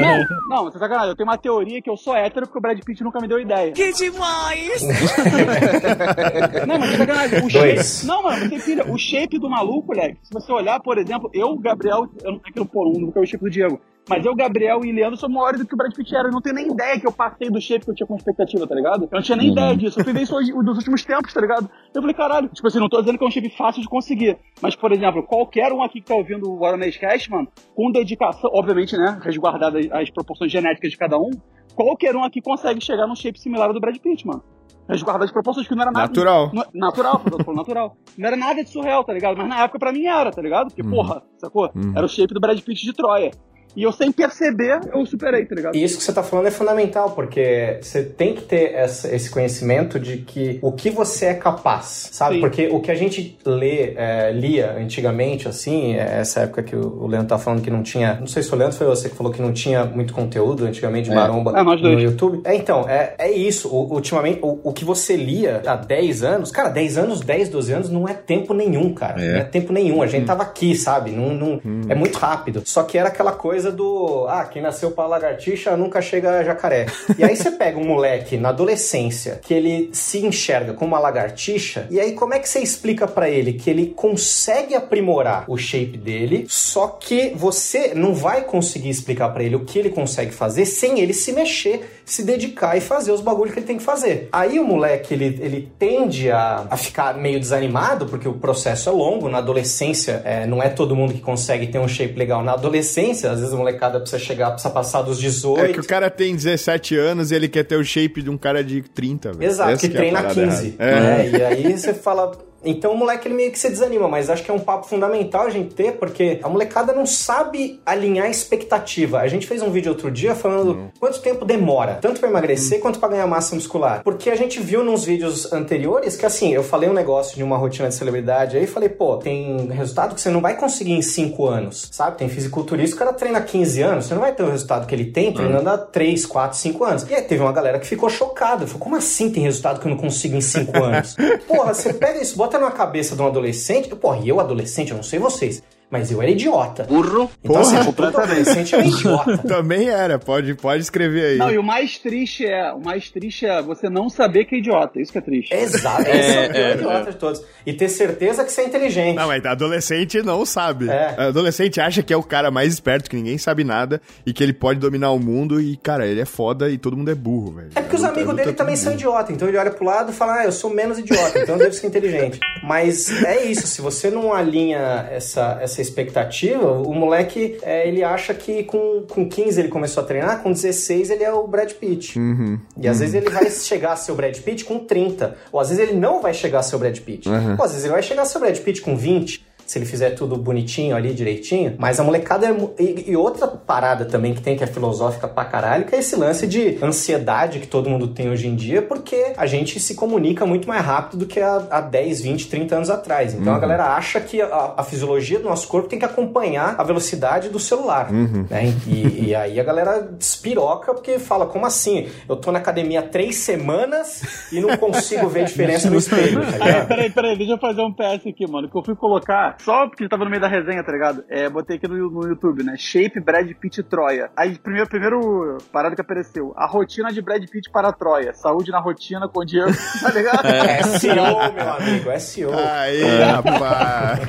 não, 0.00 0.24
não, 0.48 0.64
você 0.64 0.78
tá 0.78 0.90
sacanagem, 0.90 1.10
eu 1.10 1.16
tenho 1.16 1.28
uma 1.28 1.38
teoria 1.38 1.80
que 1.80 1.88
eu 1.88 1.96
sou 1.96 2.14
hétero 2.14 2.46
porque 2.46 2.58
o 2.58 2.60
Brad 2.60 2.78
Pitt 2.84 3.02
nunca 3.02 3.20
me 3.20 3.28
deu 3.28 3.40
ideia. 3.40 3.72
Que 3.72 3.92
demais! 3.92 4.82
Não, 6.66 6.78
mas 6.78 6.96
sacanagem. 6.96 7.38
O 7.38 7.48
Dois. 7.48 7.98
shape. 7.98 8.06
Não, 8.06 8.22
mano, 8.22 8.48
você 8.48 8.58
filha, 8.58 8.84
o 8.90 8.98
shape 8.98 9.38
do 9.38 9.48
maluco, 9.48 9.88
moleque. 9.88 10.18
Se 10.22 10.32
você 10.32 10.49
olhar, 10.52 10.80
por 10.80 10.98
exemplo, 10.98 11.30
eu, 11.32 11.56
Gabriel, 11.58 12.06
eu 12.22 12.32
não 12.32 12.40
é 12.46 12.52
que 12.52 12.58
eu 12.58 12.66
pô, 12.66 12.84
não 12.84 13.00
nunca 13.00 13.20
o 13.20 13.26
shape 13.26 13.44
do 13.44 13.50
Diego. 13.50 13.80
Mas 14.08 14.24
eu, 14.24 14.34
Gabriel 14.34 14.84
e 14.84 14.90
Leandro 14.90 15.16
somos 15.16 15.36
maiores 15.36 15.60
do 15.60 15.66
que 15.66 15.74
o 15.74 15.76
Brad 15.76 15.92
Pitt 15.94 16.12
era. 16.16 16.28
Eu 16.28 16.32
não 16.32 16.40
tenho 16.40 16.56
nem 16.56 16.68
ideia 16.72 16.98
que 16.98 17.06
eu 17.06 17.12
passei 17.12 17.48
do 17.48 17.60
shape 17.60 17.84
que 17.84 17.90
eu 17.92 17.94
tinha 17.94 18.06
com 18.06 18.16
expectativa, 18.16 18.66
tá 18.66 18.74
ligado? 18.74 19.04
Eu 19.04 19.08
não 19.12 19.22
tinha 19.22 19.36
nem 19.36 19.46
Uhum. 19.48 19.52
ideia 19.52 19.76
disso. 19.76 20.00
Eu 20.00 20.04
fui 20.04 20.12
ver 20.12 20.22
isso 20.22 20.34
hoje, 20.34 20.52
dos 20.52 20.76
últimos 20.78 21.04
tempos, 21.04 21.32
tá 21.32 21.40
ligado? 21.40 21.70
Eu 21.94 22.00
falei, 22.00 22.14
caralho, 22.16 22.48
tipo 22.48 22.66
assim, 22.66 22.80
não 22.80 22.88
tô 22.88 22.98
dizendo 23.00 23.18
que 23.18 23.22
é 23.24 23.26
um 23.26 23.30
shape 23.30 23.50
fácil 23.56 23.82
de 23.82 23.88
conseguir. 23.88 24.36
Mas, 24.60 24.74
por 24.74 24.90
exemplo, 24.90 25.22
qualquer 25.22 25.72
um 25.72 25.80
aqui 25.82 26.00
que 26.00 26.06
tá 26.08 26.14
ouvindo 26.14 26.50
o 26.50 26.64
Aronês 26.64 26.96
Cast, 26.96 27.30
mano, 27.30 27.46
com 27.76 27.92
dedicação, 27.92 28.50
obviamente, 28.52 28.96
né? 28.96 29.20
Resguardadas 29.22 29.86
as 29.92 30.10
proporções 30.10 30.50
genéticas 30.50 30.90
de 30.90 30.96
cada 30.96 31.16
um, 31.16 31.30
qualquer 31.76 32.16
um 32.16 32.24
aqui 32.24 32.40
consegue 32.40 32.80
chegar 32.84 33.06
num 33.06 33.14
shape 33.14 33.38
similar 33.38 33.68
ao 33.68 33.74
do 33.74 33.80
Brad 33.80 33.96
Pitt, 33.98 34.26
mano. 34.26 34.42
Resguardar 34.88 35.24
as 35.24 35.30
proporções 35.32 35.66
que 35.68 35.74
não 35.74 35.82
era 35.82 35.90
nada. 35.92 36.06
Natural. 36.08 36.50
Não- 36.52 36.64
natural, 36.74 37.22
natural. 37.54 37.96
Não 38.18 38.26
era 38.26 38.36
nada 38.36 38.62
de 38.64 38.70
surreal, 38.70 39.04
tá 39.04 39.12
ligado? 39.12 39.36
Mas 39.36 39.48
na 39.48 39.62
época 39.62 39.78
pra 39.78 39.92
mim 39.92 40.06
era, 40.06 40.30
tá 40.30 40.42
ligado? 40.42 40.68
Porque, 40.68 40.82
porra, 40.82 41.22
sacou? 41.38 41.70
Era 41.94 42.04
o 42.04 42.08
shape 42.08 42.34
do 42.34 42.40
Brad 42.40 42.58
Pitt 42.60 42.84
de 42.84 42.92
Troia. 42.92 43.30
E 43.76 43.82
eu 43.82 43.92
sem 43.92 44.10
perceber, 44.10 44.80
eu 44.92 45.04
superei, 45.06 45.44
tá 45.44 45.54
ligado? 45.54 45.76
E 45.76 45.82
isso 45.82 45.96
que 45.96 46.02
você 46.02 46.12
tá 46.12 46.22
falando 46.22 46.46
é 46.46 46.50
fundamental, 46.50 47.10
porque 47.12 47.78
você 47.80 48.02
tem 48.02 48.34
que 48.34 48.42
ter 48.42 48.74
essa- 48.74 49.14
esse 49.14 49.30
conhecimento 49.30 49.98
de 49.98 50.18
que 50.18 50.58
o 50.62 50.72
que 50.72 50.90
você 50.90 51.26
é 51.26 51.34
capaz, 51.34 52.08
sabe? 52.12 52.34
Sim. 52.36 52.40
Porque 52.40 52.68
o 52.68 52.80
que 52.80 52.90
a 52.90 52.94
gente 52.94 53.38
lê, 53.44 53.94
é, 53.96 54.32
lia 54.32 54.72
antigamente, 54.76 55.46
assim, 55.48 55.94
é, 55.94 56.18
essa 56.20 56.40
época 56.40 56.62
que 56.62 56.74
o 56.74 57.06
Leandro 57.06 57.28
tá 57.28 57.38
falando 57.38 57.62
que 57.62 57.70
não 57.70 57.82
tinha. 57.82 58.14
Não 58.18 58.26
sei 58.26 58.42
se 58.42 58.52
o 58.52 58.56
Leandro 58.56 58.76
foi 58.76 58.86
você 58.86 59.08
que 59.08 59.14
falou 59.16 59.32
que 59.32 59.40
não 59.40 59.52
tinha 59.52 59.84
muito 59.84 60.12
conteúdo 60.12 60.64
antigamente, 60.64 61.10
maromba 61.10 61.58
É, 61.58 61.62
nós 61.62 61.80
no. 61.80 61.90
YouTube. 62.00 62.40
É, 62.44 62.54
então, 62.54 62.88
é, 62.88 63.14
é 63.18 63.30
isso. 63.30 63.68
O- 63.68 63.92
ultimamente, 63.94 64.40
o, 64.42 64.58
o 64.64 64.72
que 64.72 64.84
você 64.84 65.14
lia 65.16 65.62
há 65.66 65.76
10 65.76 66.22
anos, 66.24 66.50
cara, 66.50 66.68
10 66.68 66.98
anos, 66.98 67.20
10, 67.20 67.48
12 67.48 67.72
anos 67.72 67.88
não 67.90 68.08
é 68.08 68.14
tempo 68.14 68.52
nenhum, 68.52 68.92
cara. 68.94 69.22
É. 69.22 69.32
Não 69.34 69.40
é 69.40 69.44
tempo 69.44 69.72
nenhum. 69.72 70.02
A 70.02 70.06
gente 70.06 70.26
tava 70.26 70.42
aqui, 70.42 70.74
sabe? 70.74 71.10
Não, 71.12 71.32
não, 71.34 71.60
É 71.88 71.94
muito 71.94 72.16
rápido. 72.18 72.62
Só 72.64 72.82
que 72.82 72.98
era 72.98 73.08
aquela 73.08 73.32
coisa 73.32 73.59
do. 73.68 74.26
Ah, 74.28 74.44
quem 74.44 74.62
nasceu 74.62 74.90
pra 74.92 75.06
lagartixa 75.06 75.76
nunca 75.76 76.00
chega 76.00 76.38
a 76.38 76.44
jacaré. 76.44 76.86
E 77.18 77.24
aí 77.24 77.36
você 77.36 77.50
pega 77.50 77.78
um 77.78 77.84
moleque 77.84 78.36
na 78.36 78.50
adolescência 78.50 79.40
que 79.42 79.52
ele 79.52 79.90
se 79.92 80.24
enxerga 80.24 80.72
como 80.72 80.92
uma 80.94 81.00
lagartixa. 81.00 81.86
E 81.90 81.98
aí 82.00 82.12
como 82.12 82.34
é 82.34 82.38
que 82.38 82.48
você 82.48 82.60
explica 82.60 83.06
pra 83.06 83.28
ele 83.28 83.54
que 83.54 83.68
ele 83.68 83.88
consegue 83.88 84.74
aprimorar 84.74 85.44
o 85.48 85.56
shape 85.56 85.98
dele, 85.98 86.46
só 86.48 86.86
que 86.88 87.32
você 87.34 87.92
não 87.94 88.14
vai 88.14 88.42
conseguir 88.42 88.88
explicar 88.88 89.30
pra 89.30 89.42
ele 89.42 89.56
o 89.56 89.64
que 89.64 89.78
ele 89.78 89.90
consegue 89.90 90.30
fazer 90.30 90.64
sem 90.64 91.00
ele 91.00 91.12
se 91.12 91.32
mexer, 91.32 92.00
se 92.04 92.22
dedicar 92.22 92.76
e 92.76 92.80
fazer 92.80 93.12
os 93.12 93.20
bagulhos 93.20 93.52
que 93.52 93.60
ele 93.60 93.66
tem 93.66 93.76
que 93.76 93.82
fazer. 93.82 94.28
Aí 94.32 94.58
o 94.58 94.64
moleque 94.64 95.14
ele, 95.14 95.38
ele 95.40 95.72
tende 95.78 96.30
a, 96.30 96.66
a 96.70 96.76
ficar 96.76 97.14
meio 97.14 97.38
desanimado 97.38 98.06
porque 98.06 98.28
o 98.28 98.34
processo 98.34 98.88
é 98.88 98.92
longo. 98.92 99.28
Na 99.28 99.38
adolescência, 99.38 100.22
é, 100.24 100.46
não 100.46 100.62
é 100.62 100.68
todo 100.68 100.96
mundo 100.96 101.14
que 101.14 101.20
consegue 101.20 101.66
ter 101.66 101.78
um 101.78 101.88
shape 101.88 102.18
legal 102.18 102.42
na 102.42 102.52
adolescência. 102.52 103.30
Às 103.30 103.40
vezes 103.40 103.49
a 103.52 103.56
molecada 103.56 104.00
precisa 104.00 104.22
chegar, 104.22 104.50
precisa 104.52 104.72
passar 104.72 105.02
dos 105.02 105.18
18. 105.18 105.64
É 105.64 105.72
que 105.72 105.80
o 105.80 105.84
cara 105.86 106.10
tem 106.10 106.34
17 106.34 106.96
anos 106.96 107.30
e 107.30 107.34
ele 107.34 107.48
quer 107.48 107.64
ter 107.64 107.76
o 107.76 107.84
shape 107.84 108.22
de 108.22 108.30
um 108.30 108.36
cara 108.38 108.62
de 108.64 108.82
30, 108.82 109.32
velho. 109.32 109.50
Exato, 109.50 109.70
Essa 109.70 109.80
que 109.80 109.86
é 109.86 109.90
a 109.90 110.00
treina 110.00 110.22
parada 110.22 110.34
15. 110.42 110.76
errada. 110.78 111.00
né? 111.00 111.30
E 111.30 111.42
aí 111.42 111.78
você 111.78 111.94
fala. 111.94 112.49
Então 112.64 112.92
o 112.92 112.96
moleque 112.96 113.26
ele 113.26 113.34
meio 113.34 113.50
que 113.50 113.58
se 113.58 113.68
desanima, 113.68 114.08
mas 114.08 114.28
acho 114.28 114.42
que 114.42 114.50
é 114.50 114.54
um 114.54 114.58
papo 114.58 114.86
fundamental 114.86 115.42
a 115.46 115.50
gente 115.50 115.74
ter, 115.74 115.92
porque 115.92 116.40
a 116.42 116.48
molecada 116.48 116.92
não 116.92 117.06
sabe 117.06 117.80
alinhar 117.84 118.26
a 118.26 118.30
expectativa. 118.30 119.20
A 119.20 119.28
gente 119.28 119.46
fez 119.46 119.62
um 119.62 119.70
vídeo 119.70 119.90
outro 119.90 120.10
dia 120.10 120.34
falando 120.34 120.90
quanto 120.98 121.20
tempo 121.20 121.44
demora, 121.44 121.98
tanto 122.00 122.20
pra 122.20 122.28
emagrecer 122.28 122.80
quanto 122.80 122.98
pra 122.98 123.08
ganhar 123.08 123.26
massa 123.26 123.54
muscular. 123.54 124.02
Porque 124.02 124.30
a 124.30 124.36
gente 124.36 124.60
viu 124.60 124.84
nos 124.84 125.04
vídeos 125.04 125.52
anteriores 125.52 126.16
que 126.16 126.26
assim, 126.26 126.52
eu 126.52 126.62
falei 126.62 126.88
um 126.88 126.92
negócio 126.92 127.36
de 127.36 127.42
uma 127.42 127.56
rotina 127.56 127.88
de 127.88 127.94
celebridade 127.94 128.56
aí, 128.56 128.66
falei, 128.66 128.88
pô, 128.88 129.16
tem 129.16 129.68
resultado 129.68 130.14
que 130.14 130.20
você 130.20 130.30
não 130.30 130.40
vai 130.40 130.56
conseguir 130.56 130.92
em 130.92 131.02
5 131.02 131.46
anos, 131.46 131.88
sabe? 131.90 132.18
Tem 132.18 132.28
fisiculturista, 132.28 132.96
o 132.96 132.98
cara 132.98 133.12
treina 133.12 133.38
há 133.38 133.42
15 133.42 133.82
anos, 133.82 134.06
você 134.06 134.14
não 134.14 134.20
vai 134.20 134.32
ter 134.32 134.42
o 134.42 134.50
resultado 134.50 134.86
que 134.86 134.94
ele 134.94 135.06
tem 135.06 135.32
treinando 135.32 135.68
há 135.70 135.78
3, 135.78 136.26
4, 136.26 136.58
5 136.58 136.84
anos. 136.84 137.06
E 137.08 137.14
aí 137.14 137.22
teve 137.22 137.42
uma 137.42 137.52
galera 137.52 137.78
que 137.78 137.86
ficou 137.86 138.08
chocada, 138.08 138.66
falou, 138.66 138.80
como 138.80 138.96
assim 138.96 139.30
tem 139.30 139.42
resultado 139.42 139.80
que 139.80 139.86
eu 139.86 139.90
não 139.90 139.98
consigo 139.98 140.36
em 140.36 140.40
5 140.40 140.76
anos? 140.82 141.16
Porra, 141.46 141.74
você 141.74 141.92
pega 141.92 142.20
isso, 142.20 142.36
bota 142.36 142.49
na 142.58 142.70
cabeça 142.70 143.14
de 143.14 143.22
um 143.22 143.26
adolescente, 143.26 143.88
porra, 143.96 144.20
e 144.22 144.28
eu 144.28 144.40
adolescente, 144.40 144.90
eu 144.90 144.96
não 144.96 145.02
sei 145.02 145.18
vocês, 145.18 145.62
mas 145.90 146.10
eu 146.10 146.22
era 146.22 146.30
idiota. 146.30 146.84
Burro. 146.84 147.30
Então, 147.42 147.60
assim, 147.60 147.72
Porra. 147.72 147.84
tipo, 147.86 148.02
todo 148.02 148.18
adolescente 148.18 148.74
era 148.74 148.84
idiota. 148.84 149.38
Também 149.38 149.88
era, 149.88 150.18
pode, 150.18 150.54
pode 150.54 150.82
escrever 150.82 151.32
aí. 151.32 151.38
Não, 151.38 151.50
e 151.50 151.58
o 151.58 151.62
mais 151.62 151.98
triste 151.98 152.46
é, 152.46 152.72
o 152.72 152.80
mais 152.80 153.10
triste 153.10 153.46
é 153.46 153.60
você 153.60 153.88
não 153.88 154.08
saber 154.08 154.44
que 154.44 154.54
é 154.54 154.58
idiota. 154.58 155.00
Isso 155.00 155.12
que 155.12 155.18
é 155.18 155.20
triste. 155.20 155.54
Exato, 155.54 156.02
esse 156.02 156.38
é, 156.38 156.46
o 156.46 156.52
pior 156.52 156.74
idiota 156.76 157.10
de 157.10 157.16
todos. 157.16 157.42
E 157.66 157.72
ter 157.72 157.88
certeza 157.88 158.44
que 158.44 158.52
você 158.52 158.62
é 158.62 158.66
inteligente. 158.66 159.16
Não, 159.16 159.26
mas 159.26 159.44
adolescente 159.44 160.22
não 160.22 160.46
sabe. 160.46 160.88
É. 160.88 161.14
Adolescente 161.18 161.80
acha 161.80 162.02
que 162.02 162.12
é 162.12 162.16
o 162.16 162.22
cara 162.22 162.50
mais 162.50 162.72
esperto, 162.72 163.10
que 163.10 163.16
ninguém 163.16 163.38
sabe 163.38 163.64
nada 163.64 164.00
e 164.24 164.32
que 164.32 164.42
ele 164.42 164.52
pode 164.52 164.78
dominar 164.78 165.10
o 165.10 165.18
mundo 165.18 165.60
e, 165.60 165.76
cara, 165.76 166.06
ele 166.06 166.20
é 166.20 166.24
foda 166.24 166.70
e 166.70 166.78
todo 166.78 166.96
mundo 166.96 167.10
é 167.10 167.14
burro, 167.14 167.52
velho. 167.52 167.70
É 167.74 167.80
porque 167.80 167.96
os 167.96 168.04
amigos 168.04 168.34
dele 168.36 168.50
é 168.50 168.52
também 168.52 168.76
são 168.76 168.92
burro. 168.92 169.00
idiota, 169.00 169.32
então 169.32 169.48
ele 169.48 169.56
olha 169.56 169.70
pro 169.70 169.84
lado 169.84 170.12
e 170.12 170.14
fala, 170.14 170.40
ah, 170.40 170.44
eu 170.44 170.52
sou 170.52 170.70
menos 170.70 170.98
idiota, 170.98 171.38
então 171.40 171.56
eu 171.56 171.58
devo 171.58 171.72
ser 171.74 171.86
inteligente. 171.86 172.38
Mas 172.62 173.10
é 173.24 173.44
isso, 173.44 173.66
se 173.66 173.80
você 173.80 174.10
não 174.10 174.32
alinha 174.32 175.08
essa, 175.10 175.58
essa 175.60 175.79
expectativa, 175.82 176.72
o 176.72 176.94
moleque, 176.94 177.58
é, 177.62 177.86
ele 177.86 178.02
acha 178.02 178.34
que 178.34 178.64
com, 178.64 179.04
com 179.08 179.28
15 179.28 179.60
ele 179.60 179.68
começou 179.68 180.02
a 180.02 180.06
treinar, 180.06 180.42
com 180.42 180.52
16 180.52 181.10
ele 181.10 181.24
é 181.24 181.32
o 181.32 181.46
Brad 181.46 181.72
Pitt. 181.72 182.18
Uhum. 182.18 182.58
E 182.76 182.88
às 182.88 183.00
vezes 183.00 183.14
ele 183.14 183.30
vai 183.30 183.48
chegar 183.50 183.92
a 183.92 183.96
ser 183.96 184.12
o 184.12 184.14
Brad 184.14 184.36
Pitt 184.38 184.64
com 184.64 184.78
30, 184.78 185.36
ou 185.52 185.60
às 185.60 185.68
vezes 185.68 185.82
ele 185.88 185.98
não 185.98 186.20
vai 186.20 186.34
chegar 186.34 186.60
a 186.60 186.62
ser 186.62 186.76
o 186.76 186.78
Brad 186.78 186.98
Pitt. 186.98 187.28
Uhum. 187.28 187.56
Ou 187.58 187.64
às 187.64 187.70
vezes 187.70 187.84
ele 187.84 187.94
vai 187.94 188.02
chegar 188.02 188.22
a 188.22 188.24
ser 188.26 188.38
o 188.38 188.40
Brad 188.40 188.58
Pitt 188.58 188.80
com 188.82 188.96
20, 188.96 189.44
se 189.70 189.78
ele 189.78 189.86
fizer 189.86 190.10
tudo 190.10 190.36
bonitinho 190.36 190.96
ali, 190.96 191.14
direitinho. 191.14 191.76
Mas 191.78 192.00
a 192.00 192.02
molecada 192.02 192.44
é. 192.44 192.56
E, 192.82 193.12
e 193.12 193.16
outra 193.16 193.46
parada 193.46 194.04
também 194.04 194.34
que 194.34 194.42
tem, 194.42 194.56
que 194.56 194.64
é 194.64 194.66
filosófica 194.66 195.28
pra 195.28 195.44
caralho, 195.44 195.84
que 195.84 195.94
é 195.94 196.00
esse 196.00 196.16
lance 196.16 196.44
de 196.44 196.76
ansiedade 196.82 197.60
que 197.60 197.68
todo 197.68 197.88
mundo 197.88 198.08
tem 198.08 198.28
hoje 198.28 198.48
em 198.48 198.56
dia, 198.56 198.82
porque 198.82 199.32
a 199.36 199.46
gente 199.46 199.78
se 199.78 199.94
comunica 199.94 200.44
muito 200.44 200.66
mais 200.66 200.84
rápido 200.84 201.20
do 201.20 201.26
que 201.26 201.38
há, 201.38 201.68
há 201.70 201.80
10, 201.80 202.20
20, 202.20 202.48
30 202.48 202.74
anos 202.74 202.90
atrás. 202.90 203.32
Então 203.32 203.54
a 203.54 203.60
galera 203.60 203.94
acha 203.94 204.20
que 204.20 204.42
a, 204.42 204.74
a 204.76 204.82
fisiologia 204.82 205.38
do 205.38 205.44
nosso 205.48 205.68
corpo 205.68 205.88
tem 205.88 206.00
que 206.00 206.04
acompanhar 206.04 206.74
a 206.76 206.82
velocidade 206.82 207.48
do 207.48 207.60
celular. 207.60 208.10
né? 208.10 208.74
E, 208.88 209.28
e 209.28 209.34
aí 209.36 209.60
a 209.60 209.62
galera 209.62 210.00
despiroca 210.00 210.92
porque 210.92 211.20
fala: 211.20 211.46
como 211.46 211.64
assim? 211.64 212.08
Eu 212.28 212.34
tô 212.34 212.50
na 212.50 212.58
academia 212.58 213.02
três 213.02 213.36
semanas 213.36 214.48
e 214.50 214.58
não 214.58 214.76
consigo 214.76 215.28
ver 215.28 215.44
diferença 215.46 215.88
no 215.88 215.96
espelho. 215.96 216.40
Tá 216.58 216.64
Aí, 216.64 216.86
peraí, 216.86 217.10
peraí, 217.10 217.38
deixa 217.38 217.52
eu 217.52 217.58
fazer 217.58 217.82
um 217.82 217.92
PS 217.92 218.26
aqui, 218.26 218.50
mano. 218.50 218.68
Que 218.68 218.76
eu 218.76 218.82
fui 218.82 218.96
colocar, 218.96 219.59
só 219.64 219.86
porque 219.86 220.02
ele 220.02 220.10
tava 220.10 220.24
no 220.24 220.30
meio 220.30 220.40
da 220.40 220.48
resenha, 220.48 220.82
tá 220.82 220.92
ligado? 220.92 221.24
É, 221.28 221.48
botei 221.48 221.76
aqui 221.76 221.86
no, 221.88 222.10
no 222.10 222.28
YouTube, 222.28 222.62
né? 222.62 222.74
Shape 222.76 223.20
Brad 223.20 223.50
Pitt 223.52 223.82
Troia. 223.82 224.30
Aí, 224.36 224.58
primeiro, 224.58 224.88
primeiro 224.88 225.58
parada 225.72 225.94
que 225.94 226.00
apareceu. 226.00 226.52
A 226.56 226.66
rotina 226.66 227.12
de 227.12 227.20
Brad 227.20 227.42
Pitt 227.48 227.70
para 227.70 227.92
Troia. 227.92 228.32
Saúde 228.34 228.70
na 228.70 228.80
rotina 228.80 229.28
com 229.28 229.44
dinheiro, 229.44 229.72
tá 230.02 230.10
ligado? 230.10 230.46
É 230.46 230.82
SEO, 230.82 231.52
meu 231.52 231.72
amigo, 231.72 232.10
é 232.10 232.18
SEO. 232.18 232.50
Aê, 232.52 233.22
rapaz! 233.24 234.20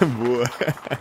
Boa. 0.18 0.44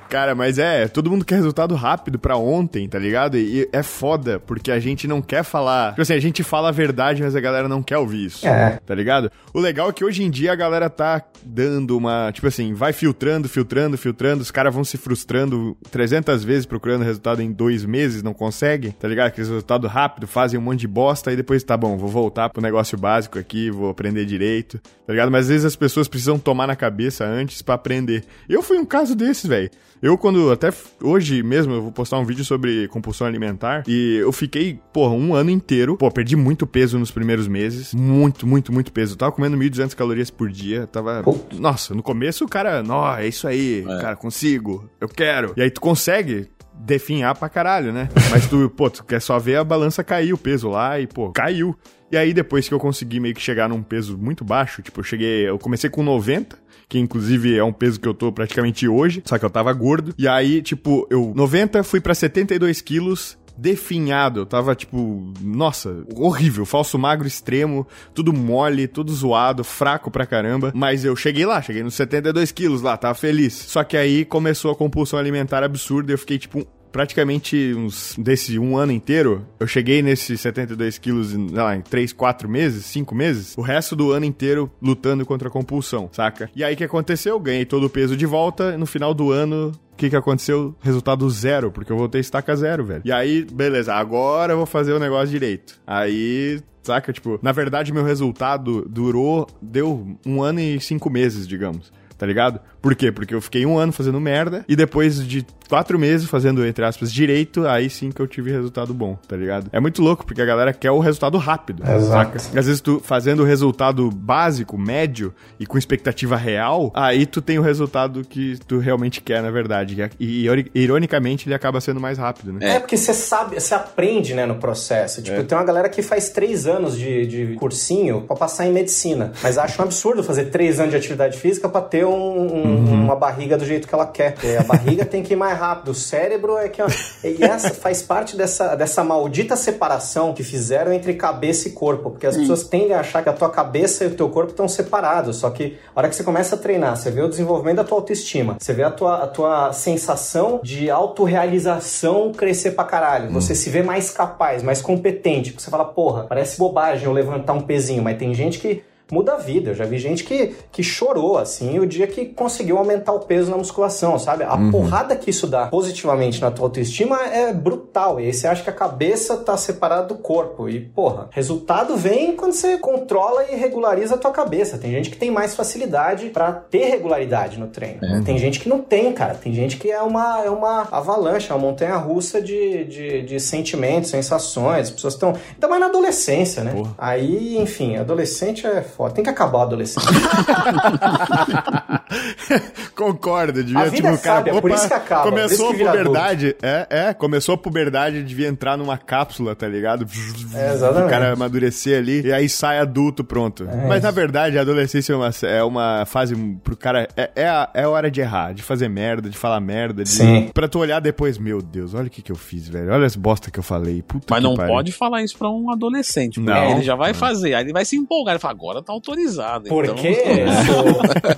Cara, 0.10 0.36
mas 0.36 0.60
é, 0.60 0.88
todo 0.88 1.10
mundo 1.10 1.26
quer 1.26 1.36
resultado 1.36 1.76
rápido 1.76 2.20
pra 2.20 2.38
ontem, 2.38 2.88
tá 2.88 3.00
ligado? 3.00 3.38
E 3.38 3.68
é 3.72 3.84
foda, 3.84 4.40
porque 4.40 4.72
a 4.72 4.80
gente 4.80 5.08
não 5.08 5.22
quer 5.22 5.44
falar. 5.44 5.92
Tipo 5.92 6.02
assim, 6.02 6.14
a 6.14 6.20
gente 6.20 6.44
fala 6.44 6.70
a 6.70 6.72
verdade, 6.72 7.24
mas 7.24 7.36
a 7.36 7.40
galera 7.40 7.68
não 7.68 7.82
quer 7.82 7.98
ouvir 7.98 8.26
isso. 8.26 8.48
É. 8.48 8.80
Tá 8.86 8.94
ligado? 8.94 9.32
O 9.54 9.60
legal 9.60 9.90
é 9.90 9.94
que 9.94 10.06
hoje 10.06 10.24
em 10.24 10.30
dia 10.30 10.52
a 10.54 10.56
galera 10.56 10.90
tá 10.90 11.22
dando 11.44 11.98
uma. 11.98 12.32
Tipo 12.32 12.48
assim, 12.48 12.74
vai 12.76 12.94
filtrando, 12.94 13.48
filtrando, 13.50 13.98
filtrando. 13.98 14.42
Os 14.42 14.52
caras 14.52 14.74
vão 14.74 14.84
se 14.84 14.98
frustrando 14.98 15.76
300 15.90 16.44
vezes 16.44 16.66
procurando 16.66 17.04
resultado 17.04 17.42
em 17.42 17.52
dois 17.52 17.86
meses, 17.86 18.22
não 18.22 18.34
consegue, 18.34 18.92
tá 18.92 19.08
ligado? 19.08 19.28
Aquele 19.28 19.48
resultado 19.48 19.88
rápido, 19.88 20.28
fazem 20.28 20.60
um 20.60 20.64
monte 20.64 20.82
de 20.82 20.88
bosta 20.88 21.32
e 21.32 21.36
depois 21.36 21.64
tá 21.64 21.76
bom, 21.78 21.98
vou 21.98 22.10
voltar 22.10 22.50
pro 22.50 22.62
negócio 22.62 22.98
básico 22.98 23.40
aqui, 23.40 23.70
vou 23.72 23.90
aprender 23.90 24.26
direito, 24.26 24.80
tá 25.06 25.14
ligado? 25.14 25.32
Mas 25.32 25.46
às 25.46 25.50
vezes 25.50 25.66
as 25.66 25.76
pessoas 25.76 26.08
precisam 26.08 26.38
tomar 26.38 26.68
na 26.68 26.76
cabeça 26.76 27.26
antes 27.26 27.62
pra 27.62 27.76
aprender. 27.76 28.24
Eu 28.48 28.62
fui 28.62 28.78
um 28.78 28.86
caso 28.86 29.16
desses, 29.16 29.46
velho. 29.46 29.70
Eu, 30.02 30.18
quando, 30.18 30.52
até 30.52 30.72
hoje 31.02 31.42
mesmo, 31.42 31.74
eu 31.74 31.82
vou 31.82 31.92
postar 31.92 32.20
um 32.20 32.26
vídeo 32.26 32.44
sobre 32.44 32.88
compulsão 32.90 33.26
alimentar 33.26 33.84
e 33.88 34.18
eu 34.18 34.32
fiquei, 34.32 34.80
porra, 34.94 35.14
um 35.14 35.34
ano 35.34 35.50
inteiro, 35.50 35.98
pô, 35.98 36.12
perdi 36.12 36.36
muito 36.36 36.68
peso 36.68 37.00
nos 37.00 37.12
primeiros 37.12 37.48
meses, 37.48 37.94
muito, 37.94 38.46
muito, 38.46 38.72
muito 38.72 38.92
peso. 38.92 39.14
Eu 39.14 39.18
tava 39.18 39.32
comendo 39.32 39.58
1.200 39.58 39.96
calorias 39.96 40.30
por 40.30 40.50
dia, 40.50 40.86
tava, 40.86 41.24
Putz. 41.24 41.58
nossa, 41.58 41.96
no 41.96 42.04
começo 42.04 42.46
o 42.46 42.48
cara, 42.48 42.65
nó, 42.84 43.18
é 43.18 43.28
isso 43.28 43.48
aí, 43.48 43.84
cara, 44.02 44.16
consigo, 44.16 44.90
eu 45.00 45.08
quero. 45.08 45.54
E 45.56 45.62
aí 45.62 45.70
tu 45.72 45.82
consegue 45.82 46.50
definhar 46.74 47.36
pra 47.36 47.50
caralho, 47.50 47.92
né? 47.92 48.10
Mas 48.30 48.48
tu, 48.48 48.70
pô, 48.70 48.90
tu 48.90 49.04
quer 49.04 49.22
só 49.22 49.40
ver 49.40 49.58
a 49.58 49.64
balança 49.64 50.04
cair, 50.04 50.34
o 50.34 50.38
peso 50.38 50.70
lá 50.70 51.00
e, 51.00 51.08
pô, 51.08 51.32
caiu. 51.32 51.76
E 52.12 52.18
aí 52.18 52.34
depois 52.34 52.68
que 52.68 52.74
eu 52.74 52.80
consegui 52.80 53.20
meio 53.20 53.34
que 53.34 53.42
chegar 53.42 53.68
num 53.68 53.82
peso 53.82 54.18
muito 54.18 54.44
baixo, 54.44 54.82
tipo, 54.82 55.00
eu 55.00 55.04
cheguei, 55.04 55.50
eu 55.50 55.58
comecei 55.58 55.90
com 55.90 56.04
90, 56.04 56.58
que 56.88 57.00
inclusive 57.00 57.58
é 57.58 57.64
um 57.64 57.74
peso 57.74 58.00
que 58.00 58.08
eu 58.08 58.14
tô 58.14 58.32
praticamente 58.32 58.88
hoje, 58.88 59.24
só 59.26 59.38
que 59.38 59.46
eu 59.46 59.50
tava 59.50 59.74
gordo. 59.74 60.14
E 60.18 60.28
aí, 60.28 60.62
tipo, 60.62 61.08
eu 61.10 61.34
90 61.36 61.84
fui 61.84 62.00
pra 62.00 62.14
72 62.14 62.82
quilos, 62.82 63.38
definhado. 63.58 64.42
Eu 64.42 64.46
tava, 64.46 64.76
tipo, 64.76 65.34
nossa, 65.42 66.06
horrível, 66.16 66.66
falso 66.66 66.98
magro 66.98 67.28
extremo, 67.28 67.88
tudo 68.14 68.34
mole, 68.34 68.88
tudo 68.88 69.14
zoado, 69.14 69.64
fraco 69.64 70.12
pra 70.12 70.26
caramba. 70.26 70.72
Mas 70.76 71.06
eu 71.06 71.16
cheguei 71.16 71.46
lá, 71.46 71.62
cheguei 71.62 71.84
nos 71.84 71.96
72 71.96 72.52
quilos 72.52 72.82
lá, 72.82 72.98
tava 72.98 73.16
feliz. 73.16 73.54
Só 73.54 73.84
que 73.84 73.98
aí 73.98 74.26
começou 74.26 74.72
a 74.72 74.76
compulsão 74.76 75.20
alimentar 75.20 75.64
absurda 75.64 76.12
e 76.12 76.14
eu 76.14 76.18
fiquei, 76.18 76.38
tipo, 76.38 76.68
praticamente 76.96 77.74
uns 77.76 78.16
desse 78.18 78.58
um 78.58 78.78
ano 78.78 78.94
inteiro, 78.94 79.46
eu 79.60 79.68
cheguei 79.68 80.02
nesses 80.02 80.40
72 80.40 80.98
quilos 80.98 81.34
lá, 81.52 81.76
em 81.76 81.82
3, 81.82 82.14
4 82.14 82.48
meses, 82.48 82.86
5 82.86 83.14
meses, 83.14 83.54
o 83.58 83.62
resto 83.62 83.98
do 83.98 84.14
ano 84.14 84.26
inteiro 84.26 84.72
lutando 84.82 85.26
contra 85.26 85.50
a 85.50 85.52
compulsão, 85.52 86.08
saca? 86.14 86.50
E 86.56 86.64
aí 86.64 86.74
que 86.74 86.86
aconteceu? 86.86 87.36
Eu 87.36 87.40
ganhei 87.42 87.66
todo 87.66 87.88
o 87.88 87.90
peso 87.90 88.16
de 88.16 88.26
volta, 88.26 88.78
no 88.78 88.86
final 88.86 89.14
do 89.14 89.30
ano 89.30 89.74
o 89.92 89.98
que 89.98 90.10
que 90.10 90.16
aconteceu? 90.16 90.74
Resultado 90.80 91.30
zero, 91.30 91.70
porque 91.70 91.92
eu 91.92 91.98
voltei 91.98 92.22
estaca 92.22 92.56
zero, 92.56 92.86
velho. 92.86 93.02
E 93.04 93.12
aí, 93.12 93.44
beleza, 93.44 93.94
agora 93.94 94.54
eu 94.54 94.58
vou 94.58 94.66
fazer 94.66 94.94
o 94.94 95.00
negócio 95.00 95.28
direito. 95.28 95.78
Aí, 95.86 96.62
saca? 96.82 97.12
Tipo, 97.12 97.38
na 97.42 97.52
verdade, 97.52 97.92
meu 97.92 98.06
resultado 98.06 98.88
durou, 98.90 99.48
deu 99.62 100.18
um 100.26 100.42
ano 100.42 100.62
e 100.62 100.80
cinco 100.80 101.10
meses, 101.10 101.46
digamos. 101.46 101.92
Tá 102.18 102.26
ligado? 102.26 102.62
Por 102.86 102.94
quê? 102.94 103.12
Porque 103.12 103.34
eu 103.34 103.42
fiquei 103.42 103.66
um 103.66 103.80
ano 103.80 103.92
fazendo 103.92 104.20
merda 104.22 104.64
e 104.70 104.76
depois 104.76 105.26
de 105.28 105.44
quatro 105.68 105.98
meses 105.98 106.30
fazendo, 106.30 106.64
entre 106.64 106.86
aspas, 106.86 107.12
direito, 107.12 107.66
aí 107.68 107.90
sim 107.90 108.12
que 108.12 108.22
eu 108.22 108.28
tive 108.28 108.52
resultado 108.52 108.94
bom, 108.94 109.18
tá 109.28 109.36
ligado? 109.36 109.68
É 109.74 109.80
muito 109.80 110.04
louco, 110.04 110.24
porque 110.24 110.40
a 110.40 110.46
galera 110.46 110.72
quer 110.72 110.92
o 110.92 111.00
resultado 111.00 111.40
rápido, 111.40 111.82
Exato. 111.82 112.38
saca? 112.40 112.60
Às 112.60 112.68
vezes 112.68 112.82
tu 112.82 113.02
fazendo 113.04 113.40
o 113.42 113.44
resultado 113.44 114.12
básico, 114.12 114.78
médio 114.78 115.34
e 115.60 115.66
com 115.66 115.80
expectativa 115.80 116.36
real, 116.36 116.92
aí 116.94 117.26
tu 117.26 117.42
tem 117.42 117.58
o 117.58 117.64
resultado 117.64 118.22
que 118.24 118.60
tu 118.68 118.78
realmente 118.78 119.20
quer, 119.20 119.42
na 119.42 119.50
verdade. 119.50 119.98
E 120.20 120.44
ironi- 120.44 120.70
ironicamente 120.76 121.48
ele 121.48 121.56
acaba 121.56 121.82
sendo 121.82 122.00
mais 122.00 122.20
rápido, 122.20 122.54
né? 122.54 122.76
É, 122.76 122.80
porque 122.80 122.96
você 122.96 123.16
sabe, 123.16 123.60
você 123.60 123.74
aprende, 123.74 124.36
né, 124.36 124.46
no 124.46 124.58
processo. 124.58 125.24
Tipo, 125.24 125.44
tem 125.44 125.58
uma 125.58 125.64
galera 125.66 125.90
que 125.90 126.04
faz 126.04 126.30
três 126.30 126.68
anos 126.68 126.96
de, 126.96 127.26
de 127.26 127.56
cursinho 127.56 128.22
pra 128.28 128.36
passar 128.36 128.68
em 128.68 128.72
medicina. 128.72 129.32
Mas 129.42 129.58
acha 129.58 129.82
um 129.82 129.86
absurdo 129.86 130.24
fazer 130.24 130.46
três 130.52 130.80
anos 130.80 130.92
de 130.92 130.98
atividade 130.98 131.40
física 131.40 131.68
pra 131.68 131.82
ter 131.82 132.06
um- 132.06 132.12
um- 132.12 132.75
uma 132.76 133.16
barriga 133.16 133.58
do 133.58 133.66
jeito 133.66 133.88
que 133.88 133.94
ela 133.94 134.06
quer. 134.06 134.34
Porque 134.34 134.56
a 134.58 134.64
barriga 134.64 135.06
tem 135.06 135.24
que 135.24 135.34
ir 135.34 135.36
mais 135.36 135.58
rápido. 135.58 135.92
O 135.92 135.96
cérebro 135.96 136.58
é 136.58 136.70
que... 136.70 136.82
ó, 136.82 136.88
E 137.24 137.44
essa 137.44 137.74
faz 137.74 138.02
parte 138.02 138.36
dessa, 138.36 138.76
dessa 138.76 139.04
maldita 139.04 139.56
separação 139.56 140.34
que 140.34 140.44
fizeram 140.44 140.94
entre 140.94 141.14
cabeça 141.14 141.68
e 141.68 141.72
corpo. 141.72 142.12
Porque 142.12 142.28
as 142.28 142.36
pessoas 142.38 142.64
tendem 142.64 142.94
a 142.94 143.00
achar 143.00 143.24
que 143.24 143.30
a 143.30 143.34
tua 143.34 143.50
cabeça 143.50 144.04
e 144.04 144.08
o 144.08 144.16
teu 144.16 144.30
corpo 144.30 144.52
estão 144.52 144.68
separados. 144.68 145.38
Só 145.38 145.50
que 145.50 145.78
a 145.96 146.00
hora 146.00 146.10
que 146.10 146.16
você 146.16 146.24
começa 146.24 146.56
a 146.56 146.58
treinar, 146.58 146.96
você 146.98 147.12
vê 147.12 147.22
o 147.22 147.30
desenvolvimento 147.30 147.78
da 147.78 147.84
tua 147.84 147.98
autoestima. 147.98 148.58
Você 148.60 148.74
vê 148.74 148.84
a 148.84 148.92
tua, 148.92 149.24
a 149.24 149.28
tua 149.28 149.74
sensação 149.74 150.60
de 150.64 150.90
autorrealização 150.90 152.32
crescer 152.32 152.72
pra 152.72 152.84
caralho. 152.84 153.32
Você 153.32 153.56
se 153.56 153.70
vê 153.70 153.82
mais 153.84 154.12
capaz, 154.12 154.64
mais 154.64 154.82
competente. 154.82 155.52
Porque 155.52 155.64
você 155.64 155.72
fala, 155.72 155.86
porra, 155.86 156.26
parece 156.28 156.58
bobagem 156.58 157.06
eu 157.06 157.12
levantar 157.12 157.54
um 157.54 157.62
pezinho, 157.62 158.04
mas 158.04 158.18
tem 158.18 158.34
gente 158.34 158.60
que 158.60 158.84
muda 159.12 159.34
a 159.34 159.38
vida. 159.38 159.72
Eu 159.72 159.76
já 159.76 159.86
vi 159.86 159.98
gente 159.98 160.24
que, 160.24 160.56
que 160.72 160.84
chorou, 160.84 161.38
assim, 161.38 161.80
o 161.80 161.86
dia 161.86 162.08
que 162.08 162.26
conseguiu 162.26 162.78
aumentar 162.78 163.14
o 163.14 163.20
peso 163.20 163.52
na 163.52 163.58
musculação, 163.58 164.18
sabe? 164.18 164.44
A 164.44 164.58
porrada 164.72 165.16
que 165.16 165.30
isso 165.30 165.48
dá 165.48 165.68
positivamente 165.68 166.42
na 166.42 166.52
tua 166.52 166.66
autoestima 166.66 167.22
é 167.24 167.54
brutal. 167.54 168.20
E 168.20 168.26
aí 168.26 168.34
você 168.34 168.48
acha 168.48 168.64
que 168.64 168.70
a 168.70 168.74
cabeça 168.74 169.38
tá 169.38 169.56
separada 169.58 170.08
do 170.08 170.16
corpo. 170.16 170.70
E, 170.70 170.80
porra, 170.80 171.28
resultado 171.32 171.96
vem 171.96 172.36
quando 172.36 172.54
você 172.54 172.78
controla 172.78 173.46
e 173.52 173.56
regulariza 173.56 174.16
a 174.16 174.18
tua 174.18 174.32
cabeça. 174.32 174.78
Tem 174.78 174.92
gente 174.92 175.10
que 175.10 175.18
tem 175.18 175.32
mais 175.32 175.56
facilidade 175.56 176.30
pra 176.30 176.52
ter 176.52 176.86
regularidade 176.86 177.60
no 177.60 177.68
treino. 177.68 178.24
Tem 178.24 178.38
gente 178.38 178.60
que 178.60 178.70
não 178.70 178.80
tem, 178.80 179.14
cara. 179.14 179.36
Tem 179.36 179.54
gente 179.54 179.78
que 179.78 179.92
é 179.92 180.02
uma, 180.02 180.44
é 180.44 180.50
uma 180.50 180.88
avalanche, 180.92 181.52
é 181.52 181.54
uma 181.54 181.62
montanha 181.62 181.96
russa 181.96 182.42
de, 182.42 182.84
de, 182.86 183.22
de 183.24 183.40
sentimentos, 183.40 184.10
sensações. 184.10 184.88
As 184.88 184.92
pessoas 184.92 185.14
estão. 185.14 185.34
Ainda 185.54 185.68
mais 185.68 185.82
na 185.82 185.88
adolescência, 185.88 186.64
né? 186.64 186.74
Porra. 186.74 186.94
Aí, 186.98 187.58
enfim, 187.58 187.98
adolescente 187.98 188.66
é 188.66 188.82
foda. 188.96 189.14
Tem 189.14 189.24
que 189.24 189.30
acabar 189.30 189.60
o 189.60 189.62
adolescente. 189.64 190.06
Concordo, 192.96 193.64
devia, 193.64 193.82
A 193.82 193.86
vida 193.86 193.96
tipo, 193.96 194.08
é 194.08 194.18
cara, 194.18 194.38
sábia, 194.38 194.62
por 194.62 194.72
isso 194.72 194.88
que 194.88 194.94
acaba, 194.94 195.24
começou 195.24 195.74
que 195.74 195.84
a 195.84 195.92
puberdade, 195.92 196.56
é, 196.62 196.88
é, 196.90 197.14
começou 197.14 197.56
a 197.56 197.58
puberdade, 197.58 198.24
devia 198.24 198.48
entrar 198.48 198.78
numa 198.78 198.98
cápsula, 198.98 199.56
tá 199.56 199.68
ligado? 199.68 200.06
É, 200.54 200.74
exatamente. 200.74 201.06
O 201.06 201.10
cara 201.10 201.34
amadurecer 201.34 201.98
ali, 201.98 202.22
e 202.22 202.32
aí 202.32 202.48
sai 202.48 202.80
adulto, 202.80 203.24
pronto. 203.24 203.64
É 203.64 203.88
Mas, 203.88 203.98
isso. 203.98 204.06
na 204.06 204.12
verdade, 204.12 204.58
a 204.58 204.62
adolescência 204.62 205.14
é 205.14 205.16
uma, 205.16 205.30
é 205.44 205.64
uma 205.64 206.06
fase 206.06 206.36
pro 206.64 206.78
cara, 206.78 207.08
é, 207.18 207.32
é, 207.36 207.48
a, 207.48 207.70
é 207.74 207.84
a 207.84 207.90
hora 207.90 208.10
de 208.10 208.22
errar, 208.22 208.54
de 208.54 208.64
fazer 208.64 208.88
merda, 208.88 209.30
de 209.30 209.38
falar 209.38 209.60
merda, 209.60 210.04
de, 210.04 210.10
Sim. 210.10 210.50
pra 210.54 210.68
tu 210.68 210.80
olhar 210.80 211.00
depois, 211.00 211.38
meu 211.38 211.62
Deus, 211.62 211.94
olha 211.94 212.08
o 212.08 212.10
que 212.10 212.22
que 212.22 212.32
eu 212.32 212.36
fiz, 212.36 212.68
velho, 212.68 212.92
olha 212.92 213.06
as 213.06 213.16
bosta 213.16 213.52
que 213.52 213.60
eu 213.60 213.64
falei, 213.64 214.02
puta 214.02 214.26
Mas 214.30 214.40
que 214.40 214.44
não 214.48 214.56
pariu. 214.56 214.74
pode 214.74 214.92
falar 214.92 215.22
isso 215.22 215.38
pra 215.38 215.50
um 215.50 215.72
adolescente. 215.72 216.40
porque 216.40 216.52
Não. 216.52 216.72
Ele 216.72 216.84
já 216.84 216.96
vai 216.96 217.14
fazer, 217.14 217.54
aí 217.54 217.64
ele 217.64 217.74
vai 217.74 217.86
se 217.86 217.96
empolgar. 217.98 218.36
Ele 218.36 218.40
fala, 218.40 218.54
agora 218.54 218.82
tá 218.86 218.94
autorizado. 218.94 219.68
Por 219.70 219.84
então... 219.86 219.96
quê, 219.96 220.16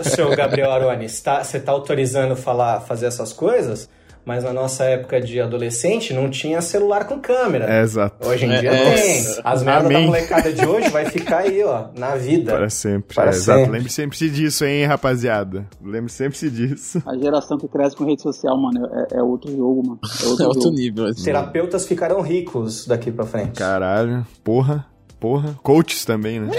seu, 0.03 0.27
seu 0.27 0.35
Gabriel 0.35 0.71
Aroni? 0.71 1.07
Você 1.09 1.23
tá, 1.23 1.43
você 1.43 1.59
tá 1.59 1.71
autorizando 1.71 2.35
falar, 2.35 2.81
fazer 2.81 3.05
essas 3.07 3.31
coisas? 3.33 3.89
Mas 4.25 4.43
na 4.43 4.51
nossa 4.51 4.83
época 4.83 5.21
de 5.21 5.39
adolescente 5.39 6.13
não 6.13 6.29
tinha 6.29 6.61
celular 6.61 7.05
com 7.07 7.17
câmera. 7.17 7.63
É, 7.73 7.81
exato. 7.81 8.27
Hoje 8.27 8.45
em 8.45 8.51
É, 8.51 8.59
dia 8.59 8.71
é. 8.73 8.93
tem. 8.93 9.25
As 9.41 9.63
merdas 9.63 9.89
da 9.89 9.99
molecada 10.01 10.51
de 10.51 10.65
hoje 10.65 10.89
vai 10.89 11.05
ficar 11.05 11.37
aí, 11.43 11.63
ó, 11.63 11.85
na 11.97 12.13
vida. 12.17 12.51
Para 12.51 12.69
sempre. 12.69 13.15
Para 13.15 13.27
é, 13.27 13.29
exato. 13.29 13.59
sempre. 13.59 13.71
Lembre 13.77 13.89
sempre 13.89 14.29
disso, 14.29 14.65
hein, 14.65 14.83
rapaziada. 14.85 15.65
Lembre 15.81 16.11
sempre 16.11 16.49
disso. 16.49 17.01
A 17.05 17.15
geração 17.17 17.57
que 17.57 17.69
cresce 17.69 17.95
com 17.95 18.03
rede 18.03 18.21
social, 18.21 18.57
mano, 18.61 18.85
é, 19.13 19.17
é 19.17 19.23
outro 19.23 19.49
jogo, 19.49 19.81
mano. 19.87 19.99
É 20.21 20.27
outro, 20.27 20.43
É 20.43 20.47
outro 20.47 20.71
nível. 20.71 21.05
assim. 21.05 21.23
Terapeutas 21.23 21.87
ficarão 21.87 22.19
ricos 22.19 22.85
daqui 22.85 23.09
pra 23.09 23.25
frente. 23.25 23.57
Caralho, 23.57 24.27
porra, 24.43 24.85
porra. 25.19 25.57
Coaches 25.63 26.05
também, 26.05 26.39
né? 26.39 26.51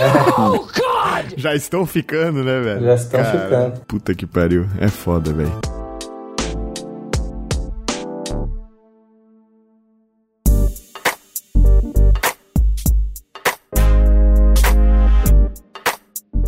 Já 1.36 1.54
estão 1.54 1.86
ficando, 1.86 2.44
né, 2.44 2.60
velho? 2.60 2.84
Já 2.84 2.94
estão 2.94 3.24
ficando. 3.24 3.80
Puta 3.86 4.14
que 4.14 4.26
pariu. 4.26 4.66
É 4.80 4.88
foda, 4.88 5.32
velho. 5.32 5.52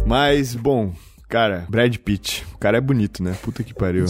Mas, 0.06 0.56
bom, 0.56 0.92
cara, 1.28 1.64
Brad 1.68 1.96
Pitt. 1.98 2.44
O 2.54 2.58
cara 2.58 2.78
é 2.78 2.80
bonito, 2.80 3.22
né? 3.22 3.34
Puta 3.42 3.62
que 3.62 3.72
pariu. 3.72 4.06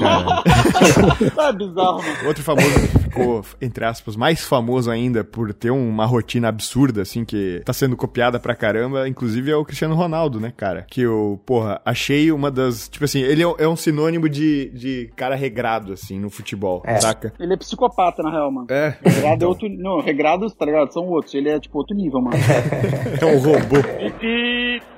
Cara. 0.00 1.48
É 1.48 1.52
bizarro. 1.56 2.02
Outro 2.26 2.42
famoso 2.42 2.68
ficou, 3.14 3.44
entre 3.60 3.84
aspas, 3.84 4.16
mais 4.16 4.44
famoso 4.44 4.90
ainda 4.90 5.22
por 5.24 5.52
ter 5.54 5.70
uma 5.70 6.04
rotina 6.06 6.48
absurda, 6.48 7.02
assim, 7.02 7.24
que 7.24 7.62
tá 7.64 7.72
sendo 7.72 7.96
copiada 7.96 8.38
pra 8.40 8.54
caramba, 8.54 9.08
inclusive 9.08 9.50
é 9.50 9.56
o 9.56 9.64
Cristiano 9.64 9.94
Ronaldo, 9.94 10.40
né, 10.40 10.52
cara? 10.56 10.84
Que 10.90 11.02
eu, 11.02 11.40
porra, 11.46 11.80
achei 11.84 12.30
uma 12.32 12.50
das. 12.50 12.88
Tipo 12.88 13.04
assim, 13.04 13.20
ele 13.20 13.42
é 13.42 13.46
um- 13.46 13.54
é 13.58 13.68
um 13.68 13.76
sinônimo 13.76 14.28
de, 14.28 14.70
de 14.70 15.10
cara 15.16 15.34
regrado, 15.34 15.92
assim, 15.92 16.18
no 16.18 16.28
futebol, 16.30 16.82
É. 16.84 16.96
saca? 17.00 17.32
Ele 17.38 17.54
é 17.54 17.56
psicopata, 17.56 18.22
na 18.22 18.30
real, 18.30 18.50
mano. 18.50 18.66
É. 18.70 18.96
Regrado 19.04 19.44
é 19.44 19.48
outro. 19.48 19.68
Não, 19.68 20.00
regrados, 20.00 20.54
tá 20.54 20.64
ligado? 20.64 20.92
São 20.92 21.06
outros. 21.08 21.34
Ele 21.34 21.48
é 21.48 21.58
tipo 21.60 21.78
outro 21.78 21.96
nível, 21.96 22.20
mano. 22.20 22.36
É 23.20 23.24
um 23.26 23.38
robô. 23.38 23.76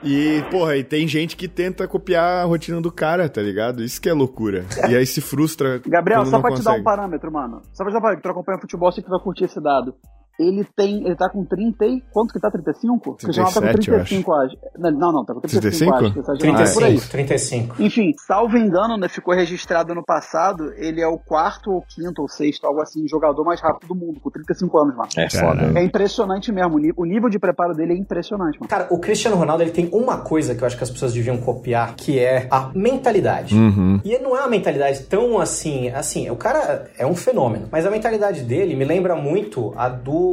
E, 0.02 0.42
porra, 0.50 0.76
e 0.76 0.84
tem 0.84 1.06
gente 1.06 1.36
que 1.36 1.48
tenta 1.48 1.86
copiar 1.86 2.42
a 2.42 2.44
rotina 2.44 2.80
do 2.80 2.90
cara, 2.90 3.28
tá 3.28 3.40
ligado? 3.42 3.82
Isso 3.82 4.00
que 4.00 4.08
é 4.08 4.12
loucura. 4.12 4.64
E 4.88 4.94
aí 4.96 5.06
se 5.06 5.20
frustra. 5.20 5.80
Gabriel, 5.86 6.24
só 6.26 6.40
pra 6.40 6.50
te 6.52 6.62
dar 6.62 6.70
um 6.70 6.74
consegue. 6.74 6.84
parâmetro, 6.84 7.32
mano. 7.32 7.62
Só 7.72 7.84
pra 7.84 7.92
te 7.92 7.94
dar 7.94 7.98
um 7.98 8.02
parâmetro, 8.06 8.22
tu 8.22 8.30
acompanha 8.30 8.60
futebol, 8.60 8.92
que 9.02 9.10
vai 9.10 9.20
curtir 9.20 9.44
esse 9.44 9.60
dado. 9.60 9.94
Ele 10.38 10.66
tem. 10.76 11.04
Ele 11.04 11.16
tá 11.16 11.28
com 11.28 11.44
30 11.44 11.86
e. 11.86 12.02
Quanto 12.12 12.32
que 12.32 12.40
tá? 12.40 12.50
35? 12.50 13.10
O 13.10 13.14
Cristiano 13.14 13.48
Ronaldo 13.48 13.54
tá 13.54 13.72
com 13.72 13.82
37, 13.82 13.90
eu 13.90 13.94
35, 13.94 14.30
eu 14.30 14.36
acho. 14.36 14.56
Não, 14.78 15.12
não, 15.12 15.24
tá 15.24 15.34
com 15.34 15.40
35, 15.40 15.60
35? 15.60 15.94
acho. 15.94 16.12
que 16.12 16.18
exagerado, 16.20 16.62
é 16.62 16.72
por 16.74 16.84
aí. 16.84 17.00
35, 17.00 17.10
35. 17.10 17.82
Enfim, 17.82 18.12
salvo 18.26 18.56
engano, 18.56 18.96
né, 18.96 19.08
ficou 19.08 19.34
registrado 19.34 19.92
ano 19.92 20.04
passado, 20.04 20.72
ele 20.76 21.00
é 21.00 21.06
o 21.06 21.18
quarto 21.18 21.70
ou 21.72 21.82
quinto 21.82 22.22
ou 22.22 22.28
sexto, 22.28 22.66
algo 22.66 22.80
assim, 22.80 23.06
jogador 23.08 23.44
mais 23.44 23.60
rápido 23.60 23.88
do 23.88 23.94
mundo, 23.94 24.20
com 24.20 24.30
35 24.30 24.78
anos, 24.78 24.96
mano. 24.96 25.08
É 25.16 25.30
foda. 25.30 25.78
É 25.78 25.82
impressionante 25.82 26.52
mesmo, 26.52 26.76
o 26.96 27.04
nível 27.04 27.28
de 27.28 27.38
preparo 27.38 27.74
dele 27.74 27.94
é 27.94 27.96
impressionante, 27.96 28.58
mano. 28.58 28.68
Cara, 28.68 28.86
o 28.90 28.98
Cristiano 28.98 29.36
Ronaldo 29.36 29.62
ele 29.62 29.72
tem 29.72 29.88
uma 29.92 30.18
coisa 30.18 30.54
que 30.54 30.62
eu 30.62 30.66
acho 30.66 30.76
que 30.76 30.84
as 30.84 30.90
pessoas 30.90 31.12
deviam 31.12 31.38
copiar, 31.38 31.94
que 31.94 32.18
é 32.18 32.46
a 32.50 32.70
mentalidade. 32.74 33.54
Uhum. 33.54 34.00
E 34.04 34.18
não 34.18 34.36
é 34.36 34.40
uma 34.40 34.48
mentalidade 34.48 35.04
tão 35.04 35.40
assim, 35.40 35.88
assim, 35.90 36.28
o 36.30 36.36
cara 36.36 36.90
é 36.98 37.06
um 37.06 37.14
fenômeno, 37.14 37.68
mas 37.70 37.86
a 37.86 37.90
mentalidade 37.90 38.42
dele 38.42 38.74
me 38.74 38.84
lembra 38.84 39.14
muito 39.14 39.72
a 39.76 39.88
do 39.88 40.25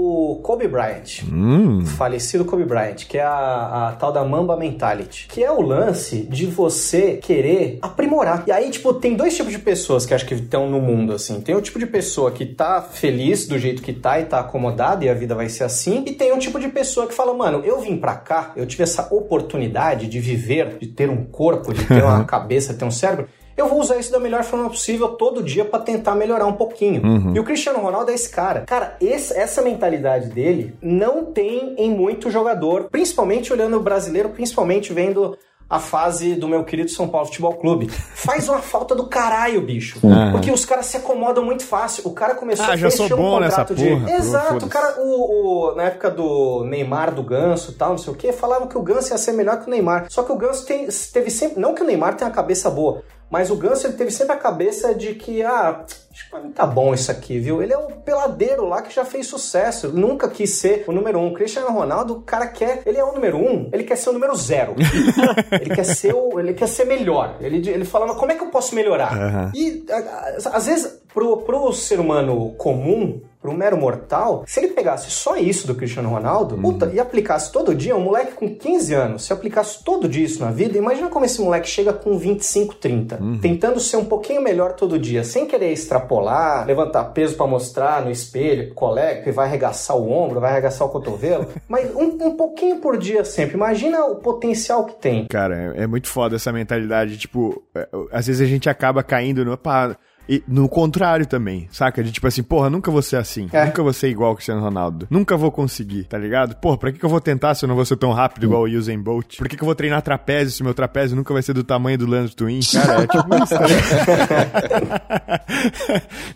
Kobe 0.43 0.67
Bryant. 0.67 1.23
Hum. 1.31 1.85
Falecido 1.85 2.45
Kobe 2.45 2.63
Bryant, 2.63 3.05
que 3.07 3.17
é 3.17 3.23
a, 3.23 3.89
a 3.89 3.91
tal 3.93 4.11
da 4.11 4.23
Mamba 4.23 4.55
Mentality, 4.57 5.27
que 5.27 5.43
é 5.43 5.51
o 5.51 5.61
lance 5.61 6.23
de 6.23 6.45
você 6.45 7.17
querer 7.17 7.79
aprimorar. 7.81 8.43
E 8.47 8.51
aí, 8.51 8.69
tipo, 8.69 8.93
tem 8.93 9.15
dois 9.15 9.35
tipos 9.35 9.51
de 9.51 9.59
pessoas 9.59 10.05
que 10.05 10.13
acho 10.13 10.25
que 10.25 10.33
estão 10.33 10.69
no 10.69 10.81
mundo, 10.81 11.13
assim. 11.13 11.41
Tem 11.41 11.55
o 11.55 11.61
tipo 11.61 11.79
de 11.79 11.85
pessoa 11.85 12.31
que 12.31 12.45
tá 12.45 12.81
feliz 12.81 13.47
do 13.47 13.57
jeito 13.57 13.81
que 13.81 13.93
tá 13.93 14.19
e 14.19 14.25
tá 14.25 14.39
acomodada 14.39 15.05
e 15.05 15.09
a 15.09 15.13
vida 15.13 15.35
vai 15.35 15.49
ser 15.49 15.63
assim. 15.63 16.03
E 16.05 16.11
tem 16.11 16.33
um 16.33 16.39
tipo 16.39 16.59
de 16.59 16.67
pessoa 16.67 17.07
que 17.07 17.13
fala, 17.13 17.33
mano, 17.33 17.61
eu 17.65 17.79
vim 17.79 17.97
pra 17.97 18.15
cá, 18.15 18.51
eu 18.55 18.65
tive 18.65 18.83
essa 18.83 19.13
oportunidade 19.13 20.07
de 20.07 20.19
viver, 20.19 20.77
de 20.77 20.87
ter 20.87 21.09
um 21.09 21.23
corpo, 21.25 21.73
de 21.73 21.85
ter 21.85 22.03
uma 22.03 22.23
cabeça, 22.23 22.73
ter 22.73 22.85
um 22.85 22.91
cérebro. 22.91 23.27
Eu 23.55 23.67
vou 23.67 23.79
usar 23.79 23.97
isso 23.97 24.11
da 24.11 24.19
melhor 24.19 24.43
forma 24.43 24.69
possível 24.69 25.09
todo 25.09 25.43
dia 25.43 25.63
pra 25.65 25.79
tentar 25.79 26.15
melhorar 26.15 26.45
um 26.45 26.53
pouquinho. 26.53 27.01
E 27.35 27.39
o 27.39 27.43
Cristiano 27.43 27.79
Ronaldo 27.79 28.09
é 28.11 28.13
esse 28.13 28.29
cara. 28.29 28.61
Cara, 28.61 28.97
esse- 28.99 29.33
essa 29.37 29.61
mentalidade 29.61 30.29
dele 30.29 30.75
não 30.81 31.25
tem 31.25 31.75
em 31.77 31.89
muito 31.91 32.29
jogador, 32.31 32.89
principalmente 32.91 33.53
olhando 33.53 33.77
o 33.77 33.81
brasileiro, 33.81 34.29
principalmente 34.29 34.91
vendo 34.91 35.37
a 35.69 35.79
fase 35.79 36.35
do 36.35 36.47
meu 36.47 36.63
querido 36.63 36.91
São 36.91 37.07
Paulo 37.07 37.25
Futebol 37.27 37.53
Clube. 37.55 37.87
Faz 37.87 38.47
uma 38.47 38.59
falta 38.59 38.93
do 38.93 39.07
caralho, 39.07 39.59
bicho. 39.61 39.97
Aham. 40.05 40.31
Porque 40.33 40.51
os 40.51 40.65
caras 40.65 40.85
se 40.85 40.97
acomodam 40.97 41.43
muito 41.43 41.63
fácil. 41.65 42.03
O 42.05 42.11
cara 42.11 42.35
começou 42.35 42.65
Ah, 42.65 42.73
a 42.73 42.75
já 42.75 42.91
sou 42.91 43.05
fechar 43.07 43.15
um 43.15 43.23
bom 43.23 43.39
nessa 43.39 43.61
contrato 43.65 43.75
de. 43.75 43.89
porra, 43.89 44.11
Exato, 44.11 44.65
o 44.65 44.69
cara, 44.69 45.01
o, 45.01 45.71
o- 45.71 45.75
na 45.75 45.83
época 45.83 46.11
do 46.11 46.63
Neymar, 46.65 47.11
do 47.15 47.23
Ganso 47.23 47.71
e 47.71 47.73
tal, 47.73 47.91
não 47.91 47.97
sei 47.97 48.13
o 48.13 48.15
quê, 48.15 48.31
falavam 48.31 48.67
que 48.67 48.77
o 48.77 48.83
Ganso 48.83 49.13
ia 49.13 49.17
ser 49.17 49.31
melhor 49.31 49.61
que 49.61 49.67
o 49.67 49.69
Neymar. 49.71 50.05
Só 50.09 50.21
que 50.21 50.31
o 50.31 50.35
Ganso 50.37 50.63
tem- 50.65 50.87
teve 51.11 51.31
sempre. 51.31 51.59
Não 51.59 51.73
que 51.73 51.81
o 51.81 51.85
Neymar 51.85 52.15
tenha 52.17 52.29
a 52.29 52.33
cabeça 52.33 52.69
boa, 52.69 53.01
mas 53.33 53.49
o 53.49 53.55
Ganso 53.55 53.87
ele 53.87 53.93
teve 53.95 54.11
sempre 54.11 54.33
a 54.33 54.37
cabeça 54.37 54.93
de 54.93 55.15
que, 55.15 55.41
ah, 55.41 55.83
acho 56.11 56.25
que 56.25 56.29
pra 56.29 56.39
mim 56.39 56.51
tá 56.51 56.67
bom 56.67 56.93
isso 56.93 57.09
aqui, 57.09 57.39
viu? 57.39 57.63
Ele 57.63 57.73
é 57.73 57.77
um 57.79 57.87
peladeiro 57.87 58.63
lá 58.67 58.83
que 58.83 58.93
já 58.93 59.03
fez 59.03 59.25
sucesso. 59.25 59.87
Nunca 59.89 60.29
quis 60.29 60.51
ser 60.51 60.83
o 60.87 60.91
número 60.91 61.17
um. 61.17 61.29
O 61.29 61.33
Cristiano 61.33 61.71
Ronaldo, 61.71 62.13
o 62.13 62.21
cara 62.21 62.45
quer. 62.45 62.83
Ele 62.85 62.99
é 62.99 63.03
o 63.03 63.11
número 63.11 63.37
um, 63.37 63.69
ele 63.73 63.83
quer 63.83 63.95
ser 63.97 64.11
o 64.11 64.13
número 64.13 64.35
zero. 64.35 64.75
ele 65.59 65.73
quer 65.75 65.83
ser 65.83 66.13
o, 66.13 66.39
ele 66.39 66.53
quer 66.53 66.67
ser 66.67 66.85
melhor. 66.85 67.37
Ele, 67.41 67.67
ele 67.67 67.85
fala, 67.85 68.05
mas 68.05 68.17
como 68.17 68.31
é 68.31 68.35
que 68.35 68.43
eu 68.43 68.49
posso 68.49 68.75
melhorar? 68.75 69.11
Aham. 69.11 69.51
E 69.55 69.83
a- 69.89 69.97
a- 69.97 70.55
às 70.57 70.67
vezes, 70.67 71.01
pro, 71.11 71.37
pro 71.37 71.73
ser 71.73 71.99
humano 71.99 72.53
comum, 72.57 73.19
pro 73.43 73.53
mero 73.53 73.77
mortal, 73.77 74.45
se 74.47 74.61
ele 74.61 74.69
pegasse 74.69 75.11
só 75.11 75.35
isso 75.35 75.67
do 75.67 75.75
Cristiano 75.75 76.09
Ronaldo 76.09 76.57
puta, 76.57 76.89
e 76.93 76.99
aplicasse 76.99 77.51
todo 77.51 77.75
dia, 77.75 77.93
um 77.93 77.99
moleque 77.99 78.31
com 78.31 78.55
15 78.55 78.93
anos, 78.93 79.25
se 79.25 79.33
aplicasse 79.33 79.83
todo 79.83 80.07
dia 80.07 80.23
isso 80.23 80.39
na 80.39 80.49
vida, 80.49 80.77
imagina 80.77 81.09
como 81.09 81.25
esse 81.25 81.41
moleque 81.41 81.67
chega 81.67 81.91
com 81.91 82.17
25, 82.17 82.75
30, 82.75 83.19
tentando 83.41 83.81
ser 83.81 83.97
um 83.97 84.05
pouquinho 84.05 84.41
melhor 84.41 84.73
todo 84.73 84.97
dia, 84.97 85.25
sem 85.25 85.45
querer 85.45 85.73
extrapolar, 85.73 86.65
levantar 86.65 87.03
peso 87.05 87.35
pra 87.35 87.45
mostrar 87.45 88.01
no 88.01 88.09
espelho 88.09 88.73
colega 88.73 89.23
que 89.23 89.31
vai 89.31 89.47
arregaçar 89.47 89.97
o 89.97 90.09
ombro, 90.09 90.39
vai 90.39 90.51
arregaçar 90.51 90.87
o 90.87 90.91
cotovelo, 90.91 91.47
mas 91.67 91.93
um, 91.93 92.17
um 92.27 92.37
pouquinho 92.37 92.77
por 92.77 92.97
dia 92.97 93.25
sempre. 93.25 93.55
Imagina 93.55 94.05
o 94.05 94.15
potencial 94.15 94.85
que 94.85 94.95
tem. 94.95 95.27
Cara, 95.27 95.73
é, 95.75 95.83
é 95.83 95.87
muito 95.87 96.07
foda 96.07 96.37
essa 96.37 96.51
mentalidade. 96.51 97.17
Tipo, 97.17 97.61
é, 97.75 97.87
às 98.11 98.27
vezes 98.27 98.41
a 98.41 98.45
gente 98.45 98.69
acaba 98.69 99.03
caindo 99.03 99.43
no. 99.43 99.57
Pá, 99.57 99.97
e 100.27 100.43
no 100.47 100.69
contrário 100.69 101.25
também, 101.25 101.67
saca? 101.71 102.03
De 102.03 102.11
tipo 102.11 102.27
assim, 102.27 102.41
porra, 102.43 102.69
nunca 102.69 102.89
vou 102.89 103.01
ser 103.01 103.17
assim. 103.17 103.49
É. 103.51 103.65
Nunca 103.65 103.83
vou 103.83 103.93
ser 103.93 104.09
igual 104.09 104.31
o 104.31 104.35
Cristiano 104.35 104.61
Ronaldo. 104.61 105.07
Nunca 105.09 105.35
vou 105.35 105.51
conseguir, 105.51 106.05
tá 106.05 106.17
ligado? 106.17 106.55
Porra, 106.55 106.77
pra 106.77 106.91
que, 106.91 106.99
que 106.99 107.05
eu 107.05 107.09
vou 107.09 107.19
tentar 107.19 107.55
se 107.55 107.65
eu 107.65 107.67
não 107.67 107.75
vou 107.75 107.85
ser 107.85 107.97
tão 107.97 108.11
rápido 108.11 108.45
igual 108.45 108.63
o 108.63 108.65
Usain 108.65 108.99
Bolt? 108.99 109.37
Por 109.37 109.47
que, 109.47 109.57
que 109.57 109.63
eu 109.63 109.65
vou 109.65 109.75
treinar 109.75 110.01
trapézio 110.01 110.53
se 110.53 110.63
meu 110.63 110.73
trapézio 110.73 111.15
nunca 111.15 111.33
vai 111.33 111.41
ser 111.41 111.53
do 111.53 111.63
tamanho 111.63 111.97
do 111.97 112.05
Lance 112.05 112.35
Twin? 112.35 112.59
Cara, 112.71 113.03
é 113.03 113.07
tipo 113.07 113.35
isso, 113.35 113.53
tá 113.53 113.65
ligado? 113.67 114.93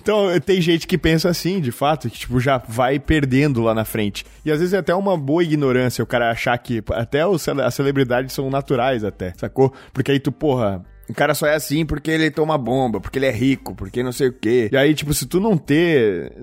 então, 0.01 0.39
tem 0.45 0.61
gente 0.61 0.85
que 0.85 0.97
pensa 0.97 1.30
assim, 1.30 1.61
de 1.61 1.72
fato, 1.72 2.09
que 2.09 2.19
tipo, 2.19 2.39
já 2.39 2.57
vai 2.57 2.99
perdendo 2.99 3.61
lá 3.61 3.73
na 3.73 3.85
frente. 3.85 4.26
E 4.43 4.51
às 4.51 4.59
vezes 4.59 4.73
é 4.73 4.77
até 4.80 4.93
uma 4.93 5.18
boa 5.18 5.43
ignorância 5.43 6.03
o 6.03 6.07
cara 6.07 6.30
achar 6.30 6.57
que 6.57 6.84
até 6.91 7.26
os 7.26 7.47
as 7.47 7.73
celebridades 7.73 8.34
são 8.34 8.49
naturais 8.49 9.03
até, 9.03 9.34
sacou? 9.38 9.73
Porque 9.93 10.11
aí 10.11 10.19
tu, 10.19 10.31
porra, 10.31 10.84
o 11.09 11.13
cara 11.13 11.34
só 11.34 11.47
é 11.47 11.55
assim 11.55 11.85
porque 11.85 12.11
ele 12.11 12.29
toma 12.31 12.57
bomba, 12.57 12.99
porque 12.99 13.17
ele 13.19 13.25
é 13.25 13.31
rico, 13.31 13.75
porque 13.75 14.03
não 14.03 14.11
sei 14.11 14.27
o 14.27 14.34
quê. 14.34 14.69
E 14.71 14.77
aí, 14.77 14.93
tipo, 14.93 15.13
se 15.13 15.25
tu 15.25 15.39
não 15.39 15.57
ter. 15.57 16.34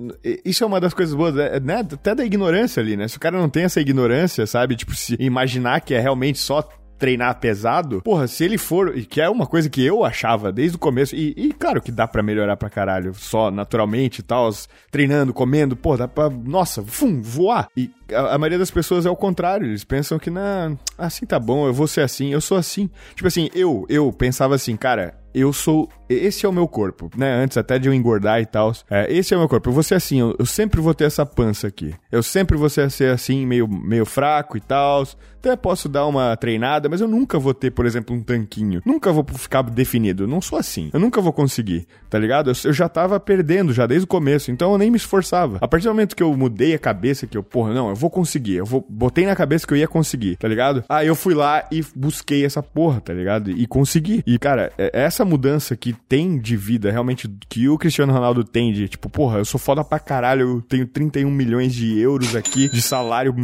Isso 0.44 0.64
é 0.64 0.66
uma 0.66 0.80
das 0.80 0.94
coisas 0.94 1.14
boas, 1.14 1.34
né? 1.34 1.60
né? 1.60 1.80
Até 1.80 2.14
da 2.14 2.24
ignorância 2.24 2.80
ali, 2.80 2.96
né? 2.96 3.08
Se 3.08 3.16
o 3.16 3.20
cara 3.20 3.38
não 3.38 3.48
tem 3.48 3.64
essa 3.64 3.80
ignorância, 3.80 4.46
sabe? 4.46 4.76
Tipo, 4.76 4.94
se 4.94 5.16
imaginar 5.18 5.80
que 5.80 5.94
é 5.94 6.00
realmente 6.00 6.38
só 6.38 6.66
treinar 6.98 7.38
pesado, 7.38 8.00
porra, 8.02 8.26
se 8.26 8.44
ele 8.44 8.56
for, 8.56 8.96
e 8.96 9.04
que 9.04 9.20
é 9.20 9.28
uma 9.28 9.46
coisa 9.46 9.68
que 9.68 9.84
eu 9.84 10.04
achava 10.04 10.52
desde 10.52 10.76
o 10.76 10.78
começo, 10.78 11.14
e, 11.14 11.34
e 11.36 11.52
claro 11.52 11.82
que 11.82 11.92
dá 11.92 12.06
pra 12.06 12.22
melhorar 12.22 12.56
pra 12.56 12.70
caralho, 12.70 13.12
só 13.14 13.50
naturalmente 13.50 14.20
e 14.20 14.22
tal, 14.22 14.50
treinando, 14.90 15.34
comendo, 15.34 15.76
pô, 15.76 15.96
dá 15.96 16.08
pra, 16.08 16.30
nossa, 16.30 16.82
fum, 16.82 17.20
voar. 17.20 17.68
E 17.76 17.90
a, 18.12 18.34
a 18.34 18.38
maioria 18.38 18.58
das 18.58 18.70
pessoas 18.70 19.06
é 19.06 19.10
o 19.10 19.16
contrário, 19.16 19.66
eles 19.66 19.84
pensam 19.84 20.18
que, 20.18 20.30
não, 20.30 20.78
assim 20.98 21.26
tá 21.26 21.38
bom, 21.38 21.66
eu 21.66 21.72
vou 21.72 21.86
ser 21.86 22.02
assim, 22.02 22.32
eu 22.32 22.40
sou 22.40 22.56
assim. 22.56 22.90
Tipo 23.14 23.28
assim, 23.28 23.48
eu, 23.54 23.86
eu 23.88 24.12
pensava 24.12 24.54
assim, 24.54 24.76
cara, 24.76 25.14
eu 25.34 25.52
sou. 25.52 25.88
Esse 26.08 26.46
é 26.46 26.48
o 26.48 26.52
meu 26.52 26.68
corpo, 26.68 27.10
né? 27.16 27.34
Antes 27.34 27.56
até 27.56 27.78
de 27.78 27.88
eu 27.88 27.94
engordar 27.94 28.40
e 28.40 28.46
tal. 28.46 28.72
É, 28.88 29.12
esse 29.12 29.34
é 29.34 29.36
o 29.36 29.40
meu 29.40 29.48
corpo. 29.48 29.68
Eu 29.68 29.72
vou 29.72 29.82
ser 29.82 29.96
assim, 29.96 30.20
eu, 30.20 30.36
eu 30.38 30.46
sempre 30.46 30.80
vou 30.80 30.94
ter 30.94 31.04
essa 31.04 31.26
pança 31.26 31.66
aqui. 31.66 31.92
Eu 32.12 32.22
sempre 32.22 32.56
vou 32.56 32.68
ser, 32.68 32.88
ser 32.90 33.10
assim, 33.10 33.44
meio, 33.44 33.66
meio 33.66 34.06
fraco 34.06 34.56
e 34.56 34.60
tal. 34.60 35.02
Até 35.38 35.56
posso 35.56 35.88
dar 35.88 36.06
uma 36.06 36.36
treinada, 36.36 36.88
mas 36.88 37.00
eu 37.00 37.08
nunca 37.08 37.38
vou 37.38 37.52
ter, 37.52 37.70
por 37.70 37.84
exemplo, 37.84 38.14
um 38.14 38.22
tanquinho. 38.22 38.80
Nunca 38.84 39.12
vou 39.12 39.26
ficar 39.34 39.62
definido. 39.62 40.24
Eu 40.24 40.28
não 40.28 40.40
sou 40.40 40.58
assim. 40.58 40.90
Eu 40.92 41.00
nunca 41.00 41.20
vou 41.20 41.32
conseguir, 41.32 41.86
tá 42.08 42.18
ligado? 42.18 42.50
Eu, 42.50 42.54
eu 42.64 42.72
já 42.72 42.88
tava 42.88 43.18
perdendo 43.18 43.72
já 43.72 43.86
desde 43.86 44.04
o 44.04 44.08
começo, 44.08 44.50
então 44.50 44.72
eu 44.72 44.78
nem 44.78 44.90
me 44.90 44.96
esforçava. 44.96 45.58
A 45.60 45.66
partir 45.66 45.84
do 45.84 45.90
momento 45.90 46.14
que 46.14 46.22
eu 46.22 46.34
mudei 46.36 46.74
a 46.74 46.78
cabeça, 46.78 47.26
que 47.26 47.36
eu, 47.36 47.42
porra, 47.42 47.74
não, 47.74 47.93
eu 47.94 47.98
vou 48.00 48.10
conseguir. 48.10 48.56
Eu 48.56 48.66
vou, 48.66 48.84
botei 48.88 49.24
na 49.24 49.34
cabeça 49.36 49.66
que 49.66 49.72
eu 49.72 49.78
ia 49.78 49.88
conseguir, 49.88 50.36
tá 50.36 50.48
ligado? 50.48 50.84
Aí 50.88 51.06
eu 51.06 51.14
fui 51.14 51.34
lá 51.34 51.64
e 51.70 51.82
busquei 51.94 52.44
essa 52.44 52.62
porra, 52.62 53.00
tá 53.00 53.12
ligado? 53.12 53.50
E 53.50 53.66
consegui. 53.66 54.22
E, 54.26 54.38
cara, 54.38 54.72
é- 54.76 54.90
essa 55.04 55.24
mudança 55.24 55.76
que 55.76 55.92
tem 56.08 56.38
de 56.38 56.56
vida, 56.56 56.90
realmente, 56.90 57.28
que 57.48 57.68
o 57.68 57.78
Cristiano 57.78 58.12
Ronaldo 58.12 58.44
tem 58.44 58.72
de, 58.72 58.88
tipo, 58.88 59.08
porra, 59.08 59.38
eu 59.38 59.44
sou 59.44 59.58
foda 59.60 59.84
pra 59.84 59.98
caralho, 59.98 60.42
eu 60.56 60.62
tenho 60.62 60.86
31 60.86 61.30
milhões 61.30 61.72
de 61.74 61.98
euros 61.98 62.34
aqui 62.36 62.68
de 62.68 62.82
salário 62.82 63.34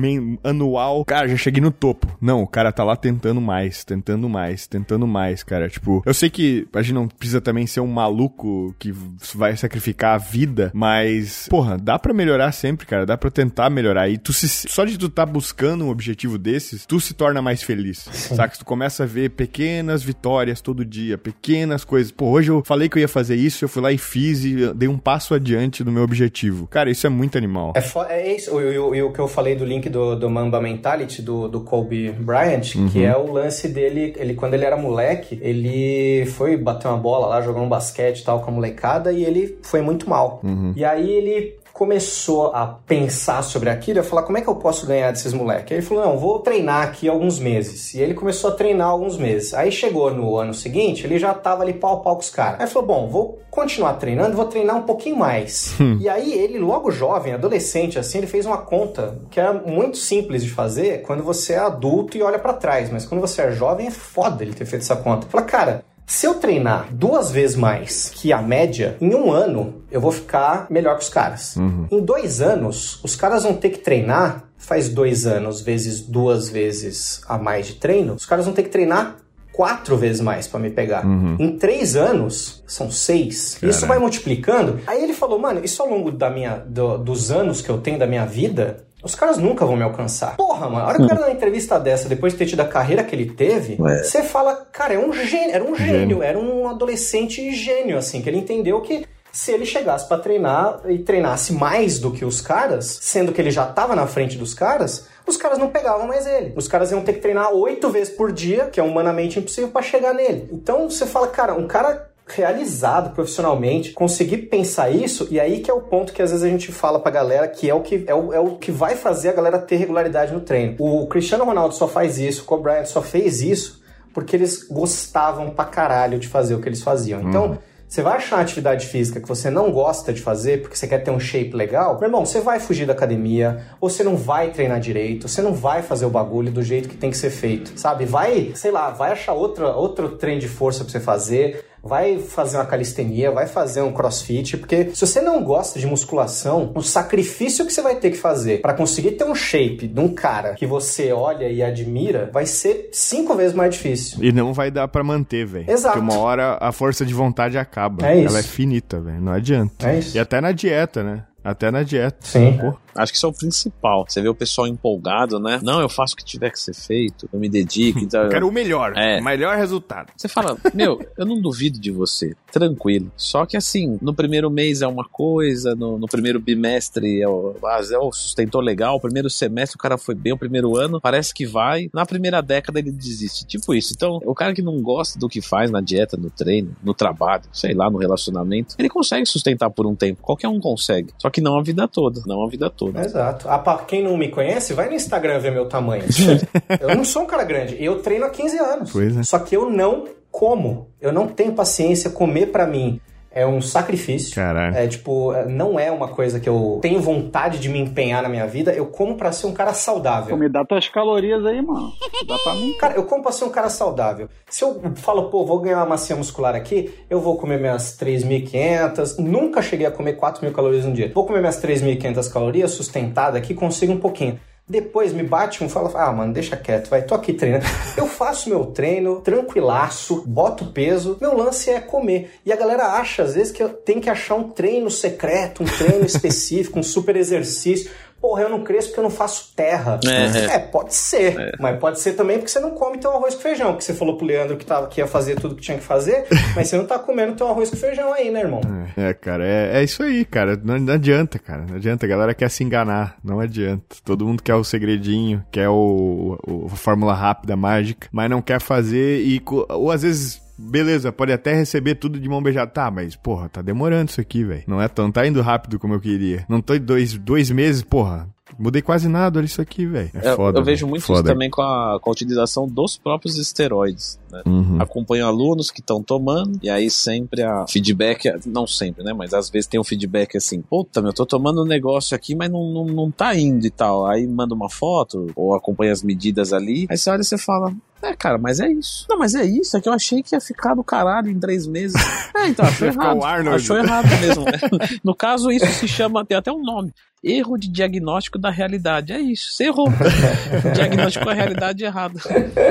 anual. 0.43 1.05
Cara, 1.05 1.29
já 1.29 1.37
cheguei 1.37 1.61
no 1.63 1.71
topo. 1.71 2.07
Não, 2.21 2.43
o 2.43 2.47
cara 2.47 2.73
tá 2.73 2.83
lá 2.85 2.97
tentando 2.97 3.41
mais, 3.41 3.85
tentando 3.85 4.29
mais, 4.29 4.67
tentando 4.67 5.07
mais, 5.07 5.43
cara. 5.43 5.69
Tipo, 5.69 6.03
eu 6.05 6.15
sei 6.15 6.31
que 6.31 6.67
a 6.75 6.83
gente 6.83 6.95
não 6.95 7.09
precisa 7.09 7.41
também 7.41 7.67
ser 7.67 7.81
um 7.81 7.87
maluco 7.87 8.75
que 8.79 8.93
vai 9.35 9.57
sacrificar 9.57 10.15
a 10.15 10.19
vida, 10.19 10.71
mas, 10.75 11.47
porra, 11.49 11.77
dá 11.79 11.99
pra 11.99 12.13
melhorar 12.13 12.53
sempre, 12.53 12.87
cara. 12.87 13.07
Dá 13.07 13.17
pra 13.17 13.31
tentar 13.31 13.71
melhorar. 13.71 14.09
E 14.09 14.19
tu 14.19 14.33
se, 14.49 14.69
só 14.69 14.85
de 14.85 14.99
tu 14.99 15.09
tá 15.09 15.25
buscando 15.25 15.85
um 15.85 15.91
objetivo 15.91 16.39
desses, 16.39 16.87
tu 16.87 17.01
se 17.01 17.15
torna 17.15 17.41
mais 17.43 17.63
feliz. 17.63 17.99
Saca? 18.11 18.57
Tu 18.57 18.65
começa 18.65 19.05
a 19.05 19.07
ver 19.07 19.31
pequenas 19.31 20.03
vitórias 20.03 20.61
todo 20.61 20.85
dia, 20.85 21.17
pequenas 21.17 21.85
coisas. 21.85 22.13
Pô, 22.13 22.27
hoje 22.27 22.51
eu 22.51 22.63
falei 22.65 22.89
que 22.89 22.99
eu 22.99 23.01
ia 23.01 23.09
fazer 23.09 23.37
isso, 23.37 23.65
eu 23.65 23.69
fui 23.69 23.83
lá 23.83 23.93
e 23.93 23.99
fiz 23.99 24.45
e 24.45 24.73
dei 24.75 24.89
um 24.89 24.99
passo 24.99 25.35
adiante 25.35 25.83
do 25.83 25.91
meu 25.91 26.03
objetivo. 26.03 26.67
Cara, 26.67 26.91
isso 26.91 27.07
é 27.07 27.11
muito 27.11 27.37
animal. 27.37 27.73
É, 27.75 28.15
é 28.15 28.37
isso, 28.37 28.61
e 28.61 29.03
o, 29.03 29.13
que 29.13 29.19
eu 29.19 29.29
falei 29.29 29.57
do 29.57 29.65
link 29.65 29.89
do, 29.89 30.17
do 30.17 30.31
Mamba 30.31 30.61
Mentality, 30.61 31.23
do, 31.23 31.49
do 31.49 31.61
Kobe 31.61 32.11
Bryant, 32.13 32.73
que 32.93 33.05
é 33.05 33.17
o 33.17 33.33
lance 33.33 33.69
dele, 33.69 34.15
ele 34.17 34.35
quando 34.35 34.55
ele 34.55 34.65
era 34.65 34.77
moleque, 34.77 35.39
ele 35.43 36.27
foi 36.27 36.57
bater 36.57 36.89
uma 36.89 36.97
bola 36.97 37.27
lá, 37.27 37.41
jogar 37.41 37.61
um 37.61 37.69
basquete 37.69 38.21
e 38.21 38.25
tal 38.25 38.41
com 38.41 38.51
a 38.51 38.55
molecada, 38.55 39.13
e 39.13 39.25
ele 39.25 39.59
foi 39.63 39.81
muito 39.81 40.09
mal. 40.09 40.41
E 40.77 40.85
aí 40.85 41.11
ele 41.11 41.60
começou 41.73 42.49
a 42.55 42.67
pensar 42.67 43.43
sobre 43.43 43.71
aquilo, 43.71 44.01
a 44.01 44.03
falar 44.03 44.23
como 44.23 44.39
é 44.39 44.41
que 44.41 44.49
eu 44.49 44.57
posso 44.57 44.87
ganhar 44.87 45.11
desses 45.11 45.33
moleques. 45.33 45.73
Aí 45.73 45.79
ele 45.79 45.87
falou, 45.87 46.05
não, 46.05 46.19
vou 46.19 46.39
treinar 46.41 46.83
aqui 46.83 47.09
alguns 47.09 47.39
meses. 47.39 47.95
E 47.95 48.01
ele 48.01 48.15
começou 48.15 48.51
a 48.51 48.55
treinar 48.55 48.89
alguns 48.89 49.17
meses. 49.17 49.55
Aí 49.55 49.73
chegou 49.73 50.13
no 50.13 50.37
ano 50.37 50.55
seguinte, 50.55 51.07
ele 51.07 51.19
já 51.19 51.33
tava 51.35 51.63
ali 51.63 51.73
pau 51.73 51.95
a 51.95 52.01
pau 52.01 52.15
com 52.17 52.23
os 52.23 52.31
caras. 52.31 52.61
Aí 52.61 52.67
falou, 52.67 52.87
bom, 52.87 53.09
vou 53.09 53.39
continuar 53.51 53.95
treinando, 53.95 54.37
vou 54.37 54.45
treinar 54.47 54.77
um 54.77 54.83
pouquinho 54.83 55.17
mais. 55.17 55.75
E 56.01 56.09
aí 56.09 56.33
ele, 56.33 56.59
logo 56.59 56.91
jovem, 56.91 57.33
adolescente, 57.33 57.99
assim, 57.99 58.19
ele 58.19 58.27
fez 58.27 58.47
uma 58.47 58.59
conta 58.59 59.19
que 59.31 59.41
era 59.41 59.53
muito 59.53 59.97
simples 59.97 60.45
de 60.45 60.51
fazer 60.51 61.03
quando 61.03 61.23
você 61.23 61.55
é 61.55 61.59
adulto 61.59 62.17
e 62.17 62.23
olha 62.23 62.39
pra 62.39 62.53
trás. 62.53 62.91
Mas 62.91 63.05
quando 63.05 63.21
você 63.21 63.43
é 63.43 63.53
jovem, 63.53 63.87
é 63.87 63.91
foda 63.91 64.43
ele 64.43 64.55
ter 64.55 64.67
feito 64.67 64.83
essa 64.83 64.97
conta. 64.97 65.27
Fala, 65.27 65.45
cara, 65.45 65.85
se 66.13 66.27
eu 66.27 66.35
treinar 66.35 66.89
duas 66.93 67.31
vezes 67.31 67.57
mais 67.57 68.11
que 68.13 68.33
a 68.33 68.43
média, 68.43 68.97
em 69.01 69.15
um 69.15 69.31
ano 69.31 69.83
eu 69.91 70.01
vou 70.01 70.11
ficar 70.11 70.67
melhor 70.69 70.97
que 70.99 71.05
os 71.05 71.09
caras. 71.09 71.57
Em 71.91 72.01
dois 72.01 72.41
anos, 72.41 72.99
os 73.05 73.15
caras 73.15 73.45
vão 73.45 73.55
ter 73.55 73.71
que 73.71 73.79
treinar, 73.79 74.45
faz 74.59 74.89
dois 74.89 75.25
anos 75.27 75.61
vezes 75.61 76.01
duas 76.01 76.49
vezes 76.49 77.21
a 77.29 77.39
mais 77.39 77.67
de 77.69 77.75
treino, 77.75 78.15
os 78.15 78.27
caras 78.27 78.45
vão 78.45 78.53
ter 78.55 78.65
que 78.65 78.69
treinar 78.71 79.17
quatro 79.53 79.97
vezes 79.97 80.21
mais 80.21 80.47
pra 80.49 80.59
me 80.59 80.71
pegar. 80.71 81.05
Em 81.39 81.57
três 81.59 81.95
anos, 81.95 82.63
são 82.67 82.91
seis. 82.91 83.57
Isso 83.63 83.87
vai 83.87 83.99
multiplicando. 83.99 84.81
Aí 84.87 85.03
ele 85.03 85.13
falou, 85.13 85.39
mano, 85.39 85.61
isso 85.63 85.83
ao 85.83 85.89
longo 85.91 86.11
da 86.11 86.31
minha, 86.31 86.57
do- 86.67 86.97
dos 86.99 87.31
anos 87.31 87.61
que 87.61 87.69
eu 87.69 87.79
tenho 87.79 87.99
da 87.99 88.07
minha 88.07 88.25
vida, 88.25 88.85
os 89.03 89.15
caras 89.15 89.39
nunca 89.39 89.65
vão 89.65 89.77
me 89.77 89.83
alcançar. 89.83 90.37
Porra, 90.37 90.69
mano, 90.69 90.85
a 90.85 90.89
hora 90.89 90.97
que 90.99 91.05
o 91.05 91.09
cara 91.09 91.21
dá 91.21 91.27
uma 91.27 91.35
entrevista 91.35 91.79
dessa, 91.79 92.09
depois 92.09 92.33
de 92.33 92.39
ter 92.39 92.47
tido 92.47 92.61
a 92.61 92.69
carreira 92.69 93.03
que 93.03 93.15
ele 93.15 93.27
teve, 93.27 93.77
você 93.77 94.23
fala, 94.23 94.67
cara, 94.73 94.95
é 94.95 94.99
um 94.99 95.13
gênio, 95.13 95.55
era 95.55 95.65
um 95.65 95.75
gênio, 95.75 96.23
era 96.23 96.39
um 96.39 96.69
adolescente 96.69 97.53
gênio, 97.53 97.97
assim, 97.97 98.21
que 98.23 98.29
ele 98.29 98.39
entendeu 98.39 98.81
que 98.81 99.07
se 99.33 99.53
ele 99.53 99.65
chegasse 99.65 100.07
pra 100.09 100.19
treinar 100.19 100.81
e 100.89 100.99
treinasse 100.99 101.53
mais 101.53 101.99
do 101.99 102.11
que 102.11 102.25
os 102.25 102.41
caras, 102.41 102.99
sendo 103.01 103.33
que 103.33 103.41
ele 103.41 103.51
já 103.51 103.65
tava 103.65 103.95
na 103.95 104.07
frente 104.07 104.37
dos 104.37 104.55
caras, 104.55 105.07
os 105.27 105.37
caras 105.37 105.59
não 105.59 105.69
pegavam 105.69 106.07
mais 106.07 106.27
ele. 106.27 106.53
Os 106.57 106.67
caras 106.67 106.91
iam 106.91 107.03
ter 107.03 107.13
que 107.15 107.21
treinar 107.21 107.53
oito 107.53 107.89
vezes 107.91 108.13
por 108.13 108.33
dia, 108.33 108.67
que 108.67 108.81
é 108.81 108.83
humanamente 108.83 109.39
impossível 109.39 109.71
pra 109.71 109.83
chegar 109.83 110.13
nele. 110.13 110.49
Então 110.53 110.91
você 110.91 111.07
fala, 111.07 111.29
cara, 111.29 111.55
um 111.55 111.69
cara 111.69 112.10
realizado 112.35 113.15
profissionalmente, 113.15 113.93
conseguir 113.93 114.39
pensar 114.49 114.91
isso, 114.91 115.29
e 115.31 115.39
aí 115.41 115.61
que 115.61 115.71
é 115.71 115.75
o 115.75 115.81
ponto 115.81 116.13
que 116.13 116.23
às 116.23 116.31
vezes 116.31 116.45
a 116.45 116.49
gente 116.49 116.73
fala 116.73 116.99
pra 117.01 117.11
galera 117.11 117.49
que 117.49 117.69
é 117.69 117.75
o 117.75 117.81
que, 117.81 118.05
é 118.07 118.15
o, 118.15 118.33
é 118.33 118.41
o 118.41 118.57
que 118.57 118.71
vai 118.71 118.97
fazer 118.97 119.31
a 119.31 119.33
galera 119.33 119.59
ter 119.59 119.77
regularidade 119.77 120.33
no 120.33 120.41
treino. 120.41 120.77
O 120.79 121.07
Cristiano 121.07 121.45
Ronaldo 121.45 121.75
só 121.75 121.87
faz 121.89 122.19
isso, 122.19 122.43
o 122.43 122.45
Kobe 122.45 122.65
Bryant 122.65 122.87
só 122.87 123.03
fez 123.03 123.41
isso 123.41 123.81
porque 124.13 124.35
eles 124.35 124.65
gostavam 124.69 125.51
pra 125.51 125.65
caralho 125.65 126.19
de 126.19 126.27
fazer 126.27 126.55
o 126.55 126.61
que 126.61 126.69
eles 126.69 126.83
faziam. 126.83 127.21
Então, 127.23 127.59
Você 127.91 128.03
vai 128.03 128.19
achar 128.19 128.37
uma 128.37 128.43
atividade 128.43 128.87
física 128.87 129.21
que 129.21 129.27
você 129.27 129.51
não 129.51 129.73
gosta 129.73 130.13
de 130.13 130.23
fazer 130.23 130.63
porque 130.63 130.77
você 130.77 130.87
quer 130.87 131.01
ter 131.01 131.11
um 131.11 131.19
shape 131.19 131.57
legal, 131.57 131.95
meu 131.99 132.05
irmão, 132.05 132.25
você 132.25 132.41
vai 132.41 132.61
fugir 132.61 132.87
da 132.87 132.93
academia, 132.93 133.65
ou 133.81 133.91
você 133.91 134.05
não 134.05 134.17
vai 134.17 134.53
treinar 134.53 134.79
direito, 134.79 135.29
você 135.29 135.43
não 135.43 135.53
vai 135.53 135.83
fazer 135.83 136.07
o 136.07 136.09
bagulho 136.11 136.53
do 136.53 136.63
jeito 136.63 136.89
que 136.89 136.97
tem 136.97 137.11
que 137.11 137.17
ser 137.17 137.31
feito, 137.31 137.73
sabe? 137.75 138.05
Vai, 138.05 138.53
sei 138.55 138.71
lá, 138.71 138.91
vai 138.91 139.11
achar 139.11 139.33
outra, 139.33 139.75
outro 139.75 140.11
treino 140.11 140.41
de 140.41 140.47
força 140.47 140.85
pra 140.85 140.93
você 140.93 141.01
fazer, 141.01 141.65
vai 141.83 142.19
fazer 142.19 142.57
uma 142.57 142.67
calistenia, 142.67 143.31
vai 143.31 143.47
fazer 143.47 143.83
um 143.83 143.93
crossfit, 143.93 144.57
porque 144.57 144.91
se 144.95 145.07
você 145.07 145.21
não 145.21 145.43
gosta 145.43 145.79
de 145.79 145.87
musculação, 145.87 146.73
o 146.75 146.83
sacrifício 146.83 147.67
que 147.67 147.73
você 147.73 147.83
vai 147.83 147.97
ter 147.97 148.11
que 148.11 148.17
fazer 148.17 148.61
para 148.61 148.75
conseguir 148.75 149.13
ter 149.13 149.25
um 149.25 149.35
shape 149.35 149.89
de 149.89 150.01
um 150.01 150.09
cara 150.09 150.55
que 150.55 150.67
você 150.67 151.13
olha 151.13 151.49
e 151.49 151.63
admira 151.63 152.31
vai 152.33 152.47
ser 152.47 152.91
cinco 152.93 153.35
vezes 153.35 153.55
mais 153.55 153.75
difícil. 153.75 154.23
E 154.23 154.33
não 154.33 154.53
vai 154.53 154.71
dar 154.71 154.89
pra 154.89 155.03
manter, 155.03 155.47
velho. 155.47 155.71
Exato. 155.71 155.99
Porque 155.99 156.13
uma 156.13 156.21
hora 156.21 156.59
a 156.61 156.73
força 156.73 157.05
de 157.05 157.15
vontade 157.15 157.59
acaba. 157.59 158.07
É 158.07 158.17
isso. 158.17 158.29
Ela 158.29 158.39
é 158.39 158.43
finita, 158.43 159.01
velho. 159.01 159.21
Não 159.21 159.33
adianta. 159.33 159.91
É 159.91 159.99
isso. 159.99 160.17
E 160.17 160.21
até 160.21 160.41
na 160.41 160.53
dieta, 160.53 161.03
né? 161.03 161.25
Até 161.43 161.71
na 161.71 161.83
dieta. 161.83 162.19
Sim. 162.21 162.59
Pô, 162.59 162.77
Acho 162.95 163.13
que 163.13 163.17
isso 163.17 163.27
é 163.27 163.29
o 163.29 163.33
principal. 163.33 164.05
Você 164.09 164.21
vê 164.21 164.29
o 164.29 164.35
pessoal 164.35 164.67
empolgado, 164.67 165.39
né? 165.39 165.61
Não, 165.63 165.81
eu 165.81 165.89
faço 165.89 166.15
o 166.15 166.17
que 166.17 166.25
tiver 166.25 166.51
que 166.51 166.59
ser 166.59 166.75
feito, 166.75 167.29
eu 167.33 167.39
me 167.39 167.49
dedico. 167.49 168.01
Então... 168.01 168.25
eu 168.25 168.29
quero 168.29 168.49
o 168.49 168.53
melhor. 168.53 168.93
É. 168.97 169.21
O 169.21 169.25
melhor 169.25 169.57
resultado. 169.57 170.13
Você 170.17 170.29
fala, 170.29 170.57
meu, 170.75 171.01
eu 171.17 171.25
não 171.25 171.41
duvido 171.41 171.79
de 171.79 171.91
você, 171.91 172.35
tranquilo. 172.51 173.11
Só 173.17 173.47
que 173.47 173.57
assim, 173.57 173.99
no 174.01 174.15
primeiro 174.15 174.51
mês 174.51 174.83
é 174.83 174.87
uma 174.87 175.05
coisa, 175.05 175.75
no, 175.75 175.99
no 175.99 176.07
primeiro 176.07 176.41
bimestre 176.41 177.21
é 177.23 177.29
o, 177.29 177.55
ah, 177.65 177.81
é 177.91 177.99
o 177.99 178.13
sustentou 178.13 178.61
legal, 178.61 178.97
o 178.97 179.01
primeiro 179.01 179.31
semestre 179.31 179.77
o 179.77 179.79
cara 179.79 179.97
foi 179.97 180.15
bem, 180.15 180.33
o 180.33 180.39
primeiro 180.39 180.77
ano 180.77 181.01
parece 181.01 181.33
que 181.33 181.47
vai, 181.47 181.89
na 181.95 182.05
primeira 182.05 182.41
década 182.41 182.79
ele 182.79 182.91
desiste. 182.91 183.47
Tipo 183.47 183.75
isso. 183.75 183.93
Então, 183.95 184.21
o 184.25 184.35
cara 184.35 184.53
que 184.53 184.63
não 184.63 184.81
gosta 184.83 185.19
do 185.19 185.29
que 185.29 185.41
faz 185.41 185.71
na 185.71 185.81
dieta, 185.81 186.17
no 186.17 186.31
treino, 186.31 186.75
no 186.83 186.95
trabalho, 186.95 187.45
sei 187.53 187.75
lá, 187.75 187.91
no 187.91 187.99
relacionamento, 187.99 188.75
ele 188.79 188.89
consegue 188.89 189.27
sustentar 189.27 189.71
por 189.71 189.87
um 189.87 189.95
tempo. 189.95 190.23
Qualquer 190.23 190.49
um 190.49 190.61
consegue. 190.61 191.13
Só 191.19 191.30
que 191.31 191.41
não 191.41 191.59
a 191.59 191.63
vida 191.63 191.89
toda, 191.89 192.21
não 192.27 192.45
a 192.45 192.49
vida 192.49 192.69
toda. 192.69 193.01
Exato. 193.01 193.49
Ah, 193.49 193.59
pra 193.59 193.79
quem 193.79 194.03
não 194.03 194.17
me 194.17 194.29
conhece, 194.29 194.75
vai 194.75 194.89
no 194.89 194.95
Instagram 194.95 195.39
ver 195.39 195.53
meu 195.53 195.67
tamanho. 195.67 196.05
eu 196.81 196.95
não 196.95 197.05
sou 197.05 197.23
um 197.23 197.27
cara 197.27 197.45
grande. 197.45 197.77
Eu 197.83 198.03
treino 198.03 198.25
há 198.25 198.31
15 198.31 198.59
anos. 198.59 198.93
É. 198.97 199.23
Só 199.23 199.39
que 199.39 199.57
eu 199.57 199.71
não 199.71 200.07
como. 200.31 200.89
Eu 201.01 201.13
não 201.13 201.27
tenho 201.27 201.53
paciência. 201.53 202.11
Comer 202.11 202.47
pra 202.47 202.67
mim 202.67 203.01
é 203.31 203.47
um 203.47 203.61
sacrifício. 203.61 204.35
Caralho. 204.35 204.77
É 204.77 204.87
tipo, 204.89 205.33
é, 205.33 205.47
não 205.47 205.79
é 205.79 205.91
uma 205.91 206.09
coisa 206.09 206.41
que 206.41 206.49
eu 206.49 206.79
tenho 206.83 207.01
vontade 207.01 207.59
de 207.59 207.69
me 207.69 207.79
empenhar 207.79 208.23
na 208.23 208.29
minha 208.29 208.47
vida. 208.47 208.73
Eu 208.73 208.87
como 208.87 209.17
pra 209.17 209.31
ser 209.31 209.47
um 209.47 209.53
cara 209.53 209.73
saudável. 209.73 210.37
Me 210.37 210.49
dá 210.49 210.65
tuas 210.65 210.89
calorias 210.89 211.45
aí, 211.47 211.63
mano. 211.63 211.93
Dá 212.27 212.37
pra 212.39 212.55
mim. 212.55 212.73
Cara, 212.79 212.95
eu 212.95 213.05
como 213.05 213.23
pra 213.23 213.33
ser 213.33 213.45
um 213.45 213.51
cara 213.51 213.69
saudável. 213.69 214.29
Se 214.49 214.65
eu 214.65 214.81
falo, 214.97 215.31
pô, 215.31 215.45
vou 215.45 215.61
ganhar 215.61 215.79
uma 215.79 215.87
massinha 215.87 216.17
muscular 216.17 216.55
aqui, 216.55 216.93
eu 217.09 217.21
vou 217.21 217.37
comer 217.37 217.59
minhas 217.59 217.97
3.500. 217.99 219.19
Nunca 219.19 219.63
cheguei 219.63 219.87
a 219.87 219.91
comer 219.91 220.19
4.000 220.19 220.53
calorias 220.53 220.85
no 220.85 220.93
dia. 220.93 221.11
Vou 221.15 221.25
comer 221.25 221.41
minhas 221.41 221.63
3.500 221.63 222.33
calorias 222.33 222.73
sustentada 222.73 223.39
aqui, 223.39 223.55
consigo 223.55 223.93
um 223.93 224.01
pouquinho. 224.01 224.39
Depois 224.71 225.13
me 225.13 225.25
bate 225.25 225.65
um 225.65 225.69
fala, 225.69 225.91
ah, 226.01 226.13
mano, 226.13 226.33
deixa 226.33 226.57
quieto, 226.57 226.89
vai, 226.89 227.03
tô 227.03 227.13
aqui 227.13 227.33
treinando. 227.33 227.65
Eu 227.97 228.07
faço 228.07 228.49
meu 228.49 228.67
treino, 228.67 229.21
tranquilaço, 229.21 230.23
boto 230.25 230.67
peso, 230.67 231.19
meu 231.21 231.37
lance 231.37 231.69
é 231.71 231.81
comer. 231.81 232.31
E 232.47 232.53
a 232.53 232.57
galera 232.57 232.87
acha, 232.93 233.25
às 233.25 233.35
vezes, 233.35 233.51
que 233.51 233.61
eu 233.61 233.71
tenho 233.71 234.01
que 234.01 234.09
achar 234.09 234.37
um 234.37 234.49
treino 234.49 234.89
secreto, 234.89 235.65
um 235.65 235.67
treino 235.67 236.07
específico, 236.07 236.79
um 236.79 236.85
super 236.85 237.17
exercício. 237.17 237.91
Porra, 238.21 238.43
eu 238.43 238.49
não 238.51 238.63
cresço 238.63 238.89
porque 238.89 239.01
eu 239.01 239.05
não 239.05 239.11
faço 239.11 239.53
terra. 239.57 239.99
É. 240.07 240.55
É, 240.57 240.59
pode 240.59 240.95
ser. 240.95 241.57
Mas 241.59 241.79
pode 241.79 241.99
ser 242.01 242.13
também 242.13 242.37
porque 242.39 242.51
você 242.51 242.61
não 242.61 242.73
come 242.73 242.99
teu 242.99 243.11
arroz 243.13 243.35
com 243.35 243.41
feijão. 243.41 243.75
Que 243.77 243.83
você 243.83 243.95
falou 243.95 244.17
pro 244.17 244.27
Leandro 244.27 244.57
que, 244.57 244.67
tava, 244.67 244.89
que 244.89 245.01
ia 245.01 245.07
fazer 245.07 245.41
tudo 245.41 245.55
que 245.55 245.63
tinha 245.63 245.79
que 245.79 245.83
fazer, 245.85 246.27
mas 246.55 246.69
você 246.69 246.77
não 246.77 246.85
tá 246.85 246.99
comendo 246.99 247.35
teu 247.35 247.49
arroz 247.49 247.71
com 247.71 247.77
feijão 247.77 248.13
aí, 248.13 248.31
né, 248.31 248.41
irmão? 248.41 248.61
É, 248.97 249.15
cara, 249.15 249.47
é, 249.47 249.79
é 249.79 249.83
isso 249.83 250.03
aí, 250.03 250.25
cara. 250.25 250.61
Não, 250.63 250.79
não 250.79 250.95
adianta, 250.95 251.39
cara. 251.39 251.65
Não 251.67 251.77
adianta. 251.77 252.05
A 252.05 252.09
galera 252.09 252.35
quer 252.35 252.51
se 252.51 252.63
enganar. 252.63 253.17
Não 253.25 253.41
adianta. 253.41 253.97
Todo 254.05 254.27
mundo 254.27 254.43
quer 254.43 254.55
o 254.55 254.65
segredinho, 254.65 255.43
quer 255.51 255.69
o, 255.69 256.39
o- 256.47 256.67
a 256.67 256.77
fórmula 256.77 257.15
rápida, 257.15 257.57
mágica, 257.57 258.09
mas 258.13 258.29
não 258.29 258.43
quer 258.43 258.61
fazer 258.61 259.21
e. 259.23 259.41
Ou 259.71 259.91
às 259.91 260.03
vezes. 260.03 260.43
Beleza, 260.69 261.11
pode 261.11 261.33
até 261.33 261.55
receber 261.55 261.95
tudo 261.95 262.21
de 262.21 262.29
mão 262.29 262.43
beijada. 262.43 262.71
Tá, 262.71 262.91
mas, 262.91 263.17
porra, 263.17 263.49
tá 263.49 263.63
demorando 263.63 264.11
isso 264.11 264.21
aqui, 264.21 264.45
velho. 264.45 264.63
Não 264.67 264.81
é 264.81 264.89
tão. 264.89 265.11
Tá 265.11 265.27
indo 265.27 265.41
rápido 265.41 265.79
como 265.79 265.95
eu 265.95 266.01
queria. 266.01 266.45
Não 266.49 266.61
tô 266.61 266.75
em 266.75 266.81
dois, 266.81 267.17
dois 267.17 267.51
meses, 267.51 267.83
porra. 267.83 268.29
Mudei 268.59 268.83
quase 268.83 269.09
nada, 269.09 269.39
olha 269.39 269.47
isso 269.47 269.63
aqui, 269.63 269.87
velho. 269.87 270.11
É 270.13 270.33
Eu- 270.33 270.37
foda. 270.37 270.59
eu 270.59 270.65
vejo 270.65 270.87
muito 270.87 271.05
foda. 271.05 271.21
isso 271.21 271.29
também 271.29 271.49
com 271.49 271.63
a, 271.63 271.99
com 272.01 272.11
a 272.11 272.13
utilização 272.13 272.67
dos 272.69 272.99
próprios 272.99 273.39
esteroides. 273.39 274.19
Né? 274.31 274.43
Uhum. 274.45 274.77
Acompanho 274.83 275.25
alunos 275.25 275.71
que 275.71 275.81
estão 275.81 276.03
tomando, 276.03 276.59
e 276.63 276.69
aí 276.69 276.91
sempre 276.91 277.43
a 277.43 277.65
feedback, 277.69 278.25
não 278.47 278.67
sempre, 278.67 279.05
né? 279.05 279.13
Mas 279.13 279.33
às 279.33 279.49
vezes 279.49 279.69
tem 279.69 279.81
um 279.81 279.85
feedback 279.85 280.37
assim: 280.37 280.61
puta, 280.61 281.01
meu, 281.01 281.13
tô 281.13 281.25
tomando 281.25 281.63
um 281.63 281.67
negócio 281.67 282.15
aqui, 282.15 282.35
mas 282.35 282.51
não, 282.51 282.73
não, 282.73 282.85
não 282.87 283.11
tá 283.11 283.35
indo 283.37 283.65
e 283.67 283.71
tal. 283.71 284.05
Aí 284.07 284.27
manda 284.27 284.53
uma 284.55 284.69
foto, 284.69 285.29
ou 285.37 285.55
acompanha 285.55 285.93
as 285.93 286.03
medidas 286.03 286.53
ali, 286.53 286.87
aí 286.91 286.99
você 286.99 287.09
olha 287.09 287.21
e 287.21 287.25
você 287.25 287.39
fala. 287.39 287.73
É, 288.03 288.15
cara, 288.15 288.39
mas 288.39 288.61
é 288.61 288.69
isso. 288.71 289.07
Não, 289.09 289.19
mas 289.19 289.35
é 289.35 289.45
isso. 289.45 289.77
É 289.77 289.81
que 289.81 289.89
eu 289.89 289.93
achei 289.93 290.23
que 290.23 290.35
ia 290.35 290.41
ficar 290.41 290.75
do 290.75 290.83
caralho 290.85 291.29
em 291.31 291.39
três 291.39 291.67
meses. 291.67 292.01
É, 292.33 292.47
então, 292.47 292.65
achou 292.65 292.89
errado. 292.89 293.19
o 293.19 293.25
Arnold. 293.25 293.57
Achou 293.57 293.77
errado 293.77 294.09
mesmo. 294.19 294.45
né? 294.45 294.53
No 295.05 295.15
caso, 295.15 295.51
isso 295.51 295.67
se 295.67 295.87
chama, 295.87 296.25
tem 296.25 296.39
até 296.39 296.51
um 296.51 296.63
nome. 296.63 296.91
Erro 297.23 297.59
de 297.59 297.69
diagnóstico 297.69 298.39
da 298.39 298.49
realidade. 298.51 299.13
É 299.13 299.21
isso, 299.21 299.51
você 299.51 299.65
errou. 299.65 299.89
Diagnosticou 300.75 301.31
a 301.31 301.35
realidade 301.35 301.85
errada. 301.85 302.19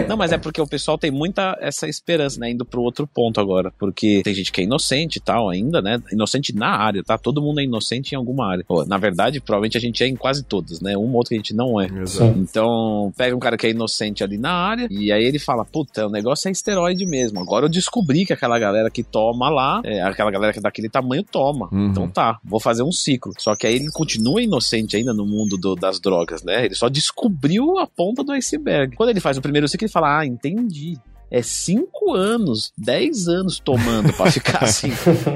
Não, 0.07 0.17
mas 0.17 0.31
é 0.31 0.39
porque 0.39 0.59
o 0.59 0.65
pessoal 0.65 0.97
tem 0.97 1.11
muita 1.11 1.55
essa 1.61 1.87
esperança, 1.87 2.39
né? 2.39 2.49
Indo 2.49 2.65
pro 2.65 2.81
outro 2.81 3.05
ponto 3.05 3.39
agora. 3.39 3.71
Porque 3.77 4.21
tem 4.23 4.33
gente 4.33 4.51
que 4.51 4.61
é 4.61 4.63
inocente 4.63 5.17
e 5.17 5.21
tal 5.21 5.49
ainda, 5.49 5.83
né? 5.83 6.01
Inocente 6.11 6.55
na 6.55 6.69
área, 6.69 7.03
tá? 7.03 7.15
Todo 7.15 7.43
mundo 7.43 7.59
é 7.59 7.63
inocente 7.63 8.13
em 8.13 8.15
alguma 8.15 8.49
área. 8.49 8.65
Pô, 8.67 8.83
na 8.85 8.97
verdade, 8.97 9.39
provavelmente 9.39 9.77
a 9.77 9.81
gente 9.81 10.03
é 10.03 10.07
em 10.07 10.15
quase 10.15 10.43
todas, 10.43 10.81
né? 10.81 10.97
Um 10.97 11.11
ou 11.11 11.13
outro 11.17 11.29
que 11.29 11.35
a 11.35 11.37
gente 11.37 11.53
não 11.53 11.79
é. 11.79 11.85
Exato. 12.01 12.35
Então, 12.39 13.13
pega 13.15 13.35
um 13.35 13.39
cara 13.39 13.55
que 13.55 13.67
é 13.67 13.69
inocente 13.69 14.23
ali 14.23 14.39
na 14.39 14.51
área, 14.51 14.87
e 14.89 15.11
aí 15.11 15.18
ele 15.25 15.39
fala: 15.39 15.63
Puta, 15.65 16.07
o 16.07 16.09
negócio 16.09 16.47
é 16.47 16.51
esteroide 16.51 17.05
mesmo. 17.05 17.39
Agora 17.39 17.65
eu 17.65 17.69
descobri 17.69 18.25
que 18.25 18.33
aquela 18.33 18.57
galera 18.59 18.89
que 18.89 19.03
toma 19.03 19.49
lá, 19.49 19.81
é, 19.83 20.01
aquela 20.01 20.31
galera 20.31 20.53
que 20.53 20.59
é 20.59 20.61
daquele 20.61 20.89
tamanho 20.89 21.23
toma. 21.23 21.69
Uhum. 21.71 21.87
Então 21.87 22.07
tá, 22.09 22.39
vou 22.43 22.59
fazer 22.59 22.83
um 22.83 22.91
ciclo. 22.91 23.33
Só 23.37 23.55
que 23.55 23.65
aí 23.67 23.75
ele 23.75 23.89
continua 23.91 24.41
inocente 24.41 24.95
ainda 24.97 25.13
no 25.13 25.25
mundo 25.25 25.57
do- 25.57 25.75
das 25.75 25.99
drogas, 25.99 26.43
né? 26.43 26.65
Ele 26.65 26.75
só 26.75 26.89
descobriu 26.89 27.77
a 27.79 27.87
ponta 27.87 28.23
do 28.23 28.31
iceberg. 28.31 28.95
Quando 28.95 29.09
ele 29.09 29.19
faz 29.19 29.37
o 29.37 29.41
primeiro 29.41 29.67
ciclo, 29.67 29.85
ele 29.85 29.91
fala: 29.91 30.19
Ah, 30.19 30.25
entendi. 30.25 30.97
É 31.31 31.41
cinco 31.41 32.13
anos, 32.13 32.73
dez 32.77 33.27
anos 33.27 33.59
tomando 33.59 34.11
pra 34.13 34.31
ficar 34.31 34.63
assim. 34.65 34.91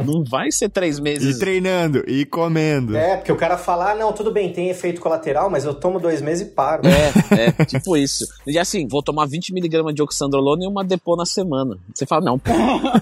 Não 0.06 0.24
vai 0.24 0.52
ser 0.52 0.70
três 0.70 0.98
E 0.98 1.02
meses. 1.02 1.38
treinando, 1.38 2.04
e 2.08 2.26
comendo. 2.26 2.96
É, 2.98 3.18
porque 3.18 3.32
o 3.32 3.36
cara 3.38 3.58
fala, 3.58 3.92
ah, 3.92 3.96
não, 3.96 4.12
tudo 4.12 4.32
bem, 4.32 4.52
tem 4.52 4.70
efeito 4.70 5.00
colateral, 5.00 5.50
mas 5.50 5.66
eu 5.66 5.74
tomo 5.74 6.00
dois 6.00 6.22
meses 6.22 6.48
e 6.48 6.52
paro. 6.52 6.82
É, 6.88 7.46
é, 7.60 7.66
tipo 7.66 7.96
isso. 7.96 8.26
E 8.48 8.58
assim, 8.58 8.88
vou 8.88 9.04
tomar 9.04 9.28
20mg 9.28 9.94
de 9.94 10.02
oxandrolona 10.02 10.64
e 10.64 10.68
uma 10.68 10.84
depô 10.84 11.16
na 11.16 11.26
semana. 11.26 11.78
Você 11.94 12.06
fala, 12.06 12.26
não, 12.26 12.40
pô. 12.40 12.52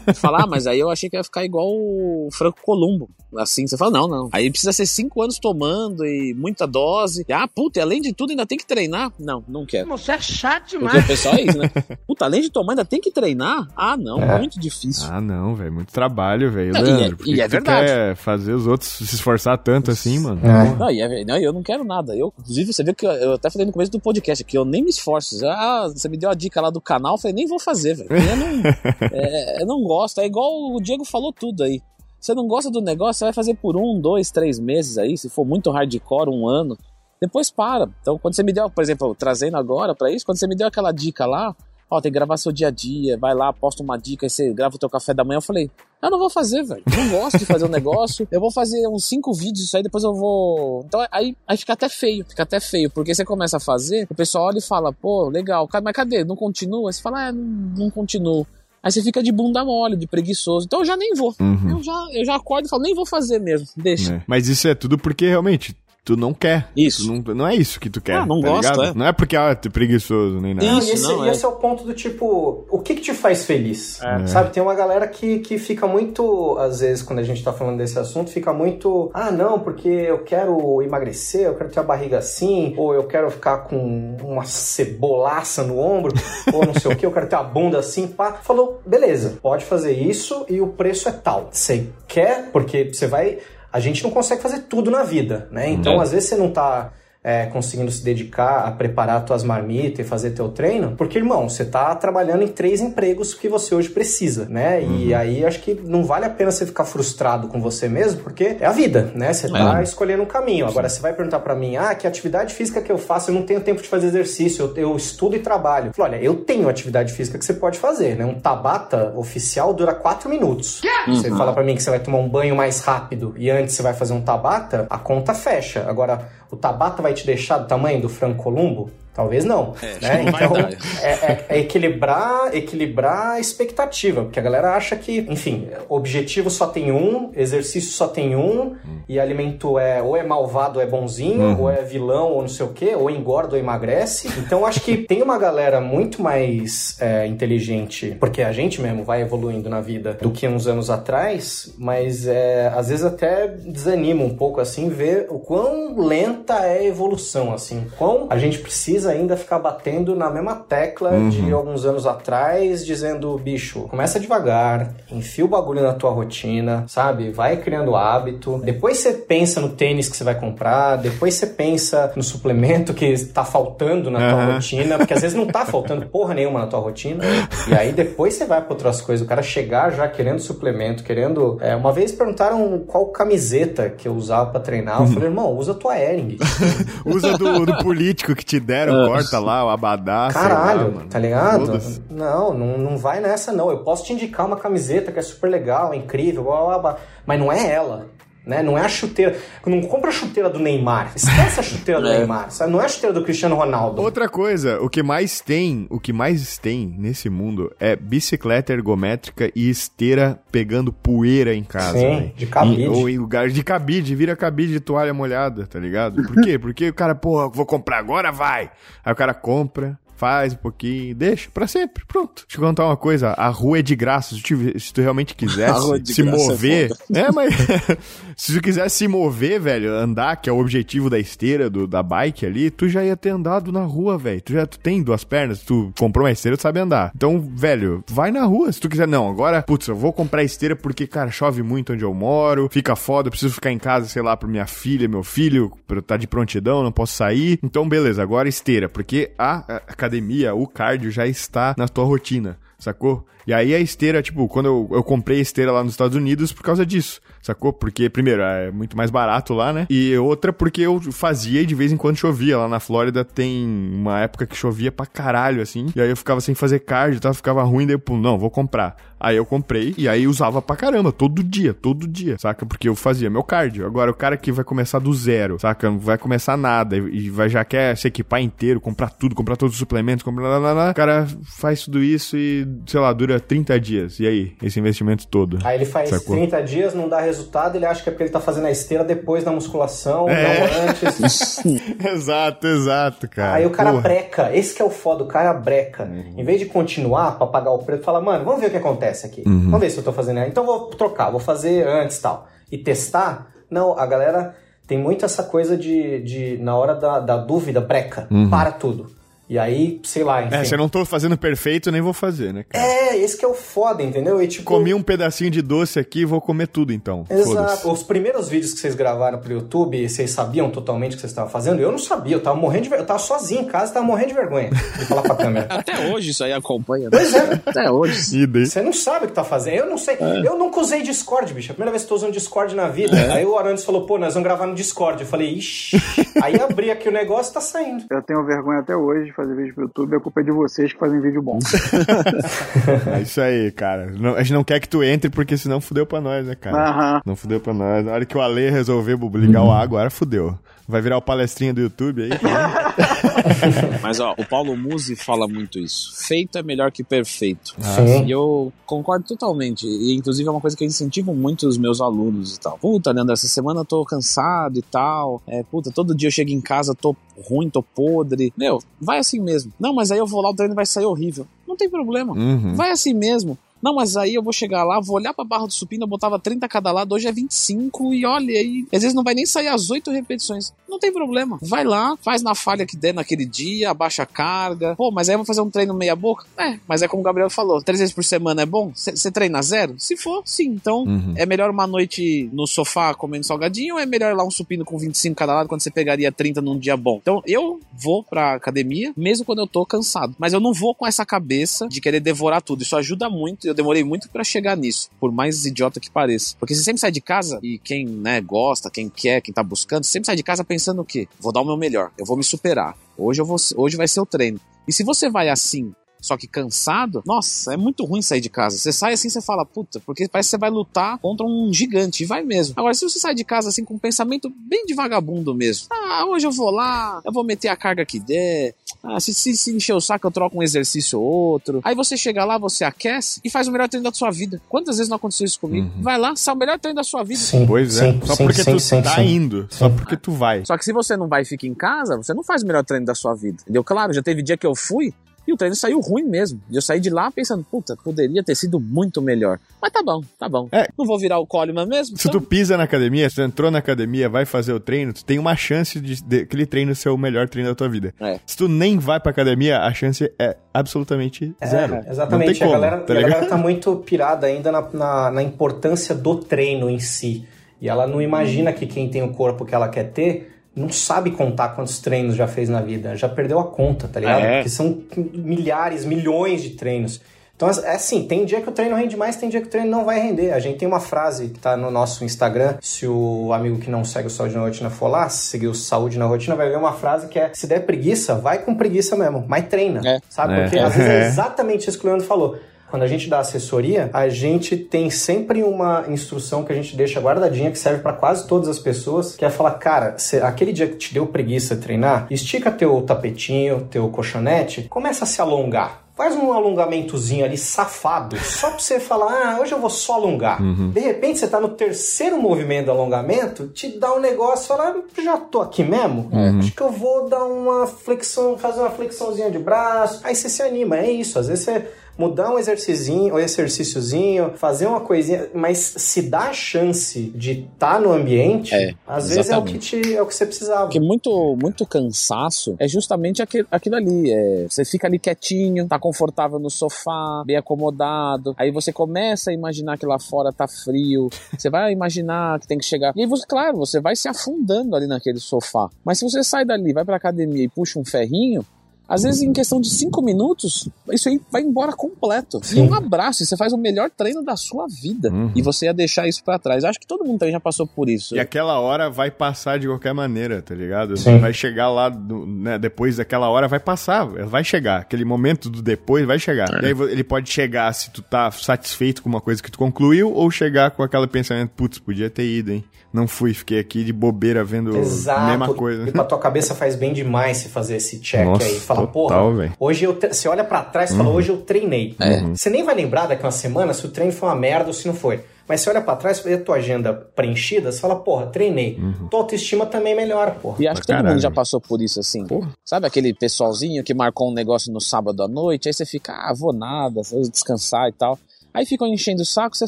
Você 0.06 0.20
fala, 0.20 0.44
ah, 0.44 0.48
mas 0.48 0.68
aí 0.68 0.80
eu 0.80 0.90
achei 0.90 1.10
que 1.10 1.16
ia 1.16 1.24
ficar 1.24 1.46
igual 1.46 1.68
o 1.70 2.28
Franco 2.34 2.60
Columbo. 2.62 3.10
Assim, 3.38 3.66
você 3.66 3.78
fala, 3.78 3.92
não, 3.92 4.08
não. 4.10 4.30
Aí 4.34 4.50
precisa 4.50 4.74
ser 4.74 4.86
5 4.86 5.22
anos 5.22 5.40
tomando 5.40 6.06
e 6.06 6.34
muita 6.34 6.68
dose. 6.68 7.26
E, 7.28 7.32
ah, 7.32 7.48
puta, 7.48 7.80
e 7.80 7.82
além 7.82 8.02
de 8.02 8.12
tudo 8.12 8.32
ainda 8.32 8.46
tem 8.46 8.58
que 8.58 8.68
treinar? 8.68 9.12
Não, 9.18 9.42
não 9.48 9.66
quero. 9.66 9.88
Você 9.88 10.12
é 10.12 10.20
chato 10.20 10.78
Porque 10.78 10.98
o 10.98 11.08
pessoal 11.08 11.36
é 11.36 11.42
isso, 11.44 11.58
né? 11.58 11.72
Puta, 12.06 12.26
além 12.26 12.42
de 12.42 12.50
tomar 12.50 12.74
ainda 12.82 12.86
tem 12.90 13.00
que 13.00 13.12
treinar? 13.12 13.68
Ah, 13.76 13.96
não, 13.96 14.20
É. 14.22 14.38
muito 14.38 14.60
difícil. 14.60 15.08
Ah, 15.12 15.22
não, 15.22 15.56
velho. 15.56 15.72
Muito 15.72 15.92
trabalho, 15.92 16.52
velho. 16.52 16.74
E 16.76 16.80
é- 16.80 17.36
e 17.38 17.42
é 17.42 17.48
verdade. 17.48 17.86
quer 17.88 18.16
fazer 18.16 18.54
os 18.54 18.68
outros 18.68 18.90
se 18.90 19.04
esforçar 19.16 19.58
tanto 19.58 19.92
assim, 19.92 20.20
mano? 20.20 20.42
É. 20.44 20.76
Não, 20.76 20.92
e 20.92 21.02
é- 21.02 21.26
não, 21.26 21.38
eu 21.38 21.54
não 21.54 21.64
quero 21.64 21.84
nada. 21.84 22.16
Eu, 22.16 22.34
inclusive, 22.40 22.74
você 22.74 22.84
viu 22.84 22.96
que 22.96 23.06
eu, 23.06 23.12
eu 23.12 23.34
até 23.34 23.50
falei 23.50 23.66
no 23.66 23.72
começo 23.74 23.92
do 23.92 24.00
podcast 24.00 24.44
que 24.44 24.58
eu 24.58 24.66
nem 24.66 24.84
me 24.84 24.90
esforço. 24.90 25.46
Ah, 25.46 25.88
você 25.94 26.10
me 26.10 26.18
deu 26.18 26.30
a 26.30 26.34
dica 26.34 26.60
lá 26.62 26.70
do 26.70 26.82
canal, 26.82 27.14
eu 27.16 27.18
falei, 27.18 27.36
nem 27.36 27.48
vou 27.48 27.60
fazer, 27.60 27.96
velho. 27.96 28.10
Eu 28.12 28.36
não, 28.38 28.62
é, 29.14 29.62
eu 29.62 29.66
não 29.66 29.82
gosto. 29.84 30.20
É 30.22 30.26
igual 30.26 30.74
o 30.74 30.80
Diego 30.82 31.06
falou 31.06 31.32
tudo 31.32 31.64
aí. 31.64 31.82
Você 32.20 32.34
não 32.36 32.48
gosta 32.48 32.70
do 32.70 32.82
negócio, 32.82 33.20
você 33.20 33.26
vai 33.26 33.34
fazer 33.34 33.56
por 33.56 33.76
um, 33.76 34.00
dois, 34.00 34.30
três 34.30 34.60
meses 34.60 34.98
aí, 34.98 35.18
se 35.18 35.28
for 35.30 35.44
muito 35.46 35.72
hardcore, 35.72 36.30
um 36.30 36.48
ano. 36.48 36.78
Depois 37.20 37.50
para. 37.52 37.88
Então, 38.02 38.18
quando 38.18 38.36
você 38.36 38.44
me 38.44 38.52
deu, 38.54 38.70
por 38.70 38.82
exemplo, 38.84 39.16
trazendo 39.16 39.58
agora 39.58 39.94
pra 39.96 40.12
isso, 40.12 40.26
quando 40.26 40.38
você 40.40 40.48
me 40.48 40.56
deu 40.56 40.68
aquela 40.68 40.92
dica 40.92 41.26
lá, 41.26 41.56
ó, 41.92 42.00
tem 42.00 42.10
que 42.10 42.18
gravar 42.18 42.38
seu 42.38 42.54
dia 42.54 42.70
a 42.70 42.72
dia, 42.72 43.18
vai 43.18 43.36
lá, 43.36 43.52
posta 43.52 43.84
uma 43.84 43.98
dica, 43.98 44.26
aí 44.26 44.30
você 44.30 44.54
grava 44.54 44.76
o 44.76 44.80
teu 44.80 44.90
café 44.90 45.14
da 45.14 45.26
manhã, 45.26 45.38
eu 45.38 45.42
falei, 45.42 45.70
eu 46.02 46.10
não 46.10 46.18
vou 46.18 46.30
fazer, 46.30 46.64
velho. 46.64 46.82
Não 46.98 47.10
gosto 47.10 47.38
de 47.38 47.46
fazer 47.46 47.66
um 47.66 47.70
negócio. 47.70 48.28
Eu 48.32 48.40
vou 48.40 48.52
fazer 48.52 48.88
uns 48.88 49.06
cinco 49.06 49.34
vídeos 49.34 49.66
isso 49.66 49.78
aí, 49.78 49.84
depois 49.84 50.04
eu 50.04 50.14
vou. 50.16 50.84
Então 50.88 51.06
aí, 51.12 51.36
aí 51.46 51.58
fica 51.58 51.74
até 51.74 51.90
feio, 51.90 52.26
fica 52.28 52.42
até 52.42 52.60
feio. 52.60 52.90
Porque 52.90 53.14
você 53.14 53.24
começa 53.24 53.58
a 53.58 53.60
fazer, 53.60 54.08
o 54.10 54.16
pessoal 54.16 54.46
olha 54.46 54.58
e 54.58 54.62
fala, 54.62 54.92
pô, 54.92 55.30
legal, 55.30 55.70
mas 55.84 55.94
cadê? 55.94 56.24
Não 56.24 56.36
continua? 56.36 56.90
Aí 56.90 56.94
você 56.94 57.02
fala, 57.02 57.28
ah, 57.28 57.32
não, 57.32 57.44
não 57.86 57.92
continuo. 57.92 58.48
Aí 58.82 58.92
você 58.92 59.04
fica 59.04 59.22
de 59.22 59.32
bunda 59.32 59.64
mole, 59.64 59.96
de 59.96 60.08
preguiçoso. 60.08 60.66
Então 60.66 60.80
eu 60.80 60.86
já 60.86 60.98
nem 60.98 61.14
vou. 61.14 61.36
Uhum. 61.40 61.70
Eu, 61.70 61.84
já, 61.84 62.08
eu 62.14 62.26
já 62.26 62.36
acordo 62.36 62.66
e 62.66 62.70
falo, 62.70 62.82
nem 62.82 62.96
vou 62.96 63.06
fazer 63.06 63.38
mesmo. 63.38 63.68
Deixa. 63.78 64.16
É. 64.16 64.24
Mas 64.26 64.48
isso 64.48 64.68
é 64.68 64.74
tudo 64.74 64.98
porque 64.98 65.28
realmente 65.28 65.76
tu 66.04 66.18
não 66.18 66.34
quer. 66.34 66.70
Isso. 66.76 67.12
Não, 67.12 67.36
não 67.36 67.48
é 67.48 67.56
isso 67.56 67.80
que 67.80 67.90
tu 67.90 68.02
quer. 68.02 68.18
Ah, 68.18 68.26
não 68.26 68.42
tá 68.42 68.56
ligado? 68.56 68.84
é. 68.84 68.94
Não 68.94 69.06
é 69.06 69.12
porque, 69.12 69.36
ah, 69.36 69.54
tu 69.56 69.68
é 69.68 69.72
preguiçoso, 69.72 70.40
nem 70.40 70.54
nada. 70.54 70.66
Não, 70.66 70.80
Isso, 70.80 70.90
e 70.90 70.94
esse, 70.94 71.04
não, 71.04 71.26
e 71.26 71.30
é. 71.30 71.32
esse 71.32 71.46
é 71.46 71.48
o 71.48 71.54
ponto 71.54 71.84
do 71.84 71.94
tipo, 71.94 72.66
o 72.70 72.80
que 72.80 72.96
que 72.96 73.02
te 73.02 73.14
faz 73.14 73.46
feliz? 73.46 74.00
Sabe, 74.28 74.52
tem 74.52 74.62
uma 74.62 74.74
galera 74.74 75.08
que, 75.08 75.40
que 75.40 75.58
fica 75.58 75.88
muito, 75.88 76.58
às 76.58 76.80
vezes, 76.80 77.04
quando 77.04 77.20
a 77.20 77.24
gente 77.24 77.44
tá 77.44 77.54
falando 77.54 77.78
desse 77.78 77.98
assunto, 78.00 78.32
fica 78.32 78.52
muito, 78.52 79.12
ah, 79.14 79.32
não, 79.32 79.60
porque 79.60 79.88
eu 79.88 80.20
quero 80.20 80.82
emagrecer, 80.82 81.42
eu 81.42 81.56
quero 81.56 81.70
ter 81.70 81.80
a 81.80 81.84
barriga 81.84 82.18
assim, 82.18 82.74
ou 82.78 82.94
eu 82.94 83.04
quero 83.04 83.30
ficar 83.30 83.60
com 83.60 84.18
uma 84.24 84.46
cebolaça 84.46 85.64
no 85.64 85.80
ombro, 85.80 86.14
ou 86.52 86.66
não 86.66 86.74
sei 86.74 86.92
o 86.92 86.96
que, 86.96 87.06
eu 87.06 87.12
quero 87.12 87.28
ter 87.28 87.36
a 87.36 87.44
bunda 87.44 87.80
assim, 87.80 88.08
pá. 88.08 88.34
Falou, 88.34 88.82
beleza, 88.86 89.38
pode 89.42 89.66
fazer 89.66 89.94
isso 89.94 90.46
e 90.50 90.60
o 90.62 90.68
preço 90.68 91.08
é 91.08 91.12
tal. 91.12 91.50
Você 91.52 91.88
quer, 92.08 92.50
porque 92.52 92.92
você 92.92 93.08
vai. 93.08 93.38
A 93.72 93.80
gente 93.80 94.04
não 94.04 94.12
consegue 94.12 94.42
fazer 94.42 94.60
tudo 94.64 94.92
na 94.92 95.04
vida, 95.04 95.48
né? 95.52 95.70
Então, 95.70 95.94
É. 95.94 96.04
às 96.04 96.12
vezes 96.12 96.30
você 96.30 96.36
não 96.36 96.52
tá 96.52 96.92
é, 97.24 97.46
conseguindo 97.46 97.92
se 97.92 98.04
dedicar 98.04 98.66
a 98.66 98.72
preparar 98.72 99.24
tuas 99.26 99.44
marmitas 99.44 100.06
e 100.06 100.10
fazer 100.10 100.32
teu 100.32 100.50
treino, 100.50 100.96
porque, 100.98 101.18
irmão, 101.20 101.48
você 101.48 101.64
tá 101.64 101.94
trabalhando 101.96 102.44
em 102.44 102.48
três 102.48 102.82
empregos 102.82 103.34
que 103.34 103.48
você 103.48 103.76
hoje 103.76 103.90
precisa, 103.90 104.46
né? 104.46 104.82
E 104.84 105.14
aí 105.14 105.46
acho 105.46 105.60
que 105.60 105.80
não 105.84 106.04
vale 106.04 106.26
a 106.26 106.30
pena 106.30 106.52
você 106.52 106.66
ficar 106.66 106.84
frustrado 106.84 107.48
com 107.48 107.62
você 107.62 107.88
mesmo, 107.88 108.22
porque 108.22 108.58
é 108.60 108.66
a 108.66 108.72
vida, 108.72 109.12
né? 109.14 109.34
Você 109.34 109.48
tá 109.50 109.84
escolhendo 109.84 110.24
um 110.24 110.26
caminho. 110.26 110.66
Agora, 110.66 110.90
você 110.90 111.00
vai 111.00 111.14
perguntar 111.14 111.40
pra 111.40 111.54
mim, 111.54 111.76
ah, 111.76 111.94
que 111.94 112.08
atividade 112.08 112.54
física 112.54 112.82
que 112.82 112.92
eu 112.92 112.98
faço? 112.98 113.30
Eu 113.30 113.36
não 113.36 113.44
tenho 113.44 113.62
tempo 113.62 113.82
de 113.82 113.88
fazer 113.88 114.08
exercício, 114.08 114.74
eu, 114.76 114.90
eu 114.90 114.96
estudo 114.96 115.36
e 115.36 115.40
trabalho. 115.40 115.88
Eu 115.88 115.94
falo, 115.94 116.10
olha, 116.10 116.22
eu 116.22 116.36
tenho 116.36 116.68
atividade 116.68 117.14
física 117.14 117.38
que 117.38 117.46
você 117.46 117.54
pode 117.54 117.78
fazer, 117.78 118.16
né? 118.16 118.26
Um 118.26 118.40
Tabata 118.40 119.14
oficial 119.16 119.74
dura 119.74 119.94
quatro 119.94 120.30
minutos. 120.30 120.82
Você 121.16 121.30
fala 121.30 121.54
pra 121.54 121.64
mim 121.64 121.76
que 121.76 121.84
você 121.84 121.90
vai 121.90 122.00
tomar 122.00 122.18
um 122.18 122.28
banho 122.28 122.56
mais 122.56 122.80
rápido 122.82 123.36
e 123.38 123.50
antes 123.50 123.76
você 123.76 123.84
vai 123.84 123.94
fazer 123.94 124.14
um 124.14 124.22
Tabata, 124.22 124.88
a 124.90 124.98
conta 124.98 125.34
fecha. 125.34 125.86
Agora, 125.88 126.28
o 126.52 126.58
Tabata 126.58 127.02
vai 127.02 127.14
te 127.14 127.26
deixar 127.26 127.60
do 127.60 127.68
tamanho 127.68 128.02
do 128.02 128.10
Franco 128.10 128.44
Columbo? 128.44 128.92
Talvez 129.14 129.44
não. 129.44 129.74
É, 129.82 130.00
né? 130.02 130.26
Então, 130.28 130.54
é, 131.02 131.10
é- 131.12 131.46
é 131.50 131.60
equilibrar, 131.60 132.56
equilibrar 132.56 133.32
a 133.32 133.40
expectativa, 133.40 134.24
porque 134.24 134.40
a 134.40 134.44
galera 134.44 134.72
acha 134.76 134.96
que, 134.96 135.20
enfim, 135.30 135.68
objetivo 135.90 136.50
só 136.50 136.68
tem 136.68 136.92
um, 136.92 137.32
exercício 137.36 137.92
só 137.92 138.08
tem 138.08 138.36
um, 138.36 138.76
e 139.10 139.20
alimento 139.20 139.78
é 139.78 140.02
ou 140.02 140.16
é 140.16 140.24
malvado 140.24 140.80
ou 140.80 140.84
é 140.84 140.88
bonzinho, 140.88 141.60
ou 141.60 141.70
é 141.70 141.82
vilão 141.82 142.32
ou 142.32 142.42
não 142.42 142.48
sei 142.48 142.66
o 142.66 142.70
quê, 142.70 142.96
ou 142.96 143.10
engorda 143.10 143.56
ou 143.56 143.60
emagrece. 143.60 144.30
Então 144.38 144.66
acho 144.66 144.80
que 144.82 144.98
tem 144.98 145.22
uma 145.22 145.38
galera 145.38 145.82
muito 145.82 146.22
mais 146.22 146.96
é, 147.02 147.28
inteligente, 147.28 148.16
porque 148.20 148.42
a 148.42 148.52
gente 148.52 148.82
mesmo 148.82 149.04
vai 149.04 149.22
evoluindo 149.22 149.70
na 149.70 149.82
vida 149.82 150.18
do 150.22 150.32
que 150.32 150.48
uns 150.48 150.68
anos 150.68 150.90
atrás, 150.90 151.74
mas 151.78 152.28
é, 152.28 152.72
às 152.74 152.88
vezes 152.90 153.04
até 153.04 153.48
desanima 153.48 154.24
um 154.24 154.36
pouco 154.36 154.62
assim 154.62 154.88
ver 154.90 155.28
o 155.30 155.40
quão 155.40 155.96
lenta 155.98 156.54
é 156.66 156.80
a 156.80 156.84
evolução, 156.86 157.54
assim, 157.54 157.88
quão 157.98 158.28
a 158.30 158.38
gente 158.38 158.60
precisa 158.60 159.01
ainda 159.06 159.38
ficar 159.38 159.60
batendo 159.60 160.16
na 160.16 160.30
mesma 160.30 160.56
tecla 160.56 161.12
de 161.30 161.52
alguns 161.52 161.86
anos 161.86 162.06
atrás, 162.06 162.86
dizendo, 162.86 163.38
bicho, 163.38 163.82
começa 163.90 164.20
devagar, 164.20 164.92
enfia 165.12 165.46
o 165.46 165.48
bagulho 165.48 165.82
na 165.82 165.94
tua 165.94 166.12
rotina, 166.12 166.86
sabe? 166.88 167.32
Vai 167.32 167.58
criando 167.58 167.96
hábito. 167.96 168.60
Depois 168.64 168.98
você 168.98 169.14
pensa 169.14 169.60
no 169.60 169.70
tênis 169.70 170.10
que 170.10 170.18
você 170.18 170.24
vai 170.24 170.36
comprar, 170.36 170.98
depois 170.98 171.36
você 171.36 171.48
pensa 171.48 172.12
no 172.16 172.24
suplemento 172.24 172.94
que 172.94 173.18
tá 173.26 173.44
faltando 173.44 174.10
na 174.10 174.20
tua 174.20 174.44
Aham. 174.44 174.54
rotina, 174.54 174.98
porque 174.98 175.14
às 175.14 175.22
vezes 175.22 175.38
não 175.38 175.46
tá 175.48 175.66
faltando 175.66 176.06
porra 176.08 176.34
nenhuma 176.34 176.60
na 176.60 176.68
tua 176.68 176.80
rotina. 176.80 177.24
E 177.68 177.74
aí 177.74 177.92
depois 177.92 178.34
você 178.34 178.46
vai 178.46 178.62
pra 178.62 178.74
outras 178.74 179.02
coisas. 179.02 179.26
O 179.26 179.30
cara 179.30 179.42
chegar 179.42 179.92
já 179.92 180.08
querendo 180.08 180.40
suplemento, 180.40 181.04
querendo. 181.04 181.58
É, 181.62 181.76
uma 181.76 181.92
vez 181.92 182.12
perguntaram 182.12 182.80
qual 182.88 183.08
camiseta 183.08 183.90
que 183.90 184.08
eu 184.08 184.14
usava 184.14 184.52
pra 184.52 184.60
treinar. 184.60 185.02
Eu 185.02 185.08
falei, 185.08 185.30
irmão, 185.30 185.56
usa 185.56 185.72
a 185.72 185.76
tua 185.76 185.98
Ering. 185.98 186.38
Usa 187.06 187.38
do, 187.38 187.66
do 187.66 187.78
político 187.80 188.36
que 188.36 188.46
te 188.46 188.60
deram, 188.60 188.91
corta 189.08 189.40
lá, 189.40 189.66
o 189.66 189.70
abadá. 189.70 190.30
sei 190.32 190.42
lá, 190.42 190.48
Caralho, 190.50 190.94
mano. 190.94 191.10
tá 191.10 191.20
ligado? 191.20 191.80
Não, 192.10 192.54
não, 192.54 192.78
não 192.78 192.98
vai 192.98 193.20
nessa, 193.20 193.52
não. 193.52 193.70
Eu 193.70 193.80
posso 193.80 194.04
te 194.06 194.14
indicar 194.14 194.46
uma 194.46 194.58
camiseta 194.58 195.12
que 195.12 195.20
é 195.20 195.22
super 195.22 195.50
legal, 195.50 195.94
é 195.94 195.98
incrível, 195.98 196.44
blá, 196.44 196.66
blá, 196.66 196.80
blá, 196.80 196.98
mas 197.26 197.40
não 197.40 197.52
é 197.52 197.72
ela. 197.72 198.06
Né? 198.46 198.64
Não 198.64 198.78
é 198.78 198.82
a 198.82 198.90
chuteira. 198.90 199.38
Não 199.66 199.82
compra 199.82 200.10
a 200.10 200.14
chuteira 200.14 200.50
do 200.50 200.58
Neymar. 200.60 201.12
Esquece 201.16 201.60
a 201.60 201.64
chuteira 201.64 202.02
do 202.02 202.08
É. 202.12 202.18
Neymar. 202.18 202.52
Sabe? 202.52 202.72
Não 202.72 202.82
é 202.82 202.86
a 202.86 202.88
chuteira 202.90 203.14
do 203.14 203.24
Cristiano 203.24 203.56
Ronaldo. 203.56 204.02
Outra 204.02 204.28
coisa, 204.28 204.82
o 204.82 204.90
que 204.90 205.04
mais 205.04 205.40
tem, 205.42 205.86
o 205.90 206.00
que 206.00 206.12
mais 206.12 206.58
tem 206.58 206.96
nesse 206.98 207.30
mundo 207.30 207.72
é 207.80 207.96
bicicleta 207.96 208.74
ergométrica 208.74 209.52
e 209.56 209.70
esteira 209.70 210.40
pegando 210.52 210.92
poeira 210.92 211.54
em 211.54 211.64
casa. 211.64 211.98
Sim, 211.98 212.16
velho. 212.20 212.32
de 212.36 212.46
cabide. 212.48 212.82
Em- 212.84 212.88
Ou 212.88 213.08
em 213.10 213.18
lugar 213.18 213.50
de 213.50 213.64
cabide, 213.64 214.16
vira 214.16 214.36
cabide 214.36 214.74
de 214.74 214.80
toalha 214.80 215.14
molhada, 215.14 215.68
tá 215.68 215.80
ligado? 215.80 216.24
Por 216.24 216.42
quê? 216.42 216.58
Porque 216.58 216.90
o 216.90 216.94
cara, 216.94 217.14
porra, 217.16 217.48
vou 217.50 217.66
comprar 217.66 218.00
agora, 218.00 218.32
vai. 218.32 218.72
Aí 219.06 219.14
o 219.14 219.16
cara 219.16 219.34
compra, 219.34 219.98
faz 220.22 220.54
um 220.54 220.58
pouquinho, 220.58 221.16
deixa 221.16 221.50
pra 221.52 221.66
sempre, 221.66 222.06
pronto. 222.06 222.44
Deixa 222.48 222.62
eu 222.62 222.68
contar 222.68 222.86
uma 222.86 222.96
coisa, 222.96 223.30
a 223.30 223.48
rua 223.48 223.80
é 223.80 223.82
de 223.82 223.96
graça, 223.96 224.36
se 224.36 224.44
tu, 224.44 224.80
se 224.80 224.94
tu 224.94 225.02
realmente 225.02 225.34
quisesse 225.34 225.98
de 226.00 226.14
se 226.14 226.22
é 226.22 226.26
mover... 226.26 226.90
foda. 226.90 227.02
É, 227.22 227.32
mas 227.32 227.54
se 228.38 228.54
tu 228.54 228.62
quisesse 228.62 228.98
se 228.98 229.08
mover, 229.08 229.60
velho, 229.60 229.92
andar, 229.94 230.36
que 230.38 230.50
é 230.50 230.54
o 230.54 230.60
objetivo 230.60 231.10
da 231.10 231.20
esteira, 231.20 231.70
do, 231.70 231.88
da 231.88 232.02
bike 232.02 232.46
ali, 232.46 232.70
tu 232.70 232.88
já 232.88 233.04
ia 233.04 233.18
ter 233.18 233.30
andado 233.30 233.72
na 233.72 233.84
rua, 233.84 234.18
velho. 234.18 234.42
Tu 234.42 234.54
já 234.54 234.66
tu 234.66 234.80
tem 234.80 235.02
duas 235.04 235.24
pernas, 235.24 235.62
tu 235.62 235.92
comprou 235.98 236.26
uma 236.26 236.32
esteira, 236.32 236.56
tu 236.56 236.62
sabe 236.62 236.80
andar. 236.80 237.12
Então, 237.16 237.40
velho, 237.40 238.04
vai 238.10 238.32
na 238.32 238.44
rua 238.44 238.72
se 238.72 238.80
tu 238.80 238.90
quiser. 238.90 239.08
Não, 239.08 239.30
agora, 239.30 239.62
putz, 239.62 239.88
eu 239.88 239.96
vou 239.96 240.14
comprar 240.14 240.44
esteira 240.44 240.76
porque, 240.76 241.06
cara, 241.06 241.30
chove 241.32 241.62
muito 241.62 241.94
onde 241.94 242.04
eu 242.04 242.14
moro, 242.14 242.70
fica 242.72 242.96
foda, 242.96 243.28
eu 243.28 243.32
preciso 243.32 243.54
ficar 243.54 243.72
em 243.72 243.80
casa, 243.80 244.08
sei 244.08 244.22
lá, 244.22 244.38
pra 244.38 244.48
minha 244.48 244.66
filha, 244.66 245.08
meu 245.08 245.24
filho, 245.24 245.72
pra 245.88 245.98
eu 245.98 246.02
tá 246.02 246.16
de 246.16 246.28
prontidão, 246.28 246.84
não 246.84 246.92
posso 246.92 247.14
sair. 247.14 247.60
Então, 247.62 247.88
beleza, 247.88 248.24
agora 248.24 248.48
esteira, 248.48 248.88
porque 248.88 249.32
a 249.38 249.82
a 249.88 249.94
academia, 250.12 250.54
o 250.54 250.68
cardio 250.68 251.10
já 251.10 251.26
está 251.26 251.74
na 251.78 251.88
tua 251.88 252.04
rotina. 252.04 252.58
Sacou? 252.82 253.24
E 253.46 253.54
aí 253.54 253.74
a 253.74 253.80
esteira, 253.80 254.22
tipo, 254.22 254.48
quando 254.48 254.66
eu, 254.66 254.90
eu 254.92 255.04
comprei 255.04 255.40
esteira 255.40 255.72
lá 255.72 255.84
nos 255.84 255.94
Estados 255.94 256.16
Unidos 256.16 256.52
por 256.52 256.64
causa 256.64 256.86
disso, 256.86 257.22
sacou? 257.42 257.72
Porque, 257.72 258.10
primeiro, 258.10 258.42
é 258.42 258.72
muito 258.72 258.98
mais 258.98 259.12
barato 259.12 259.54
lá, 259.54 259.72
né? 259.72 259.86
E 259.90 260.18
outra, 260.18 260.52
porque 260.52 260.82
eu 260.82 261.00
fazia 261.12 261.62
e 261.62 261.66
de 261.66 261.76
vez 261.76 261.92
em 261.92 261.98
quando 261.98 262.18
chovia. 262.18 262.58
Lá 262.58 262.68
na 262.68 262.80
Flórida 262.80 263.24
tem 263.24 263.66
uma 263.66 264.20
época 264.22 264.48
que 264.48 264.56
chovia 264.56 264.92
pra 264.92 265.06
caralho, 265.06 265.62
assim. 265.62 265.88
E 265.96 266.02
aí 266.02 266.10
eu 266.10 266.18
ficava 266.18 266.42
sem 266.42 266.56
fazer 266.56 266.80
cardio, 266.80 267.20
tá? 267.20 267.34
ficava 267.34 267.64
ruim, 267.64 267.86
daí, 267.86 267.98
pô, 267.98 268.18
não, 268.18 268.38
vou 268.38 268.50
comprar. 268.50 268.96
Aí 269.24 269.38
eu 269.38 269.46
comprei 269.46 269.94
e 270.00 270.10
aí 270.10 270.28
usava 270.28 270.64
pra 270.64 270.76
caramba, 270.76 271.12
todo 271.12 271.44
dia, 271.44 271.76
todo 271.76 272.08
dia, 272.08 272.40
saca? 272.40 272.66
Porque 272.66 272.90
eu 272.90 272.96
fazia 272.96 273.30
meu 273.30 273.44
cardio. 273.44 273.86
Agora, 273.86 274.10
o 274.10 274.16
cara 274.16 274.36
que 274.36 274.52
vai 274.52 274.66
começar 274.66 274.98
do 274.98 275.14
zero, 275.14 275.60
saca? 275.60 275.92
Não 275.92 276.00
vai 276.00 276.18
começar 276.18 276.58
nada 276.58 276.98
e 276.98 277.30
vai, 277.30 277.48
já 277.48 277.64
quer 277.64 277.96
se 277.96 278.08
equipar 278.08 278.42
inteiro, 278.42 278.82
comprar 278.82 279.12
tudo, 279.12 279.36
comprar 279.36 279.56
todos 279.56 279.76
os 279.76 279.80
suplementos, 279.80 280.24
comprar. 280.24 280.90
O 280.90 280.94
cara 280.96 281.28
faz 281.44 281.86
tudo 281.86 282.04
isso 282.04 282.36
e, 282.36 282.66
sei 282.86 283.00
lá, 283.00 283.12
dura 283.14 283.40
30 283.40 283.80
dias. 283.80 284.20
E 284.20 284.28
aí, 284.28 284.54
esse 284.62 284.80
investimento 284.80 285.28
todo? 285.28 285.60
Aí 285.64 285.78
ele 285.78 285.86
faz 285.86 286.10
Sacou? 286.10 286.36
30 286.36 286.62
dias, 286.64 286.94
não 286.94 287.08
dá 287.10 287.20
resultado, 287.20 287.76
ele 287.76 287.86
acha 287.86 288.02
que 288.04 288.10
é 288.10 288.12
porque 288.12 288.24
ele 288.24 288.30
tá 288.32 288.40
fazendo 288.40 288.68
a 288.68 288.72
esteira 288.72 289.04
depois 289.04 289.44
da 289.44 289.52
musculação, 289.52 290.28
É. 290.30 290.60
não 290.84 290.90
antes. 290.90 291.60
exato, 292.06 292.68
exato, 292.68 293.28
cara. 293.30 293.54
Aí 293.56 293.66
o 293.66 293.70
cara 293.70 293.92
Porra. 293.92 294.02
breca, 294.04 294.56
esse 294.56 294.74
que 294.76 294.82
é 294.82 294.86
o 294.86 294.90
foda, 294.90 295.24
o 295.24 295.28
cara 295.28 295.54
breca. 295.54 296.04
Uhum. 296.06 296.36
Em 296.38 296.44
vez 296.44 296.60
de 296.60 296.66
continuar 296.66 297.38
pra 297.38 297.48
pagar 297.48 297.72
o 297.72 297.80
preço, 297.80 298.04
fala, 298.04 298.22
mano, 298.22 298.44
vamos 298.46 298.62
ver 298.62 298.68
o 298.68 298.72
que 298.72 298.78
acontece 298.78 299.26
aqui. 299.26 299.44
Uhum. 299.46 299.66
Vamos 299.66 299.80
ver 299.80 299.90
se 299.90 299.98
eu 299.98 300.04
tô 300.04 300.12
fazendo. 300.14 300.40
Então 300.42 300.66
vou 300.66 300.88
trocar, 300.88 301.30
vou 301.30 301.40
fazer 301.40 301.88
antes 301.88 302.18
e 302.18 302.22
tal. 302.22 302.48
E 302.72 302.78
testar? 302.78 303.48
Não, 303.70 303.98
a 303.98 304.06
galera 304.06 304.56
tem 304.88 304.98
muito 304.98 305.24
essa 305.24 305.44
coisa 305.44 305.78
de, 305.78 306.22
de 306.22 306.58
na 306.58 306.76
hora 306.76 306.94
da, 306.96 307.20
da 307.20 307.38
dúvida, 307.38 307.80
breca, 307.80 308.28
para 308.50 308.72
tudo. 308.72 309.10
E 309.52 309.60
aí, 309.60 310.00
sei 310.06 310.24
lá, 310.24 310.44
enfim. 310.44 310.56
Uhum. 310.56 310.62
É, 310.62 310.64
se 310.64 310.74
eu 310.74 310.78
não 310.78 310.88
tô 310.88 311.04
fazendo 311.04 311.38
perfeito, 311.38 311.92
nem 311.92 312.00
vou 312.00 312.14
fazer, 312.14 312.54
né, 312.54 312.64
cara? 312.70 312.86
É, 312.86 313.18
esse 313.18 313.38
que 313.38 313.44
é 313.44 313.48
o 313.50 313.54
foda, 313.54 314.02
entendeu? 314.02 314.42
E 314.42 314.48
tipo. 314.48 314.64
Comi 314.64 314.94
um 314.94 315.04
pedacinho 315.04 315.52
de 315.52 315.62
doce 315.62 316.00
aqui, 316.00 316.24
vou 316.24 316.40
comer 316.40 316.68
tudo 316.68 316.94
então. 316.94 317.26
Exato. 317.30 317.92
Os 317.92 318.02
primeiros 318.02 318.48
vídeos 318.48 318.72
que 318.72 318.80
vocês 318.80 318.96
gravaram 318.96 319.40
pro 319.40 319.52
YouTube, 319.52 320.08
vocês 320.08 320.32
sabiam 320.32 320.70
totalmente 320.70 321.12
o 321.12 321.16
que 321.16 321.20
vocês 321.20 321.32
estavam 321.32 321.52
fazendo? 321.52 321.82
Eu 321.82 321.92
não 321.92 321.98
sabia, 321.98 322.34
eu 322.34 322.40
tava 322.40 322.56
morrendo 322.56 322.84
de 322.84 322.90
ver... 322.92 323.00
Eu 323.00 323.06
tava 323.06 323.20
sozinho 323.20 323.64
em 323.64 323.66
casa, 323.66 323.92
tava 323.92 324.06
morrendo 324.06 324.30
de 324.30 324.36
vergonha 324.36 324.70
de 324.70 325.06
falar 325.06 325.22
pra 325.22 325.36
câmera. 325.36 325.68
Até 325.76 326.00
hoje 326.10 326.30
isso 326.30 326.46
aí 326.46 326.54
acompanha. 326.54 327.10
Né? 327.10 327.18
Pois 327.18 327.34
é. 327.34 327.62
Até 327.66 327.92
hoje. 327.92 328.48
Você 328.66 328.82
não 328.82 328.94
sabe 328.94 329.26
o 329.26 329.28
que 329.28 329.34
tá 329.34 329.44
fazendo. 329.44 329.80
Eu 329.80 329.88
não 329.88 329.98
sei. 329.98 330.16
É. 330.16 330.48
Eu 330.48 330.58
nunca 330.58 330.80
usei 330.80 331.02
Discord, 331.02 331.54
bicho. 331.54 331.72
É 331.72 331.74
a 331.74 331.76
primeira 331.76 331.92
vez 331.92 332.04
que 332.04 332.08
tô 332.08 332.16
usando 332.16 332.32
Discord 332.32 332.74
na 332.74 332.88
vida. 332.88 333.18
Aí 333.34 333.46
o 333.46 333.58
Arantes 333.58 333.84
falou, 333.84 334.06
pô, 334.06 334.18
nós 334.18 334.34
vamos 334.34 334.48
gravar 334.48 334.66
no 334.66 334.76
Discord. 334.76 335.22
Eu 335.22 335.28
falei, 335.28 335.56
ixi. 335.56 335.98
Aí 336.42 336.56
abri 336.58 336.90
aqui 336.90 337.10
o 337.10 337.12
negócio 337.12 337.52
e 337.52 337.54
tá 337.54 337.60
saindo. 337.60 338.06
Eu 338.10 338.22
tenho 338.22 338.46
vergonha 338.46 338.80
até 338.80 338.96
hoje 338.96 339.26
de 339.26 339.41
fazer 339.42 339.56
vídeo 339.56 339.74
pro 339.74 339.84
YouTube, 339.84 340.16
a 340.16 340.20
culpa 340.20 340.42
é 340.42 340.44
de 340.44 340.52
vocês 340.52 340.94
que 340.94 341.00
fazem 341.00 341.20
vídeo 341.22 341.42
bom. 341.42 341.60
É 343.18 343.22
isso 343.22 343.42
aí, 343.42 343.72
cara. 343.72 344.08
Não- 344.18 344.36
a 344.36 344.40
gente 344.44 344.54
não 344.54 344.64
quer 344.64 344.80
que 344.80 344.88
tu 344.90 345.04
entre, 345.04 345.30
porque 345.30 345.58
senão 345.58 345.80
fudeu 345.82 346.06
pra 346.06 346.22
nós, 346.22 346.46
né, 346.46 346.56
cara? 346.56 346.78
Não 347.26 347.36
fudeu 347.36 347.60
pra 347.60 347.74
nós. 347.74 348.06
Na 348.06 348.12
hora 348.14 348.26
que 348.26 348.38
o 348.38 348.42
Ale 348.42 348.70
resolver 348.70 349.18
ligar 349.36 349.64
o 349.64 349.72
A, 349.72 349.82
agora 349.82 350.10
fudeu. 350.10 350.58
Vai 350.92 351.02
virar 351.02 351.18
o 351.18 351.22
palestrinha 351.22 351.74
do 351.74 351.80
YouTube 351.80 352.24
aí? 352.24 352.30
Mas 354.04 354.20
ó, 354.20 354.36
o 354.38 354.46
Paulo 354.46 354.76
Musi 354.76 355.16
fala 355.16 355.48
muito 355.48 355.80
isso. 355.80 356.12
Feito 356.18 356.58
é 356.58 356.64
melhor 356.64 356.92
que 356.92 357.02
perfeito. 357.02 357.74
Sim. 357.80 358.26
E 358.26 358.32
eu 358.32 358.74
concordo 358.86 359.26
totalmente. 359.26 359.88
E 359.88 360.14
inclusive 360.14 360.50
é 360.50 360.52
uma 360.52 360.60
coisa 360.60 360.76
que 360.76 360.84
eu 360.84 360.88
incentivo 360.88 361.34
muito 361.34 361.66
os 361.66 361.78
meus 361.78 362.02
alunos 362.02 362.58
e 362.58 362.60
tal. 362.60 362.78
Puta, 362.78 363.10
Leandro, 363.12 363.32
essa 363.32 363.48
semana 363.48 363.80
eu 363.80 363.86
tô 363.86 364.04
cansado 364.04 364.78
e 364.80 364.82
tal. 364.82 365.42
É, 365.48 365.64
puta, 365.64 365.92
todo 365.92 366.14
dia 366.14 366.28
eu 366.28 366.32
chego 366.32 366.52
em 366.52 366.60
casa, 366.60 366.94
tô 366.94 367.16
ruim, 367.42 367.70
tô 367.70 367.82
podre. 367.82 368.52
Meu, 368.58 368.84
vai 369.00 369.20
assim 369.20 369.40
mesmo. 369.40 369.72
Não, 369.80 369.94
mas 369.94 370.12
aí 370.12 370.20
eu 370.20 370.28
vou 370.28 370.42
lá, 370.42 370.50
o 370.50 370.54
treino 370.54 370.76
vai 370.76 370.86
sair 370.86 371.06
horrível. 371.06 371.48
Não 371.66 371.78
tem 371.78 371.90
problema. 371.90 372.34
Uhum. 372.34 372.76
Vai 372.76 372.92
assim 372.92 373.14
mesmo. 373.14 373.58
Não, 373.82 373.96
mas 373.96 374.16
aí 374.16 374.36
eu 374.36 374.44
vou 374.44 374.54
chegar 374.54 374.84
lá, 374.84 375.00
vou 375.00 375.16
olhar 375.16 375.34
pra 375.34 375.44
barra 375.46 375.66
do 375.66 375.74
supino, 375.74 376.04
eu 376.04 376.08
botava 376.08 376.38
30 376.40 376.68
cada 376.68 376.92
lado, 376.92 377.14
hoje 377.14 377.28
é 377.28 377.32
25 377.32 378.14
e 378.14 378.26
olha 378.26 378.54
aí. 378.54 378.86
Às 378.94 379.02
vezes 379.02 379.14
não 379.14 379.24
vai 379.24 379.34
nem 379.34 379.46
sair 379.46 379.68
as 379.68 379.90
8 379.90 380.12
repetições. 380.12 380.74
Não 380.88 381.00
tem 381.00 381.12
problema. 381.12 381.58
Vai 381.62 381.84
lá, 381.84 382.16
faz 382.22 382.42
na 382.42 382.54
falha 382.54 382.86
que 382.86 382.98
der 382.98 383.14
naquele 383.14 383.46
dia, 383.46 383.90
abaixa 383.92 384.24
a 384.24 384.26
carga. 384.26 384.96
Pô, 384.96 385.12
mas 385.12 385.30
aí 385.30 385.34
eu 385.36 385.40
vou 385.40 385.46
fazer 385.46 385.62
um 385.62 385.70
treino 385.70 385.94
meia 385.94 386.16
boca? 386.16 386.46
É, 386.58 386.78
mas 386.88 387.02
é 387.02 387.08
como 387.08 387.22
o 387.22 387.24
Gabriel 387.24 387.50
falou, 387.50 387.82
três 387.82 388.00
vezes 388.00 388.14
por 388.14 388.24
semana 388.24 388.62
é 388.62 388.66
bom? 388.66 388.92
Você 388.96 389.32
treina 389.32 389.62
zero? 389.62 389.96
Se 389.98 390.16
for, 390.18 390.42
sim. 390.46 390.68
Então, 390.70 391.04
Uhum. 391.04 391.34
é 391.36 391.46
melhor 391.46 391.70
uma 391.70 391.88
noite 391.88 392.50
no 392.54 392.68
sofá 392.68 393.14
comendo 393.14 393.46
salgadinho 393.46 393.96
ou 393.96 394.00
é 394.00 394.06
melhor 394.06 394.36
lá 394.36 394.44
um 394.46 394.52
supino 394.52 394.86
com 394.86 394.98
25 394.98 395.36
cada 395.36 395.54
lado 395.54 395.68
quando 395.70 395.82
você 395.82 395.90
pegaria 395.92 396.32
30 396.32 396.62
num 396.62 396.78
dia 396.78 396.96
bom? 396.98 397.20
Então, 397.22 397.42
eu 397.46 397.80
vou 397.94 398.24
pra 398.24 398.54
academia 398.56 399.14
mesmo 399.16 399.46
quando 399.46 399.60
eu 399.60 399.68
tô 399.68 399.86
cansado. 399.86 400.36
Mas 400.38 400.54
eu 400.54 400.60
não 400.60 400.74
vou 400.74 400.94
com 400.94 401.06
essa 401.08 401.26
cabeça 401.26 401.88
de 401.88 402.00
querer 402.02 402.20
devorar 402.20 402.62
tudo. 402.62 402.82
Isso 402.84 402.96
ajuda 402.96 403.30
muito. 403.30 403.71
Eu 403.72 403.76
demorei 403.76 404.04
muito 404.04 404.30
pra 404.30 404.44
chegar 404.44 404.76
nisso, 404.76 405.10
por 405.20 405.32
mais 405.32 405.66
idiota 405.66 406.00
que 406.00 406.12
pareça. 406.12 406.56
Porque 406.60 406.76
você 406.76 406.84
sempre 406.84 407.00
sai 407.00 407.12
de 407.12 407.22
casa 407.22 407.60
e 407.64 407.80
quem, 407.80 408.06
né, 408.06 408.42
gosta, 408.42 408.92
quem 408.92 409.08
quer, 409.10 409.42
quem 409.42 409.54
tá 409.54 409.64
buscando, 409.64 410.04
sempre 410.04 410.26
sai 410.26 410.36
de 410.36 410.44
casa 410.44 410.64
pensando 410.64 411.02
o 411.02 411.06
quê? 411.06 411.28
Vou 411.40 411.54
dar 411.54 411.62
o 411.62 411.66
meu 411.66 411.78
melhor, 411.78 412.12
eu 412.18 412.26
vou 412.26 412.36
me 412.36 412.44
superar. 412.44 412.98
Hoje 413.18 413.42
eu 413.42 413.46
vou, 413.46 413.58
hoje 413.78 413.96
vai 413.96 414.08
ser 414.08 414.20
o 414.20 414.26
treino. 414.26 414.60
E 414.88 414.92
se 414.92 415.04
você 415.04 415.30
vai 415.30 415.48
assim 415.48 415.94
só 416.22 416.38
que 416.38 416.48
cansado, 416.48 417.24
nossa, 417.26 417.74
é 417.74 417.78
muito 417.78 418.06
ruim 418.06 418.22
sair 418.22 418.40
de 418.40 418.50
casa. 418.50 418.78
Você 418.78 418.94
sai 418.94 419.14
assim, 419.14 419.30
você 419.30 419.42
fala, 419.42 419.66
puta, 419.66 420.00
porque 420.06 420.28
parece 420.30 420.48
que 420.48 420.52
você 420.52 420.58
vai 420.58 420.70
lutar 420.70 421.18
contra 421.18 421.46
um 421.46 421.74
gigante, 421.74 422.24
e 422.24 422.26
vai 422.26 422.44
mesmo. 422.44 422.76
Agora, 422.78 422.94
se 422.94 423.04
você 423.04 423.20
sai 423.20 423.34
de 423.34 423.44
casa 423.44 423.70
assim 423.70 423.84
com 423.84 423.96
um 423.96 424.00
pensamento 424.00 424.50
bem 424.50 424.86
de 424.86 424.94
vagabundo 424.94 425.54
mesmo, 425.56 425.88
ah, 425.92 426.26
hoje 426.28 426.46
eu 426.46 426.52
vou 426.52 426.70
lá, 426.70 427.22
eu 427.26 427.32
vou 427.34 427.44
meter 427.44 427.70
a 427.70 427.76
carga 427.76 428.06
que 428.06 428.20
der, 428.20 428.76
ah, 429.04 429.20
se, 429.20 429.34
se, 429.34 429.56
se 429.58 429.76
encher 429.76 429.94
o 429.94 430.02
saco, 430.02 430.28
eu 430.28 430.32
troco 430.32 430.58
um 430.58 430.64
exercício 430.64 431.20
ou 431.20 431.26
outro. 431.26 431.82
Aí 431.84 431.96
você 431.96 432.16
chega 432.16 432.46
lá, 432.46 432.58
você 432.58 432.84
aquece 432.84 433.42
e 433.44 433.50
faz 433.50 433.68
o 433.68 433.72
melhor 433.72 433.90
treino 433.90 434.04
da 434.04 434.14
sua 434.14 434.30
vida. 434.30 434.62
Quantas 434.70 434.98
vezes 434.98 435.10
não 435.10 435.16
aconteceu 435.18 435.46
isso 435.46 435.60
comigo? 435.60 435.90
Vai 436.00 436.18
lá, 436.20 436.36
sai 436.36 436.54
o 436.54 436.58
melhor 436.58 436.80
treino 436.80 436.96
da 436.98 437.04
sua 437.04 437.24
vida. 437.24 437.40
Sim, 437.40 437.66
Pois 437.66 437.98
é. 437.98 438.12
sim, 438.12 438.22
Só 438.26 438.36
sim, 438.36 438.44
porque 438.46 438.64
sim, 438.64 438.72
tu 438.74 438.80
sim, 438.80 439.02
tá 439.02 439.16
sim. 439.16 439.22
indo. 439.24 439.68
Só 439.72 439.90
porque 439.90 440.16
tu 440.16 440.32
vai. 440.32 440.64
Só 440.66 440.78
que 440.78 440.86
se 440.86 440.94
você 440.94 441.18
não 441.18 441.28
vai 441.28 441.42
e 441.42 441.46
fica 441.46 441.66
em 441.66 441.74
casa, 441.74 442.18
você 442.18 442.34
não 442.34 442.44
faz 442.44 442.64
o 442.64 442.68
melhor 442.68 442.84
treino 442.84 443.06
da 443.06 443.16
sua 443.16 443.34
vida. 443.34 443.58
Entendeu? 443.64 443.84
Claro, 443.84 444.14
já 444.14 444.22
teve 444.22 444.44
dia 444.44 444.58
que 444.58 444.68
eu 444.68 444.76
fui 444.76 445.14
e 445.48 445.54
o 445.54 445.58
treino 445.58 445.76
saiu 445.76 446.00
ruim 446.00 446.24
mesmo. 446.24 446.62
E 446.70 446.76
eu 446.76 446.82
saí 446.82 447.00
de 447.00 447.10
lá 447.10 447.32
pensando, 447.32 447.66
puta, 447.70 447.96
poderia 448.04 448.44
ter 448.44 448.56
sido 448.56 448.80
muito 448.80 449.22
melhor. 449.22 449.60
Mas 449.82 449.92
tá 449.92 450.02
bom, 450.04 450.22
tá 450.38 450.48
bom. 450.48 450.68
É. 450.72 450.88
Não 450.98 451.06
vou 451.06 451.18
virar 451.18 451.40
o 451.40 451.48
Coleman 451.48 451.86
mesmo? 451.86 452.18
Se 452.18 452.28
então- 452.28 452.40
tu 452.40 452.48
pisa 452.48 452.78
na 452.78 452.84
academia, 452.84 453.30
se 453.30 453.36
tu 453.38 453.42
entrou 453.42 453.72
na 453.72 453.80
academia, 453.80 454.30
vai 454.30 454.46
fazer 454.46 454.74
o 454.74 454.80
treino, 454.80 455.14
tu 455.14 455.26
tem 455.26 455.40
uma 455.40 455.56
chance 455.56 456.00
de, 456.00 456.24
de 456.24 456.42
aquele 456.42 456.66
treino 456.66 456.94
ser 456.96 457.10
o 457.10 457.18
melhor 457.18 457.50
treino 457.50 457.70
da 457.70 457.76
tua 457.76 457.90
vida. 457.90 458.14
É. 458.20 458.40
Se 458.46 458.56
tu 458.56 458.68
nem 458.68 458.98
vai 458.98 459.20
pra 459.20 459.32
academia, 459.32 459.80
a 459.80 459.94
chance 459.94 460.32
é 460.38 460.56
absolutamente 460.74 461.54
zero. 461.66 461.96
É, 461.96 462.10
exatamente. 462.10 462.60
Como, 462.60 462.72
a, 462.72 462.74
galera, 462.74 462.98
tá 463.00 463.14
a 463.14 463.22
galera 463.22 463.46
tá 463.48 463.58
muito 463.58 463.96
pirada 463.98 464.48
ainda 464.48 464.72
na, 464.72 464.88
na, 464.94 465.32
na 465.32 465.44
importância 465.44 466.14
do 466.14 466.36
treino 466.36 466.90
em 466.90 467.00
si. 467.00 467.46
E 467.82 467.90
ela 467.90 468.06
não 468.06 468.22
imagina 468.22 468.72
que 468.72 468.86
quem 468.86 469.10
tem 469.10 469.24
o 469.24 469.34
corpo 469.34 469.66
que 469.66 469.74
ela 469.74 469.90
quer 469.90 470.12
ter 470.12 470.61
não 470.76 470.90
sabe 470.90 471.32
contar 471.32 471.70
quantos 471.70 472.00
treinos 472.00 472.36
já 472.36 472.48
fez 472.48 472.70
na 472.70 472.82
vida. 472.82 473.16
Já 473.16 473.28
perdeu 473.28 473.60
a 473.60 473.66
conta, 473.66 474.08
tá 474.08 474.20
ligado? 474.20 474.42
É. 474.44 474.56
Porque 474.58 474.70
são 474.70 475.00
milhares, 475.34 476.06
milhões 476.06 476.62
de 476.64 476.72
treinos. 476.72 477.22
Então, 477.56 477.70
é 477.70 477.94
assim, 477.96 478.24
tem 478.26 478.44
dia 478.44 478.60
que 478.60 478.68
o 478.70 478.72
treino 478.72 478.96
rende 478.96 479.16
mais, 479.16 479.36
tem 479.36 479.48
dia 479.48 479.62
que 479.62 479.68
o 479.68 479.70
treino 479.70 479.88
não 479.92 480.04
vai 480.04 480.20
render. 480.20 480.52
A 480.52 480.60
gente 480.60 480.80
tem 480.80 480.88
uma 480.88 481.00
frase 481.00 481.50
que 481.50 481.60
tá 481.60 481.78
no 481.78 481.92
nosso 481.92 482.26
Instagram, 482.26 482.76
se 482.82 483.06
o 483.06 483.54
amigo 483.54 483.78
que 483.78 483.88
não 483.92 484.04
segue 484.04 484.26
o 484.28 484.32
Saúde 484.32 484.56
na 484.56 484.62
Rotina 484.62 484.90
for 484.90 485.08
lá, 485.08 485.30
seguir 485.30 485.68
o 485.68 485.76
Saúde 485.76 486.18
na 486.18 486.26
Rotina, 486.26 486.56
vai 486.56 486.70
ver 486.70 486.78
uma 486.80 486.94
frase 486.94 487.28
que 487.28 487.38
é, 487.38 487.52
se 487.54 487.68
der 487.68 487.82
preguiça, 487.86 488.34
vai 488.34 488.58
com 488.64 488.74
preguiça 488.74 489.16
mesmo, 489.16 489.46
mas 489.48 489.68
treina, 489.68 490.02
É. 490.04 490.20
sabe? 490.28 490.54
É. 490.54 490.62
Porque 490.64 490.80
às 490.80 490.96
vezes 490.96 491.08
é 491.12 491.20
É. 491.22 491.28
exatamente 491.28 491.88
isso 491.88 492.00
que 492.00 492.06
o 492.06 492.08
Leandro 492.10 492.26
falou. 492.26 492.58
Quando 492.92 493.04
a 493.04 493.08
gente 493.08 493.30
dá 493.30 493.40
assessoria, 493.40 494.10
a 494.12 494.28
gente 494.28 494.76
tem 494.76 495.10
sempre 495.10 495.64
uma 495.64 496.04
instrução 496.10 496.62
que 496.66 496.74
a 496.74 496.76
gente 496.76 496.94
deixa 496.94 497.22
guardadinha, 497.22 497.72
que 497.72 497.80
serve 497.80 498.02
para 498.02 498.12
quase 498.12 498.46
todas 498.46 498.68
as 498.68 498.78
pessoas, 498.78 499.34
que 499.38 499.46
é 499.46 499.50
falar, 499.50 499.72
cara, 499.76 500.18
aquele 500.44 500.74
dia 500.74 500.88
que 500.88 500.98
te 500.98 501.14
deu 501.14 501.26
preguiça 501.26 501.78
treinar, 501.78 502.28
estica 502.30 502.70
teu 502.70 503.02
tapetinho, 503.02 503.88
teu 503.90 504.10
colchonete, 504.10 504.88
começa 504.90 505.24
a 505.24 505.28
se 505.28 505.40
alongar. 505.40 506.02
Faz 506.14 506.36
um 506.36 506.52
alongamentozinho 506.52 507.46
ali 507.46 507.58
safado, 507.58 508.38
só 508.38 508.70
pra 508.72 508.80
você 508.80 509.00
falar, 509.00 509.32
ah, 509.32 509.60
hoje 509.62 509.72
eu 509.72 509.80
vou 509.80 509.90
só 509.90 510.16
alongar. 510.16 510.62
De 510.92 511.00
repente 511.00 511.40
você 511.40 511.48
tá 511.48 511.60
no 511.62 511.70
terceiro 511.70 512.40
movimento 512.40 512.88
do 512.88 512.92
alongamento, 512.92 513.70
te 513.70 513.98
dá 513.98 514.14
um 514.14 514.20
negócio, 514.20 514.68
fala, 514.68 514.90
ah, 514.90 515.22
já 515.24 515.38
tô 515.38 515.62
aqui 515.62 515.82
mesmo? 515.82 516.30
Acho 516.60 516.74
que 516.74 516.82
eu 516.82 516.92
vou 516.92 517.30
dar 517.30 517.46
uma 517.46 517.88
flexão, 517.88 518.58
fazer 518.58 518.82
uma 518.82 518.92
flexãozinha 518.92 519.50
de 519.50 519.58
braço. 519.58 520.20
Aí 520.24 520.36
você 520.36 520.50
se 520.50 520.62
anima, 520.62 520.98
é 520.98 521.10
isso. 521.10 521.40
Às 521.40 521.48
vezes 521.48 521.64
você 521.64 521.88
mudar 522.18 522.52
um 522.54 522.60
exercíciozinho, 522.60 523.36
um 523.36 523.40
exercíciozinho, 523.40 524.54
fazer 524.56 524.86
uma 524.86 525.02
coisinha, 525.02 525.50
mas 525.54 525.78
se 525.78 526.22
dá 526.22 526.50
a 526.50 526.54
chance 526.54 527.32
de 527.36 527.68
estar 527.74 528.00
no 528.00 528.12
ambiente, 528.12 528.74
É, 528.74 528.94
às 529.08 529.30
vezes 529.30 529.50
é 529.50 529.58
o 529.58 529.64
que 529.64 529.78
exatamente. 529.78 530.02
te, 530.02 530.16
é 530.16 530.22
o 530.22 530.26
que 530.26 530.36
você 530.36 530.46
precisava. 530.46 530.84
Porque 530.84 531.00
muito, 531.00 531.58
muito 531.62 531.86
cansaço 531.86 532.76
é 532.80 532.88
justamente 532.88 533.42
aquele, 533.42 533.68
aquilo 533.72 533.96
ali. 533.96 534.32
É, 534.32 534.66
você 534.70 534.86
fica 534.86 535.08
ali 535.08 535.20
quietinho, 535.20 535.88
tá 535.88 535.98
confortável 536.00 536.60
no 536.60 536.70
sofá, 536.70 537.44
bem 537.46 537.56
acomodado. 537.58 538.54
Aí 538.58 538.72
você 538.72 538.92
começa 538.92 539.52
a 539.52 539.54
imaginar 539.54 539.98
que 539.98 540.06
lá 540.06 540.20
fora 540.20 540.52
tá 540.52 540.68
frio. 540.68 541.30
Você 541.58 541.70
vai 541.70 541.92
imaginar 541.92 542.60
que 542.60 542.68
tem 542.68 542.78
que 542.78 542.86
chegar. 542.86 543.14
E 543.16 543.22
aí 543.22 543.28
você, 543.28 543.46
claro, 543.48 543.78
você 543.78 544.00
vai 544.00 544.16
se 544.16 544.28
afundando 544.28 544.96
ali 544.96 545.06
naquele 545.06 545.40
sofá. 545.40 545.90
Mas 546.04 546.18
se 546.18 546.24
você 546.26 546.44
sai 546.44 546.66
dali, 546.66 546.92
vai 546.94 547.06
pra 547.06 547.16
academia 547.18 547.64
e 547.64 547.70
puxa 547.70 548.00
um 548.00 548.06
ferrinho. 548.06 548.66
Às 549.14 549.24
vezes, 549.24 549.42
em 549.42 549.52
questão 549.52 549.82
de 549.82 549.90
cinco 549.90 550.22
minutos, 550.22 550.88
isso 551.12 551.28
aí 551.28 551.40
vai 551.52 551.62
embora 551.62 551.92
completo. 551.92 552.60
E 552.64 552.66
Sim. 552.68 552.88
um 552.90 552.94
abraço, 552.94 553.44
e 553.44 553.46
você 553.46 553.58
faz 553.58 553.74
o 553.74 553.78
melhor 553.78 554.10
treino 554.10 554.42
da 554.42 554.56
sua 554.56 554.88
vida. 554.88 555.30
Uhum. 555.30 555.52
E 555.54 555.62
você 555.62 555.86
ia 555.88 555.94
deixar 555.94 556.28
isso 556.30 556.42
pra 556.44 556.58
trás. 556.58 556.86
Acho 556.86 556.98
que 556.98 557.06
todo 557.06 557.26
mundo 557.26 557.40
também 557.40 557.52
já 557.52 557.60
passou 557.60 557.86
por 557.86 558.08
isso. 558.08 558.36
E 558.36 558.40
aquela 558.40 558.80
hora 558.80 559.10
vai 559.10 559.30
passar 559.30 559.78
de 559.78 559.88
qualquer 559.88 560.14
maneira, 560.14 560.62
tá 560.62 560.74
ligado? 560.74 561.18
Sim. 561.18 561.40
Vai 561.40 561.54
chegar 561.54 561.90
lá, 561.90 562.08
do- 562.08 562.46
né, 562.46 562.80
depois 562.80 563.18
daquela 563.18 563.50
hora, 563.50 563.68
vai 563.68 563.80
passar, 563.82 564.24
vai 564.26 564.64
chegar. 564.64 565.02
Aquele 565.02 565.26
momento 565.26 565.70
do 565.70 565.82
depois 565.82 566.26
vai 566.26 566.40
chegar. 566.40 566.70
E 566.82 566.86
aí 566.86 566.92
ele 567.12 567.24
pode 567.24 567.50
chegar 567.52 567.94
se 567.94 568.12
tu 568.12 568.22
tá 568.22 568.50
satisfeito 568.52 569.22
com 569.22 569.28
uma 569.28 569.42
coisa 569.42 569.62
que 569.62 569.70
tu 569.70 569.78
concluiu, 569.78 570.32
ou 570.34 570.50
chegar 570.50 570.92
com 570.92 571.04
aquele 571.04 571.28
pensamento, 571.28 571.72
putz, 571.76 572.00
podia 572.00 572.30
ter 572.30 572.46
ido, 572.46 572.72
hein? 572.72 572.84
Não 573.14 573.28
fui, 573.28 573.54
fiquei 573.54 573.78
aqui 573.78 574.06
de 574.06 574.14
bobeira 574.14 574.64
vendo 574.64 574.96
Exato. 574.98 575.42
a 575.42 575.48
mesma 575.50 575.74
coisa. 575.74 576.08
E 576.08 576.14
pra 576.14 576.24
tua 576.24 576.40
cabeça 576.40 576.74
faz 576.74 576.96
bem 576.96 577.12
demais 577.12 577.58
se 577.58 577.68
fazer 577.68 577.98
esse 577.98 578.20
check 578.22 578.46
Nossa, 578.46 578.64
aí. 578.66 578.80
Fala, 579.08 579.14
total, 579.14 579.52
porra, 579.52 579.76
hoje 579.80 580.06
eu. 580.06 580.18
Você 580.20 580.48
olha 580.48 580.64
pra 580.64 580.82
trás 580.84 581.12
e 581.12 581.18
fala, 581.18 581.30
hoje 581.30 581.50
eu 581.50 581.58
treinei. 581.58 582.16
É. 582.20 582.42
Você 582.42 582.70
nem 582.70 582.84
vai 582.84 582.96
lembrar 582.96 583.28
daqui 583.28 583.44
uma 583.44 583.52
semana 583.52 583.94
se 583.94 584.06
o 584.06 584.10
treino 584.10 584.32
foi 584.32 584.50
uma 584.50 584.56
merda 584.56 584.88
ou 584.88 584.94
se 584.94 585.08
não 585.08 585.14
foi. 585.14 585.44
Mas 585.68 585.82
você 585.82 585.90
olha 585.90 586.02
pra 586.02 586.18
trás, 586.18 586.40
vê 586.42 586.56
a 586.56 586.62
tua 586.62 586.76
agenda 586.78 587.14
preenchida, 587.14 587.92
você 587.92 588.00
fala, 588.00 588.16
porra, 588.18 588.48
treinei. 588.48 589.00
Tua 589.30 589.42
autoestima 589.42 589.86
também 589.86 590.14
melhora, 590.14 590.52
porra. 590.52 590.76
E 590.80 590.88
acho 590.88 591.02
que 591.02 591.08
todo 591.08 591.24
mundo 591.24 591.40
já 591.40 591.52
passou 591.52 591.80
por 591.80 592.02
isso 592.02 592.20
assim. 592.20 592.46
Sabe 592.84 593.08
aquele 593.08 593.34
pessoalzinho 593.34 594.04
que 594.04 594.14
marcou 594.14 594.50
um 594.50 594.54
negócio 594.54 594.92
no 594.92 595.00
sábado 595.00 595.42
à 595.44 595.48
noite, 595.48 595.88
aí 595.88 595.94
você 595.94 596.06
fica, 596.06 596.34
ah, 596.34 596.54
vou 596.54 596.74
nada, 596.74 597.22
vou 597.30 597.42
descansar 597.50 598.10
e 598.10 598.12
tal. 598.12 598.38
Aí 598.74 598.86
ficam 598.86 599.08
enchendo 599.08 599.42
o 599.42 599.46
saco, 599.46 599.76
você 599.76 599.88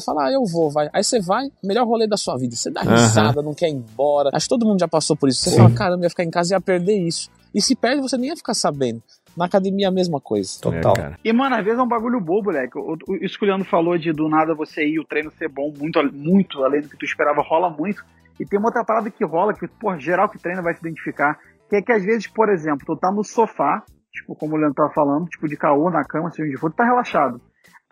fala, 0.00 0.26
ah, 0.26 0.32
eu 0.32 0.44
vou, 0.44 0.70
vai. 0.70 0.88
Aí 0.92 1.02
você 1.02 1.20
vai, 1.20 1.46
melhor 1.62 1.86
rolê 1.86 2.06
da 2.06 2.16
sua 2.16 2.36
vida. 2.36 2.54
Você 2.54 2.70
dá 2.70 2.82
risada, 2.82 3.40
não 3.42 3.54
quer 3.54 3.68
ir 3.68 3.72
embora. 3.74 4.30
Acho 4.32 4.44
que 4.46 4.50
todo 4.50 4.66
mundo 4.66 4.80
já 4.80 4.88
passou 4.88 5.16
por 5.16 5.28
isso. 5.28 5.40
Você 5.42 5.56
fala, 5.56 5.70
caramba, 5.74 6.00
eu 6.00 6.04
ia 6.04 6.10
ficar 6.10 6.24
em 6.24 6.30
casa 6.30 6.52
e 6.52 6.56
ia 6.56 6.60
perder 6.60 6.98
isso. 6.98 7.30
E 7.54 7.62
se 7.62 7.74
perde, 7.74 8.02
você 8.02 8.16
nem 8.18 8.28
ia 8.30 8.36
ficar 8.36 8.54
sabendo. 8.54 9.02
Na 9.36 9.46
academia, 9.46 9.88
a 9.88 9.90
mesma 9.90 10.20
coisa. 10.20 10.50
Total. 10.60 10.94
É. 10.96 11.14
E, 11.24 11.32
mano, 11.32 11.56
às 11.56 11.64
vezes 11.64 11.78
é 11.78 11.82
um 11.82 11.88
bagulho 11.88 12.20
bobo, 12.20 12.50
moleque. 12.52 12.78
O- 12.78 12.96
o- 13.08 13.16
Isso 13.16 13.36
que 13.38 13.44
o 13.44 13.48
Leandro 13.48 13.66
falou 13.68 13.96
de 13.98 14.12
do 14.12 14.28
nada 14.28 14.54
você 14.54 14.86
ir 14.86 15.00
o 15.00 15.04
treino 15.04 15.30
ser 15.32 15.48
bom, 15.48 15.72
muito, 15.76 16.00
muito 16.12 16.62
além 16.62 16.82
do 16.82 16.88
que 16.88 16.96
tu 16.96 17.04
esperava, 17.04 17.40
rola 17.42 17.68
muito. 17.70 18.04
E 18.38 18.44
tem 18.44 18.58
uma 18.58 18.68
outra 18.68 18.84
parada 18.84 19.10
que 19.10 19.24
rola, 19.24 19.54
que, 19.54 19.66
por 19.66 19.98
geral 19.98 20.28
que 20.28 20.38
treina 20.38 20.62
vai 20.62 20.74
se 20.74 20.80
identificar, 20.80 21.38
que 21.68 21.76
é 21.76 21.82
que 21.82 21.90
às 21.92 22.04
vezes, 22.04 22.26
por 22.28 22.48
exemplo, 22.48 22.84
tu 22.86 22.96
tá 22.96 23.10
no 23.10 23.24
sofá, 23.24 23.82
tipo, 24.12 24.34
como 24.36 24.54
o 24.54 24.56
Leandro 24.56 24.74
tava 24.74 24.92
falando, 24.92 25.26
tipo, 25.26 25.48
de 25.48 25.56
caô 25.56 25.90
na 25.90 26.04
cama, 26.04 26.30
seja 26.30 26.46
onde 26.48 26.56
for, 26.56 26.70
tu 26.70 26.76
tá 26.76 26.84
relaxado. 26.84 27.40